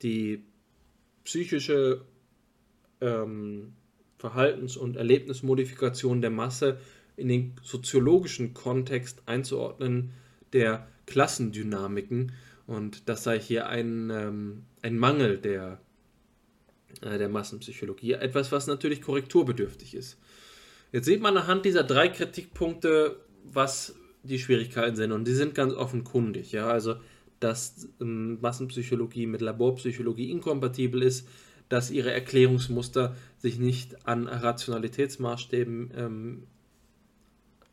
die 0.03 0.45
psychische 1.25 2.05
ähm, 3.01 3.75
Verhaltens- 4.23 4.77
und 4.77 4.97
Erlebnismodifikation 4.97 6.21
der 6.21 6.31
Masse 6.31 6.79
in 7.17 7.27
den 7.27 7.55
soziologischen 7.63 8.55
Kontext 8.55 9.23
einzuordnen 9.27 10.13
der 10.53 10.87
Klassendynamiken. 11.07 12.31
Und 12.69 13.09
das 13.09 13.25
sei 13.25 13.41
hier 13.41 13.69
ein, 13.69 14.11
ähm, 14.11 14.63
ein 14.81 14.97
Mangel 14.97 15.39
der, 15.39 15.81
äh, 17.01 17.19
der 17.19 17.29
Massenpsychologie. 17.29 18.13
Etwas, 18.13 18.53
was 18.53 18.69
natürlich 18.69 19.03
korrekturbedürftig 19.03 19.95
ist. 19.95 20.19
Jetzt 20.93 21.07
sieht 21.07 21.21
man 21.21 21.37
anhand 21.37 21.65
dieser 21.65 21.83
drei 21.83 22.09
Kritikpunkte, 22.09 23.17
was 23.43 23.97
die 24.23 24.39
Schwierigkeiten 24.39 24.95
sind. 24.95 25.11
Und 25.11 25.27
die 25.27 25.35
sind 25.35 25.57
ganz 25.57 25.75
offenkundig. 25.75 26.53
Ja? 26.53 26.69
Also, 26.69 26.95
dass 27.41 27.89
ähm, 28.01 28.39
Massenpsychologie 28.41 29.27
mit 29.27 29.41
Laborpsychologie 29.41 30.31
inkompatibel 30.31 31.03
ist, 31.03 31.27
dass 31.73 31.91
ihre 31.91 32.13
Erklärungsmuster 32.13 33.17
sich 33.39 33.59
nicht 33.59 34.07
an 34.07 34.29
Rationalitätsmaßstäben 34.29 35.91
ähm, 35.97 36.43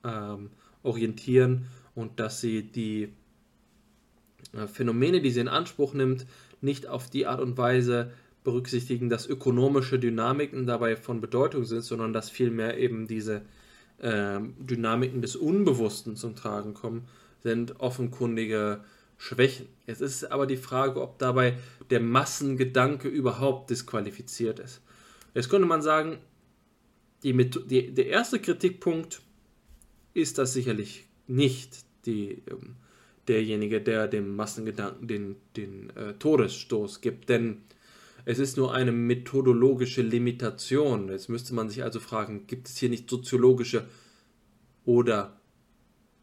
ähm, 0.06 0.52
orientieren 0.84 1.66
und 1.96 2.22
dass 2.22 2.40
sie 2.40 2.64
die 2.64 3.10
äh, 4.54 4.68
Phänomene, 4.68 5.20
die 5.20 5.32
sie 5.32 5.42
in 5.42 5.50
Anspruch 5.50 5.94
nimmt, 5.94 6.28
nicht 6.62 6.88
auf 6.88 7.10
die 7.10 7.28
Art 7.28 7.42
und 7.42 7.58
Weise 7.58 8.12
berücksichtigen, 8.46 9.10
dass 9.10 9.28
ökonomische 9.28 10.00
Dynamiken 10.00 10.66
dabei 10.66 10.96
von 10.96 11.20
Bedeutung 11.20 11.66
sind, 11.66 11.84
sondern 11.84 12.14
dass 12.14 12.30
vielmehr 12.30 12.78
eben 12.78 13.06
diese 13.06 13.42
äh, 13.98 14.40
Dynamiken 14.60 15.22
des 15.22 15.36
Unbewussten 15.36 16.16
zum 16.16 16.38
Tragen 16.38 16.74
kommen, 16.74 17.04
sind 17.44 17.82
offenkundige 17.82 18.80
Schwächen. 19.20 19.68
Jetzt 19.86 20.02
ist 20.02 20.24
aber 20.32 20.48
die 20.48 20.58
Frage, 20.58 21.02
ob 21.02 21.20
dabei 21.20 21.58
der 21.90 22.00
Massengedanke 22.00 23.10
überhaupt 23.10 23.70
disqualifiziert 23.70 24.60
ist. 24.60 24.82
Jetzt 25.36 25.50
könnte 25.50 25.68
man 25.68 25.82
sagen, 25.82 26.20
die, 27.22 27.34
die, 27.36 27.94
der 27.94 28.08
erste 28.08 28.40
Kritikpunkt 28.40 29.22
ist 30.14 30.38
das 30.38 30.54
sicherlich 30.54 31.06
nicht 31.28 31.80
die, 32.06 32.42
ähm, 32.50 32.78
derjenige, 33.28 33.82
der 33.82 34.08
dem 34.08 34.38
Massengedanken 34.38 35.08
den, 35.08 35.36
den 35.58 35.90
äh, 35.98 36.14
Todesstoß 36.14 37.02
gibt, 37.02 37.28
denn 37.28 37.58
es 38.24 38.40
ist 38.40 38.56
nur 38.56 38.74
eine 38.74 38.94
methodologische 38.94 40.02
Limitation. 40.02 41.10
Jetzt 41.10 41.28
müsste 41.28 41.54
man 41.54 41.68
sich 41.68 41.84
also 41.84 42.00
fragen, 42.00 42.48
gibt 42.48 42.70
es 42.70 42.78
hier 42.78 42.90
nicht 42.90 43.10
soziologische 43.10 43.86
oder 44.86 45.42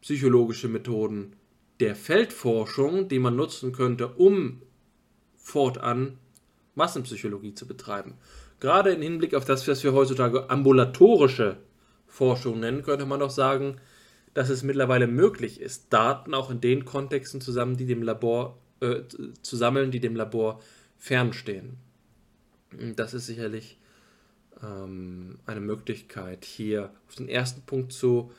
psychologische 0.01 0.67
Methoden 0.67 1.33
der 1.79 1.95
Feldforschung, 1.95 3.07
die 3.07 3.19
man 3.19 3.35
nutzen 3.35 3.71
könnte, 3.71 4.07
um 4.07 4.61
fortan 5.35 6.17
Massenpsychologie 6.75 7.53
zu 7.53 7.67
betreiben? 7.67 8.15
Gerade 8.59 8.91
im 8.91 9.01
Hinblick 9.01 9.35
auf 9.35 9.45
das, 9.45 9.67
was 9.67 9.83
wir 9.83 9.93
heutzutage 9.93 10.49
ambulatorische 10.49 11.57
Forschung 12.07 12.59
nennen, 12.59 12.83
könnte 12.83 13.05
man 13.05 13.19
doch 13.19 13.29
sagen, 13.29 13.79
dass 14.33 14.49
es 14.49 14.63
mittlerweile 14.63 15.07
möglich 15.07 15.61
ist, 15.61 15.91
Daten 15.93 16.33
auch 16.33 16.49
in 16.49 16.61
den 16.61 16.85
Kontexten 16.85 17.41
zusammen, 17.41 17.77
die 17.77 17.85
dem 17.85 18.03
Labor, 18.03 18.57
äh, 18.81 19.01
zu 19.41 19.55
sammeln, 19.55 19.91
die 19.91 19.99
dem 19.99 20.15
Labor 20.15 20.61
fernstehen. 20.97 21.77
Das 22.95 23.13
ist 23.13 23.27
sicherlich 23.27 23.79
ähm, 24.61 25.39
eine 25.45 25.59
Möglichkeit, 25.59 26.45
hier 26.45 26.91
auf 27.07 27.15
den 27.15 27.29
ersten 27.29 27.61
Punkt 27.61 27.93
zu 27.93 28.31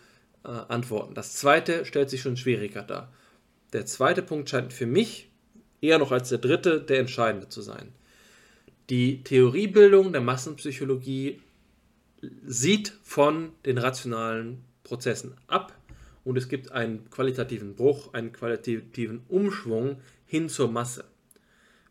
äh, 0.45 0.49
antworten. 0.49 1.15
Das 1.15 1.35
zweite 1.35 1.85
stellt 1.85 2.11
sich 2.11 2.23
schon 2.23 2.37
schwieriger 2.37 2.83
dar. 2.83 3.13
Der 3.73 3.87
zweite 3.87 4.23
Punkt 4.23 4.49
scheint 4.49 4.73
für 4.73 4.87
mich 4.87 5.31
eher 5.81 5.99
noch 5.99 6.13
als 6.13 6.31
der 6.31 6.39
dritte 6.39 6.81
der 6.81 7.01
entscheidende 7.01 7.49
zu 7.49 7.61
sein. 7.61 7.93
Die 8.91 9.23
Theoriebildung 9.23 10.13
der 10.13 10.23
Massenpsychologie 10.23 11.41
sieht 12.47 12.95
von 13.03 13.53
den 13.67 13.79
rationalen 13.79 14.65
Prozessen 14.83 15.35
ab 15.47 15.75
und 16.25 16.37
es 16.39 16.49
gibt 16.49 16.73
einen 16.73 17.11
qualitativen 17.11 17.75
Bruch, 17.75 18.15
einen 18.15 18.33
qualitativen 18.33 19.23
Umschwung 19.29 20.01
hin 20.25 20.49
zur 20.49 20.71
Masse. 20.71 21.05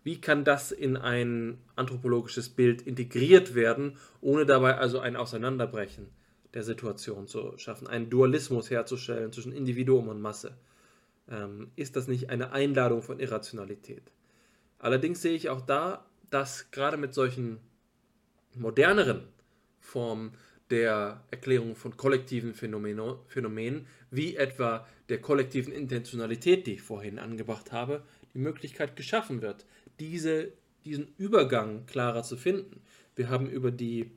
Wie 0.03 0.19
kann 0.19 0.43
das 0.43 0.71
in 0.71 0.97
ein 0.97 1.57
anthropologisches 1.75 2.49
Bild 2.49 2.81
integriert 2.81 3.55
werden, 3.55 3.97
ohne 4.21 4.45
dabei 4.45 4.77
also 4.77 4.99
ein 4.99 5.15
Auseinanderbrechen 5.15 6.07
der 6.53 6.63
Situation 6.63 7.27
zu 7.27 7.57
schaffen, 7.57 7.87
einen 7.87 8.09
Dualismus 8.09 8.69
herzustellen 8.69 9.31
zwischen 9.31 9.51
Individuum 9.51 10.07
und 10.07 10.21
Masse? 10.21 10.55
Ähm, 11.29 11.71
ist 11.75 11.95
das 11.95 12.07
nicht 12.07 12.29
eine 12.29 12.51
Einladung 12.51 13.01
von 13.01 13.19
Irrationalität? 13.19 14.11
Allerdings 14.79 15.21
sehe 15.21 15.33
ich 15.33 15.49
auch 15.49 15.61
da, 15.61 16.05
dass 16.29 16.71
gerade 16.71 16.97
mit 16.97 17.13
solchen 17.13 17.59
moderneren 18.55 19.27
Formen 19.79 20.33
der 20.69 21.23
Erklärung 21.31 21.75
von 21.75 21.95
kollektiven 21.95 22.53
Phänomenen, 22.53 23.85
wie 24.11 24.35
etwa 24.35 24.85
der 25.09 25.21
kollektiven 25.21 25.71
Intentionalität, 25.71 26.67
die 26.67 26.73
ich 26.73 26.81
vorhin 26.81 27.19
angebracht 27.19 27.71
habe, 27.71 28.03
die 28.33 28.39
Möglichkeit 28.39 28.95
geschaffen 28.95 29.41
wird, 29.41 29.65
diese, 29.99 30.51
diesen 30.83 31.07
Übergang 31.17 31.85
klarer 31.85 32.23
zu 32.23 32.35
finden. 32.35 32.81
Wir 33.15 33.29
haben 33.29 33.49
über 33.49 33.71
die, 33.71 34.11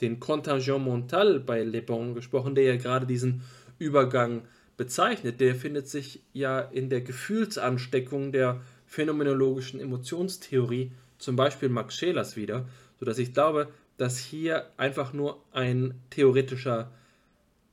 den 0.00 0.18
Contingent 0.18 0.84
mental 0.84 1.40
bei 1.40 1.62
Le 1.62 1.82
Bon 1.82 2.14
gesprochen, 2.14 2.54
der 2.54 2.64
ja 2.64 2.76
gerade 2.76 3.06
diesen 3.06 3.42
Übergang 3.78 4.42
bezeichnet. 4.76 5.40
Der 5.40 5.54
findet 5.54 5.88
sich 5.88 6.22
ja 6.32 6.60
in 6.60 6.90
der 6.90 7.00
Gefühlsansteckung 7.00 8.32
der 8.32 8.60
phänomenologischen 8.86 9.80
Emotionstheorie, 9.80 10.92
zum 11.18 11.36
Beispiel 11.36 11.68
Max 11.68 11.96
Schelers 11.96 12.36
wieder, 12.36 12.68
sodass 12.98 13.18
ich 13.18 13.32
glaube, 13.32 13.68
dass 13.96 14.18
hier 14.18 14.66
einfach 14.76 15.12
nur 15.12 15.42
ein 15.52 15.94
theoretischer 16.10 16.92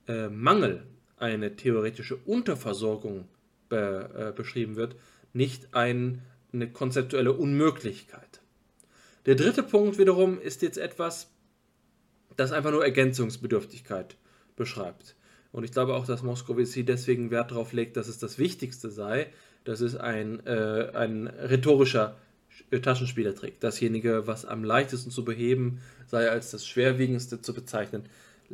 äh, 0.07 0.29
Mangel, 0.29 0.83
eine 1.17 1.55
theoretische 1.55 2.15
Unterversorgung 2.15 3.27
be, 3.67 4.09
äh, 4.15 4.35
beschrieben 4.35 4.75
wird, 4.75 4.95
nicht 5.33 5.73
ein, 5.73 6.21
eine 6.53 6.71
konzeptuelle 6.71 7.33
Unmöglichkeit. 7.33 8.41
Der 9.25 9.35
dritte 9.35 9.63
Punkt 9.63 9.97
wiederum 9.97 10.39
ist 10.39 10.61
jetzt 10.61 10.77
etwas, 10.77 11.29
das 12.35 12.51
einfach 12.51 12.71
nur 12.71 12.83
Ergänzungsbedürftigkeit 12.83 14.15
beschreibt. 14.55 15.15
Und 15.51 15.63
ich 15.63 15.71
glaube 15.71 15.95
auch, 15.95 16.05
dass 16.05 16.23
Moskowitz 16.23 16.73
deswegen 16.77 17.31
Wert 17.31 17.51
darauf 17.51 17.73
legt, 17.73 17.97
dass 17.97 18.07
es 18.07 18.19
das 18.19 18.37
Wichtigste 18.37 18.89
sei. 18.89 19.27
Das 19.63 19.81
ist 19.81 19.95
ein, 19.95 20.45
äh, 20.45 20.91
ein 20.93 21.27
rhetorischer 21.27 22.15
Taschenspielertrick. 22.81 23.59
Dasjenige, 23.59 24.27
was 24.27 24.45
am 24.45 24.63
leichtesten 24.63 25.11
zu 25.11 25.25
beheben 25.25 25.79
sei, 26.07 26.29
als 26.29 26.51
das 26.51 26.67
schwerwiegendste 26.67 27.41
zu 27.41 27.53
bezeichnen, 27.53 28.03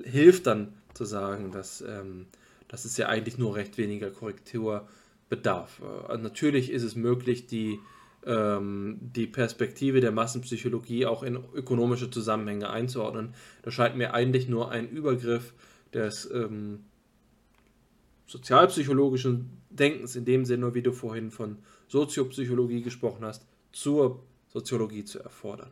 hilft 0.04 0.48
dann 0.48 0.74
zu 0.94 1.06
sagen, 1.06 1.52
dass, 1.52 1.82
ähm, 1.82 2.28
dass 2.68 2.86
es 2.86 2.98
ja 2.98 3.08
eigentlich 3.08 3.38
nur 3.38 3.56
recht 3.56 3.78
weniger 3.78 4.10
Korrektur 4.10 4.88
bedarf. 5.30 5.82
Äh, 6.10 6.18
natürlich 6.18 6.72
ist 6.72 6.84
es 6.84 6.96
möglich, 6.96 7.48
die, 7.48 7.80
ähm, 8.26 8.98
die 9.02 9.28
Perspektive 9.28 10.02
der 10.02 10.12
Massenpsychologie 10.12 11.06
auch 11.06 11.24
in 11.24 11.38
ökonomische 11.54 12.10
Zusammenhänge 12.10 12.70
einzuordnen. 12.70 13.34
Das 13.64 13.74
scheint 13.74 13.98
mir 13.98 14.14
eigentlich 14.14 14.48
nur 14.48 14.72
ein 14.72 14.90
Übergriff 14.90 15.54
des 15.96 16.30
ähm, 16.32 16.84
sozialpsychologischen 18.28 19.50
Denkens, 19.70 20.16
in 20.16 20.26
dem 20.26 20.46
Sinne, 20.46 20.74
wie 20.74 20.82
du 20.82 20.92
vorhin 20.92 21.32
von 21.32 21.58
Soziopsychologie 21.88 22.82
gesprochen 22.82 23.26
hast, 23.26 23.46
zur 23.72 24.24
Soziologie 24.50 25.06
zu 25.06 25.20
erfordern. 25.20 25.72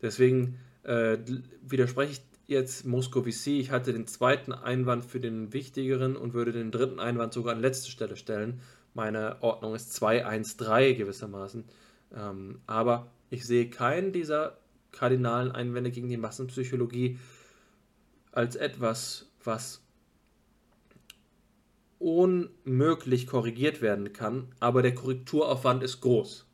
Deswegen 0.00 0.58
äh, 0.84 1.18
widerspreche 1.62 2.12
ich 2.12 2.20
jetzt 2.46 2.86
Moscovici. 2.86 3.58
Ich 3.58 3.70
hatte 3.70 3.92
den 3.92 4.06
zweiten 4.06 4.52
Einwand 4.52 5.04
für 5.04 5.20
den 5.20 5.52
wichtigeren 5.52 6.16
und 6.16 6.32
würde 6.34 6.52
den 6.52 6.70
dritten 6.70 7.00
Einwand 7.00 7.32
sogar 7.32 7.54
an 7.54 7.60
letzte 7.60 7.90
Stelle 7.90 8.16
stellen. 8.16 8.60
Meine 8.94 9.42
Ordnung 9.42 9.74
ist 9.74 9.92
213 9.94 10.96
gewissermaßen. 10.96 11.64
Ähm, 12.14 12.60
aber 12.66 13.10
ich 13.30 13.44
sehe 13.44 13.68
keinen 13.68 14.12
dieser 14.12 14.58
kardinalen 14.92 15.52
Einwände 15.52 15.90
gegen 15.90 16.08
die 16.08 16.16
Massenpsychologie 16.16 17.18
als 18.36 18.54
etwas, 18.54 19.30
was 19.42 19.82
unmöglich 21.98 23.26
korrigiert 23.26 23.80
werden 23.80 24.12
kann, 24.12 24.48
aber 24.60 24.82
der 24.82 24.94
Korrekturaufwand 24.94 25.82
ist 25.82 26.02
groß. 26.02 26.44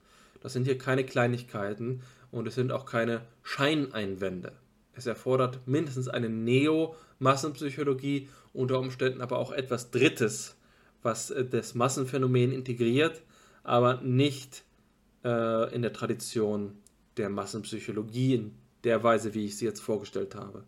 Das 0.40 0.52
sind 0.52 0.64
hier 0.64 0.78
keine 0.78 1.04
Kleinigkeiten 1.04 2.02
und 2.30 2.46
es 2.46 2.54
sind 2.54 2.70
auch 2.70 2.86
keine 2.86 3.22
Scheineinwände. 3.42 4.52
Es 4.94 5.06
erfordert 5.06 5.66
mindestens 5.66 6.06
eine 6.06 6.28
Neo-Massenpsychologie, 6.28 8.28
unter 8.52 8.78
Umständen 8.78 9.20
aber 9.20 9.38
auch 9.38 9.50
etwas 9.50 9.90
Drittes, 9.90 10.56
was 11.02 11.30
äh, 11.30 11.44
das 11.44 11.74
Massenphänomen 11.74 12.52
integriert, 12.52 13.22
aber 13.64 14.00
nicht 14.02 14.62
äh, 15.24 15.74
in 15.74 15.82
der 15.82 15.92
Tradition 15.92 16.78
der 17.16 17.28
Massenpsychologie 17.28 18.34
in 18.34 18.54
der 18.84 19.02
Weise, 19.02 19.34
wie 19.34 19.46
ich 19.46 19.56
sie 19.56 19.64
jetzt 19.64 19.80
vorgestellt 19.80 20.36
habe, 20.36 20.64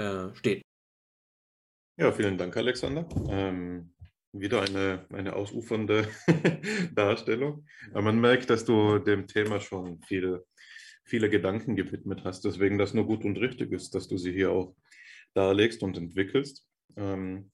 äh, 0.00 0.34
steht. 0.34 0.62
Ja, 1.98 2.12
vielen 2.12 2.38
Dank, 2.38 2.56
Alexander. 2.56 3.06
Ähm, 3.28 3.92
wieder 4.32 4.62
eine, 4.62 5.06
eine 5.12 5.34
ausufernde 5.34 6.08
Darstellung. 6.94 7.66
Aber 7.90 8.02
man 8.02 8.20
merkt, 8.20 8.48
dass 8.48 8.64
du 8.64 8.98
dem 8.98 9.26
Thema 9.26 9.60
schon 9.60 10.00
viele, 10.02 10.46
viele 11.04 11.28
Gedanken 11.28 11.76
gewidmet 11.76 12.22
hast. 12.24 12.44
Deswegen 12.44 12.78
das 12.78 12.94
nur 12.94 13.06
gut 13.06 13.24
und 13.24 13.38
richtig 13.38 13.72
ist, 13.72 13.94
dass 13.94 14.08
du 14.08 14.16
sie 14.16 14.32
hier 14.32 14.50
auch 14.50 14.74
darlegst 15.34 15.82
und 15.82 15.96
entwickelst. 15.96 16.64
Ähm, 16.96 17.50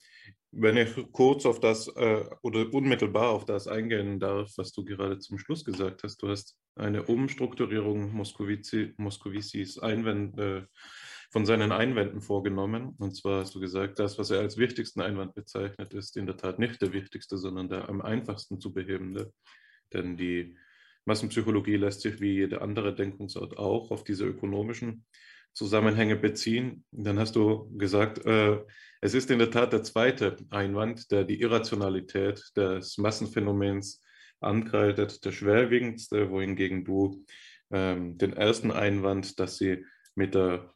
wenn 0.52 0.77
ich 0.77 0.94
kurz 1.12 1.44
auf 1.44 1.60
das 1.60 1.89
äh, 1.97 2.24
oder 2.43 2.73
unmittelbar 2.73 3.31
auf 3.31 3.44
das 3.44 3.66
eingehen 3.66 4.20
darf, 4.20 4.52
was 4.56 4.73
du 4.73 4.85
gerade 4.85 5.18
zum 5.18 5.39
Schluss 5.39 5.64
gesagt 5.64 6.02
hast, 6.02 6.23
du 6.23 6.28
hast 6.28 6.56
eine 6.77 7.02
Umstrukturierung 7.02 8.12
Moskowicis 8.14 9.78
Einwände, 9.78 10.68
von 11.36 11.44
seinen 11.44 11.70
Einwänden 11.70 12.22
vorgenommen. 12.22 12.94
Und 12.96 13.14
zwar 13.14 13.42
hast 13.42 13.54
du 13.54 13.60
gesagt, 13.60 13.98
das, 13.98 14.18
was 14.18 14.30
er 14.30 14.40
als 14.40 14.56
wichtigsten 14.56 15.02
Einwand 15.02 15.34
bezeichnet, 15.34 15.92
ist 15.92 16.16
in 16.16 16.24
der 16.24 16.38
Tat 16.38 16.58
nicht 16.58 16.80
der 16.80 16.94
wichtigste, 16.94 17.36
sondern 17.36 17.68
der 17.68 17.90
am 17.90 18.00
einfachsten 18.00 18.58
zu 18.58 18.72
behebende. 18.72 19.34
Denn 19.92 20.16
die 20.16 20.56
Massenpsychologie 21.04 21.76
lässt 21.76 22.00
sich 22.00 22.22
wie 22.22 22.36
jede 22.36 22.62
andere 22.62 22.94
Denkungsart 22.94 23.58
auch 23.58 23.90
auf 23.90 24.02
diese 24.02 24.24
ökonomischen 24.24 25.04
Zusammenhänge 25.52 26.16
beziehen. 26.16 26.86
Dann 26.90 27.18
hast 27.18 27.36
du 27.36 27.70
gesagt, 27.76 28.24
äh, 28.24 28.64
es 29.02 29.12
ist 29.12 29.30
in 29.30 29.38
der 29.38 29.50
Tat 29.50 29.74
der 29.74 29.82
zweite 29.82 30.38
Einwand, 30.48 31.10
der 31.10 31.24
die 31.24 31.42
Irrationalität 31.42 32.42
des 32.56 32.96
Massenphänomens 32.96 34.02
ankreidet, 34.40 35.22
der 35.22 35.32
schwerwiegendste, 35.32 36.30
wohingegen 36.30 36.86
du 36.86 37.26
ähm, 37.70 38.16
den 38.16 38.32
ersten 38.32 38.70
Einwand, 38.70 39.38
dass 39.38 39.58
sie 39.58 39.84
mit 40.14 40.34
der 40.34 40.72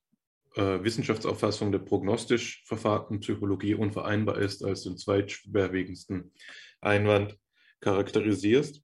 äh, 0.56 0.82
Wissenschaftsauffassung 0.82 1.72
der 1.72 1.78
prognostisch 1.80 2.62
verfahrten 2.66 3.20
Psychologie 3.20 3.74
unvereinbar 3.74 4.38
ist, 4.38 4.64
als 4.64 4.82
den 4.82 4.96
zweitschwerwiegendsten 4.96 6.32
Einwand 6.80 7.38
charakterisierst. 7.80 8.82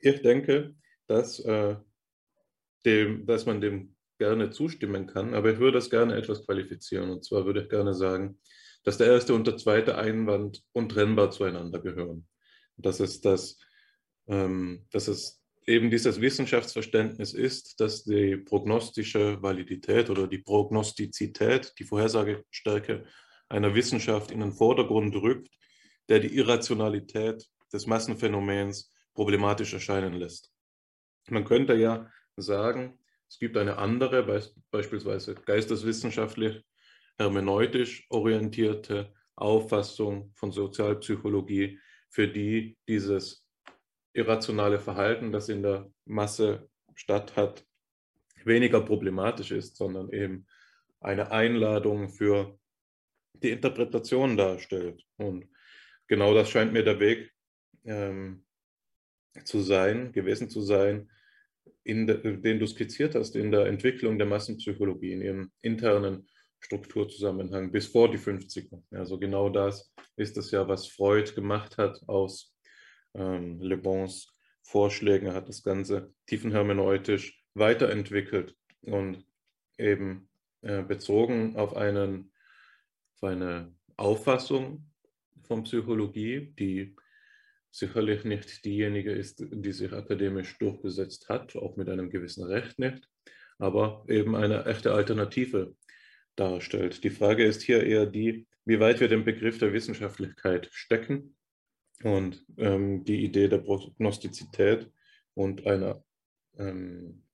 Ich 0.00 0.22
denke, 0.22 0.74
dass, 1.06 1.40
äh, 1.40 1.76
dem, 2.84 3.26
dass 3.26 3.46
man 3.46 3.60
dem 3.60 3.96
gerne 4.18 4.50
zustimmen 4.50 5.06
kann, 5.06 5.34
aber 5.34 5.52
ich 5.52 5.58
würde 5.58 5.78
das 5.78 5.90
gerne 5.90 6.16
etwas 6.16 6.44
qualifizieren. 6.44 7.10
Und 7.10 7.24
zwar 7.24 7.44
würde 7.44 7.62
ich 7.62 7.68
gerne 7.68 7.94
sagen, 7.94 8.40
dass 8.84 8.98
der 8.98 9.08
erste 9.08 9.34
und 9.34 9.46
der 9.46 9.56
zweite 9.56 9.96
Einwand 9.96 10.62
untrennbar 10.72 11.30
zueinander 11.30 11.80
gehören. 11.80 12.26
Das 12.76 13.00
ist 13.00 13.24
das, 13.24 13.58
ähm, 14.26 14.86
dass 14.90 15.08
es 15.08 15.42
eben 15.68 15.90
dieses 15.90 16.20
Wissenschaftsverständnis 16.20 17.34
ist, 17.34 17.78
dass 17.78 18.04
die 18.04 18.38
prognostische 18.38 19.42
Validität 19.42 20.08
oder 20.08 20.26
die 20.26 20.38
Prognostizität, 20.38 21.74
die 21.78 21.84
Vorhersagestärke 21.84 23.04
einer 23.50 23.74
Wissenschaft 23.74 24.30
in 24.30 24.40
den 24.40 24.52
Vordergrund 24.52 25.14
rückt, 25.14 25.50
der 26.08 26.20
die 26.20 26.34
Irrationalität 26.34 27.46
des 27.70 27.86
Massenphänomens 27.86 28.90
problematisch 29.12 29.74
erscheinen 29.74 30.14
lässt. 30.14 30.50
Man 31.28 31.44
könnte 31.44 31.74
ja 31.74 32.10
sagen, 32.36 32.98
es 33.28 33.38
gibt 33.38 33.58
eine 33.58 33.76
andere, 33.76 34.46
beispielsweise 34.70 35.34
geisteswissenschaftlich, 35.34 36.62
hermeneutisch 37.18 38.06
orientierte 38.08 39.12
Auffassung 39.36 40.32
von 40.34 40.50
Sozialpsychologie, 40.50 41.78
für 42.08 42.26
die 42.26 42.78
dieses 42.88 43.47
irrationale 44.18 44.78
Verhalten, 44.78 45.32
das 45.32 45.48
in 45.48 45.62
der 45.62 45.90
Masse 46.04 46.68
statt 46.94 47.36
hat, 47.36 47.64
weniger 48.44 48.80
problematisch 48.80 49.52
ist, 49.52 49.76
sondern 49.76 50.12
eben 50.12 50.46
eine 51.00 51.30
Einladung 51.30 52.08
für 52.08 52.58
die 53.34 53.50
Interpretation 53.50 54.36
darstellt. 54.36 55.04
Und 55.16 55.46
genau 56.08 56.34
das 56.34 56.50
scheint 56.50 56.72
mir 56.72 56.84
der 56.84 56.98
Weg 56.98 57.30
ähm, 57.84 58.44
zu 59.44 59.60
sein, 59.60 60.12
gewesen 60.12 60.50
zu 60.50 60.60
sein, 60.62 61.10
in 61.84 62.06
de, 62.06 62.40
den 62.40 62.58
du 62.58 62.66
skizziert 62.66 63.14
hast, 63.14 63.36
in 63.36 63.50
der 63.50 63.66
Entwicklung 63.66 64.18
der 64.18 64.26
Massenpsychologie, 64.26 65.12
in 65.12 65.22
ihrem 65.22 65.52
internen 65.62 66.28
Strukturzusammenhang 66.60 67.70
bis 67.70 67.86
vor 67.86 68.10
die 68.10 68.18
50er. 68.18 68.82
Also 68.90 69.18
genau 69.18 69.48
das 69.48 69.92
ist 70.16 70.36
es 70.36 70.50
ja, 70.50 70.66
was 70.66 70.88
Freud 70.88 71.32
gemacht 71.34 71.78
hat 71.78 72.00
aus 72.08 72.52
ähm, 73.18 73.60
Le 73.60 73.76
Bons 73.76 74.32
Vorschlägen. 74.62 75.28
Er 75.28 75.34
hat 75.34 75.48
das 75.48 75.62
Ganze 75.62 76.12
tiefenhermeneutisch 76.26 77.42
weiterentwickelt 77.54 78.54
und 78.82 79.24
eben 79.78 80.28
äh, 80.62 80.82
bezogen 80.82 81.56
auf, 81.56 81.76
einen, 81.76 82.32
auf 83.16 83.24
eine 83.24 83.74
Auffassung 83.96 84.90
von 85.42 85.64
Psychologie, 85.64 86.52
die 86.58 86.94
sicherlich 87.70 88.24
nicht 88.24 88.64
diejenige 88.64 89.12
ist, 89.12 89.44
die 89.50 89.72
sich 89.72 89.92
akademisch 89.92 90.58
durchgesetzt 90.58 91.28
hat, 91.28 91.56
auch 91.56 91.76
mit 91.76 91.88
einem 91.88 92.10
gewissen 92.10 92.44
Recht 92.44 92.78
nicht, 92.78 93.08
aber 93.58 94.04
eben 94.08 94.36
eine 94.36 94.66
echte 94.66 94.92
Alternative 94.92 95.74
darstellt. 96.36 97.02
Die 97.04 97.10
Frage 97.10 97.44
ist 97.44 97.62
hier 97.62 97.84
eher 97.84 98.06
die, 98.06 98.46
wie 98.64 98.80
weit 98.80 99.00
wir 99.00 99.08
den 99.08 99.24
Begriff 99.24 99.58
der 99.58 99.72
Wissenschaftlichkeit 99.72 100.68
stecken 100.72 101.37
und 102.04 102.44
ähm, 102.56 103.04
die 103.04 103.24
Idee 103.24 103.48
der 103.48 103.58
Prognostizität 103.58 104.90
und 105.34 105.66
einer 105.66 106.04
ähm, 106.58 107.24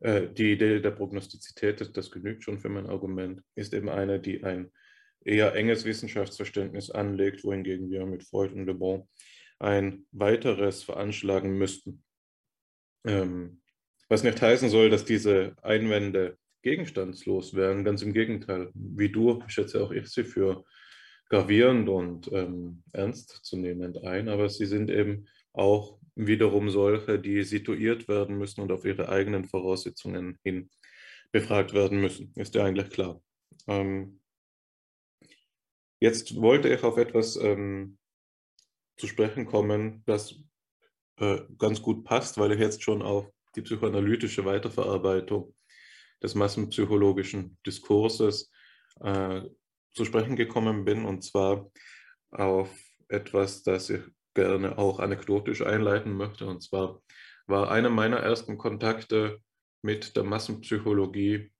äh, 0.00 0.28
die 0.28 0.52
Idee 0.52 0.80
der 0.80 0.90
Prognostizität, 0.92 1.80
das, 1.80 1.92
das 1.92 2.10
genügt 2.10 2.44
schon 2.44 2.60
für 2.60 2.68
mein 2.68 2.86
Argument, 2.86 3.42
ist 3.54 3.74
eben 3.74 3.88
eine, 3.88 4.20
die 4.20 4.44
ein 4.44 4.70
eher 5.24 5.54
enges 5.54 5.84
Wissenschaftsverständnis 5.84 6.90
anlegt, 6.90 7.44
wohingegen 7.44 7.90
wir 7.90 8.06
mit 8.06 8.24
Freud 8.24 8.54
und 8.54 8.66
Le 8.66 8.74
Bon 8.74 9.08
ein 9.58 10.06
weiteres 10.12 10.84
veranschlagen 10.84 11.58
müssten. 11.58 12.04
Ähm, 13.04 13.60
was 14.08 14.22
nicht 14.22 14.40
heißen 14.40 14.70
soll, 14.70 14.88
dass 14.88 15.04
diese 15.04 15.56
Einwände 15.62 16.38
gegenstandslos 16.62 17.54
wären, 17.54 17.84
ganz 17.84 18.02
im 18.02 18.12
Gegenteil. 18.12 18.70
Wie 18.74 19.10
du 19.10 19.42
schätze 19.48 19.82
auch 19.82 19.90
ich 19.90 20.08
sie 20.08 20.24
für 20.24 20.64
gravierend 21.28 21.88
und 21.88 22.30
ähm, 22.32 22.82
ernstzunehmend 22.92 24.02
ein, 24.04 24.28
aber 24.28 24.48
sie 24.48 24.66
sind 24.66 24.90
eben 24.90 25.26
auch 25.52 25.98
wiederum 26.14 26.70
solche, 26.70 27.18
die 27.18 27.42
situiert 27.42 28.08
werden 28.08 28.38
müssen 28.38 28.60
und 28.60 28.72
auf 28.72 28.84
ihre 28.84 29.08
eigenen 29.08 29.44
Voraussetzungen 29.44 30.38
hin 30.42 30.70
befragt 31.30 31.74
werden 31.74 32.00
müssen. 32.00 32.32
Ist 32.36 32.54
ja 32.54 32.64
eigentlich 32.64 32.90
klar. 32.90 33.20
Ähm, 33.66 34.20
jetzt 36.00 36.40
wollte 36.40 36.72
ich 36.72 36.82
auf 36.82 36.96
etwas 36.96 37.36
ähm, 37.36 37.98
zu 38.96 39.06
sprechen 39.06 39.46
kommen, 39.46 40.02
das 40.06 40.34
äh, 41.18 41.40
ganz 41.58 41.82
gut 41.82 42.04
passt, 42.04 42.38
weil 42.38 42.52
ich 42.52 42.58
jetzt 42.58 42.82
schon 42.82 43.02
auf 43.02 43.30
die 43.54 43.62
psychoanalytische 43.62 44.44
Weiterverarbeitung 44.44 45.54
des 46.22 46.34
massenpsychologischen 46.34 47.58
Diskurses 47.66 48.50
äh, 49.00 49.42
zu 49.98 50.04
sprechen 50.04 50.36
gekommen 50.36 50.84
bin, 50.84 51.04
und 51.04 51.22
zwar 51.22 51.70
auf 52.30 52.70
etwas, 53.08 53.62
das 53.64 53.90
ich 53.90 54.00
gerne 54.32 54.78
auch 54.78 55.00
anekdotisch 55.00 55.62
einleiten 55.62 56.12
möchte. 56.16 56.46
Und 56.46 56.62
zwar 56.62 57.02
war 57.48 57.70
einer 57.70 57.90
meiner 57.90 58.18
ersten 58.18 58.56
Kontakte 58.56 59.40
mit 59.82 60.16
der 60.16 60.22
Massenpsychologie 60.22 61.50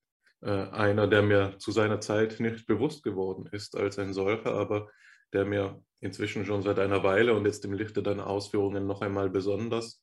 äh, 0.41 0.51
einer, 0.51 1.09
der 1.09 1.23
mir 1.23 1.59
zu 1.59 1.73
seiner 1.73 2.01
Zeit 2.01 2.39
nicht 2.39 2.67
bewusst 2.67 3.03
geworden 3.03 3.49
ist 3.51 3.77
als 3.77 3.99
ein 3.99 4.13
solcher, 4.15 4.55
aber 4.55 4.89
der 5.33 5.45
mir 5.45 5.83
inzwischen 6.01 6.45
schon 6.45 6.63
seit 6.63 6.79
einer 6.79 7.03
Weile 7.03 7.35
und 7.35 7.45
jetzt 7.45 7.65
im 7.65 7.73
Lichte 7.73 8.05
deiner 8.05 8.29
Ausführungen 8.29 8.87
noch 8.87 9.03
einmal 9.03 9.31
besonders 9.31 10.01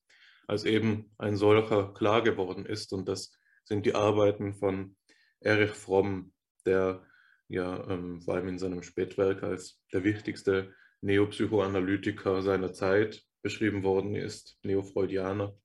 als 0.47 0.65
eben 0.65 1.09
ein 1.17 1.37
solcher 1.37 1.93
klar 1.93 2.21
geworden 2.21 2.65
ist. 2.65 2.91
Und 2.91 3.07
das 3.07 3.31
sind 3.63 3.85
die 3.85 3.95
Arbeiten 3.95 4.53
von 4.53 4.97
Erich 5.39 5.71
Fromm, 5.71 6.33
der 6.65 7.01
ja 7.47 7.87
ähm, 7.89 8.21
vor 8.21 8.35
allem 8.35 8.47
in 8.47 8.59
seinem 8.59 8.83
Spätwerk 8.83 9.43
als 9.43 9.81
der 9.93 10.03
wichtigste 10.03 10.73
Neopsychoanalytiker 11.01 12.41
seiner 12.41 12.73
Zeit 12.73 13.23
beschrieben 13.41 13.83
worden 13.83 14.15
ist, 14.15 14.57
Neofreudianer, 14.63 15.55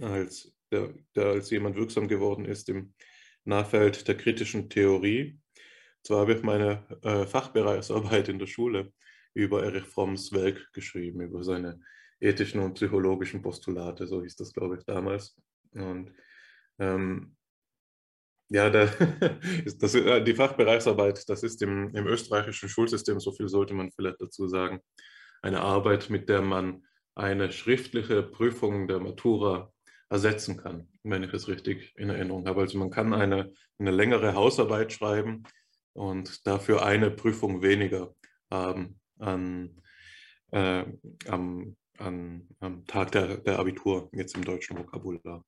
als 0.00 0.52
der, 0.72 0.94
der 1.14 1.26
als 1.26 1.50
jemand 1.50 1.76
wirksam 1.76 2.08
geworden 2.08 2.44
ist 2.44 2.68
im 2.68 2.94
Nachfeld 3.44 4.08
der 4.08 4.16
kritischen 4.16 4.68
Theorie. 4.68 5.38
Zwar 6.02 6.20
habe 6.20 6.34
ich 6.34 6.42
meine 6.42 6.86
äh, 7.02 7.26
Fachbereichsarbeit 7.26 8.28
in 8.28 8.38
der 8.38 8.46
Schule 8.46 8.92
über 9.34 9.64
Erich 9.64 9.84
Fromms 9.84 10.32
Werk 10.32 10.72
geschrieben, 10.72 11.20
über 11.20 11.44
seine 11.44 11.80
ethischen 12.20 12.60
und 12.60 12.74
psychologischen 12.74 13.42
Postulate, 13.42 14.06
so 14.06 14.22
hieß 14.22 14.36
das, 14.36 14.52
glaube 14.52 14.76
ich, 14.78 14.84
damals. 14.84 15.36
Und 15.72 16.12
ähm, 16.78 17.36
ja, 18.48 18.70
der, 18.70 18.86
das, 19.78 19.94
äh, 19.94 20.22
die 20.22 20.34
Fachbereichsarbeit, 20.34 21.28
das 21.28 21.42
ist 21.42 21.62
im, 21.62 21.94
im 21.94 22.06
österreichischen 22.06 22.68
Schulsystem, 22.68 23.20
so 23.20 23.32
viel 23.32 23.48
sollte 23.48 23.74
man 23.74 23.90
vielleicht 23.90 24.20
dazu 24.20 24.48
sagen, 24.48 24.80
eine 25.42 25.60
Arbeit, 25.60 26.10
mit 26.10 26.28
der 26.28 26.42
man 26.42 26.84
eine 27.14 27.52
schriftliche 27.52 28.22
Prüfung 28.22 28.88
der 28.88 29.00
Matura 29.00 29.72
ersetzen 30.08 30.56
kann, 30.56 30.88
wenn 31.02 31.22
ich 31.22 31.32
es 31.32 31.48
richtig 31.48 31.92
in 31.96 32.10
Erinnerung 32.10 32.46
habe. 32.46 32.62
Also 32.62 32.78
man 32.78 32.90
kann 32.90 33.12
eine, 33.12 33.52
eine 33.78 33.90
längere 33.90 34.34
Hausarbeit 34.34 34.92
schreiben 34.92 35.44
und 35.92 36.46
dafür 36.46 36.84
eine 36.84 37.10
Prüfung 37.10 37.62
weniger 37.62 38.14
haben 38.50 39.00
an, 39.18 39.80
äh, 40.50 40.84
am, 41.28 41.76
an, 41.98 42.48
am 42.60 42.86
Tag 42.86 43.12
der, 43.12 43.38
der 43.38 43.58
Abitur, 43.58 44.10
jetzt 44.12 44.36
im 44.36 44.44
deutschen 44.44 44.78
Vokabular. 44.78 45.44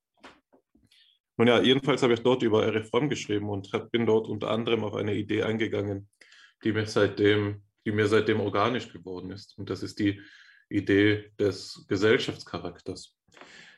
Nun 1.37 1.49
ja, 1.49 1.61
jedenfalls 1.61 2.03
habe 2.03 2.15
ich 2.15 2.21
dort 2.21 2.43
über 2.43 2.65
Erich 2.65 2.89
Fromm 2.89 3.09
geschrieben 3.09 3.51
und 3.51 3.71
bin 3.91 4.07
dort 4.07 4.29
unter 4.29 4.51
anderem 4.51 4.85
auf 4.85 4.95
eine 4.95 5.15
Idee 5.15 5.43
eingegangen, 5.43 6.09
die 6.65 6.73
mir 6.73 6.87
seitdem, 6.87 7.63
die 7.85 7.93
mir 7.93 8.07
seitdem 8.07 8.41
organisch 8.41 8.93
geworden 8.93 9.31
ist. 9.31 9.57
Und 9.59 9.69
das 9.69 9.83
ist 9.83 9.99
die 9.99 10.21
Idee 10.71 11.31
des 11.39 11.85
Gesellschaftscharakters. 11.89 13.17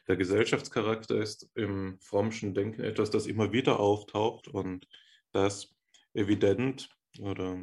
Der 0.06 0.16
Gesellschaftscharakter 0.16 1.16
ist 1.16 1.50
im 1.54 1.98
Frommschen 2.00 2.54
Denken 2.54 2.82
etwas, 2.82 3.10
das 3.10 3.26
immer 3.26 3.52
wieder 3.52 3.78
auftaucht 3.78 4.48
und 4.48 4.86
das 5.32 5.74
evident 6.14 6.88
oder 7.20 7.62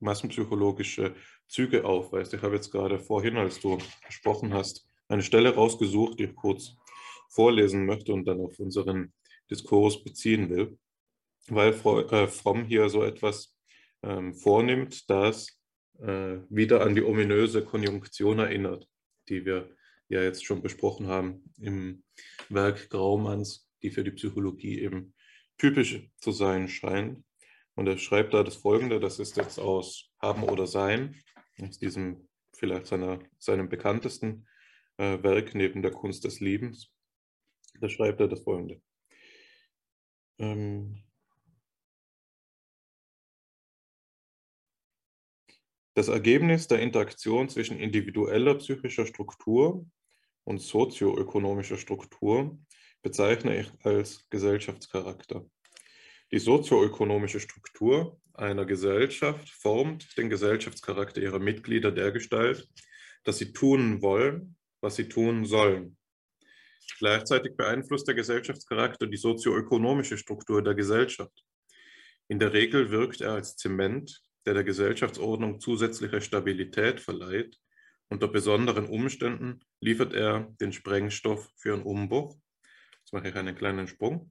massenpsychologische 0.00 1.14
Züge 1.46 1.84
aufweist. 1.84 2.34
Ich 2.34 2.42
habe 2.42 2.56
jetzt 2.56 2.72
gerade 2.72 2.98
vorhin, 2.98 3.36
als 3.36 3.60
du 3.60 3.78
gesprochen 4.06 4.52
hast, 4.52 4.88
eine 5.08 5.22
Stelle 5.22 5.54
rausgesucht, 5.54 6.18
die 6.18 6.24
ich 6.24 6.34
kurz 6.34 6.76
vorlesen 7.30 7.86
möchte 7.86 8.12
und 8.12 8.26
dann 8.26 8.40
auf 8.40 8.58
unseren 8.58 9.12
Diskurs 9.50 10.02
beziehen 10.04 10.50
will, 10.50 10.78
weil 11.48 11.72
äh, 11.72 12.28
Fromm 12.28 12.64
hier 12.64 12.88
so 12.88 13.02
etwas 13.02 13.56
ähm, 14.02 14.34
vornimmt, 14.34 15.08
das 15.10 15.58
äh, 16.00 16.38
wieder 16.48 16.82
an 16.82 16.94
die 16.94 17.02
ominöse 17.02 17.64
Konjunktion 17.64 18.38
erinnert, 18.38 18.88
die 19.28 19.44
wir 19.44 19.70
ja 20.08 20.22
jetzt 20.22 20.44
schon 20.44 20.62
besprochen 20.62 21.06
haben 21.06 21.52
im 21.60 22.02
Werk 22.48 22.90
Graumanns, 22.90 23.68
die 23.82 23.90
für 23.90 24.04
die 24.04 24.10
Psychologie 24.10 24.80
eben 24.80 25.14
typisch 25.58 26.08
zu 26.18 26.32
sein 26.32 26.68
scheint. 26.68 27.24
Und 27.74 27.86
er 27.86 27.98
schreibt 27.98 28.34
da 28.34 28.42
das 28.42 28.56
Folgende, 28.56 28.98
das 28.98 29.18
ist 29.18 29.36
jetzt 29.36 29.58
aus 29.58 30.10
Haben 30.20 30.42
oder 30.42 30.66
Sein, 30.66 31.16
aus 31.62 31.78
diesem 31.78 32.28
vielleicht 32.54 32.86
seiner, 32.86 33.20
seinem 33.38 33.68
bekanntesten 33.68 34.46
äh, 34.96 35.22
Werk 35.22 35.54
neben 35.54 35.82
der 35.82 35.92
Kunst 35.92 36.24
des 36.24 36.40
Liebens. 36.40 36.92
Da 37.80 37.88
schreibt 37.88 38.20
er 38.20 38.28
das 38.28 38.42
folgende. 38.42 38.80
Ähm, 40.38 41.02
das 45.94 46.08
Ergebnis 46.08 46.68
der 46.68 46.80
Interaktion 46.80 47.48
zwischen 47.48 47.78
individueller 47.78 48.56
psychischer 48.56 49.06
Struktur 49.06 49.86
und 50.44 50.60
sozioökonomischer 50.60 51.78
Struktur 51.78 52.58
bezeichne 53.02 53.60
ich 53.60 53.72
als 53.84 54.28
Gesellschaftscharakter. 54.28 55.46
Die 56.32 56.38
sozioökonomische 56.38 57.40
Struktur 57.40 58.20
einer 58.34 58.66
Gesellschaft 58.66 59.48
formt 59.48 60.16
den 60.16 60.28
Gesellschaftscharakter 60.30 61.20
ihrer 61.20 61.38
Mitglieder 61.38 61.92
dergestalt, 61.92 62.68
dass 63.24 63.38
sie 63.38 63.52
tun 63.52 64.00
wollen, 64.02 64.56
was 64.80 64.96
sie 64.96 65.08
tun 65.08 65.44
sollen. 65.44 65.96
Gleichzeitig 66.98 67.56
beeinflusst 67.56 68.08
der 68.08 68.14
Gesellschaftscharakter 68.14 69.06
die 69.06 69.16
sozioökonomische 69.16 70.18
Struktur 70.18 70.62
der 70.62 70.74
Gesellschaft. 70.74 71.44
In 72.28 72.38
der 72.38 72.52
Regel 72.52 72.90
wirkt 72.90 73.20
er 73.20 73.32
als 73.32 73.56
Zement, 73.56 74.22
der 74.46 74.54
der 74.54 74.64
Gesellschaftsordnung 74.64 75.60
zusätzliche 75.60 76.20
Stabilität 76.20 77.00
verleiht. 77.00 77.56
Unter 78.08 78.28
besonderen 78.28 78.86
Umständen 78.86 79.60
liefert 79.80 80.14
er 80.14 80.54
den 80.60 80.72
Sprengstoff 80.72 81.50
für 81.56 81.74
einen 81.74 81.82
Umbruch, 81.82 82.36
Jetzt 83.10 83.14
mache 83.14 83.28
ich 83.30 83.34
einen 83.34 83.56
kleinen 83.56 83.88
Sprung. 83.88 84.30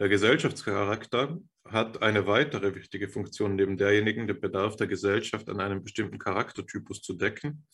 Der 0.00 0.08
Gesellschaftscharakter 0.08 1.38
hat 1.64 2.02
eine 2.02 2.26
weitere 2.26 2.74
wichtige 2.74 3.08
Funktion 3.08 3.54
neben 3.54 3.76
derjenigen, 3.76 4.26
den 4.26 4.40
Bedarf 4.40 4.74
der 4.76 4.88
Gesellschaft 4.88 5.48
an 5.48 5.60
einem 5.60 5.84
bestimmten 5.84 6.18
Charaktertypus 6.18 7.00
zu 7.00 7.14
decken 7.14 7.66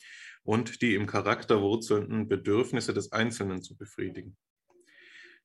und 0.42 0.82
die 0.82 0.94
im 0.94 1.06
Charakter 1.06 1.62
wurzelnden 1.62 2.28
Bedürfnisse 2.28 2.92
des 2.92 3.12
Einzelnen 3.12 3.62
zu 3.62 3.76
befriedigen. 3.76 4.36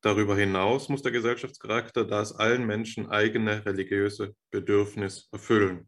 Darüber 0.02 0.35
hinaus 0.35 0.89
muss 0.89 1.02
der 1.02 1.14
Gesellschaftscharakter 1.14 2.06
das 2.06 2.35
allen 2.35 2.65
Menschen 2.65 3.10
eigene 3.10 3.65
religiöse 3.65 4.35
Bedürfnis 4.52 5.30
erfüllen. 5.31 5.88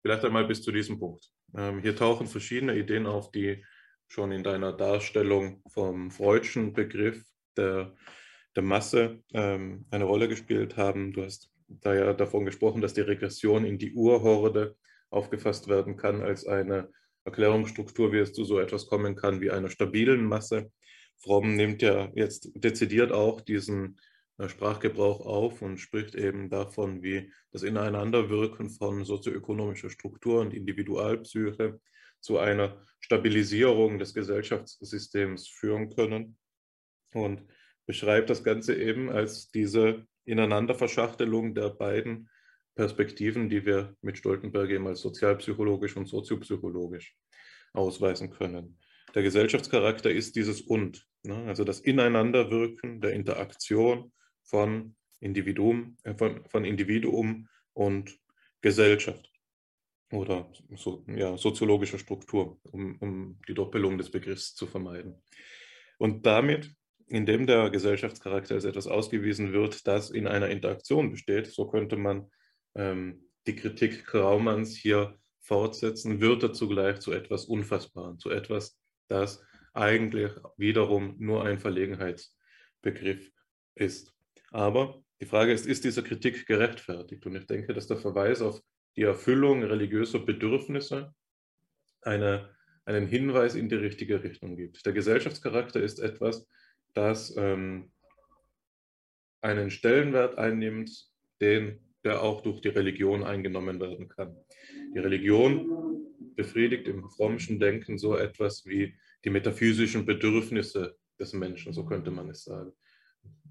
Vielleicht 0.00 0.24
einmal 0.24 0.46
bis 0.46 0.62
zu 0.62 0.70
diesem 0.70 0.98
Punkt. 0.98 1.28
Ähm, 1.56 1.80
hier 1.80 1.96
tauchen 1.96 2.26
verschiedene 2.28 2.78
Ideen 2.78 3.06
auf, 3.06 3.32
die 3.32 3.64
schon 4.06 4.32
in 4.32 4.44
deiner 4.44 4.72
Darstellung 4.72 5.62
vom 5.68 6.10
Freudschen 6.10 6.72
Begriff 6.72 7.22
der, 7.56 7.94
der 8.58 8.64
Masse 8.64 9.22
ähm, 9.34 9.86
eine 9.92 10.02
Rolle 10.02 10.26
gespielt 10.26 10.76
haben. 10.76 11.12
Du 11.12 11.22
hast 11.22 11.48
da 11.68 11.94
ja 11.94 12.12
davon 12.12 12.44
gesprochen, 12.44 12.80
dass 12.80 12.92
die 12.92 13.02
Regression 13.02 13.64
in 13.64 13.78
die 13.78 13.92
Urhorde 13.92 14.76
aufgefasst 15.10 15.68
werden 15.68 15.96
kann 15.96 16.22
als 16.22 16.44
eine 16.44 16.90
Erklärungsstruktur, 17.22 18.12
wie 18.12 18.18
es 18.18 18.32
zu 18.32 18.44
so 18.44 18.58
etwas 18.58 18.88
kommen 18.88 19.14
kann 19.14 19.40
wie 19.40 19.52
einer 19.52 19.70
stabilen 19.70 20.24
Masse. 20.24 20.72
Fromm 21.18 21.54
nimmt 21.54 21.82
ja 21.82 22.10
jetzt 22.16 22.50
dezidiert 22.56 23.12
auch 23.12 23.40
diesen 23.40 24.00
äh, 24.38 24.48
Sprachgebrauch 24.48 25.24
auf 25.24 25.62
und 25.62 25.78
spricht 25.78 26.16
eben 26.16 26.50
davon, 26.50 27.00
wie 27.04 27.32
das 27.52 27.62
Ineinanderwirken 27.62 28.70
von 28.70 29.04
sozioökonomischer 29.04 29.90
Struktur 29.90 30.40
und 30.40 30.52
Individualpsyche 30.52 31.78
zu 32.18 32.38
einer 32.38 32.84
Stabilisierung 32.98 34.00
des 34.00 34.14
Gesellschaftssystems 34.14 35.46
führen 35.46 35.94
können 35.94 36.36
und 37.14 37.44
beschreibt 37.88 38.28
das 38.28 38.44
Ganze 38.44 38.76
eben 38.76 39.08
als 39.08 39.50
diese 39.50 40.06
Ineinanderverschachtelung 40.26 41.54
der 41.54 41.70
beiden 41.70 42.28
Perspektiven, 42.74 43.48
die 43.48 43.64
wir 43.64 43.96
mit 44.02 44.18
Stoltenberg 44.18 44.68
eben 44.68 44.86
als 44.86 45.00
sozialpsychologisch 45.00 45.96
und 45.96 46.06
soziopsychologisch 46.06 47.16
ausweisen 47.72 48.28
können. 48.28 48.78
Der 49.14 49.22
Gesellschaftscharakter 49.22 50.10
ist 50.10 50.36
dieses 50.36 50.60
Und, 50.60 51.06
ne? 51.22 51.46
also 51.46 51.64
das 51.64 51.80
Ineinanderwirken 51.80 53.00
der 53.00 53.14
Interaktion 53.14 54.12
von 54.42 54.94
Individuum, 55.20 55.96
äh, 56.04 56.14
von, 56.14 56.44
von 56.44 56.66
Individuum 56.66 57.48
und 57.72 58.20
Gesellschaft 58.60 59.32
oder 60.12 60.52
so, 60.76 61.06
ja, 61.06 61.38
soziologischer 61.38 61.98
Struktur, 61.98 62.60
um, 62.64 62.96
um 63.00 63.40
die 63.48 63.54
Doppelung 63.54 63.96
des 63.96 64.10
Begriffs 64.10 64.54
zu 64.54 64.66
vermeiden. 64.66 65.22
Und 65.96 66.26
damit, 66.26 66.74
indem 67.08 67.46
der 67.46 67.70
Gesellschaftscharakter 67.70 68.54
als 68.54 68.64
etwas 68.64 68.86
ausgewiesen 68.86 69.52
wird, 69.52 69.86
das 69.86 70.10
in 70.10 70.26
einer 70.26 70.48
Interaktion 70.48 71.10
besteht, 71.10 71.46
so 71.48 71.66
könnte 71.66 71.96
man 71.96 72.30
ähm, 72.74 73.28
die 73.46 73.56
Kritik 73.56 74.06
Graumanns 74.06 74.76
hier 74.76 75.18
fortsetzen, 75.40 76.20
wird 76.20 76.42
er 76.42 76.52
zugleich 76.52 77.00
zu 77.00 77.12
etwas 77.12 77.46
Unfassbaren, 77.46 78.18
zu 78.18 78.30
etwas, 78.30 78.78
das 79.08 79.42
eigentlich 79.72 80.32
wiederum 80.56 81.16
nur 81.18 81.44
ein 81.44 81.58
Verlegenheitsbegriff 81.58 83.30
ist. 83.74 84.12
Aber 84.50 85.02
die 85.20 85.26
Frage 85.26 85.52
ist, 85.52 85.66
ist 85.66 85.84
diese 85.84 86.02
Kritik 86.02 86.46
gerechtfertigt? 86.46 87.24
Und 87.26 87.36
ich 87.36 87.46
denke, 87.46 87.72
dass 87.72 87.86
der 87.86 87.96
Verweis 87.96 88.42
auf 88.42 88.60
die 88.96 89.02
Erfüllung 89.02 89.62
religiöser 89.62 90.18
Bedürfnisse 90.18 91.14
eine, 92.02 92.54
einen 92.84 93.06
Hinweis 93.06 93.54
in 93.54 93.68
die 93.68 93.76
richtige 93.76 94.22
Richtung 94.22 94.56
gibt. 94.56 94.84
Der 94.84 94.92
Gesellschaftscharakter 94.92 95.80
ist 95.80 96.00
etwas, 96.00 96.46
das 96.94 97.36
ähm, 97.36 97.90
einen 99.40 99.70
Stellenwert 99.70 100.38
einnimmt, 100.38 101.08
den, 101.40 101.80
der 102.04 102.22
auch 102.22 102.40
durch 102.42 102.60
die 102.60 102.68
Religion 102.68 103.24
eingenommen 103.24 103.80
werden 103.80 104.08
kann. 104.08 104.36
Die 104.94 104.98
Religion 104.98 106.04
befriedigt 106.34 106.88
im 106.88 107.08
frommischen 107.10 107.58
Denken 107.58 107.98
so 107.98 108.16
etwas 108.16 108.64
wie 108.66 108.94
die 109.24 109.30
metaphysischen 109.30 110.06
Bedürfnisse 110.06 110.96
des 111.18 111.32
Menschen, 111.32 111.72
so 111.72 111.84
könnte 111.84 112.10
man 112.10 112.30
es 112.30 112.44
sagen. 112.44 112.72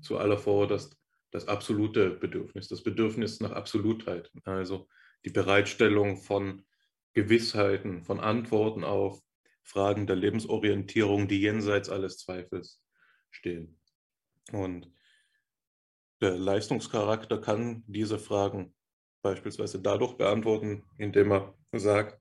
Zu 0.01 0.17
aller 0.17 0.37
vor 0.37 0.67
das, 0.67 0.97
das 1.31 1.47
absolute 1.47 2.11
Bedürfnis, 2.11 2.69
das 2.69 2.83
Bedürfnis 2.83 3.39
nach 3.41 3.51
Absolutheit, 3.51 4.31
also 4.45 4.87
die 5.25 5.29
Bereitstellung 5.29 6.17
von 6.17 6.65
Gewissheiten, 7.13 8.03
von 8.03 8.19
Antworten 8.19 8.83
auf 8.83 9.21
Fragen 9.63 10.07
der 10.07 10.15
Lebensorientierung, 10.15 11.27
die 11.27 11.41
jenseits 11.41 11.89
alles 11.89 12.19
Zweifels 12.19 12.81
stehen. 13.37 13.79
Und 14.51 14.91
der 16.21 16.37
Leistungscharakter 16.37 17.39
kann 17.39 17.83
diese 17.87 18.19
Fragen 18.19 18.73
beispielsweise 19.21 19.81
dadurch 19.81 20.17
beantworten, 20.17 20.83
indem 20.97 21.31
er 21.31 21.55
sagt, 21.73 22.19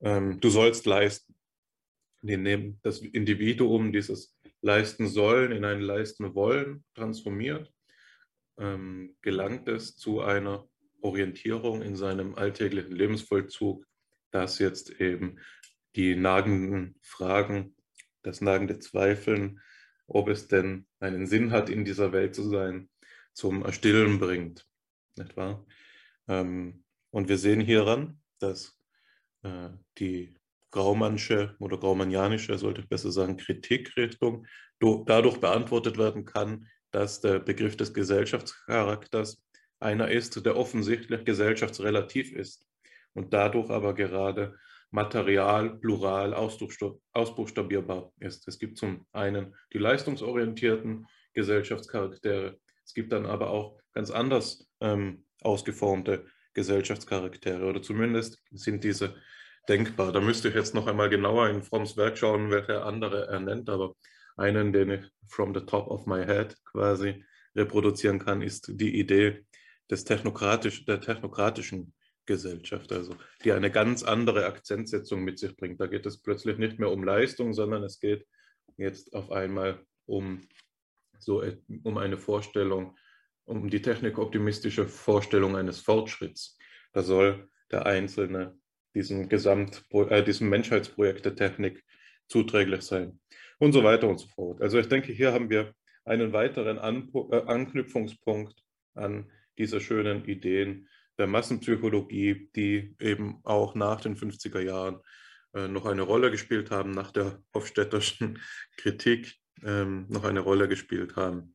ähm, 0.00 0.40
du 0.40 0.50
sollst 0.50 0.86
leisten. 0.86 1.34
Indem 2.24 2.78
das 2.82 3.00
Individuum 3.00 3.92
dieses 3.92 4.36
Leisten 4.60 5.08
sollen 5.08 5.50
in 5.50 5.64
ein 5.64 5.80
Leisten 5.80 6.34
wollen 6.34 6.84
transformiert, 6.94 7.72
ähm, 8.58 9.16
gelangt 9.22 9.68
es 9.68 9.96
zu 9.96 10.20
einer 10.20 10.68
Orientierung 11.00 11.82
in 11.82 11.96
seinem 11.96 12.36
alltäglichen 12.36 12.92
Lebensvollzug, 12.92 13.84
dass 14.30 14.60
jetzt 14.60 14.90
eben 15.00 15.40
die 15.96 16.14
nagenden 16.14 16.94
Fragen, 17.02 17.74
das 18.22 18.40
nagende 18.40 18.78
Zweifeln, 18.78 19.60
ob 20.06 20.28
es 20.28 20.48
denn 20.48 20.86
einen 21.00 21.26
Sinn 21.26 21.50
hat, 21.50 21.68
in 21.70 21.84
dieser 21.84 22.12
Welt 22.12 22.34
zu 22.34 22.48
sein, 22.48 22.88
zum 23.32 23.64
Erstillen 23.64 24.18
bringt. 24.18 24.66
Nicht 25.16 25.36
wahr? 25.36 25.66
Ähm, 26.28 26.84
und 27.10 27.28
wir 27.28 27.38
sehen 27.38 27.60
hieran, 27.60 28.20
dass 28.38 28.78
äh, 29.42 29.70
die 29.98 30.34
Graumannsche 30.70 31.54
oder 31.58 31.78
Graumannianische, 31.78 32.56
sollte 32.58 32.80
ich 32.80 32.88
besser 32.88 33.12
sagen, 33.12 33.36
Kritikrichtung 33.36 34.46
dadurch 34.80 35.38
beantwortet 35.38 35.98
werden 35.98 36.24
kann, 36.24 36.66
dass 36.90 37.20
der 37.20 37.38
Begriff 37.38 37.76
des 37.76 37.94
Gesellschaftscharakters 37.94 39.42
einer 39.78 40.10
ist, 40.10 40.44
der 40.44 40.56
offensichtlich 40.56 41.24
gesellschaftsrelativ 41.24 42.32
ist 42.32 42.66
und 43.12 43.32
dadurch 43.32 43.70
aber 43.70 43.94
gerade 43.94 44.58
material, 44.92 45.78
plural, 45.78 46.34
ausbuchstabierbar 46.34 48.12
ist. 48.20 48.46
Es 48.46 48.58
gibt 48.58 48.78
zum 48.78 49.06
einen 49.12 49.54
die 49.72 49.78
leistungsorientierten 49.78 51.06
Gesellschaftscharaktere, 51.32 52.58
es 52.84 52.94
gibt 52.94 53.12
dann 53.12 53.26
aber 53.26 53.50
auch 53.50 53.78
ganz 53.94 54.10
anders 54.10 54.68
ähm, 54.80 55.24
ausgeformte 55.40 56.26
Gesellschaftscharaktere 56.54 57.64
oder 57.64 57.80
zumindest 57.80 58.42
sind 58.50 58.84
diese 58.84 59.14
denkbar. 59.68 60.12
Da 60.12 60.20
müsste 60.20 60.48
ich 60.48 60.54
jetzt 60.54 60.74
noch 60.74 60.86
einmal 60.86 61.08
genauer 61.08 61.48
in 61.48 61.62
Fromms 61.62 61.96
Werk 61.96 62.18
schauen, 62.18 62.50
welche 62.50 62.82
andere 62.82 63.28
er 63.28 63.40
nennt, 63.40 63.70
aber 63.70 63.94
einen, 64.36 64.72
den 64.72 64.90
ich 64.90 65.04
from 65.26 65.54
the 65.54 65.64
top 65.64 65.88
of 65.88 66.06
my 66.06 66.24
head 66.24 66.54
quasi 66.64 67.24
reproduzieren 67.54 68.18
kann, 68.18 68.42
ist 68.42 68.68
die 68.68 68.98
Idee 68.98 69.46
des 69.90 70.04
technokratisch, 70.04 70.84
der 70.84 71.00
technokratischen 71.00 71.94
Gesellschaft, 72.32 72.90
also 72.92 73.14
die 73.44 73.52
eine 73.52 73.70
ganz 73.70 74.02
andere 74.02 74.46
Akzentsetzung 74.46 75.22
mit 75.22 75.38
sich 75.38 75.54
bringt. 75.54 75.80
Da 75.80 75.86
geht 75.86 76.06
es 76.06 76.22
plötzlich 76.22 76.56
nicht 76.56 76.78
mehr 76.78 76.90
um 76.90 77.04
Leistung, 77.04 77.52
sondern 77.52 77.82
es 77.82 78.00
geht 78.00 78.26
jetzt 78.78 79.12
auf 79.14 79.30
einmal 79.30 79.84
um 80.06 80.40
so 81.18 81.42
um 81.84 81.98
eine 81.98 82.16
Vorstellung, 82.16 82.96
um 83.44 83.68
die 83.68 83.82
technikoptimistische 83.82 84.88
Vorstellung 84.88 85.56
eines 85.56 85.80
Fortschritts. 85.80 86.56
Da 86.94 87.02
soll 87.02 87.50
der 87.70 87.84
Einzelne 87.84 88.58
diesem 88.94 89.28
Gesamt, 89.28 89.84
äh, 89.90 90.22
diesem 90.24 90.48
Menschheitsprojekt 90.48 91.26
der 91.26 91.36
Technik 91.36 91.84
zuträglich 92.28 92.82
sein 92.82 93.20
und 93.58 93.72
so 93.72 93.84
weiter 93.84 94.08
und 94.08 94.18
so 94.18 94.28
fort. 94.28 94.62
Also 94.62 94.78
ich 94.78 94.88
denke, 94.88 95.12
hier 95.12 95.32
haben 95.32 95.50
wir 95.50 95.74
einen 96.04 96.32
weiteren 96.32 96.78
An 96.78 97.10
äh, 97.30 97.42
Anknüpfungspunkt 97.46 98.54
an 98.94 99.30
diese 99.58 99.80
schönen 99.80 100.24
Ideen 100.24 100.88
der 101.18 101.26
Massenpsychologie, 101.26 102.50
die 102.56 102.94
eben 103.00 103.40
auch 103.44 103.74
nach 103.74 104.00
den 104.00 104.16
50er 104.16 104.60
Jahren 104.60 105.00
äh, 105.54 105.68
noch 105.68 105.86
eine 105.86 106.02
Rolle 106.02 106.30
gespielt 106.30 106.70
haben, 106.70 106.90
nach 106.90 107.10
der 107.10 107.42
Hofstädterschen 107.54 108.38
Kritik 108.76 109.36
ähm, 109.62 110.06
noch 110.08 110.24
eine 110.24 110.40
Rolle 110.40 110.68
gespielt 110.68 111.16
haben 111.16 111.54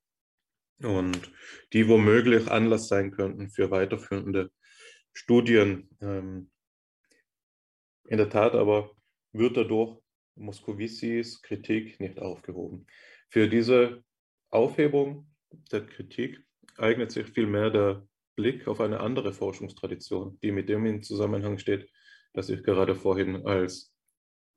und 0.81 1.31
die 1.73 1.88
womöglich 1.88 2.49
Anlass 2.49 2.88
sein 2.88 3.11
könnten 3.11 3.49
für 3.49 3.71
weiterführende 3.71 4.51
Studien. 5.13 5.89
Ähm, 6.01 6.51
in 8.05 8.17
der 8.17 8.29
Tat 8.29 8.53
aber 8.53 8.91
wird 9.34 9.57
dadurch 9.57 9.99
Moscovicis 10.35 11.41
Kritik 11.41 11.99
nicht 11.99 12.19
aufgehoben. 12.19 12.85
Für 13.29 13.49
diese 13.49 14.03
Aufhebung 14.49 15.27
der 15.71 15.85
Kritik 15.85 16.41
eignet 16.77 17.11
sich 17.11 17.27
vielmehr 17.27 17.69
der 17.69 18.07
Blick 18.38 18.68
auf 18.68 18.80
eine 18.80 19.01
andere 19.01 19.34
Forschungstradition, 19.34 20.39
die 20.41 20.51
mit 20.51 20.69
dem 20.69 20.85
in 20.85 21.03
Zusammenhang 21.03 21.57
steht, 21.57 21.89
das 22.34 22.49
ich 22.49 22.64
gerade 22.64 22.95
vorhin 22.95 23.45
als 23.45 23.91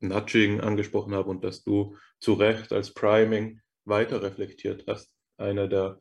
Nudging 0.00 0.60
angesprochen 0.60 1.14
habe 1.14 1.30
und 1.30 1.42
dass 1.42 1.64
du 1.64 1.96
zu 2.20 2.34
Recht 2.34 2.72
als 2.72 2.94
Priming 2.94 3.60
weiter 3.84 4.22
reflektiert 4.22 4.84
hast. 4.86 5.10
Einer 5.38 5.66
der 5.66 5.98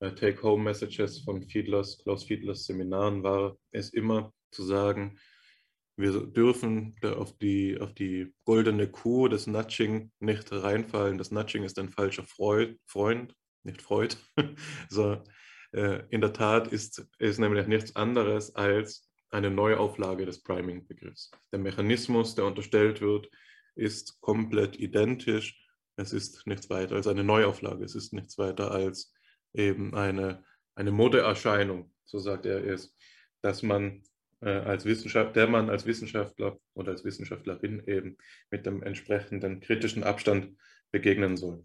äh, 0.00 0.12
Take-Home-Messages 0.12 1.20
von 1.20 1.42
Fiedlers, 1.48 1.98
Klaus 2.02 2.24
Fiedlers 2.24 2.64
Seminaren 2.64 3.22
war 3.22 3.56
es 3.70 3.90
immer 3.90 4.32
zu 4.50 4.64
sagen, 4.64 5.18
wir 5.96 6.26
dürfen 6.26 6.96
auf 7.02 7.36
die, 7.38 7.80
auf 7.80 7.94
die 7.94 8.34
goldene 8.44 8.90
Kuh 8.90 9.28
des 9.28 9.46
Nudging 9.46 10.10
nicht 10.18 10.50
reinfallen. 10.50 11.18
Das 11.18 11.30
Nudging 11.30 11.62
ist 11.62 11.78
ein 11.78 11.90
falscher 11.90 12.24
Freud, 12.24 12.76
Freund, 12.86 13.34
nicht 13.62 13.82
Freud. 13.82 14.16
so, 14.88 15.12
äh, 15.12 15.22
in 15.72 16.20
der 16.20 16.32
Tat 16.32 16.68
ist 16.68 17.06
es 17.18 17.38
nämlich 17.38 17.66
nichts 17.68 17.94
anderes 17.94 18.54
als 18.56 19.08
eine 19.30 19.50
Neuauflage 19.50 20.26
des 20.26 20.42
Priming-Begriffs. 20.42 21.30
Der 21.52 21.60
Mechanismus, 21.60 22.34
der 22.34 22.46
unterstellt 22.46 23.00
wird, 23.00 23.30
ist 23.76 24.20
komplett 24.20 24.78
identisch. 24.78 25.64
Es 25.96 26.12
ist 26.12 26.46
nichts 26.46 26.68
weiter 26.70 26.96
als 26.96 27.06
eine 27.06 27.24
Neuauflage. 27.24 27.84
Es 27.84 27.94
ist 27.94 28.12
nichts 28.12 28.38
weiter 28.38 28.70
als 28.72 29.12
eben 29.52 29.94
eine, 29.94 30.44
eine 30.74 30.90
Modeerscheinung, 30.90 31.92
so 32.04 32.18
sagt 32.18 32.46
er 32.46 32.64
es, 32.64 32.94
dass 33.42 33.62
man 33.62 34.02
äh, 34.40 34.50
als 34.50 34.84
Wissenschaft, 34.84 35.36
der 35.36 35.46
man 35.46 35.70
als 35.70 35.86
Wissenschaftler 35.86 36.58
oder 36.74 36.92
als 36.92 37.04
Wissenschaftlerin 37.04 37.82
eben 37.86 38.16
mit 38.50 38.66
dem 38.66 38.82
entsprechenden 38.82 39.60
kritischen 39.60 40.04
Abstand 40.04 40.56
begegnen 40.90 41.36
soll. 41.36 41.64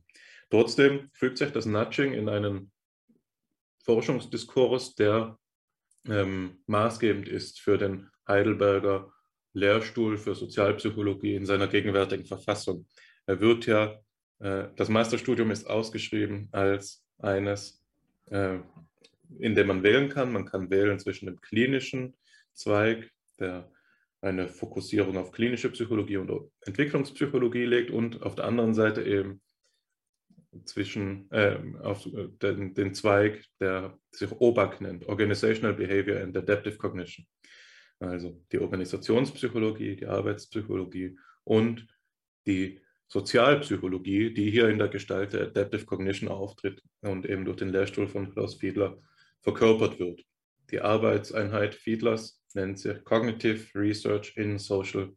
Trotzdem 0.49 1.09
fügt 1.13 1.37
sich 1.37 1.51
das 1.51 1.65
Nudging 1.65 2.13
in 2.13 2.29
einen 2.29 2.71
Forschungsdiskurs, 3.85 4.95
der 4.95 5.37
ähm, 6.07 6.57
maßgebend 6.65 7.27
ist 7.27 7.61
für 7.61 7.77
den 7.77 8.09
Heidelberger 8.27 9.11
Lehrstuhl 9.53 10.17
für 10.17 10.35
Sozialpsychologie 10.35 11.35
in 11.35 11.45
seiner 11.45 11.67
gegenwärtigen 11.67 12.25
Verfassung. 12.25 12.85
Er 13.25 13.39
wird 13.39 13.65
ja, 13.67 13.99
äh, 14.39 14.65
das 14.75 14.89
Masterstudium 14.89 15.51
ist 15.51 15.65
ausgeschrieben 15.67 16.49
als 16.51 17.05
eines, 17.19 17.81
äh, 18.25 18.57
in 19.39 19.55
dem 19.55 19.67
man 19.67 19.83
wählen 19.83 20.09
kann. 20.09 20.33
Man 20.33 20.45
kann 20.45 20.69
wählen 20.69 20.99
zwischen 20.99 21.27
dem 21.27 21.39
klinischen 21.39 22.15
Zweig, 22.53 23.11
der 23.39 23.71
eine 24.21 24.49
Fokussierung 24.49 25.17
auf 25.17 25.31
klinische 25.31 25.69
Psychologie 25.69 26.17
und 26.17 26.31
Entwicklungspsychologie 26.61 27.65
legt 27.65 27.91
und 27.91 28.23
auf 28.23 28.35
der 28.35 28.45
anderen 28.45 28.73
Seite 28.73 29.03
eben 29.03 29.41
zwischen 30.63 31.29
äh, 31.31 31.57
auf 31.81 32.07
den, 32.41 32.73
den, 32.73 32.93
Zweig, 32.93 33.43
der 33.59 33.97
sich 34.11 34.31
OBAC 34.31 34.81
nennt, 34.81 35.05
Organizational 35.07 35.75
Behavior 35.75 36.21
and 36.21 36.37
Adaptive 36.37 36.77
Cognition. 36.77 37.25
Also 37.99 38.41
die 38.51 38.59
Organisationspsychologie, 38.59 39.95
die 39.95 40.05
Arbeitspsychologie 40.05 41.17
und 41.43 41.87
die 42.45 42.81
Sozialpsychologie, 43.07 44.33
die 44.33 44.49
hier 44.49 44.69
in 44.69 44.79
der 44.79 44.87
Gestalt 44.87 45.33
der 45.33 45.47
Adaptive 45.47 45.85
Cognition 45.85 46.29
auftritt 46.29 46.81
und 47.01 47.25
eben 47.25 47.45
durch 47.45 47.57
den 47.57 47.69
Lehrstuhl 47.69 48.07
von 48.07 48.31
Klaus 48.31 48.55
Fiedler 48.55 48.97
verkörpert 49.41 49.99
wird. 49.99 50.23
Die 50.71 50.81
Arbeitseinheit 50.81 51.75
Fiedlers 51.75 52.41
nennt 52.53 52.79
sich 52.79 53.03
Cognitive 53.03 53.77
Research 53.79 54.35
in 54.35 54.57
Social 54.57 55.13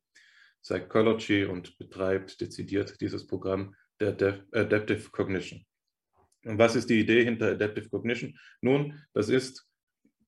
Psychology 0.62 1.44
und 1.44 1.78
betreibt 1.78 2.40
dezidiert 2.40 3.00
dieses 3.00 3.26
Programm 3.26 3.74
der 4.00 4.44
Adaptive 4.52 5.10
Cognition. 5.10 5.64
Und 6.44 6.58
was 6.58 6.76
ist 6.76 6.88
die 6.88 7.00
Idee 7.00 7.24
hinter 7.24 7.50
Adaptive 7.50 7.88
Cognition? 7.88 8.38
Nun, 8.60 9.00
das 9.12 9.28
ist, 9.28 9.66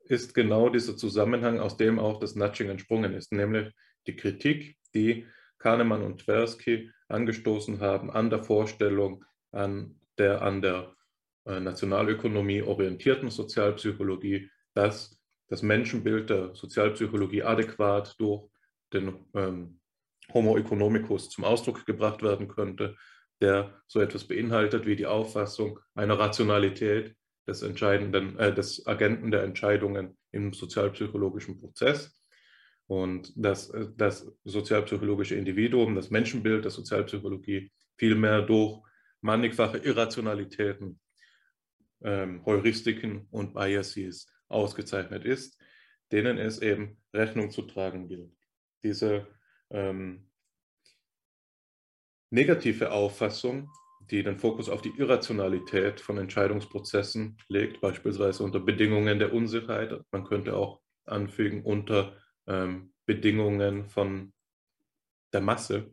ist 0.04 0.34
genau 0.34 0.68
dieser 0.68 0.96
Zusammenhang, 0.96 1.60
aus 1.60 1.76
dem 1.76 1.98
auch 1.98 2.18
das 2.18 2.34
Nudging 2.34 2.68
entsprungen 2.68 3.14
ist, 3.14 3.32
nämlich 3.32 3.72
die 4.06 4.16
Kritik, 4.16 4.76
die 4.94 5.26
Kahnemann 5.58 6.02
und 6.02 6.22
Tversky 6.22 6.90
angestoßen 7.08 7.80
haben 7.80 8.10
an 8.10 8.30
der 8.30 8.42
Vorstellung 8.42 9.24
an 9.52 10.00
der 10.18 10.42
an 10.42 10.62
der 10.62 10.94
äh, 11.44 11.60
Nationalökonomie 11.60 12.62
orientierten 12.62 13.30
Sozialpsychologie, 13.30 14.50
dass 14.74 15.20
das 15.48 15.62
Menschenbild 15.62 16.30
der 16.30 16.54
Sozialpsychologie 16.54 17.42
adäquat 17.42 18.14
durch 18.18 18.48
den 18.92 19.26
ähm, 19.34 19.80
Homo 20.32 20.56
economicus 20.56 21.28
zum 21.28 21.44
Ausdruck 21.44 21.86
gebracht 21.86 22.22
werden 22.22 22.48
könnte, 22.48 22.96
der 23.40 23.82
so 23.86 24.00
etwas 24.00 24.24
beinhaltet 24.24 24.86
wie 24.86 24.96
die 24.96 25.06
Auffassung 25.06 25.80
einer 25.94 26.18
Rationalität 26.18 27.14
des 27.46 27.62
entscheidenden, 27.62 28.38
äh, 28.38 28.54
des 28.54 28.86
Agenten 28.86 29.30
der 29.30 29.42
Entscheidungen 29.42 30.16
im 30.32 30.52
sozialpsychologischen 30.52 31.58
Prozess. 31.58 32.20
Und 32.86 33.32
dass 33.36 33.70
äh, 33.70 33.86
das 33.96 34.30
sozialpsychologische 34.44 35.36
Individuum, 35.36 35.94
das 35.94 36.10
Menschenbild 36.10 36.64
der 36.64 36.70
Sozialpsychologie 36.70 37.70
vielmehr 37.96 38.42
durch 38.42 38.82
mannigfache 39.20 39.78
Irrationalitäten, 39.78 41.00
ähm, 42.02 42.44
Heuristiken 42.46 43.26
und 43.30 43.54
Biases 43.54 44.26
ausgezeichnet 44.48 45.24
ist, 45.24 45.58
denen 46.12 46.38
es 46.38 46.60
eben 46.60 46.98
Rechnung 47.12 47.50
zu 47.50 47.62
tragen 47.62 48.08
gilt. 48.08 48.32
Diese 48.82 49.26
ähm, 49.70 50.29
negative 52.30 52.92
Auffassung, 52.92 53.70
die 54.10 54.22
den 54.22 54.38
Fokus 54.38 54.68
auf 54.68 54.82
die 54.82 54.92
Irrationalität 54.96 56.00
von 56.00 56.18
Entscheidungsprozessen 56.18 57.36
legt, 57.48 57.80
beispielsweise 57.80 58.42
unter 58.42 58.60
Bedingungen 58.60 59.18
der 59.18 59.32
Unsicherheit. 59.32 60.00
Man 60.10 60.24
könnte 60.24 60.56
auch 60.56 60.80
anfügen 61.04 61.62
unter 61.62 62.16
ähm, 62.46 62.92
Bedingungen 63.06 63.88
von 63.88 64.32
der 65.32 65.40
Masse, 65.40 65.90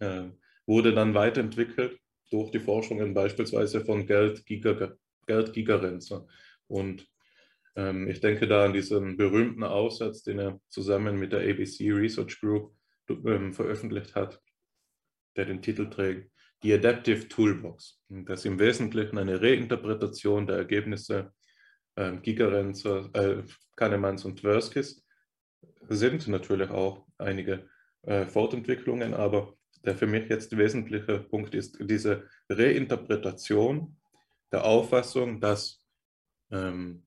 äh, 0.00 0.24
wurde 0.66 0.92
dann 0.92 1.14
weiterentwickelt 1.14 1.98
durch 2.30 2.50
die 2.50 2.60
Forschungen 2.60 3.14
beispielsweise 3.14 3.84
von 3.84 4.06
Gerd 4.06 4.44
Giger, 4.46 4.96
Gigerenzer. 5.26 6.26
Und 6.66 7.08
ähm, 7.76 8.08
ich 8.08 8.20
denke 8.20 8.46
da 8.46 8.64
an 8.64 8.72
diesen 8.72 9.16
berühmten 9.16 9.64
Aussatz, 9.64 10.22
den 10.22 10.38
er 10.38 10.60
zusammen 10.68 11.18
mit 11.18 11.32
der 11.32 11.40
ABC 11.40 11.92
Research 11.92 12.40
Group 12.40 12.74
ähm, 13.08 13.54
veröffentlicht 13.54 14.14
hat, 14.14 14.40
der 15.38 15.46
den 15.46 15.62
Titel 15.62 15.88
trägt, 15.88 16.30
die 16.62 16.74
Adaptive 16.74 17.28
Toolbox. 17.28 18.00
Das 18.08 18.40
ist 18.40 18.46
im 18.46 18.58
Wesentlichen 18.58 19.16
eine 19.16 19.40
Reinterpretation 19.40 20.46
der 20.46 20.56
Ergebnisse 20.56 21.32
äh, 21.94 22.16
Gigerenzer, 22.16 23.08
äh, 23.14 23.42
Kahnemanns 23.76 24.24
und 24.24 24.40
Tverskis. 24.40 25.04
Sind 25.88 26.26
natürlich 26.28 26.70
auch 26.70 27.06
einige 27.16 27.68
äh, 28.02 28.26
Fortentwicklungen, 28.26 29.14
aber 29.14 29.54
der 29.84 29.94
für 29.94 30.06
mich 30.06 30.28
jetzt 30.28 30.56
wesentliche 30.56 31.20
Punkt 31.20 31.54
ist 31.54 31.78
diese 31.80 32.28
Reinterpretation 32.48 33.96
der 34.50 34.64
Auffassung, 34.64 35.40
dass 35.40 35.84
ähm, 36.50 37.06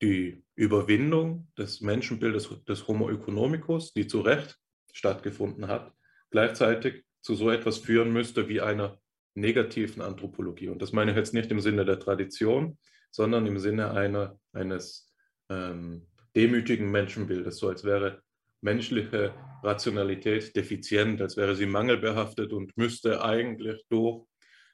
die 0.00 0.44
Überwindung 0.54 1.48
des 1.58 1.80
Menschenbildes 1.80 2.48
des 2.64 2.86
Homo 2.86 3.10
economicus, 3.10 3.92
die 3.92 4.06
zu 4.06 4.20
Recht 4.20 4.58
stattgefunden 4.92 5.68
hat, 5.68 5.92
gleichzeitig 6.30 7.05
zu 7.26 7.34
so 7.34 7.50
etwas 7.50 7.78
führen 7.78 8.12
müsste 8.12 8.48
wie 8.48 8.60
einer 8.60 9.00
negativen 9.34 10.00
Anthropologie. 10.00 10.68
Und 10.68 10.80
das 10.80 10.92
meine 10.92 11.10
ich 11.10 11.16
jetzt 11.16 11.34
nicht 11.34 11.50
im 11.50 11.58
Sinne 11.58 11.84
der 11.84 11.98
Tradition, 11.98 12.78
sondern 13.10 13.46
im 13.46 13.58
Sinne 13.58 13.90
einer, 13.90 14.38
eines 14.52 15.12
ähm, 15.48 16.06
demütigen 16.36 16.88
Menschenbildes, 16.88 17.56
so 17.56 17.68
als 17.68 17.82
wäre 17.82 18.22
menschliche 18.60 19.34
Rationalität 19.64 20.54
defizient, 20.54 21.20
als 21.20 21.36
wäre 21.36 21.56
sie 21.56 21.66
mangelbehaftet 21.66 22.52
und 22.52 22.76
müsste 22.76 23.24
eigentlich 23.24 23.84
durch 23.88 24.24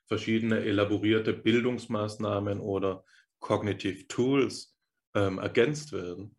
verschiedene 0.07 0.61
elaborierte 0.62 1.33
Bildungsmaßnahmen 1.33 2.61
oder 2.61 3.03
Cognitive 3.39 4.07
Tools 4.09 4.77
ähm, 5.15 5.39
ergänzt 5.39 5.93
werden. 5.93 6.37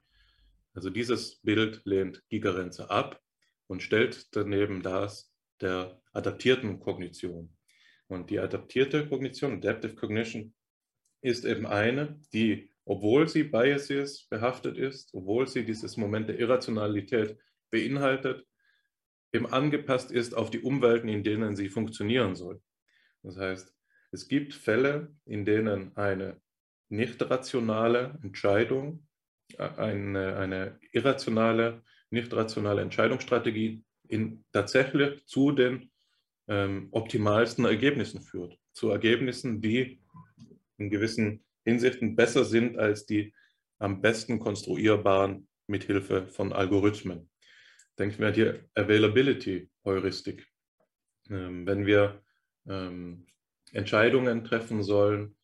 Also 0.76 0.92
dieses 0.92 1.40
Bild 1.42 1.82
lehnt 1.86 2.22
Gigerenzer 2.30 2.92
ab 2.92 3.20
und 3.66 3.82
stellt 3.82 4.28
daneben 4.36 4.84
das 4.84 5.33
der 5.62 6.02
adaptierten 6.14 6.80
Kognition. 6.80 7.56
Und 8.08 8.30
die 8.30 8.40
adaptierte 8.40 9.08
Kognition, 9.08 9.54
Adaptive 9.54 9.96
Cognition, 9.96 10.54
ist 11.22 11.46
eben 11.46 11.66
eine, 11.66 12.20
die, 12.34 12.70
obwohl 12.86 13.28
sie 13.28 13.44
Biases 13.44 14.28
behaftet 14.30 14.78
ist, 14.78 15.14
obwohl 15.14 15.48
sie 15.48 15.66
dieses 15.66 15.98
Moment 15.98 16.30
der 16.30 16.40
Irrationalität 16.40 17.38
beinhaltet, 17.72 18.46
eben 19.32 19.52
angepasst 19.52 20.12
ist 20.12 20.36
auf 20.36 20.52
die 20.52 20.60
Umwelten, 20.60 21.08
in 21.08 21.24
denen 21.24 21.56
sie 21.56 21.70
funktionieren 21.70 22.36
soll. 22.36 22.62
Das 23.24 23.38
heißt, 23.38 23.74
es 24.12 24.28
gibt 24.28 24.54
Fälle, 24.54 25.16
in 25.26 25.44
denen 25.46 25.96
eine 25.98 26.40
nicht 26.90 27.22
rationale 27.30 28.20
Entscheidung, 28.22 29.08
äh, 29.58 29.68
eine, 29.78 30.36
eine 30.36 30.80
irrationale, 30.92 31.82
nicht 32.12 32.32
rationale 32.34 32.82
Entscheidungsstrategie 32.82 33.84
in, 34.14 34.46
tatsächlich 34.52 35.26
zu 35.26 35.52
den 35.52 35.92
ähm, 36.48 36.90
optimalsten 36.92 37.66
Ergebnissen 37.66 38.22
führt. 38.22 38.58
Zu 38.74 38.90
Ergebnissen, 38.90 39.62
die 39.62 40.00
in 40.78 40.90
gewissen 40.90 41.44
Hinsichten 41.66 42.16
besser 42.16 42.46
sind 42.46 42.78
als 42.78 43.06
die 43.06 43.34
am 43.80 44.02
besten 44.02 44.40
konstruierbaren 44.40 45.48
mithilfe 45.68 46.28
von 46.28 46.54
Algorithmen. 46.54 47.30
Denken 47.98 48.20
wir 48.20 48.28
an 48.28 48.34
die 48.34 48.52
Availability-Heuristik. 48.76 50.48
Ähm, 51.30 51.66
wenn 51.66 51.86
wir 51.86 52.22
ähm, 52.68 53.26
Entscheidungen 53.72 54.44
treffen 54.44 54.84
sollen, 54.84 55.36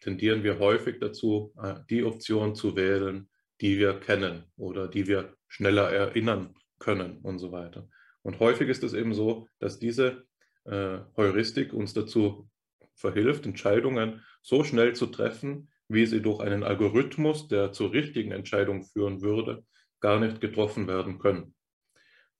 tendieren 0.00 0.42
wir 0.42 0.58
häufig 0.58 0.98
dazu, 1.00 1.52
äh, 1.62 1.74
die 1.88 2.02
Option 2.02 2.54
zu 2.54 2.74
wählen, 2.74 3.28
die 3.60 3.78
wir 3.78 4.00
kennen 4.00 4.44
oder 4.56 4.88
die 4.88 5.06
wir 5.06 5.36
schneller 5.48 5.90
erinnern 5.90 6.54
können 6.82 7.18
und 7.18 7.38
so 7.38 7.52
weiter. 7.52 7.88
Und 8.22 8.40
häufig 8.40 8.68
ist 8.68 8.82
es 8.82 8.92
eben 8.92 9.14
so, 9.14 9.48
dass 9.60 9.78
diese 9.78 10.26
äh, 10.64 10.98
Heuristik 11.16 11.72
uns 11.72 11.94
dazu 11.94 12.48
verhilft, 12.94 13.46
Entscheidungen 13.46 14.22
so 14.42 14.64
schnell 14.64 14.94
zu 14.94 15.06
treffen, 15.06 15.70
wie 15.88 16.06
sie 16.06 16.20
durch 16.20 16.40
einen 16.40 16.64
Algorithmus, 16.64 17.48
der 17.48 17.72
zur 17.72 17.92
richtigen 17.92 18.32
Entscheidung 18.32 18.84
führen 18.84 19.22
würde, 19.22 19.64
gar 20.00 20.18
nicht 20.18 20.40
getroffen 20.40 20.88
werden 20.88 21.18
können. 21.18 21.54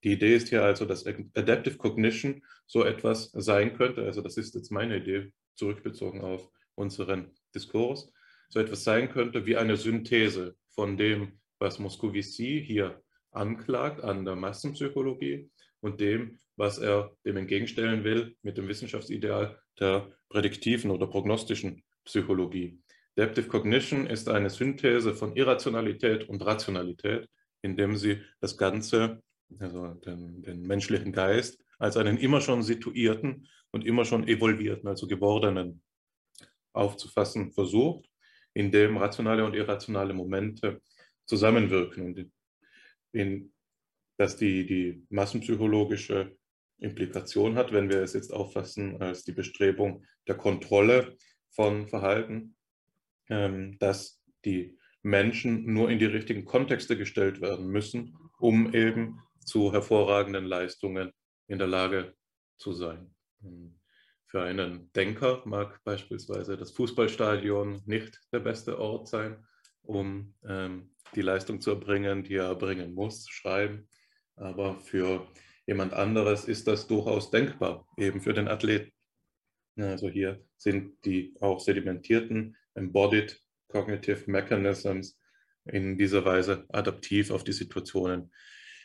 Die 0.02 0.12
Idee 0.12 0.34
ist 0.34 0.48
hier 0.48 0.64
also, 0.64 0.84
dass 0.84 1.06
Adaptive 1.06 1.76
Cognition 1.76 2.42
so 2.66 2.84
etwas 2.84 3.30
sein 3.32 3.76
könnte, 3.76 4.04
also 4.04 4.20
das 4.20 4.36
ist 4.36 4.54
jetzt 4.54 4.72
meine 4.72 4.96
Idee, 4.96 5.32
zurückbezogen 5.54 6.20
auf 6.22 6.50
unseren 6.74 7.30
Diskurs, 7.54 8.12
so 8.48 8.58
etwas 8.58 8.82
sein 8.82 9.10
könnte 9.10 9.46
wie 9.46 9.56
eine 9.56 9.76
Synthese 9.76 10.56
von 10.70 10.96
dem, 10.96 11.40
was 11.58 11.78
Moscovici 11.78 12.64
hier 12.66 13.00
anklagt 13.32 14.02
an 14.02 14.24
der 14.24 14.36
Massenpsychologie 14.36 15.50
und 15.80 16.00
dem, 16.00 16.38
was 16.56 16.78
er 16.78 17.16
dem 17.24 17.36
entgegenstellen 17.36 18.04
will 18.04 18.36
mit 18.42 18.56
dem 18.58 18.68
Wissenschaftsideal 18.68 19.58
der 19.80 20.12
prädiktiven 20.28 20.90
oder 20.90 21.06
prognostischen 21.06 21.82
Psychologie. 22.04 22.78
Adaptive 23.16 23.48
Cognition 23.48 24.06
ist 24.06 24.28
eine 24.28 24.50
Synthese 24.50 25.14
von 25.14 25.36
Irrationalität 25.36 26.28
und 26.28 26.44
Rationalität, 26.44 27.28
indem 27.62 27.96
sie 27.96 28.22
das 28.40 28.56
Ganze, 28.56 29.22
also 29.58 29.88
den, 29.94 30.42
den 30.42 30.62
menschlichen 30.62 31.12
Geist, 31.12 31.62
als 31.78 31.96
einen 31.96 32.16
immer 32.16 32.40
schon 32.40 32.62
situierten 32.62 33.48
und 33.70 33.84
immer 33.84 34.04
schon 34.04 34.26
evolvierten, 34.28 34.88
also 34.88 35.06
gewordenen, 35.06 35.82
aufzufassen 36.72 37.52
versucht, 37.52 38.08
in 38.54 38.70
dem 38.70 38.96
rationale 38.96 39.44
und 39.44 39.54
irrationale 39.54 40.14
Momente 40.14 40.80
zusammenwirken 41.26 42.06
und 42.06 42.30
in, 43.12 43.52
dass 44.18 44.36
die, 44.36 44.66
die 44.66 45.06
massenpsychologische 45.10 46.36
Implikation 46.78 47.56
hat, 47.56 47.72
wenn 47.72 47.88
wir 47.88 48.02
es 48.02 48.12
jetzt 48.12 48.32
auffassen 48.32 49.00
als 49.00 49.24
die 49.24 49.32
Bestrebung 49.32 50.04
der 50.26 50.36
Kontrolle 50.36 51.16
von 51.50 51.88
Verhalten, 51.88 52.56
ähm, 53.28 53.78
dass 53.78 54.22
die 54.44 54.76
Menschen 55.02 55.72
nur 55.72 55.90
in 55.90 55.98
die 55.98 56.06
richtigen 56.06 56.44
Kontexte 56.44 56.96
gestellt 56.96 57.40
werden 57.40 57.68
müssen, 57.68 58.16
um 58.38 58.72
eben 58.74 59.20
zu 59.44 59.72
hervorragenden 59.72 60.44
Leistungen 60.44 61.12
in 61.48 61.58
der 61.58 61.66
Lage 61.66 62.14
zu 62.56 62.72
sein. 62.72 63.14
Für 64.26 64.42
einen 64.42 64.92
Denker 64.92 65.42
mag 65.44 65.82
beispielsweise 65.84 66.56
das 66.56 66.70
Fußballstadion 66.72 67.82
nicht 67.86 68.20
der 68.32 68.40
beste 68.40 68.78
Ort 68.78 69.08
sein, 69.08 69.44
um 69.82 70.34
ähm, 70.46 70.91
die 71.14 71.22
Leistung 71.22 71.60
zu 71.60 71.70
erbringen, 71.70 72.24
die 72.24 72.36
er 72.36 72.46
erbringen 72.46 72.94
muss, 72.94 73.28
schreiben. 73.28 73.88
Aber 74.36 74.78
für 74.80 75.26
jemand 75.66 75.92
anderes 75.92 76.46
ist 76.46 76.66
das 76.66 76.86
durchaus 76.86 77.30
denkbar, 77.30 77.86
eben 77.96 78.20
für 78.20 78.32
den 78.32 78.48
Athleten. 78.48 78.92
Also 79.76 80.08
hier 80.08 80.44
sind 80.56 81.04
die 81.04 81.34
auch 81.40 81.60
sedimentierten 81.60 82.56
Embodied 82.74 83.40
Cognitive 83.68 84.30
Mechanisms 84.30 85.18
in 85.64 85.96
dieser 85.96 86.24
Weise 86.24 86.66
adaptiv 86.68 87.30
auf 87.30 87.44
die 87.44 87.52
Situationen, 87.52 88.32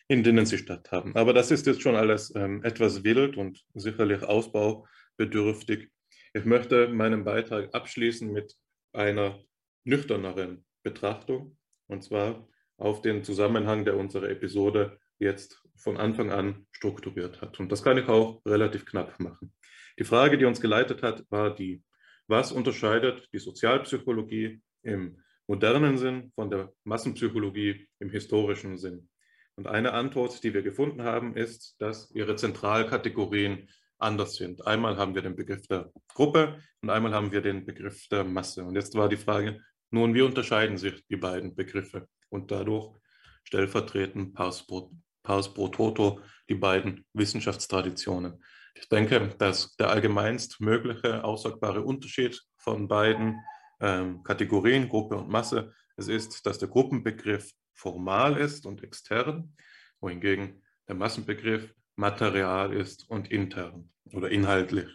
in 0.07 0.23
denen 0.23 0.45
sie 0.45 0.57
statthaben. 0.57 1.15
Aber 1.15 1.33
das 1.33 1.51
ist 1.51 1.65
jetzt 1.65 1.81
schon 1.81 1.95
alles 1.95 2.33
ähm, 2.35 2.63
etwas 2.63 3.03
wild 3.03 3.35
und 3.35 3.65
sicherlich 3.73 4.23
Ausbau 4.23 4.87
bedürftig. 5.17 5.89
Ich 6.33 6.45
möchte 6.45 6.87
meinen 6.87 7.25
Beitrag 7.25 7.73
abschließen 7.73 8.31
mit 8.31 8.55
einer 8.93 9.43
nüchterneren 9.83 10.65
Betrachtung, 10.83 11.57
und 11.87 12.03
zwar 12.03 12.47
auf 12.77 13.01
den 13.01 13.23
Zusammenhang, 13.23 13.85
der 13.85 13.97
unsere 13.97 14.29
Episode 14.29 14.99
jetzt 15.19 15.61
von 15.75 15.97
Anfang 15.97 16.31
an 16.31 16.67
strukturiert 16.71 17.41
hat. 17.41 17.59
Und 17.59 17.71
das 17.71 17.83
kann 17.83 17.97
ich 17.97 18.07
auch 18.07 18.41
relativ 18.45 18.85
knapp 18.85 19.19
machen. 19.19 19.53
Die 19.99 20.03
Frage, 20.03 20.37
die 20.37 20.45
uns 20.45 20.61
geleitet 20.61 21.01
hat, 21.01 21.25
war 21.29 21.53
die, 21.53 21.83
was 22.27 22.51
unterscheidet 22.51 23.27
die 23.33 23.39
Sozialpsychologie 23.39 24.61
im 24.83 25.17
modernen 25.47 25.97
Sinn 25.97 26.31
von 26.35 26.49
der 26.49 26.71
Massenpsychologie 26.83 27.87
im 27.99 28.09
historischen 28.09 28.77
Sinn? 28.77 29.09
Und 29.55 29.65
eine 29.65 29.93
Antwort, 29.93 30.43
die 30.43 30.53
wir 30.53 30.61
gefunden 30.61 31.01
haben, 31.01 31.35
ist, 31.35 31.75
dass 31.79 32.11
ihre 32.11 32.35
Zentralkategorien 32.35 33.67
anders 33.97 34.35
sind. 34.35 34.67
Einmal 34.67 34.97
haben 34.97 35.15
wir 35.15 35.23
den 35.23 35.35
Begriff 35.35 35.65
der 35.67 35.91
Gruppe 36.13 36.61
und 36.81 36.91
einmal 36.91 37.13
haben 37.13 37.31
wir 37.31 37.41
den 37.41 37.65
Begriff 37.65 38.07
der 38.09 38.23
Masse. 38.23 38.63
Und 38.63 38.75
jetzt 38.75 38.93
war 38.95 39.09
die 39.09 39.17
Frage, 39.17 39.59
nun, 39.89 40.13
wie 40.13 40.21
unterscheiden 40.21 40.77
sich 40.77 41.05
die 41.07 41.17
beiden 41.17 41.55
Begriffe? 41.55 42.07
Und 42.29 42.51
dadurch 42.51 42.95
stellvertretend 43.43 44.33
Paus 44.33 44.65
pro, 44.65 44.91
Paus 45.23 45.53
pro 45.53 45.69
Toto 45.69 46.19
die 46.49 46.55
beiden 46.55 47.05
Wissenschaftstraditionen. 47.13 48.43
Ich 48.75 48.89
denke, 48.89 49.29
dass 49.37 49.75
der 49.77 49.89
allgemeinst 49.89 50.59
mögliche 50.59 51.23
aussagbare 51.23 51.81
Unterschied 51.81 52.41
von 52.57 52.87
beiden 52.87 53.39
ähm, 53.79 54.23
Kategorien, 54.23 54.89
Gruppe 54.89 55.15
und 55.15 55.29
Masse, 55.29 55.73
es 55.95 56.07
ist, 56.07 56.45
dass 56.45 56.59
der 56.59 56.67
Gruppenbegriff 56.67 57.51
formal 57.73 58.37
ist 58.37 58.65
und 58.65 58.83
extern, 58.83 59.55
wohingegen 59.99 60.61
der 60.87 60.95
Massenbegriff 60.95 61.73
Material 61.95 62.73
ist 62.73 63.09
und 63.09 63.31
intern 63.31 63.89
oder 64.13 64.29
inhaltlich. 64.29 64.87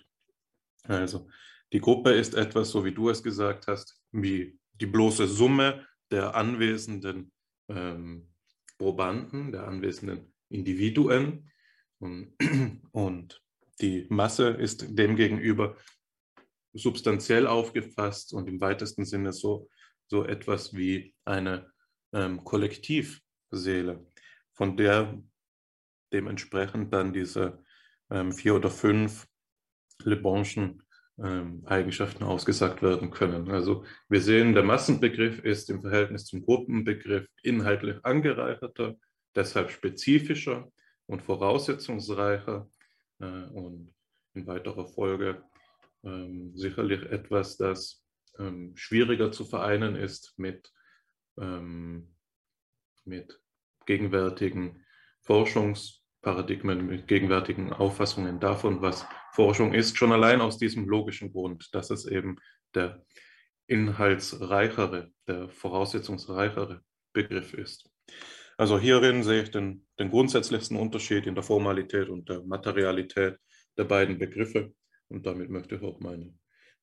Also 0.85 1.29
die 1.73 1.81
Gruppe 1.81 2.13
ist 2.13 2.35
etwas, 2.35 2.71
so 2.71 2.85
wie 2.85 2.93
du 2.93 3.09
es 3.09 3.23
gesagt 3.23 3.67
hast, 3.67 4.01
wie 4.13 4.59
die 4.83 4.87
bloße 4.87 5.29
Summe 5.29 5.87
der 6.11 6.35
anwesenden 6.35 7.33
ähm, 7.69 8.29
Probanden, 8.79 9.53
der 9.53 9.69
anwesenden 9.69 10.35
Individuen. 10.49 11.49
Und, 12.01 12.35
und 12.93 13.41
die 13.81 14.07
Masse 14.11 14.49
ist 14.49 14.99
demgegenüber 14.99 15.77
substanziell 16.75 17.47
aufgefasst 17.47 18.35
und 18.35 18.49
im 18.49 18.61
weitesten 18.61 19.05
Sinne 19.05 19.33
so, 19.33 19.71
so 20.09 20.25
etwas 20.25 20.75
wie 20.75 21.15
eine 21.25 21.71
ähm, 22.13 22.43
Kollektivseele, 22.43 24.05
von 24.53 24.77
der 24.77 25.23
dementsprechend 26.13 26.93
dann 26.93 27.13
diese 27.13 27.63
ähm, 28.11 28.33
vier 28.33 28.57
oder 28.57 28.71
fünf 28.71 29.29
Lebonschen 30.03 30.83
ähm, 31.19 31.63
Eigenschaften 31.67 32.25
ausgesagt 32.25 32.83
werden 32.83 33.11
können. 33.11 33.51
Also 33.51 33.85
wir 34.09 34.21
sehen, 34.21 34.55
der 34.55 34.63
Massenbegriff 34.63 35.45
ist 35.45 35.71
im 35.71 35.83
Verhältnis 35.83 36.25
zum 36.25 36.43
Gruppenbegriff 36.43 37.27
inhaltlich 37.43 37.97
angereicherter, 38.05 38.97
deshalb 39.35 39.71
spezifischer 39.71 40.71
und 41.07 41.23
voraussetzungsreicher 41.23 42.69
äh, 43.21 43.25
und 43.25 43.95
in 44.35 44.47
weiterer 44.47 44.87
Folge 44.87 45.43
ähm, 46.05 46.53
sicherlich 46.57 47.03
etwas, 47.03 47.57
das 47.57 48.03
ähm, 48.39 48.73
schwieriger 48.75 49.31
zu 49.31 49.45
vereinen 49.45 49.97
ist 49.97 50.35
mit, 50.39 50.73
ähm, 51.39 52.15
mit 53.05 53.41
gegenwärtigen 53.87 54.85
Forschungs- 55.25 56.02
Paradigmen, 56.23 56.87
mit 56.87 57.09
gegenwärtigen 57.09 57.73
Auffassungen 57.73 58.41
davon, 58.41 58.81
was 58.81 59.05
Forschung 59.33 59.75
ist, 59.75 59.99
schon 59.99 60.13
allein 60.13 60.41
aus 60.41 60.57
diesem 60.57 60.89
logischen 60.89 61.33
Grund, 61.33 61.69
dass 61.75 61.91
es 61.91 62.07
eben 62.07 62.37
der 62.75 63.05
inhaltsreichere, 63.67 65.11
der 65.27 65.49
voraussetzungsreichere 65.49 66.83
Begriff 67.13 67.55
ist. 67.55 67.91
Also 68.57 68.79
hierin 68.79 69.23
sehe 69.25 69.43
ich 69.43 69.51
den, 69.51 69.87
den 69.99 70.11
grundsätzlichsten 70.11 70.77
Unterschied 70.77 71.27
in 71.27 71.35
der 71.35 71.45
Formalität 71.45 72.09
und 72.09 72.29
der 72.29 72.43
Materialität 72.45 73.37
der 73.77 73.85
beiden 73.85 74.19
Begriffe 74.19 74.73
und 75.09 75.27
damit 75.27 75.51
möchte 75.51 75.77
ich 75.77 75.83
auch 75.83 76.01
meine 76.01 76.35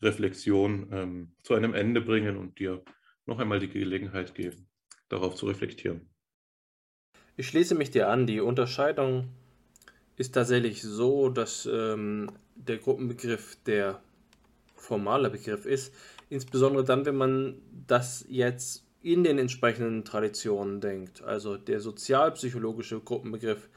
Reflexion 0.01 0.89
ähm, 0.91 1.35
zu 1.43 1.55
einem 1.55 1.73
Ende 1.73 2.01
bringen 2.01 2.37
und 2.37 2.59
dir 2.59 2.83
noch 3.25 3.39
einmal 3.39 3.59
die 3.59 3.69
Gelegenheit 3.69 4.33
geben, 4.35 4.69
darauf 5.09 5.35
zu 5.35 5.45
reflektieren. 5.47 6.09
Ich 7.39 7.47
schließe 7.47 7.73
mich 7.73 7.89
dir 7.89 8.09
an. 8.09 8.27
Die 8.27 8.41
Unterscheidung 8.41 9.29
ist 10.17 10.33
tatsächlich 10.33 10.81
so, 10.81 11.29
dass 11.29 11.65
ähm, 11.71 12.29
der 12.55 12.79
Gruppenbegriff 12.79 13.55
der 13.65 14.01
formale 14.75 15.29
Begriff 15.29 15.65
ist. 15.65 15.93
Insbesondere 16.29 16.83
dann, 16.83 17.05
wenn 17.05 17.15
man 17.15 17.61
das 17.87 18.25
jetzt 18.27 18.83
in 19.01 19.23
den 19.23 19.39
entsprechenden 19.39 20.03
Traditionen 20.03 20.81
denkt. 20.81 21.23
Also 21.23 21.55
der 21.55 21.79
sozialpsychologische 21.79 22.99
Gruppenbegriff 22.99 23.69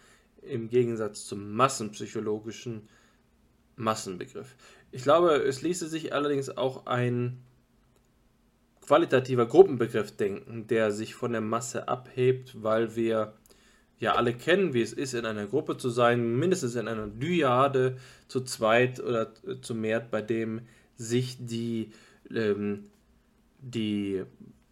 im 0.43 0.68
Gegensatz 0.68 1.26
zum 1.26 1.55
massenpsychologischen 1.55 2.89
Massenbegriff. 3.76 4.56
Ich 4.90 5.05
glaube, 5.05 5.36
es 5.36 5.62
ließe 5.62 5.86
sich 5.86 6.12
allerdings 6.12 6.51
auch 6.51 6.86
ein 6.86 7.39
qualitativer 8.84 9.47
Gruppenbegriff 9.47 10.16
denken, 10.16 10.66
der 10.66 10.90
sich 10.90 11.14
von 11.14 11.30
der 11.30 11.40
Masse 11.40 11.86
abhebt, 11.86 12.60
weil 12.60 12.97
wir 12.97 13.34
ja 14.03 14.16
alle 14.16 14.35
kennen, 14.35 14.74
wie 14.74 14.83
es 14.83 14.93
ist, 14.93 15.15
in 15.15 15.24
einer 15.24 15.47
Gruppe 15.47 15.77
zu 15.77 15.89
sein, 15.89 16.37
mindestens 16.37 16.74
in 16.74 16.89
einer 16.89 17.07
Dyade 17.07 17.99
zu 18.27 18.41
zweit 18.41 18.99
oder 18.99 19.31
zu 19.62 19.77
mehr, 19.77 20.01
bei 20.01 20.20
dem 20.20 20.62
sich 20.97 21.37
die, 21.39 21.93
ähm, 22.35 22.91
die 23.61 24.24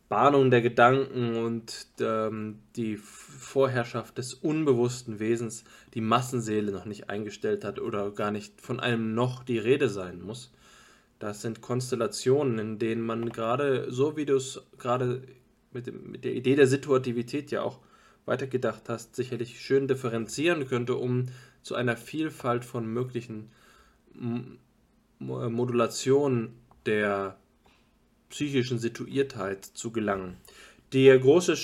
Bahnung 0.08 0.50
der 0.50 0.62
Gedanken 0.62 1.36
und 1.36 1.86
ähm, 2.00 2.58
die 2.74 2.96
Vorherrschaft 2.96 4.18
des 4.18 4.34
unbewussten 4.34 5.20
Wesens 5.20 5.62
die 5.94 6.00
Massenseele 6.00 6.72
noch 6.72 6.84
nicht 6.84 7.08
eingestellt 7.08 7.62
hat 7.62 7.78
oder 7.78 8.10
gar 8.10 8.32
nicht 8.32 8.60
von 8.60 8.80
einem 8.80 9.14
noch 9.14 9.44
die 9.44 9.58
Rede 9.58 9.88
sein 9.88 10.20
muss. 10.20 10.52
Das 11.20 11.40
sind 11.40 11.60
Konstellationen, 11.60 12.58
in 12.58 12.78
denen 12.80 13.02
man 13.02 13.30
gerade, 13.30 13.92
so 13.92 14.16
wie 14.16 14.26
du 14.26 14.34
es 14.34 14.60
gerade 14.76 15.22
mit, 15.70 15.86
mit 16.04 16.24
der 16.24 16.34
Idee 16.34 16.56
der 16.56 16.66
Situativität 16.66 17.52
ja 17.52 17.62
auch 17.62 17.78
weitergedacht 18.26 18.88
hast, 18.88 19.16
sicherlich 19.16 19.60
schön 19.60 19.88
differenzieren 19.88 20.66
könnte, 20.66 20.96
um 20.96 21.26
zu 21.62 21.74
einer 21.74 21.96
Vielfalt 21.96 22.64
von 22.64 22.86
möglichen 22.86 23.50
Modulationen 25.18 26.54
der 26.86 27.36
psychischen 28.28 28.78
Situiertheit 28.78 29.64
zu 29.64 29.90
gelangen. 29.90 30.36
Der 30.92 31.18
große 31.18 31.56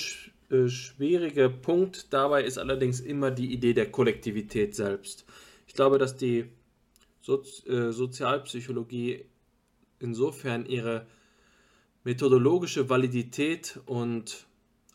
äh, 0.49 0.67
schwierige 0.69 1.49
Punkt 1.49 2.13
dabei 2.13 2.43
ist 2.43 2.57
allerdings 2.57 2.99
immer 2.99 3.31
die 3.31 3.51
Idee 3.51 3.73
der 3.73 3.91
Kollektivität 3.91 4.75
selbst. 4.75 5.25
Ich 5.67 5.73
glaube, 5.73 5.97
dass 5.97 6.15
die 6.15 6.45
Sozi 7.21 7.67
äh, 7.67 7.91
Sozialpsychologie 7.91 9.25
insofern 9.99 10.65
ihre 10.65 11.07
methodologische 12.03 12.89
Validität 12.89 13.79
und 13.85 14.46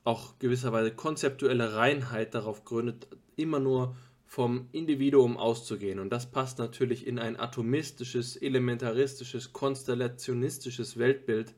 auch 0.04 0.38
gewisserweise 0.38 0.90
konzeptuelle 0.92 1.74
Reinheit 1.74 2.34
darauf 2.34 2.64
gründet, 2.64 3.06
immer 3.36 3.60
nur 3.60 3.96
vom 4.26 4.68
Individuum 4.72 5.36
auszugehen. 5.36 5.98
Und 5.98 6.10
das 6.10 6.30
passt 6.30 6.58
natürlich 6.58 7.06
in 7.06 7.18
ein 7.18 7.38
atomistisches, 7.38 8.36
elementaristisches, 8.36 9.52
konstellationistisches 9.52 10.96
Weltbild, 10.96 11.54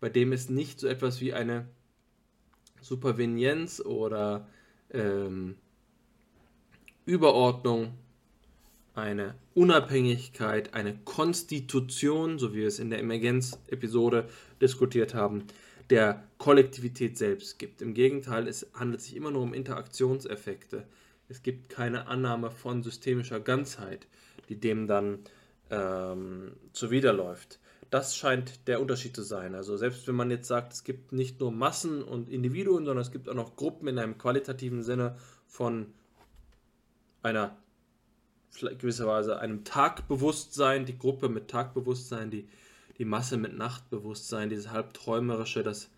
bei 0.00 0.08
dem 0.08 0.32
es 0.32 0.48
nicht 0.48 0.78
so 0.78 0.86
etwas 0.86 1.20
wie 1.20 1.32
eine 1.32 1.68
Supervenienz 2.80 3.80
oder 3.80 4.46
ähm, 4.92 5.56
Überordnung, 7.04 7.94
eine 8.94 9.34
Unabhängigkeit, 9.54 10.74
eine 10.74 10.96
Konstitution, 11.04 12.38
so 12.38 12.52
wie 12.52 12.58
wir 12.58 12.68
es 12.68 12.78
in 12.78 12.90
der 12.90 13.00
Emergenz-Episode 13.00 14.28
diskutiert 14.60 15.14
haben, 15.14 15.44
der 15.90 16.22
Kollektivität 16.38 17.16
selbst 17.16 17.58
gibt. 17.58 17.82
Im 17.82 17.94
Gegenteil, 17.94 18.46
es 18.46 18.66
handelt 18.74 19.00
sich 19.00 19.16
immer 19.16 19.30
nur 19.30 19.42
um 19.42 19.54
Interaktionseffekte. 19.54 20.86
Es 21.28 21.42
gibt 21.42 21.68
keine 21.68 22.06
Annahme 22.06 22.50
von 22.50 22.82
systemischer 22.82 23.40
Ganzheit, 23.40 24.06
die 24.48 24.56
dem 24.56 24.86
dann 24.86 25.20
ähm, 25.70 26.52
zuwiderläuft. 26.72 27.60
Das 27.90 28.16
scheint 28.16 28.68
der 28.68 28.80
Unterschied 28.80 29.16
zu 29.16 29.22
sein. 29.22 29.54
Also 29.54 29.76
selbst 29.76 30.06
wenn 30.08 30.14
man 30.14 30.30
jetzt 30.30 30.48
sagt, 30.48 30.74
es 30.74 30.84
gibt 30.84 31.12
nicht 31.12 31.40
nur 31.40 31.50
Massen 31.50 32.02
und 32.02 32.28
Individuen, 32.28 32.84
sondern 32.84 33.02
es 33.02 33.10
gibt 33.10 33.28
auch 33.28 33.34
noch 33.34 33.56
Gruppen 33.56 33.88
in 33.88 33.98
einem 33.98 34.18
qualitativen 34.18 34.82
Sinne 34.82 35.16
von 35.46 35.86
einer 37.22 37.56
gewisserweise 38.78 39.38
einem 39.38 39.64
Tagbewusstsein, 39.64 40.84
die 40.84 40.98
Gruppe 40.98 41.28
mit 41.28 41.48
Tagbewusstsein, 41.48 42.30
die 42.30 42.48
die 42.98 43.04
Masse 43.04 43.36
mit 43.36 43.56
Nachtbewusstsein, 43.56 44.50
dieses 44.50 44.70
halbträumerische, 44.70 45.62
das 45.62 45.90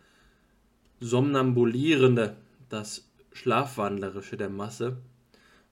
Somnambulierende, 1.00 2.36
das 2.68 3.08
Schlafwandlerische 3.32 4.36
der 4.36 4.50
Masse, 4.50 4.98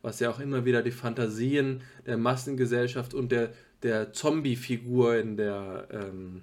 was 0.01 0.21
ja 0.21 0.31
auch 0.31 0.41
immer 0.41 0.65
wieder 0.65 0.83
die 0.83 0.91
Fantasien 0.91 1.83
der 2.07 2.17
Massengesellschaft 2.17 3.15
und 3.15 3.31
der, 3.31 3.53
der 3.83 4.13
Zombie-Figur 4.13 5.17
in 5.17 5.37
der, 5.37 5.89
ähm, 5.91 6.43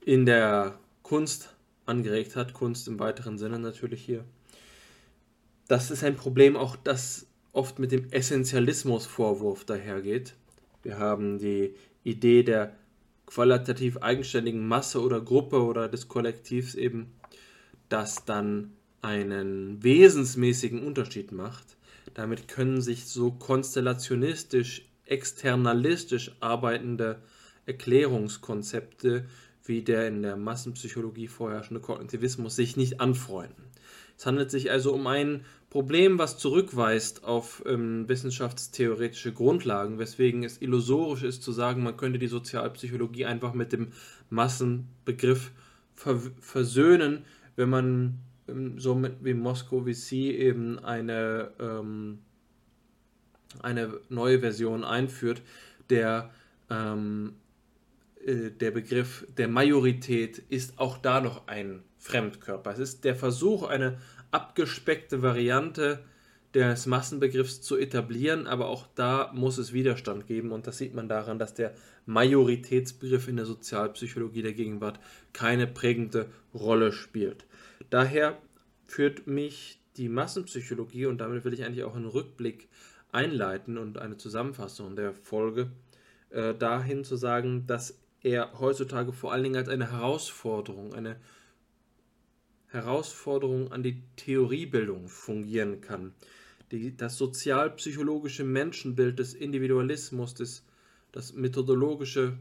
in 0.00 0.24
der 0.24 0.78
Kunst 1.02 1.54
angeregt 1.84 2.36
hat, 2.36 2.54
Kunst 2.54 2.88
im 2.88 2.98
weiteren 2.98 3.38
Sinne 3.38 3.58
natürlich 3.58 4.04
hier. 4.04 4.24
Das 5.68 5.90
ist 5.90 6.04
ein 6.04 6.16
Problem 6.16 6.56
auch, 6.56 6.76
das 6.76 7.26
oft 7.52 7.78
mit 7.78 7.92
dem 7.92 8.10
Essentialismus-Vorwurf 8.10 9.64
dahergeht. 9.64 10.34
Wir 10.82 10.98
haben 10.98 11.38
die 11.38 11.74
Idee 12.08 12.42
der 12.42 12.72
qualitativ 13.26 13.98
eigenständigen 13.98 14.66
Masse 14.66 15.02
oder 15.02 15.20
Gruppe 15.20 15.62
oder 15.62 15.88
des 15.88 16.08
Kollektivs 16.08 16.74
eben, 16.74 17.12
das 17.88 18.24
dann 18.24 18.72
einen 19.02 19.82
wesensmäßigen 19.82 20.84
Unterschied 20.84 21.32
macht. 21.32 21.76
Damit 22.14 22.48
können 22.48 22.80
sich 22.80 23.06
so 23.06 23.30
konstellationistisch, 23.30 24.88
externalistisch 25.04 26.32
arbeitende 26.40 27.22
Erklärungskonzepte 27.66 29.26
wie 29.64 29.82
der 29.82 30.08
in 30.08 30.22
der 30.22 30.36
Massenpsychologie 30.36 31.28
vorherrschende 31.28 31.80
Kognitivismus 31.80 32.56
sich 32.56 32.76
nicht 32.76 33.00
anfreunden. 33.00 33.64
Es 34.18 34.26
handelt 34.26 34.50
sich 34.50 34.72
also 34.72 34.92
um 34.92 35.06
ein 35.06 35.44
Problem, 35.70 36.18
was 36.18 36.38
zurückweist 36.38 37.22
auf 37.22 37.62
ähm, 37.66 38.08
wissenschaftstheoretische 38.08 39.32
Grundlagen, 39.32 40.00
weswegen 40.00 40.42
es 40.42 40.60
illusorisch 40.60 41.22
ist 41.22 41.44
zu 41.44 41.52
sagen, 41.52 41.84
man 41.84 41.96
könnte 41.96 42.18
die 42.18 42.26
Sozialpsychologie 42.26 43.26
einfach 43.26 43.54
mit 43.54 43.72
dem 43.72 43.92
Massenbegriff 44.28 45.52
ver 45.94 46.20
versöhnen, 46.40 47.24
wenn 47.54 47.68
man 47.68 48.18
ähm, 48.48 48.80
so 48.80 48.96
mit, 48.96 49.22
wie 49.22 49.34
Moscovici 49.34 50.32
eben 50.32 50.80
eine, 50.80 51.52
ähm, 51.60 52.18
eine 53.62 54.00
neue 54.08 54.40
Version 54.40 54.82
einführt, 54.82 55.42
der 55.90 56.30
ähm, 56.70 57.34
äh, 58.24 58.50
der 58.50 58.70
Begriff 58.70 59.26
der 59.36 59.48
Majorität 59.48 60.38
ist 60.48 60.78
auch 60.78 60.98
da 60.98 61.20
noch 61.20 61.46
ein 61.46 61.82
Fremdkörper. 61.98 62.72
Es 62.72 62.78
ist 62.78 63.04
der 63.04 63.14
Versuch, 63.14 63.64
eine 63.64 63.98
abgespeckte 64.30 65.22
Variante 65.22 66.04
des 66.54 66.86
Massenbegriffs 66.86 67.60
zu 67.60 67.76
etablieren, 67.76 68.46
aber 68.46 68.68
auch 68.68 68.86
da 68.94 69.30
muss 69.34 69.58
es 69.58 69.72
Widerstand 69.72 70.26
geben 70.26 70.50
und 70.50 70.66
das 70.66 70.78
sieht 70.78 70.94
man 70.94 71.08
daran, 71.08 71.38
dass 71.38 71.54
der 71.54 71.74
Majoritätsbegriff 72.06 73.28
in 73.28 73.36
der 73.36 73.44
Sozialpsychologie 73.44 74.42
der 74.42 74.54
Gegenwart 74.54 74.98
keine 75.34 75.66
prägende 75.66 76.26
Rolle 76.54 76.92
spielt. 76.92 77.44
Daher 77.90 78.38
führt 78.86 79.26
mich 79.26 79.78
die 79.98 80.08
Massenpsychologie 80.08 81.06
und 81.06 81.18
damit 81.18 81.44
will 81.44 81.52
ich 81.52 81.64
eigentlich 81.64 81.84
auch 81.84 81.96
einen 81.96 82.06
Rückblick 82.06 82.68
einleiten 83.12 83.76
und 83.76 83.98
eine 83.98 84.16
Zusammenfassung 84.16 84.96
der 84.96 85.12
Folge 85.12 85.70
äh, 86.30 86.54
dahin 86.54 87.04
zu 87.04 87.16
sagen, 87.16 87.66
dass 87.66 87.98
er 88.22 88.58
heutzutage 88.58 89.12
vor 89.12 89.32
allen 89.32 89.44
Dingen 89.44 89.56
als 89.56 89.68
eine 89.68 89.92
Herausforderung, 89.92 90.94
eine 90.94 91.16
Herausforderung 92.68 93.72
an 93.72 93.82
die 93.82 94.02
Theoriebildung 94.16 95.08
fungieren 95.08 95.80
kann. 95.80 96.12
Die, 96.70 96.96
das 96.96 97.16
sozialpsychologische 97.16 98.44
Menschenbild 98.44 99.18
des 99.18 99.32
Individualismus, 99.34 100.34
des, 100.34 100.64
das 101.12 101.32
methodologische 101.32 102.38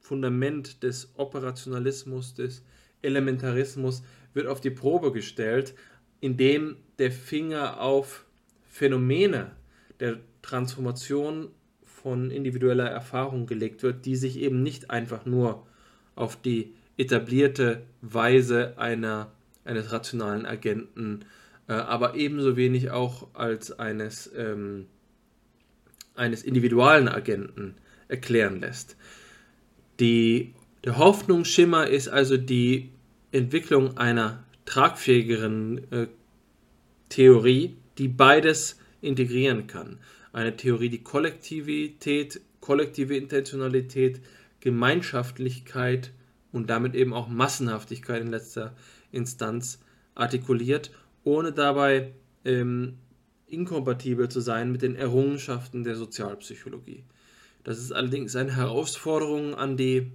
Fundament 0.00 0.82
des 0.82 1.12
Operationalismus, 1.16 2.34
des 2.34 2.62
Elementarismus 3.00 4.02
wird 4.34 4.46
auf 4.46 4.60
die 4.60 4.70
Probe 4.70 5.12
gestellt, 5.12 5.74
indem 6.20 6.76
der 6.98 7.10
Finger 7.10 7.80
auf 7.80 8.26
Phänomene 8.68 9.52
der 10.00 10.20
Transformation 10.42 11.50
von 12.02 12.30
individueller 12.30 12.88
Erfahrung 12.88 13.46
gelegt 13.46 13.82
wird, 13.82 14.04
die 14.06 14.16
sich 14.16 14.38
eben 14.38 14.62
nicht 14.62 14.90
einfach 14.90 15.24
nur 15.24 15.66
auf 16.14 16.40
die 16.40 16.74
etablierte 16.96 17.82
Weise 18.00 18.74
einer, 18.76 19.32
eines 19.64 19.92
rationalen 19.92 20.46
Agenten, 20.46 21.24
äh, 21.68 21.72
aber 21.72 22.14
ebenso 22.14 22.56
wenig 22.56 22.90
auch 22.90 23.28
als 23.34 23.78
eines, 23.78 24.30
ähm, 24.36 24.86
eines 26.14 26.42
individualen 26.42 27.08
Agenten 27.08 27.76
erklären 28.08 28.60
lässt. 28.60 28.96
Die, 30.00 30.54
der 30.84 30.98
Hoffnungsschimmer 30.98 31.86
ist 31.86 32.08
also 32.08 32.36
die 32.36 32.90
Entwicklung 33.30 33.96
einer 33.96 34.44
tragfähigeren 34.64 35.92
äh, 35.92 36.06
Theorie, 37.08 37.76
die 37.98 38.08
beides 38.08 38.78
integrieren 39.00 39.66
kann. 39.66 39.98
Eine 40.32 40.56
Theorie, 40.56 40.88
die 40.88 41.02
Kollektivität, 41.02 42.40
kollektive 42.60 43.16
Intentionalität, 43.16 44.20
Gemeinschaftlichkeit 44.60 46.12
und 46.52 46.70
damit 46.70 46.94
eben 46.94 47.12
auch 47.12 47.28
Massenhaftigkeit 47.28 48.22
in 48.22 48.28
letzter 48.28 48.74
Instanz 49.10 49.80
artikuliert, 50.14 50.90
ohne 51.24 51.52
dabei 51.52 52.12
ähm, 52.44 52.98
inkompatibel 53.46 54.28
zu 54.28 54.40
sein 54.40 54.72
mit 54.72 54.82
den 54.82 54.96
Errungenschaften 54.96 55.84
der 55.84 55.96
Sozialpsychologie. 55.96 57.04
Das 57.64 57.78
ist 57.78 57.92
allerdings 57.92 58.34
eine 58.34 58.56
Herausforderung 58.56 59.54
an 59.54 59.76
die, 59.76 60.10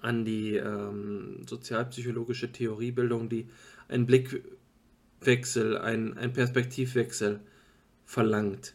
an 0.00 0.24
die 0.24 0.56
ähm, 0.56 1.42
sozialpsychologische 1.46 2.50
Theoriebildung, 2.50 3.28
die 3.28 3.48
einen 3.88 4.06
Blick 4.06 4.42
Wechsel, 5.20 5.78
ein, 5.78 6.16
ein 6.18 6.32
Perspektivwechsel 6.32 7.40
verlangt, 8.04 8.74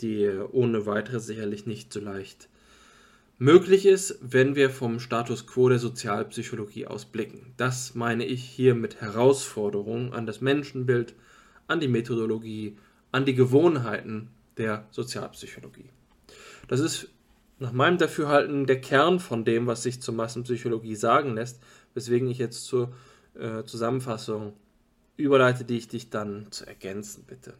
die 0.00 0.28
ohne 0.52 0.84
weiteres 0.86 1.26
sicherlich 1.26 1.66
nicht 1.66 1.92
so 1.92 2.00
leicht 2.00 2.48
möglich 3.38 3.86
ist, 3.86 4.18
wenn 4.20 4.56
wir 4.56 4.68
vom 4.68 4.98
Status 5.00 5.46
quo 5.46 5.68
der 5.68 5.78
Sozialpsychologie 5.78 6.86
aus 6.86 7.06
blicken. 7.06 7.54
Das 7.56 7.94
meine 7.94 8.24
ich 8.24 8.44
hier 8.44 8.74
mit 8.74 9.00
Herausforderungen 9.00 10.12
an 10.12 10.26
das 10.26 10.40
Menschenbild, 10.40 11.14
an 11.68 11.80
die 11.80 11.88
Methodologie, 11.88 12.76
an 13.12 13.24
die 13.24 13.34
Gewohnheiten 13.34 14.28
der 14.56 14.86
Sozialpsychologie. 14.90 15.90
Das 16.66 16.80
ist 16.80 17.08
nach 17.60 17.72
meinem 17.72 17.98
Dafürhalten 17.98 18.66
der 18.66 18.80
Kern 18.80 19.20
von 19.20 19.44
dem, 19.44 19.66
was 19.66 19.82
sich 19.82 20.02
zur 20.02 20.14
Massenpsychologie 20.14 20.96
sagen 20.96 21.34
lässt, 21.34 21.62
weswegen 21.94 22.28
ich 22.28 22.38
jetzt 22.38 22.64
zur 22.64 22.92
äh, 23.34 23.64
Zusammenfassung 23.64 24.52
überleite, 25.16 25.64
die 25.64 25.78
ich 25.78 25.88
dich 25.88 26.10
dann 26.10 26.46
zu 26.50 26.66
ergänzen 26.66 27.24
bitte. 27.26 27.54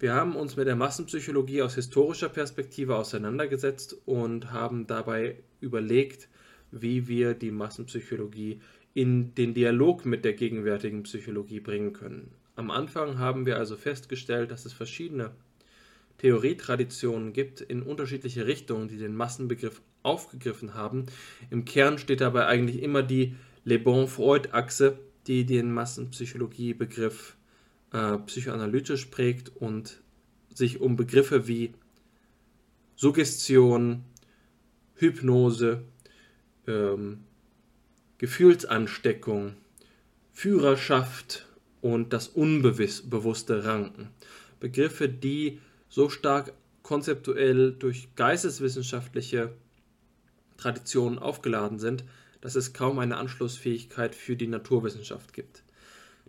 Wir 0.00 0.14
haben 0.14 0.36
uns 0.36 0.54
mit 0.54 0.68
der 0.68 0.76
Massenpsychologie 0.76 1.62
aus 1.62 1.74
historischer 1.74 2.28
Perspektive 2.28 2.94
auseinandergesetzt 2.94 3.96
und 4.06 4.52
haben 4.52 4.86
dabei 4.86 5.42
überlegt, 5.60 6.28
wie 6.70 7.08
wir 7.08 7.34
die 7.34 7.50
Massenpsychologie 7.50 8.60
in 8.94 9.34
den 9.34 9.54
Dialog 9.54 10.06
mit 10.06 10.24
der 10.24 10.34
gegenwärtigen 10.34 11.02
Psychologie 11.02 11.58
bringen 11.58 11.94
können. 11.94 12.30
Am 12.54 12.70
Anfang 12.70 13.18
haben 13.18 13.44
wir 13.44 13.56
also 13.56 13.76
festgestellt, 13.76 14.52
dass 14.52 14.66
es 14.66 14.72
verschiedene 14.72 15.32
Theorietraditionen 16.18 17.32
gibt 17.32 17.60
in 17.60 17.82
unterschiedliche 17.82 18.46
Richtungen, 18.46 18.86
die 18.86 18.98
den 18.98 19.16
Massenbegriff 19.16 19.82
aufgegriffen 20.04 20.74
haben. 20.74 21.06
Im 21.50 21.64
Kern 21.64 21.98
steht 21.98 22.20
dabei 22.20 22.46
eigentlich 22.46 22.82
immer 22.84 23.02
die 23.02 23.34
Le 23.64 23.80
Bon-Freud-Achse, 23.80 24.98
die 25.26 25.44
den 25.44 25.72
Massenpsychologie-Begriff 25.72 27.36
äh, 27.92 28.18
psychoanalytisch 28.18 29.06
prägt 29.06 29.50
und 29.56 30.00
sich 30.52 30.80
um 30.80 30.96
Begriffe 30.96 31.46
wie 31.48 31.74
Suggestion, 32.96 34.04
Hypnose, 34.94 35.84
ähm, 36.66 37.24
Gefühlsansteckung, 38.18 39.54
Führerschaft 40.32 41.46
und 41.80 42.12
das 42.12 42.28
Unbewusste 42.28 43.64
ranken. 43.64 44.08
Begriffe, 44.58 45.08
die 45.08 45.60
so 45.88 46.08
stark 46.08 46.52
konzeptuell 46.82 47.72
durch 47.72 48.08
geisteswissenschaftliche 48.16 49.52
Traditionen 50.56 51.18
aufgeladen 51.18 51.78
sind, 51.78 52.04
dass 52.40 52.56
es 52.56 52.72
kaum 52.72 52.98
eine 52.98 53.16
Anschlussfähigkeit 53.16 54.14
für 54.14 54.36
die 54.36 54.46
Naturwissenschaft 54.46 55.32
gibt. 55.32 55.62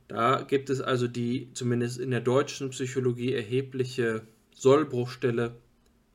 Da 0.10 0.42
gibt 0.42 0.72
es 0.72 0.82
also 0.82 1.08
die 1.08 1.50
zumindest 1.54 2.00
in 2.00 2.10
der 2.10 2.20
deutschen 2.20 2.72
Psychologie 2.72 3.32
erhebliche 3.32 4.24
Sollbruchstelle, 4.56 5.56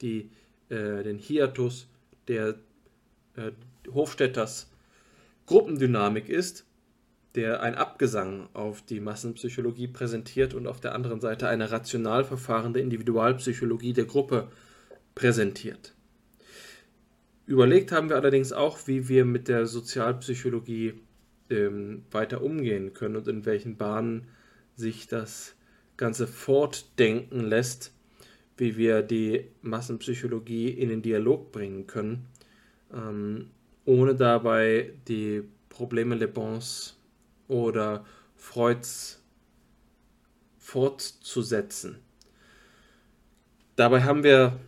die 0.02 0.30
äh, 0.68 1.04
den 1.04 1.16
Hiatus 1.18 1.86
der 2.26 2.56
äh, 3.36 3.52
Hofstädters 3.92 4.68
Gruppendynamik 5.46 6.28
ist, 6.28 6.66
der 7.36 7.62
ein 7.62 7.76
Abgesang 7.76 8.48
auf 8.52 8.82
die 8.82 8.98
Massenpsychologie 8.98 9.86
präsentiert 9.86 10.54
und 10.54 10.66
auf 10.66 10.80
der 10.80 10.94
anderen 10.94 11.20
Seite 11.20 11.48
eine 11.48 11.70
rational 11.70 12.24
verfahrende 12.24 12.80
Individualpsychologie 12.80 13.92
der 13.92 14.06
Gruppe 14.06 14.48
präsentiert. 15.14 15.94
Überlegt 17.46 17.92
haben 17.92 18.08
wir 18.08 18.16
allerdings 18.16 18.52
auch, 18.52 18.86
wie 18.86 19.08
wir 19.08 19.24
mit 19.24 19.46
der 19.46 19.66
Sozialpsychologie 19.66 20.94
ähm, 21.50 22.04
weiter 22.10 22.42
umgehen 22.42 22.94
können 22.94 23.16
und 23.16 23.28
in 23.28 23.44
welchen 23.44 23.76
Bahnen 23.76 24.26
sich 24.76 25.06
das 25.06 25.54
Ganze 25.96 26.26
fortdenken 26.26 27.40
lässt, 27.40 27.92
wie 28.56 28.76
wir 28.76 29.02
die 29.02 29.46
Massenpsychologie 29.62 30.68
in 30.68 30.88
den 30.88 31.02
Dialog 31.02 31.52
bringen 31.52 31.86
können, 31.86 32.26
ähm, 32.92 33.50
ohne 33.84 34.14
dabei 34.14 34.92
die 35.08 35.42
Probleme 35.68 36.14
Le 36.14 36.28
Bons 36.28 36.96
oder 37.48 38.04
Freuds 38.36 39.20
fortzusetzen. 40.58 41.98
Dabei 43.76 44.02
haben 44.02 44.22
wir 44.22 44.58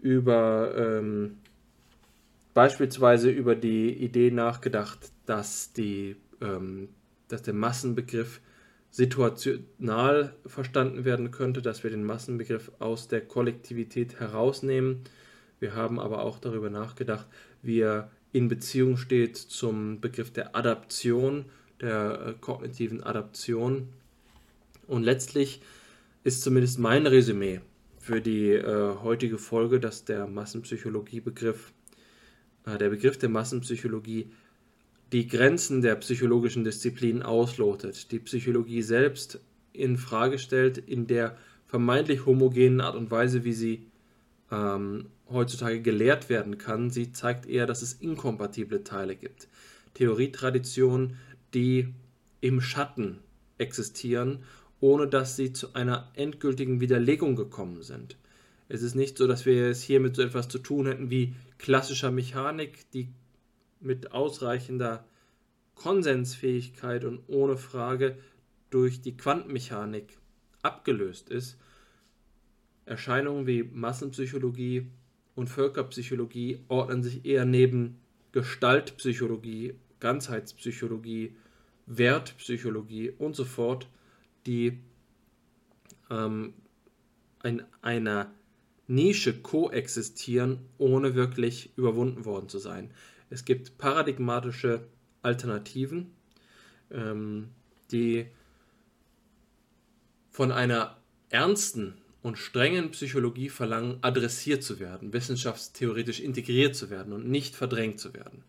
über 0.00 0.74
ähm, 0.76 1.38
beispielsweise 2.54 3.30
über 3.30 3.54
die 3.54 3.92
Idee 3.92 4.30
nachgedacht, 4.30 5.12
dass, 5.26 5.72
die, 5.72 6.16
ähm, 6.40 6.88
dass 7.28 7.42
der 7.42 7.54
Massenbegriff 7.54 8.40
situational 8.90 10.36
verstanden 10.46 11.04
werden 11.04 11.32
könnte, 11.32 11.62
dass 11.62 11.82
wir 11.82 11.90
den 11.90 12.04
Massenbegriff 12.04 12.70
aus 12.78 13.08
der 13.08 13.22
Kollektivität 13.22 14.20
herausnehmen. 14.20 15.00
Wir 15.58 15.74
haben 15.74 15.98
aber 15.98 16.22
auch 16.22 16.38
darüber 16.38 16.70
nachgedacht, 16.70 17.26
wie 17.60 17.80
er 17.80 18.10
in 18.32 18.48
Beziehung 18.48 18.96
steht 18.96 19.36
zum 19.36 20.00
Begriff 20.00 20.32
der 20.32 20.54
Adaption, 20.54 21.46
der 21.80 22.26
äh, 22.26 22.34
kognitiven 22.40 23.02
Adaption. 23.02 23.88
Und 24.86 25.02
letztlich 25.02 25.60
ist 26.22 26.42
zumindest 26.42 26.78
mein 26.78 27.06
Resümee 27.06 27.60
für 27.98 28.20
die 28.20 28.50
äh, 28.50 28.96
heutige 29.02 29.38
Folge, 29.38 29.80
dass 29.80 30.04
der 30.04 30.26
Massenpsychologie-Begriff, 30.26 31.72
äh, 32.66 32.78
der 32.78 32.90
Begriff 32.90 33.18
der 33.18 33.28
Massenpsychologie 33.28 34.30
die 35.12 35.28
Grenzen 35.28 35.82
der 35.82 35.96
psychologischen 35.96 36.64
Disziplin 36.64 37.22
auslotet, 37.22 38.10
die 38.10 38.18
Psychologie 38.18 38.82
selbst 38.82 39.40
in 39.72 39.96
Frage 39.96 40.38
stellt, 40.38 40.78
in 40.78 41.06
der 41.06 41.36
vermeintlich 41.66 42.26
homogenen 42.26 42.80
Art 42.80 42.96
und 42.96 43.10
Weise, 43.10 43.44
wie 43.44 43.52
sie 43.52 43.86
ähm, 44.50 45.06
heutzutage 45.28 45.82
gelehrt 45.82 46.28
werden 46.28 46.58
kann. 46.58 46.90
Sie 46.90 47.12
zeigt 47.12 47.46
eher, 47.46 47.66
dass 47.66 47.82
es 47.82 47.94
inkompatible 47.94 48.84
Teile 48.84 49.16
gibt. 49.16 49.48
Theorietraditionen, 49.94 51.16
die 51.52 51.88
im 52.40 52.60
Schatten 52.60 53.18
existieren, 53.58 54.40
ohne 54.80 55.08
dass 55.08 55.36
sie 55.36 55.52
zu 55.52 55.74
einer 55.74 56.10
endgültigen 56.14 56.80
Widerlegung 56.80 57.36
gekommen 57.36 57.82
sind. 57.82 58.16
Es 58.68 58.82
ist 58.82 58.94
nicht 58.94 59.18
so, 59.18 59.26
dass 59.26 59.46
wir 59.46 59.68
es 59.68 59.82
hier 59.82 60.00
mit 60.00 60.16
so 60.16 60.22
etwas 60.22 60.48
zu 60.48 60.58
tun 60.58 60.86
hätten 60.86 61.10
wie 61.10 61.34
klassischer 61.58 62.10
Mechanik, 62.10 62.90
die 62.92 63.08
mit 63.80 64.12
ausreichender 64.12 65.04
Konsensfähigkeit 65.74 67.04
und 67.04 67.20
ohne 67.26 67.56
Frage 67.56 68.18
durch 68.70 69.00
die 69.00 69.16
Quantenmechanik 69.16 70.18
abgelöst 70.62 71.30
ist. 71.30 71.58
Erscheinungen 72.86 73.46
wie 73.46 73.62
Massenpsychologie 73.62 74.88
und 75.34 75.48
Völkerpsychologie 75.48 76.60
ordnen 76.68 77.02
sich 77.02 77.24
eher 77.24 77.44
neben 77.44 78.00
Gestaltpsychologie, 78.32 79.74
Ganzheitspsychologie, 80.00 81.36
Wertpsychologie 81.86 83.10
und 83.10 83.36
so 83.36 83.44
fort, 83.44 83.88
die 84.46 84.80
ähm, 86.10 86.54
in 87.42 87.62
einer 87.82 88.32
Nische 88.86 89.40
koexistieren, 89.40 90.58
ohne 90.78 91.14
wirklich 91.14 91.70
überwunden 91.76 92.24
worden 92.24 92.48
zu 92.48 92.58
sein. 92.58 92.90
Es 93.34 93.44
gibt 93.44 93.78
paradigmatische 93.78 94.86
Alternativen, 95.22 96.14
ähm, 96.92 97.48
die 97.90 98.26
von 100.30 100.52
einer 100.52 100.96
ernsten 101.30 101.94
und 102.22 102.38
strengen 102.38 102.92
Psychologie 102.92 103.48
verlangen, 103.48 103.98
adressiert 104.02 104.62
zu 104.62 104.78
werden, 104.78 105.12
wissenschaftstheoretisch 105.12 106.20
integriert 106.20 106.76
zu 106.76 106.90
werden 106.90 107.12
und 107.12 107.28
nicht 107.28 107.56
verdrängt 107.56 107.98
zu 107.98 108.14
werden. 108.14 108.44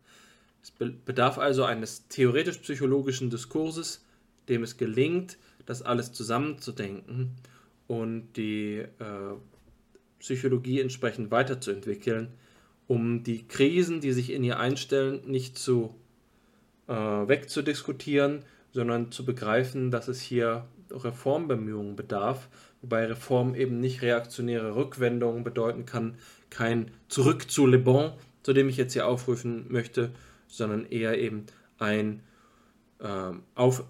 Es 0.61 0.69
bedarf 0.69 1.39
also 1.39 1.63
eines 1.63 2.07
theoretisch-psychologischen 2.09 3.31
Diskurses, 3.31 4.05
dem 4.49 4.61
es 4.61 4.77
gelingt, 4.77 5.39
das 5.65 5.81
alles 5.81 6.11
zusammenzudenken 6.11 7.31
und 7.87 8.33
die 8.33 8.85
äh, 8.99 9.35
Psychologie 10.19 10.79
entsprechend 10.79 11.31
weiterzuentwickeln, 11.31 12.27
um 12.87 13.23
die 13.23 13.47
Krisen, 13.47 14.01
die 14.01 14.11
sich 14.11 14.31
in 14.31 14.43
ihr 14.43 14.59
einstellen, 14.59 15.21
nicht 15.25 15.57
zu 15.57 15.95
äh, 16.87 16.93
wegzudiskutieren, 16.93 18.43
sondern 18.71 19.11
zu 19.11 19.25
begreifen, 19.25 19.91
dass 19.91 20.07
es 20.07 20.21
hier 20.21 20.65
Reformbemühungen 20.91 21.95
bedarf, 21.95 22.49
wobei 22.81 23.05
Reform 23.05 23.55
eben 23.55 23.79
nicht 23.79 24.01
reaktionäre 24.01 24.75
Rückwendungen 24.75 25.43
bedeuten 25.43 25.85
kann, 25.85 26.15
kein 26.49 26.91
Zurück 27.07 27.49
zu 27.49 27.65
Le 27.65 27.79
Bon, 27.79 28.13
zu 28.43 28.53
dem 28.53 28.69
ich 28.69 28.77
jetzt 28.77 28.93
hier 28.93 29.07
aufrufen 29.07 29.65
möchte, 29.69 30.11
sondern 30.47 30.85
eher 30.85 31.17
eben 31.17 31.45
ein 31.79 32.21
äh, 32.99 33.31
auf 33.55 33.83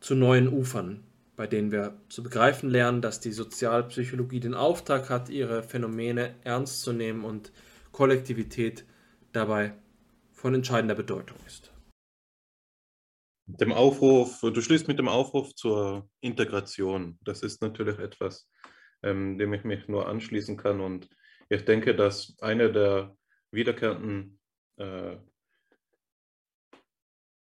zu 0.00 0.14
neuen 0.14 0.52
Ufern, 0.52 1.02
bei 1.36 1.46
denen 1.46 1.72
wir 1.72 1.94
zu 2.08 2.22
begreifen 2.22 2.68
lernen, 2.68 3.00
dass 3.00 3.20
die 3.20 3.32
Sozialpsychologie 3.32 4.40
den 4.40 4.54
Auftrag 4.54 5.10
hat, 5.10 5.30
ihre 5.30 5.62
Phänomene 5.62 6.34
ernst 6.44 6.82
zu 6.82 6.92
nehmen 6.92 7.24
und 7.24 7.50
Kollektivität 7.96 8.84
dabei 9.32 9.74
von 10.30 10.54
entscheidender 10.54 10.94
Bedeutung 10.94 11.38
ist. 11.46 11.72
dem 13.46 13.72
Aufruf, 13.72 14.40
du 14.42 14.60
schließt 14.60 14.86
mit 14.86 14.98
dem 14.98 15.08
Aufruf 15.08 15.54
zur 15.54 16.06
Integration. 16.20 17.18
Das 17.22 17.40
ist 17.40 17.62
natürlich 17.62 17.98
etwas, 17.98 18.50
ähm, 19.02 19.38
dem 19.38 19.54
ich 19.54 19.64
mich 19.64 19.88
nur 19.88 20.08
anschließen 20.08 20.58
kann. 20.58 20.82
Und 20.82 21.08
ich 21.48 21.64
denke, 21.64 21.94
dass 21.94 22.36
eine 22.42 22.70
der 22.70 23.16
wiederkehrenden 23.50 24.40
äh, 24.76 25.16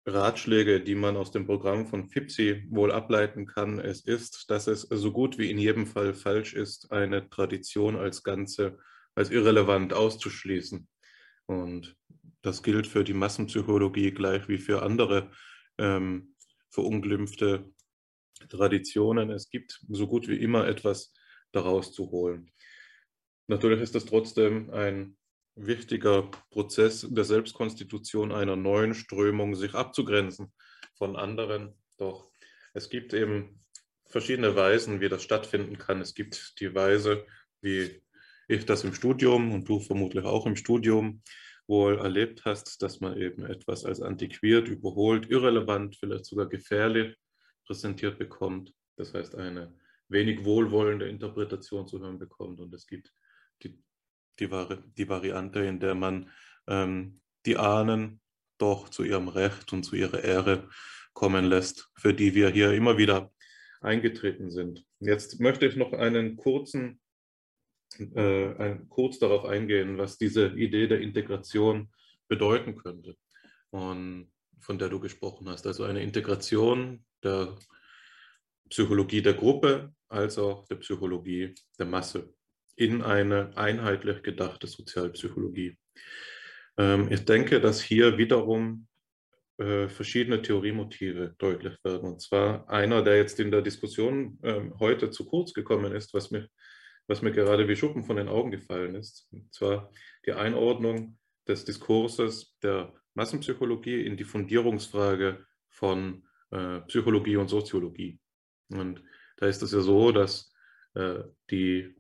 Ratschläge, 0.06 0.82
die 0.82 0.94
man 0.94 1.18
aus 1.18 1.32
dem 1.32 1.48
Programm 1.48 1.88
von 1.88 2.06
FIPSI 2.06 2.68
wohl 2.70 2.92
ableiten 2.92 3.48
kann, 3.48 3.80
es 3.80 4.02
ist, 4.02 4.52
dass 4.52 4.68
es 4.68 4.82
so 4.82 5.12
gut 5.12 5.40
wie 5.40 5.50
in 5.50 5.58
jedem 5.58 5.88
Fall 5.88 6.14
falsch 6.14 6.54
ist, 6.54 6.92
eine 6.92 7.28
Tradition 7.32 7.96
als 7.96 8.22
Ganze 8.22 8.78
als 9.16 9.30
irrelevant 9.30 9.94
auszuschließen. 9.94 10.88
Und 11.46 11.96
das 12.42 12.64
gilt 12.64 12.88
für 12.88 13.04
die 13.04 13.14
Massenpsychologie 13.14 14.12
gleich 14.12 14.48
wie 14.48 14.58
für 14.58 14.82
andere 14.82 15.32
ähm, 15.78 16.36
verunglimpfte 16.70 17.72
Traditionen. 18.50 19.30
Es 19.30 19.50
gibt 19.50 19.80
so 19.90 20.08
gut 20.08 20.28
wie 20.28 20.38
immer 20.38 20.68
etwas 20.68 21.14
daraus 21.52 21.94
zu 21.94 22.12
holen. 22.12 22.52
Natürlich 23.48 23.82
ist 23.82 23.96
das 23.96 24.06
trotzdem 24.06 24.70
ein 24.72 25.18
wichtiger 25.56 26.32
Prozess 26.50 27.08
der 27.10 27.24
Selbstkonstitution 27.24 28.32
einer 28.32 28.56
neuen 28.56 28.94
Strömung, 28.96 29.56
sich 29.56 29.76
abzugrenzen 29.76 30.52
von 30.96 31.16
anderen. 31.16 31.74
Doch 31.98 32.32
es 32.74 32.90
gibt 32.90 33.14
eben 33.14 33.64
verschiedene 34.08 34.56
Weisen, 34.56 35.00
wie 35.00 35.10
das 35.10 35.24
stattfinden 35.24 35.78
kann. 35.78 36.02
Es 36.02 36.14
gibt 36.14 36.60
die 36.60 36.74
Weise, 36.74 37.26
wie 37.62 38.03
ich 38.48 38.66
das 38.66 38.84
im 38.84 38.94
Studium 38.94 39.52
und 39.52 39.68
du 39.68 39.80
vermutlich 39.80 40.26
auch 40.26 40.46
im 40.46 40.56
Studium 40.56 41.22
wohl 41.68 41.98
erlebt 41.98 42.44
hast, 42.46 42.82
dass 42.82 43.00
man 43.00 43.18
eben 43.18 43.46
etwas 43.46 43.86
als 43.86 44.02
antiquiert, 44.02 44.68
überholt, 44.68 45.30
irrelevant, 45.30 45.96
vielleicht 45.96 46.26
sogar 46.26 46.48
gefährlich 46.48 47.16
präsentiert 47.66 48.20
bekommt. 48.20 48.74
Das 48.98 49.14
heißt, 49.14 49.36
eine 49.36 49.74
wenig 50.10 50.44
wohlwollende 50.44 51.08
Interpretation 51.08 51.88
zu 51.88 52.00
hören 52.00 52.20
bekommt. 52.20 52.60
Und 52.60 52.74
es 52.74 52.86
gibt 52.86 53.14
die, 53.64 53.80
die, 54.40 54.50
die 54.98 55.10
Variante, 55.10 55.60
in 55.60 55.80
der 55.80 55.96
man 55.96 56.30
ähm, 56.68 57.22
die 57.46 57.58
Ahnen 57.58 58.22
doch 58.58 58.90
zu 58.90 59.04
ihrem 59.04 59.28
Recht 59.28 59.74
und 59.74 59.84
zu 59.84 59.96
ihrer 59.96 60.24
Ehre 60.24 60.70
kommen 61.14 61.46
lässt, 61.46 61.90
für 61.96 62.14
die 62.14 62.36
wir 62.36 62.50
hier 62.50 62.72
immer 62.74 62.98
wieder 62.98 63.32
eingetreten 63.82 64.52
sind. 64.52 64.86
Jetzt 65.00 65.40
möchte 65.40 65.66
ich 65.66 65.76
noch 65.76 65.94
einen 65.94 66.38
kurzen 66.38 67.02
äh, 68.00 68.56
ein, 68.58 68.90
kurz 68.90 69.20
darauf 69.20 69.46
eingehen, 69.46 69.98
was 69.98 70.18
diese 70.18 70.48
Idee 70.48 70.88
der 70.88 71.02
Integration 71.02 71.90
bedeuten 72.28 72.76
könnte 72.78 73.16
und 73.72 74.32
von 74.60 74.80
der 74.80 74.90
du 74.90 75.00
gesprochen 75.00 75.50
hast. 75.50 75.68
Also 75.68 75.84
eine 75.84 76.02
Integration 76.02 77.04
der 77.24 77.58
Psychologie 78.70 79.22
der 79.22 79.34
Gruppe 79.34 79.94
als 80.08 80.38
auch 80.38 80.66
der 80.68 80.76
Psychologie 80.76 81.54
der 81.78 81.86
Masse 81.86 82.34
in 82.76 83.02
eine 83.02 83.56
einheitlich 83.56 84.24
gedachte 84.24 84.68
Sozialpsychologie. 84.68 85.78
Ähm, 86.78 87.12
ich 87.12 87.26
denke, 87.26 87.62
dass 87.62 87.82
hier 87.82 88.18
wiederum 88.18 88.88
äh, 89.58 89.88
verschiedene 89.88 90.42
Theoriemotive 90.42 91.36
deutlich 91.38 91.76
werden. 91.84 92.14
Und 92.14 92.22
zwar 92.22 92.68
einer, 92.70 93.04
der 93.04 93.18
jetzt 93.18 93.40
in 93.40 93.52
der 93.52 93.62
Diskussion 93.62 94.40
ähm, 94.44 94.74
heute 94.80 95.12
zu 95.12 95.26
kurz 95.26 95.54
gekommen 95.54 95.94
ist, 95.94 96.14
was 96.14 96.32
mich 96.32 96.48
was 97.08 97.22
mir 97.22 97.32
gerade 97.32 97.68
wie 97.68 97.76
Schuppen 97.76 98.04
von 98.04 98.16
den 98.16 98.30
Augen 98.30 98.52
gefallen 98.52 98.96
ist. 98.96 99.28
Und 99.32 99.54
zwar 99.54 99.92
die 100.26 100.34
Einordnung 100.34 101.18
des 101.48 101.66
Diskurses 101.66 102.58
der 102.62 102.94
Massenpsychologie 103.14 104.06
in 104.06 104.18
die 104.18 104.24
Fundierungsfrage 104.24 105.46
von 105.70 106.24
äh, 106.52 106.80
Psychologie 106.82 107.38
und 107.38 107.50
Soziologie. 107.50 108.20
Und 108.70 109.04
da 109.38 109.48
ist 109.48 109.62
es 109.62 109.72
ja 109.72 109.82
so, 109.82 110.12
dass, 110.12 110.54
äh, 110.96 111.20
die, 111.52 111.96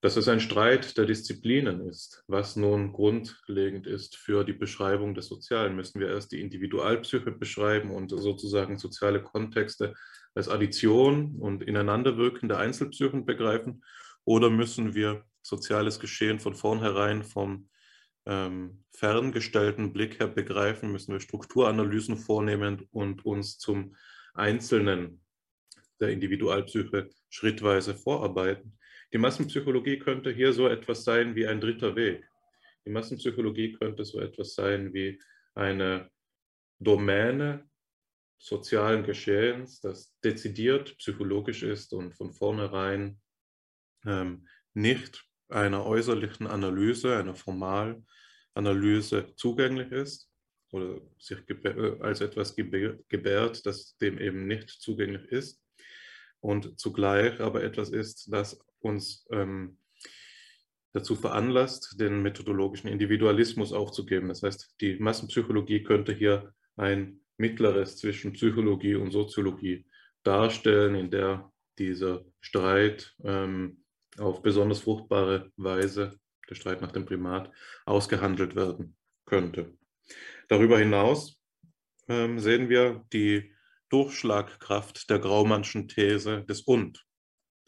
dass 0.00 0.16
es 0.16 0.28
ein 0.28 0.40
Streit 0.40 0.96
der 0.96 1.06
Disziplinen 1.06 1.80
ist. 1.88 2.22
Was 2.28 2.56
nun 2.56 2.92
grundlegend 2.92 3.86
ist 3.86 4.16
für 4.16 4.44
die 4.44 4.52
Beschreibung 4.52 5.14
des 5.14 5.26
Sozialen, 5.26 5.76
müssen 5.76 6.00
wir 6.00 6.08
erst 6.08 6.32
die 6.32 6.40
Individualpsyche 6.40 7.32
beschreiben 7.32 7.90
und 7.90 8.10
sozusagen 8.10 8.78
soziale 8.78 9.22
Kontexte 9.22 9.94
als 10.34 10.48
Addition 10.48 11.36
und 11.36 11.62
ineinanderwirkende 11.62 12.56
Einzelpsychen 12.56 13.26
begreifen 13.26 13.82
oder 14.24 14.50
müssen 14.50 14.94
wir 14.94 15.24
soziales 15.42 15.98
Geschehen 15.98 16.38
von 16.38 16.54
vornherein 16.54 17.24
vom 17.24 17.68
ähm, 18.26 18.84
ferngestellten 18.90 19.92
Blick 19.92 20.20
her 20.20 20.28
begreifen? 20.28 20.92
Müssen 20.92 21.12
wir 21.12 21.20
Strukturanalysen 21.20 22.16
vornehmen 22.16 22.86
und 22.92 23.24
uns 23.24 23.58
zum 23.58 23.96
Einzelnen 24.34 25.22
der 26.00 26.10
Individualpsyche 26.10 27.10
schrittweise 27.28 27.94
vorarbeiten? 27.94 28.78
Die 29.12 29.18
Massenpsychologie 29.18 29.98
könnte 29.98 30.30
hier 30.30 30.52
so 30.52 30.68
etwas 30.68 31.04
sein 31.04 31.34
wie 31.34 31.46
ein 31.46 31.60
dritter 31.60 31.96
Weg. 31.96 32.24
Die 32.86 32.90
Massenpsychologie 32.90 33.72
könnte 33.72 34.04
so 34.04 34.20
etwas 34.20 34.54
sein 34.54 34.94
wie 34.94 35.20
eine 35.54 36.10
Domäne 36.78 37.68
sozialen 38.38 39.04
Geschehens, 39.04 39.80
das 39.80 40.18
dezidiert 40.24 40.96
psychologisch 40.98 41.62
ist 41.62 41.92
und 41.92 42.12
von 42.14 42.32
vornherein 42.32 43.21
ähm, 44.06 44.48
nicht 44.74 45.24
einer 45.48 45.84
äußerlichen 45.84 46.46
Analyse, 46.46 47.16
einer 47.16 47.34
Formalanalyse 47.34 49.34
zugänglich 49.36 49.92
ist 49.92 50.30
oder 50.70 51.00
sich 51.18 51.38
äh, 51.48 51.96
als 52.00 52.20
etwas 52.20 52.56
gebärt, 52.56 53.66
das 53.66 53.96
dem 53.98 54.18
eben 54.18 54.46
nicht 54.46 54.70
zugänglich 54.70 55.30
ist 55.30 55.62
und 56.40 56.78
zugleich 56.78 57.40
aber 57.40 57.62
etwas 57.62 57.90
ist, 57.90 58.32
das 58.32 58.58
uns 58.80 59.26
ähm, 59.30 59.78
dazu 60.92 61.14
veranlasst, 61.14 62.00
den 62.00 62.22
methodologischen 62.22 62.90
Individualismus 62.90 63.72
aufzugeben. 63.72 64.28
Das 64.28 64.42
heißt, 64.42 64.74
die 64.80 64.96
Massenpsychologie 64.96 65.82
könnte 65.82 66.12
hier 66.12 66.54
ein 66.76 67.20
mittleres 67.36 67.96
zwischen 67.96 68.32
Psychologie 68.32 68.94
und 68.94 69.10
Soziologie 69.10 69.86
darstellen, 70.22 70.94
in 70.94 71.10
der 71.10 71.50
dieser 71.78 72.24
Streit 72.40 73.14
ähm, 73.24 73.81
auf 74.18 74.42
besonders 74.42 74.80
fruchtbare 74.80 75.50
Weise, 75.56 76.18
der 76.48 76.54
Streit 76.54 76.82
nach 76.82 76.92
dem 76.92 77.06
Primat, 77.06 77.50
ausgehandelt 77.86 78.54
werden 78.54 78.96
könnte. 79.24 79.76
Darüber 80.48 80.78
hinaus 80.78 81.38
ähm, 82.08 82.38
sehen 82.38 82.68
wir 82.68 83.04
die 83.12 83.54
Durchschlagkraft 83.88 85.10
der 85.10 85.18
Graumannschen 85.18 85.88
These 85.88 86.44
des 86.44 86.62
Und, 86.62 87.04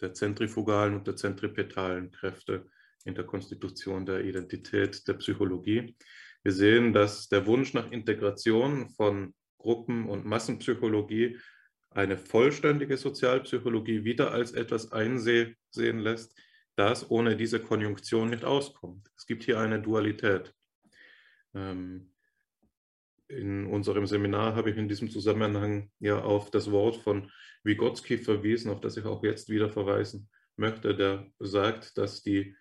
der 0.00 0.14
zentrifugalen 0.14 0.94
und 0.96 1.06
der 1.06 1.16
zentripetalen 1.16 2.10
Kräfte 2.10 2.66
in 3.04 3.14
der 3.14 3.24
Konstitution 3.24 4.06
der 4.06 4.24
Identität 4.24 5.06
der 5.06 5.14
Psychologie. 5.14 5.96
Wir 6.42 6.52
sehen, 6.52 6.92
dass 6.92 7.28
der 7.28 7.46
Wunsch 7.46 7.74
nach 7.74 7.90
Integration 7.90 8.90
von 8.90 9.34
Gruppen- 9.58 10.08
und 10.08 10.24
Massenpsychologie 10.24 11.38
eine 11.94 12.18
vollständige 12.18 12.96
Sozialpsychologie 12.96 14.04
wieder 14.04 14.32
als 14.32 14.52
etwas 14.52 14.92
einsehen 14.92 15.56
lässt, 15.72 16.36
das 16.76 17.10
ohne 17.10 17.36
diese 17.36 17.60
Konjunktion 17.60 18.30
nicht 18.30 18.44
auskommt. 18.44 19.08
Es 19.16 19.26
gibt 19.26 19.44
hier 19.44 19.60
eine 19.60 19.80
Dualität. 19.80 20.52
Ähm, 21.54 22.10
in 23.28 23.66
unserem 23.66 24.06
Seminar 24.06 24.54
habe 24.56 24.70
ich 24.70 24.76
in 24.76 24.88
diesem 24.88 25.08
Zusammenhang 25.08 25.90
ja 26.00 26.20
auf 26.20 26.50
das 26.50 26.70
Wort 26.70 26.96
von 26.96 27.30
Vygotsky 27.62 28.18
verwiesen, 28.18 28.70
auf 28.70 28.80
das 28.80 28.96
ich 28.96 29.04
auch 29.04 29.22
jetzt 29.22 29.48
wieder 29.48 29.70
verweisen 29.70 30.28
möchte, 30.56 30.94
der 30.94 31.30
sagt, 31.38 31.96
dass 31.96 32.22
die 32.22 32.56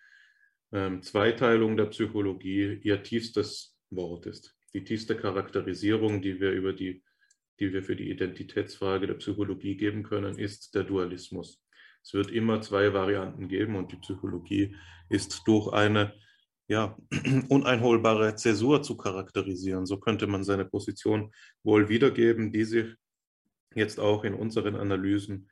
ähm, 0.71 1.01
Zweiteilung 1.01 1.75
der 1.75 1.85
Psychologie 1.87 2.79
ihr 2.81 3.03
tiefstes 3.03 3.77
Wort 3.89 4.25
ist. 4.25 4.55
Die 4.73 4.83
tiefste 4.83 5.15
Charakterisierung, 5.15 6.21
die 6.21 6.39
wir 6.39 6.51
über 6.51 6.73
die 6.73 7.03
die 7.59 7.71
wir 7.73 7.83
für 7.83 7.95
die 7.95 8.09
Identitätsfrage 8.09 9.07
der 9.07 9.15
Psychologie 9.15 9.75
geben 9.75 10.03
können, 10.03 10.37
ist 10.37 10.75
der 10.75 10.83
Dualismus. 10.83 11.63
Es 12.03 12.13
wird 12.13 12.31
immer 12.31 12.61
zwei 12.61 12.93
Varianten 12.93 13.47
geben 13.47 13.75
und 13.75 13.91
die 13.91 13.97
Psychologie 13.97 14.75
ist 15.09 15.43
durch 15.45 15.71
eine 15.71 16.13
ja, 16.67 16.97
uneinholbare 17.49 18.35
Zäsur 18.35 18.81
zu 18.83 18.97
charakterisieren. 18.97 19.85
So 19.85 19.97
könnte 19.97 20.27
man 20.27 20.43
seine 20.43 20.65
Position 20.65 21.31
wohl 21.63 21.89
wiedergeben, 21.89 22.51
die 22.51 22.63
sich 22.63 22.95
jetzt 23.75 23.99
auch 23.99 24.23
in 24.23 24.33
unseren 24.33 24.75
Analysen 24.75 25.49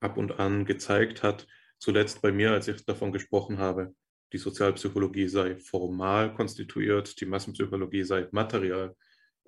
ab 0.00 0.16
und 0.16 0.38
an 0.38 0.64
gezeigt 0.64 1.22
hat. 1.22 1.46
Zuletzt 1.78 2.22
bei 2.22 2.32
mir, 2.32 2.52
als 2.52 2.68
ich 2.68 2.84
davon 2.84 3.12
gesprochen 3.12 3.58
habe, 3.58 3.94
die 4.32 4.38
Sozialpsychologie 4.38 5.28
sei 5.28 5.56
formal 5.56 6.34
konstituiert, 6.34 7.20
die 7.20 7.26
Massenpsychologie 7.26 8.04
sei 8.04 8.28
material 8.30 8.96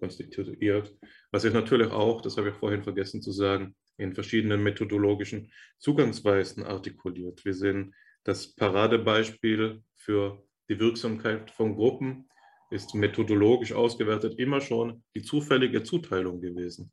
konstituiert, 0.03 0.93
was 1.31 1.43
sich 1.43 1.53
natürlich 1.53 1.93
auch, 1.93 2.21
das 2.23 2.37
habe 2.37 2.49
ich 2.49 2.57
vorhin 2.57 2.83
vergessen 2.83 3.23
zu 3.23 3.31
sagen, 3.31 3.77
in 3.99 4.15
verschiedenen 4.15 4.61
methodologischen 4.61 5.53
Zugangsweisen 5.79 6.65
artikuliert. 6.65 7.45
Wir 7.45 7.55
sehen 7.55 7.95
das 8.25 8.53
Paradebeispiel 8.55 9.85
für 9.97 10.43
die 10.69 10.81
Wirksamkeit 10.81 11.53
von 11.53 11.77
Gruppen 11.77 12.29
ist 12.71 12.95
methodologisch 12.95 13.73
ausgewertet 13.73 14.39
immer 14.39 14.61
schon 14.61 15.05
die 15.15 15.23
zufällige 15.23 15.85
Zuteilung 15.85 16.41
gewesen. 16.41 16.91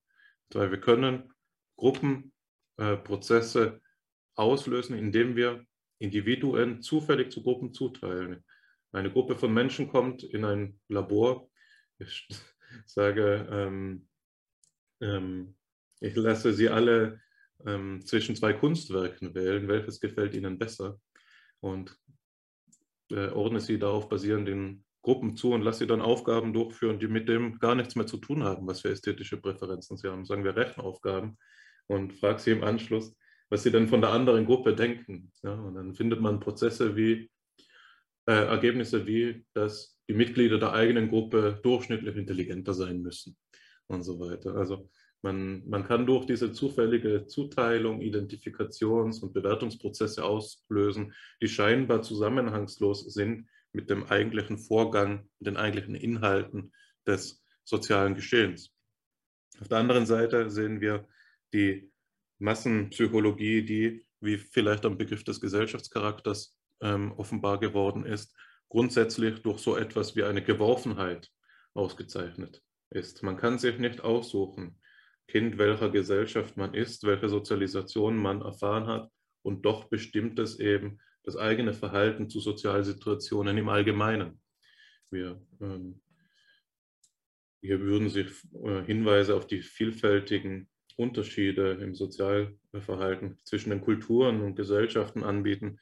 Weil 0.53 0.69
wir 0.71 0.81
können 0.81 1.33
Gruppenprozesse 1.77 3.65
äh, 3.65 3.79
auslösen, 4.35 4.97
indem 4.97 5.35
wir 5.35 5.65
Individuen 5.99 6.81
zufällig 6.81 7.31
zu 7.31 7.41
Gruppen 7.41 7.73
zuteilen. 7.73 8.43
Eine 8.91 9.11
Gruppe 9.11 9.35
von 9.35 9.53
Menschen 9.53 9.87
kommt 9.87 10.23
in 10.23 10.45
ein 10.45 10.79
Labor. 10.89 11.49
Sage, 12.85 13.47
ähm, 13.51 14.07
ähm, 15.01 15.55
ich 15.99 16.15
lasse 16.15 16.53
sie 16.53 16.69
alle 16.69 17.19
ähm, 17.65 18.05
zwischen 18.05 18.35
zwei 18.35 18.53
Kunstwerken 18.53 19.35
wählen, 19.35 19.67
welches 19.67 19.99
gefällt 19.99 20.33
ihnen 20.33 20.57
besser? 20.57 20.99
Und 21.59 21.97
äh, 23.11 23.29
ordne 23.29 23.59
sie 23.59 23.79
darauf 23.79 24.07
basierend 24.07 24.47
in 24.49 24.83
Gruppen 25.01 25.35
zu 25.35 25.53
und 25.53 25.61
lasse 25.61 25.79
sie 25.79 25.87
dann 25.87 26.01
Aufgaben 26.01 26.53
durchführen, 26.53 26.99
die 26.99 27.07
mit 27.07 27.29
dem 27.29 27.59
gar 27.59 27.75
nichts 27.75 27.95
mehr 27.95 28.05
zu 28.05 28.17
tun 28.17 28.43
haben, 28.43 28.67
was 28.67 28.81
für 28.81 28.89
ästhetische 28.89 29.37
Präferenzen 29.37 29.97
sie 29.97 30.09
haben, 30.09 30.25
sagen 30.25 30.43
wir 30.43 30.55
Rechenaufgaben 30.55 31.37
und 31.87 32.13
frage 32.13 32.39
sie 32.39 32.51
im 32.51 32.63
Anschluss, 32.63 33.15
was 33.49 33.63
sie 33.63 33.71
denn 33.71 33.87
von 33.87 34.01
der 34.01 34.11
anderen 34.11 34.45
Gruppe 34.45 34.75
denken. 34.75 35.31
Ja, 35.41 35.53
und 35.53 35.75
dann 35.75 35.95
findet 35.95 36.21
man 36.21 36.39
Prozesse 36.39 36.95
wie, 36.95 37.29
äh, 38.25 38.31
Ergebnisse 38.31 39.05
wie, 39.05 39.45
dass 39.53 39.99
die 40.07 40.13
Mitglieder 40.13 40.57
der 40.57 40.73
eigenen 40.73 41.09
Gruppe 41.09 41.59
durchschnittlich 41.61 42.15
intelligenter 42.15 42.73
sein 42.73 43.01
müssen 43.01 43.37
und 43.87 44.03
so 44.03 44.19
weiter. 44.19 44.55
Also 44.55 44.89
man, 45.21 45.67
man 45.67 45.83
kann 45.83 46.05
durch 46.05 46.25
diese 46.25 46.51
zufällige 46.51 47.25
Zuteilung 47.25 48.01
Identifikations- 48.01 49.21
und 49.21 49.33
Bewertungsprozesse 49.33 50.23
auslösen, 50.23 51.13
die 51.41 51.49
scheinbar 51.49 52.01
zusammenhangslos 52.01 53.13
sind 53.13 53.49
mit 53.73 53.89
dem 53.89 54.05
eigentlichen 54.05 54.57
Vorgang, 54.57 55.29
den 55.39 55.57
eigentlichen 55.57 55.95
Inhalten 55.95 56.71
des 57.05 57.43
sozialen 57.63 58.15
Geschehens. 58.15 58.73
Auf 59.59 59.67
der 59.67 59.79
anderen 59.79 60.05
Seite 60.05 60.49
sehen 60.49 60.79
wir 60.79 61.07
die 61.53 61.91
Massenpsychologie, 62.39 63.63
die, 63.63 64.05
wie 64.21 64.37
vielleicht 64.37 64.85
am 64.85 64.97
Begriff 64.97 65.23
des 65.23 65.41
Gesellschaftscharakters 65.41 66.55
ähm, 66.81 67.13
offenbar 67.13 67.59
geworden 67.59 68.05
ist, 68.05 68.35
grundsätzlich 68.69 69.41
durch 69.41 69.59
so 69.59 69.75
etwas 69.75 70.15
wie 70.15 70.23
eine 70.23 70.43
Geworfenheit 70.43 71.29
ausgezeichnet 71.73 72.61
ist. 72.89 73.23
Man 73.23 73.37
kann 73.37 73.59
sich 73.59 73.77
nicht 73.79 74.01
aussuchen, 74.01 74.79
Kind 75.27 75.59
welcher 75.59 75.91
Gesellschaft 75.91 76.57
man 76.57 76.73
ist, 76.73 77.03
welche 77.03 77.29
Sozialisation 77.29 78.17
man 78.17 78.41
erfahren 78.41 78.87
hat 78.87 79.11
und 79.43 79.63
doch 79.63 79.85
bestimmt 79.85 80.39
es 80.39 80.59
eben 80.59 80.99
das 81.23 81.37
eigene 81.37 81.73
Verhalten 81.73 82.29
zu 82.29 82.39
Sozialsituationen 82.39 83.57
im 83.57 83.69
Allgemeinen. 83.69 84.41
Wir, 85.11 85.39
ähm, 85.61 86.01
hier 87.61 87.79
würden 87.79 88.09
sich 88.09 88.27
äh, 88.63 88.83
Hinweise 88.85 89.35
auf 89.35 89.45
die 89.45 89.61
vielfältigen 89.61 90.67
Unterschiede 90.97 91.73
im 91.73 91.95
Sozialverhalten 91.95 93.37
zwischen 93.43 93.69
den 93.69 93.81
Kulturen 93.81 94.41
und 94.41 94.55
Gesellschaften 94.55 95.23
anbieten. 95.23 95.79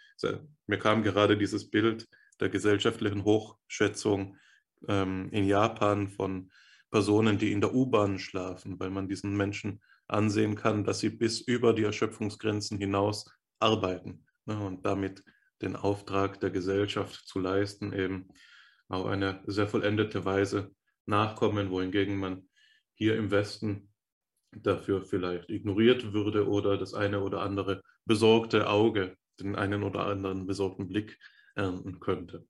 Mir 0.67 0.79
kam 0.79 1.03
gerade 1.03 1.37
dieses 1.37 1.69
Bild 1.69 2.07
der 2.39 2.49
gesellschaftlichen 2.49 3.23
Hochschätzung 3.23 4.37
ähm, 4.87 5.29
in 5.31 5.45
Japan 5.45 6.07
von 6.07 6.51
Personen, 6.91 7.37
die 7.37 7.51
in 7.51 7.61
der 7.61 7.73
U-Bahn 7.73 8.19
schlafen, 8.19 8.79
weil 8.79 8.89
man 8.89 9.07
diesen 9.07 9.35
Menschen 9.35 9.81
ansehen 10.07 10.55
kann, 10.55 10.83
dass 10.83 10.99
sie 10.99 11.09
bis 11.09 11.41
über 11.41 11.73
die 11.73 11.83
Erschöpfungsgrenzen 11.83 12.77
hinaus 12.77 13.25
arbeiten 13.59 14.25
ne, 14.45 14.57
und 14.57 14.85
damit 14.85 15.23
den 15.61 15.75
Auftrag 15.75 16.39
der 16.39 16.51
Gesellschaft 16.51 17.27
zu 17.27 17.39
leisten, 17.39 17.91
eben 17.91 18.29
auf 18.87 19.05
eine 19.05 19.43
sehr 19.47 19.67
vollendete 19.67 20.23
Weise 20.23 20.71
nachkommen, 21.05 21.71
wohingegen 21.71 22.17
man 22.17 22.47
hier 22.93 23.17
im 23.17 23.31
Westen 23.31 23.86
dafür 24.61 25.01
vielleicht 25.01 25.49
ignoriert 25.49 26.13
würde 26.13 26.47
oder 26.47 26.77
das 26.77 26.93
eine 26.93 27.21
oder 27.21 27.41
andere 27.41 27.81
besorgte 28.05 28.69
Auge, 28.69 29.15
den 29.39 29.55
einen 29.55 29.83
oder 29.83 30.05
anderen 30.05 30.47
besorgten 30.47 30.87
Blick 30.87 31.17
ernten 31.55 31.99
könnte. 31.99 32.45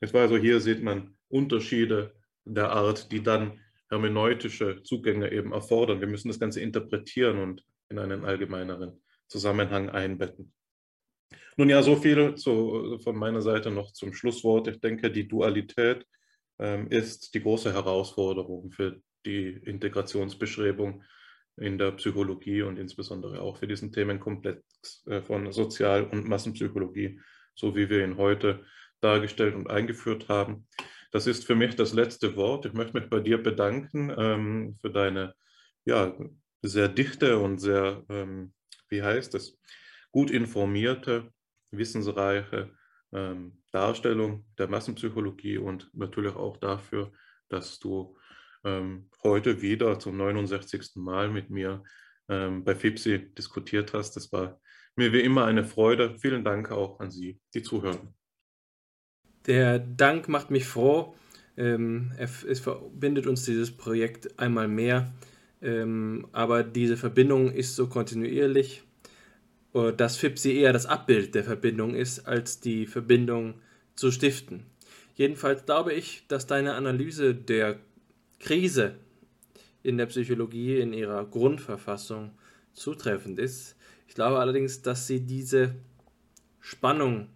Es 0.00 0.12
war 0.12 0.22
also 0.22 0.36
hier 0.36 0.60
sieht 0.60 0.82
man 0.82 1.16
Unterschiede 1.28 2.14
der 2.44 2.70
Art, 2.70 3.10
die 3.12 3.22
dann 3.22 3.60
hermeneutische 3.90 4.82
Zugänge 4.82 5.32
eben 5.32 5.52
erfordern. 5.52 6.00
Wir 6.00 6.08
müssen 6.08 6.28
das 6.28 6.40
Ganze 6.40 6.60
interpretieren 6.60 7.38
und 7.38 7.64
in 7.88 7.98
einen 7.98 8.24
allgemeineren 8.24 9.00
Zusammenhang 9.28 9.90
einbetten. 9.90 10.52
Nun 11.56 11.70
ja, 11.70 11.82
so 11.82 11.96
viel 11.96 12.34
zu, 12.34 12.98
von 13.02 13.16
meiner 13.16 13.40
Seite 13.40 13.70
noch 13.70 13.92
zum 13.92 14.12
Schlusswort. 14.12 14.68
Ich 14.68 14.80
denke, 14.80 15.10
die 15.10 15.26
Dualität 15.26 16.06
ähm, 16.58 16.88
ist 16.88 17.34
die 17.34 17.40
große 17.40 17.72
Herausforderung 17.72 18.70
für 18.70 19.00
die 19.24 19.48
Integrationsbeschreibung 19.48 21.02
in 21.56 21.78
der 21.78 21.92
Psychologie 21.92 22.62
und 22.62 22.78
insbesondere 22.78 23.40
auch 23.40 23.56
für 23.56 23.66
diesen 23.66 23.92
Themenkomplex 23.92 25.04
äh, 25.06 25.22
von 25.22 25.52
Sozial- 25.52 26.04
und 26.04 26.28
Massenpsychologie, 26.28 27.20
so 27.54 27.74
wie 27.74 27.88
wir 27.88 28.04
ihn 28.04 28.16
heute 28.16 28.64
dargestellt 29.00 29.54
und 29.54 29.70
eingeführt 29.70 30.28
haben. 30.28 30.66
Das 31.12 31.26
ist 31.26 31.46
für 31.46 31.54
mich 31.54 31.76
das 31.76 31.94
letzte 31.94 32.36
Wort. 32.36 32.66
Ich 32.66 32.72
möchte 32.72 32.98
mich 32.98 33.08
bei 33.08 33.20
dir 33.20 33.42
bedanken 33.42 34.14
ähm, 34.16 34.74
für 34.80 34.90
deine 34.90 35.34
ja, 35.84 36.14
sehr 36.62 36.88
dichte 36.88 37.38
und 37.38 37.58
sehr, 37.58 38.04
ähm, 38.08 38.52
wie 38.88 39.02
heißt 39.02 39.34
es, 39.34 39.58
gut 40.10 40.30
informierte, 40.30 41.32
wissensreiche 41.70 42.72
ähm, 43.12 43.62
Darstellung 43.70 44.44
der 44.58 44.68
Massenpsychologie 44.68 45.58
und 45.58 45.90
natürlich 45.94 46.34
auch 46.34 46.56
dafür, 46.56 47.12
dass 47.48 47.78
du 47.78 48.16
heute 49.22 49.62
wieder 49.62 49.98
zum 49.98 50.16
69. 50.16 50.96
Mal 50.96 51.30
mit 51.30 51.50
mir 51.50 51.84
ähm, 52.28 52.64
bei 52.64 52.74
FIPSI 52.74 53.34
diskutiert 53.34 53.92
hast. 53.92 54.16
Das 54.16 54.32
war 54.32 54.60
mir 54.96 55.12
wie 55.12 55.20
immer 55.20 55.44
eine 55.44 55.64
Freude. 55.64 56.18
Vielen 56.18 56.44
Dank 56.44 56.70
auch 56.70 56.98
an 57.00 57.10
Sie, 57.10 57.40
die 57.54 57.62
zuhören. 57.62 58.14
Der 59.46 59.78
Dank 59.78 60.28
macht 60.28 60.50
mich 60.50 60.66
froh. 60.66 61.14
Ähm, 61.56 62.12
es 62.18 62.60
verbindet 62.60 63.26
uns 63.26 63.44
dieses 63.44 63.76
Projekt 63.76 64.38
einmal 64.38 64.68
mehr. 64.68 65.12
Ähm, 65.62 66.26
aber 66.32 66.64
diese 66.64 66.96
Verbindung 66.96 67.50
ist 67.52 67.76
so 67.76 67.86
kontinuierlich, 67.88 68.82
äh, 69.74 69.92
dass 69.92 70.16
FIPSI 70.16 70.58
eher 70.58 70.72
das 70.72 70.86
Abbild 70.86 71.34
der 71.34 71.44
Verbindung 71.44 71.94
ist, 71.94 72.26
als 72.26 72.60
die 72.60 72.86
Verbindung 72.86 73.54
zu 73.94 74.10
stiften. 74.10 74.66
Jedenfalls 75.14 75.64
glaube 75.64 75.94
ich, 75.94 76.26
dass 76.28 76.46
deine 76.46 76.74
Analyse 76.74 77.34
der 77.34 77.78
Krise 78.38 78.96
in 79.82 79.98
der 79.98 80.06
Psychologie 80.06 80.80
in 80.80 80.92
ihrer 80.92 81.24
Grundverfassung 81.24 82.32
zutreffend 82.72 83.38
ist. 83.38 83.76
Ich 84.08 84.14
glaube 84.14 84.38
allerdings, 84.38 84.82
dass 84.82 85.06
sie 85.06 85.20
diese 85.20 85.74
Spannung 86.60 87.28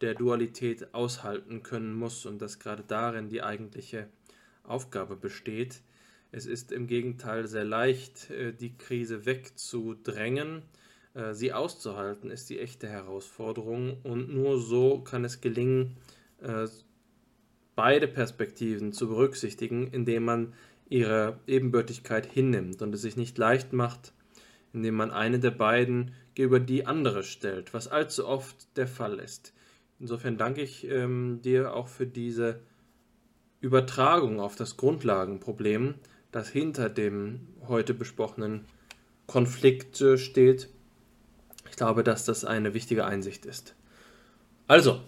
der 0.00 0.14
Dualität 0.14 0.94
aushalten 0.94 1.62
können 1.62 1.94
muss 1.94 2.26
und 2.26 2.40
dass 2.40 2.58
gerade 2.58 2.82
darin 2.82 3.28
die 3.28 3.42
eigentliche 3.42 4.08
Aufgabe 4.64 5.16
besteht. 5.16 5.82
Es 6.32 6.46
ist 6.46 6.72
im 6.72 6.86
Gegenteil 6.86 7.46
sehr 7.46 7.64
leicht, 7.64 8.30
äh, 8.30 8.52
die 8.52 8.76
Krise 8.76 9.26
wegzudrängen. 9.26 10.62
Äh, 11.14 11.34
sie 11.34 11.52
auszuhalten 11.52 12.30
ist 12.30 12.48
die 12.50 12.58
echte 12.58 12.88
Herausforderung 12.88 13.98
und 14.02 14.34
nur 14.34 14.58
so 14.58 15.00
kann 15.00 15.24
es 15.24 15.40
gelingen, 15.40 15.96
äh, 16.40 16.66
beide 17.74 18.08
Perspektiven 18.08 18.92
zu 18.92 19.08
berücksichtigen, 19.08 19.88
indem 19.88 20.24
man 20.24 20.52
ihre 20.88 21.38
Ebenbürtigkeit 21.46 22.26
hinnimmt 22.26 22.82
und 22.82 22.94
es 22.94 23.02
sich 23.02 23.16
nicht 23.16 23.38
leicht 23.38 23.72
macht, 23.72 24.12
indem 24.72 24.94
man 24.94 25.10
eine 25.10 25.38
der 25.38 25.50
beiden 25.50 26.12
gegenüber 26.34 26.60
die 26.60 26.86
andere 26.86 27.22
stellt, 27.22 27.72
was 27.74 27.88
allzu 27.88 28.26
oft 28.26 28.76
der 28.76 28.86
Fall 28.86 29.18
ist. 29.18 29.52
Insofern 30.00 30.36
danke 30.36 30.62
ich 30.62 30.88
ähm, 30.88 31.40
dir 31.42 31.74
auch 31.74 31.88
für 31.88 32.06
diese 32.06 32.60
Übertragung 33.60 34.40
auf 34.40 34.56
das 34.56 34.76
Grundlagenproblem, 34.76 35.94
das 36.32 36.48
hinter 36.48 36.88
dem 36.88 37.46
heute 37.68 37.94
besprochenen 37.94 38.64
Konflikt 39.26 40.00
äh, 40.00 40.18
steht. 40.18 40.68
Ich 41.70 41.76
glaube, 41.76 42.02
dass 42.02 42.24
das 42.24 42.44
eine 42.44 42.74
wichtige 42.74 43.04
Einsicht 43.04 43.46
ist. 43.46 43.76
Also, 44.66 45.00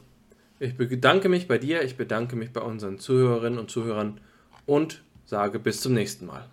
ich 0.58 0.76
bedanke 0.76 1.28
mich 1.28 1.48
bei 1.48 1.58
dir, 1.58 1.82
ich 1.82 1.96
bedanke 1.96 2.36
mich 2.36 2.52
bei 2.52 2.60
unseren 2.60 2.98
Zuhörerinnen 2.98 3.58
und 3.58 3.70
Zuhörern 3.70 4.20
und 4.66 5.02
sage 5.24 5.58
bis 5.58 5.80
zum 5.80 5.94
nächsten 5.94 6.26
Mal. 6.26 6.48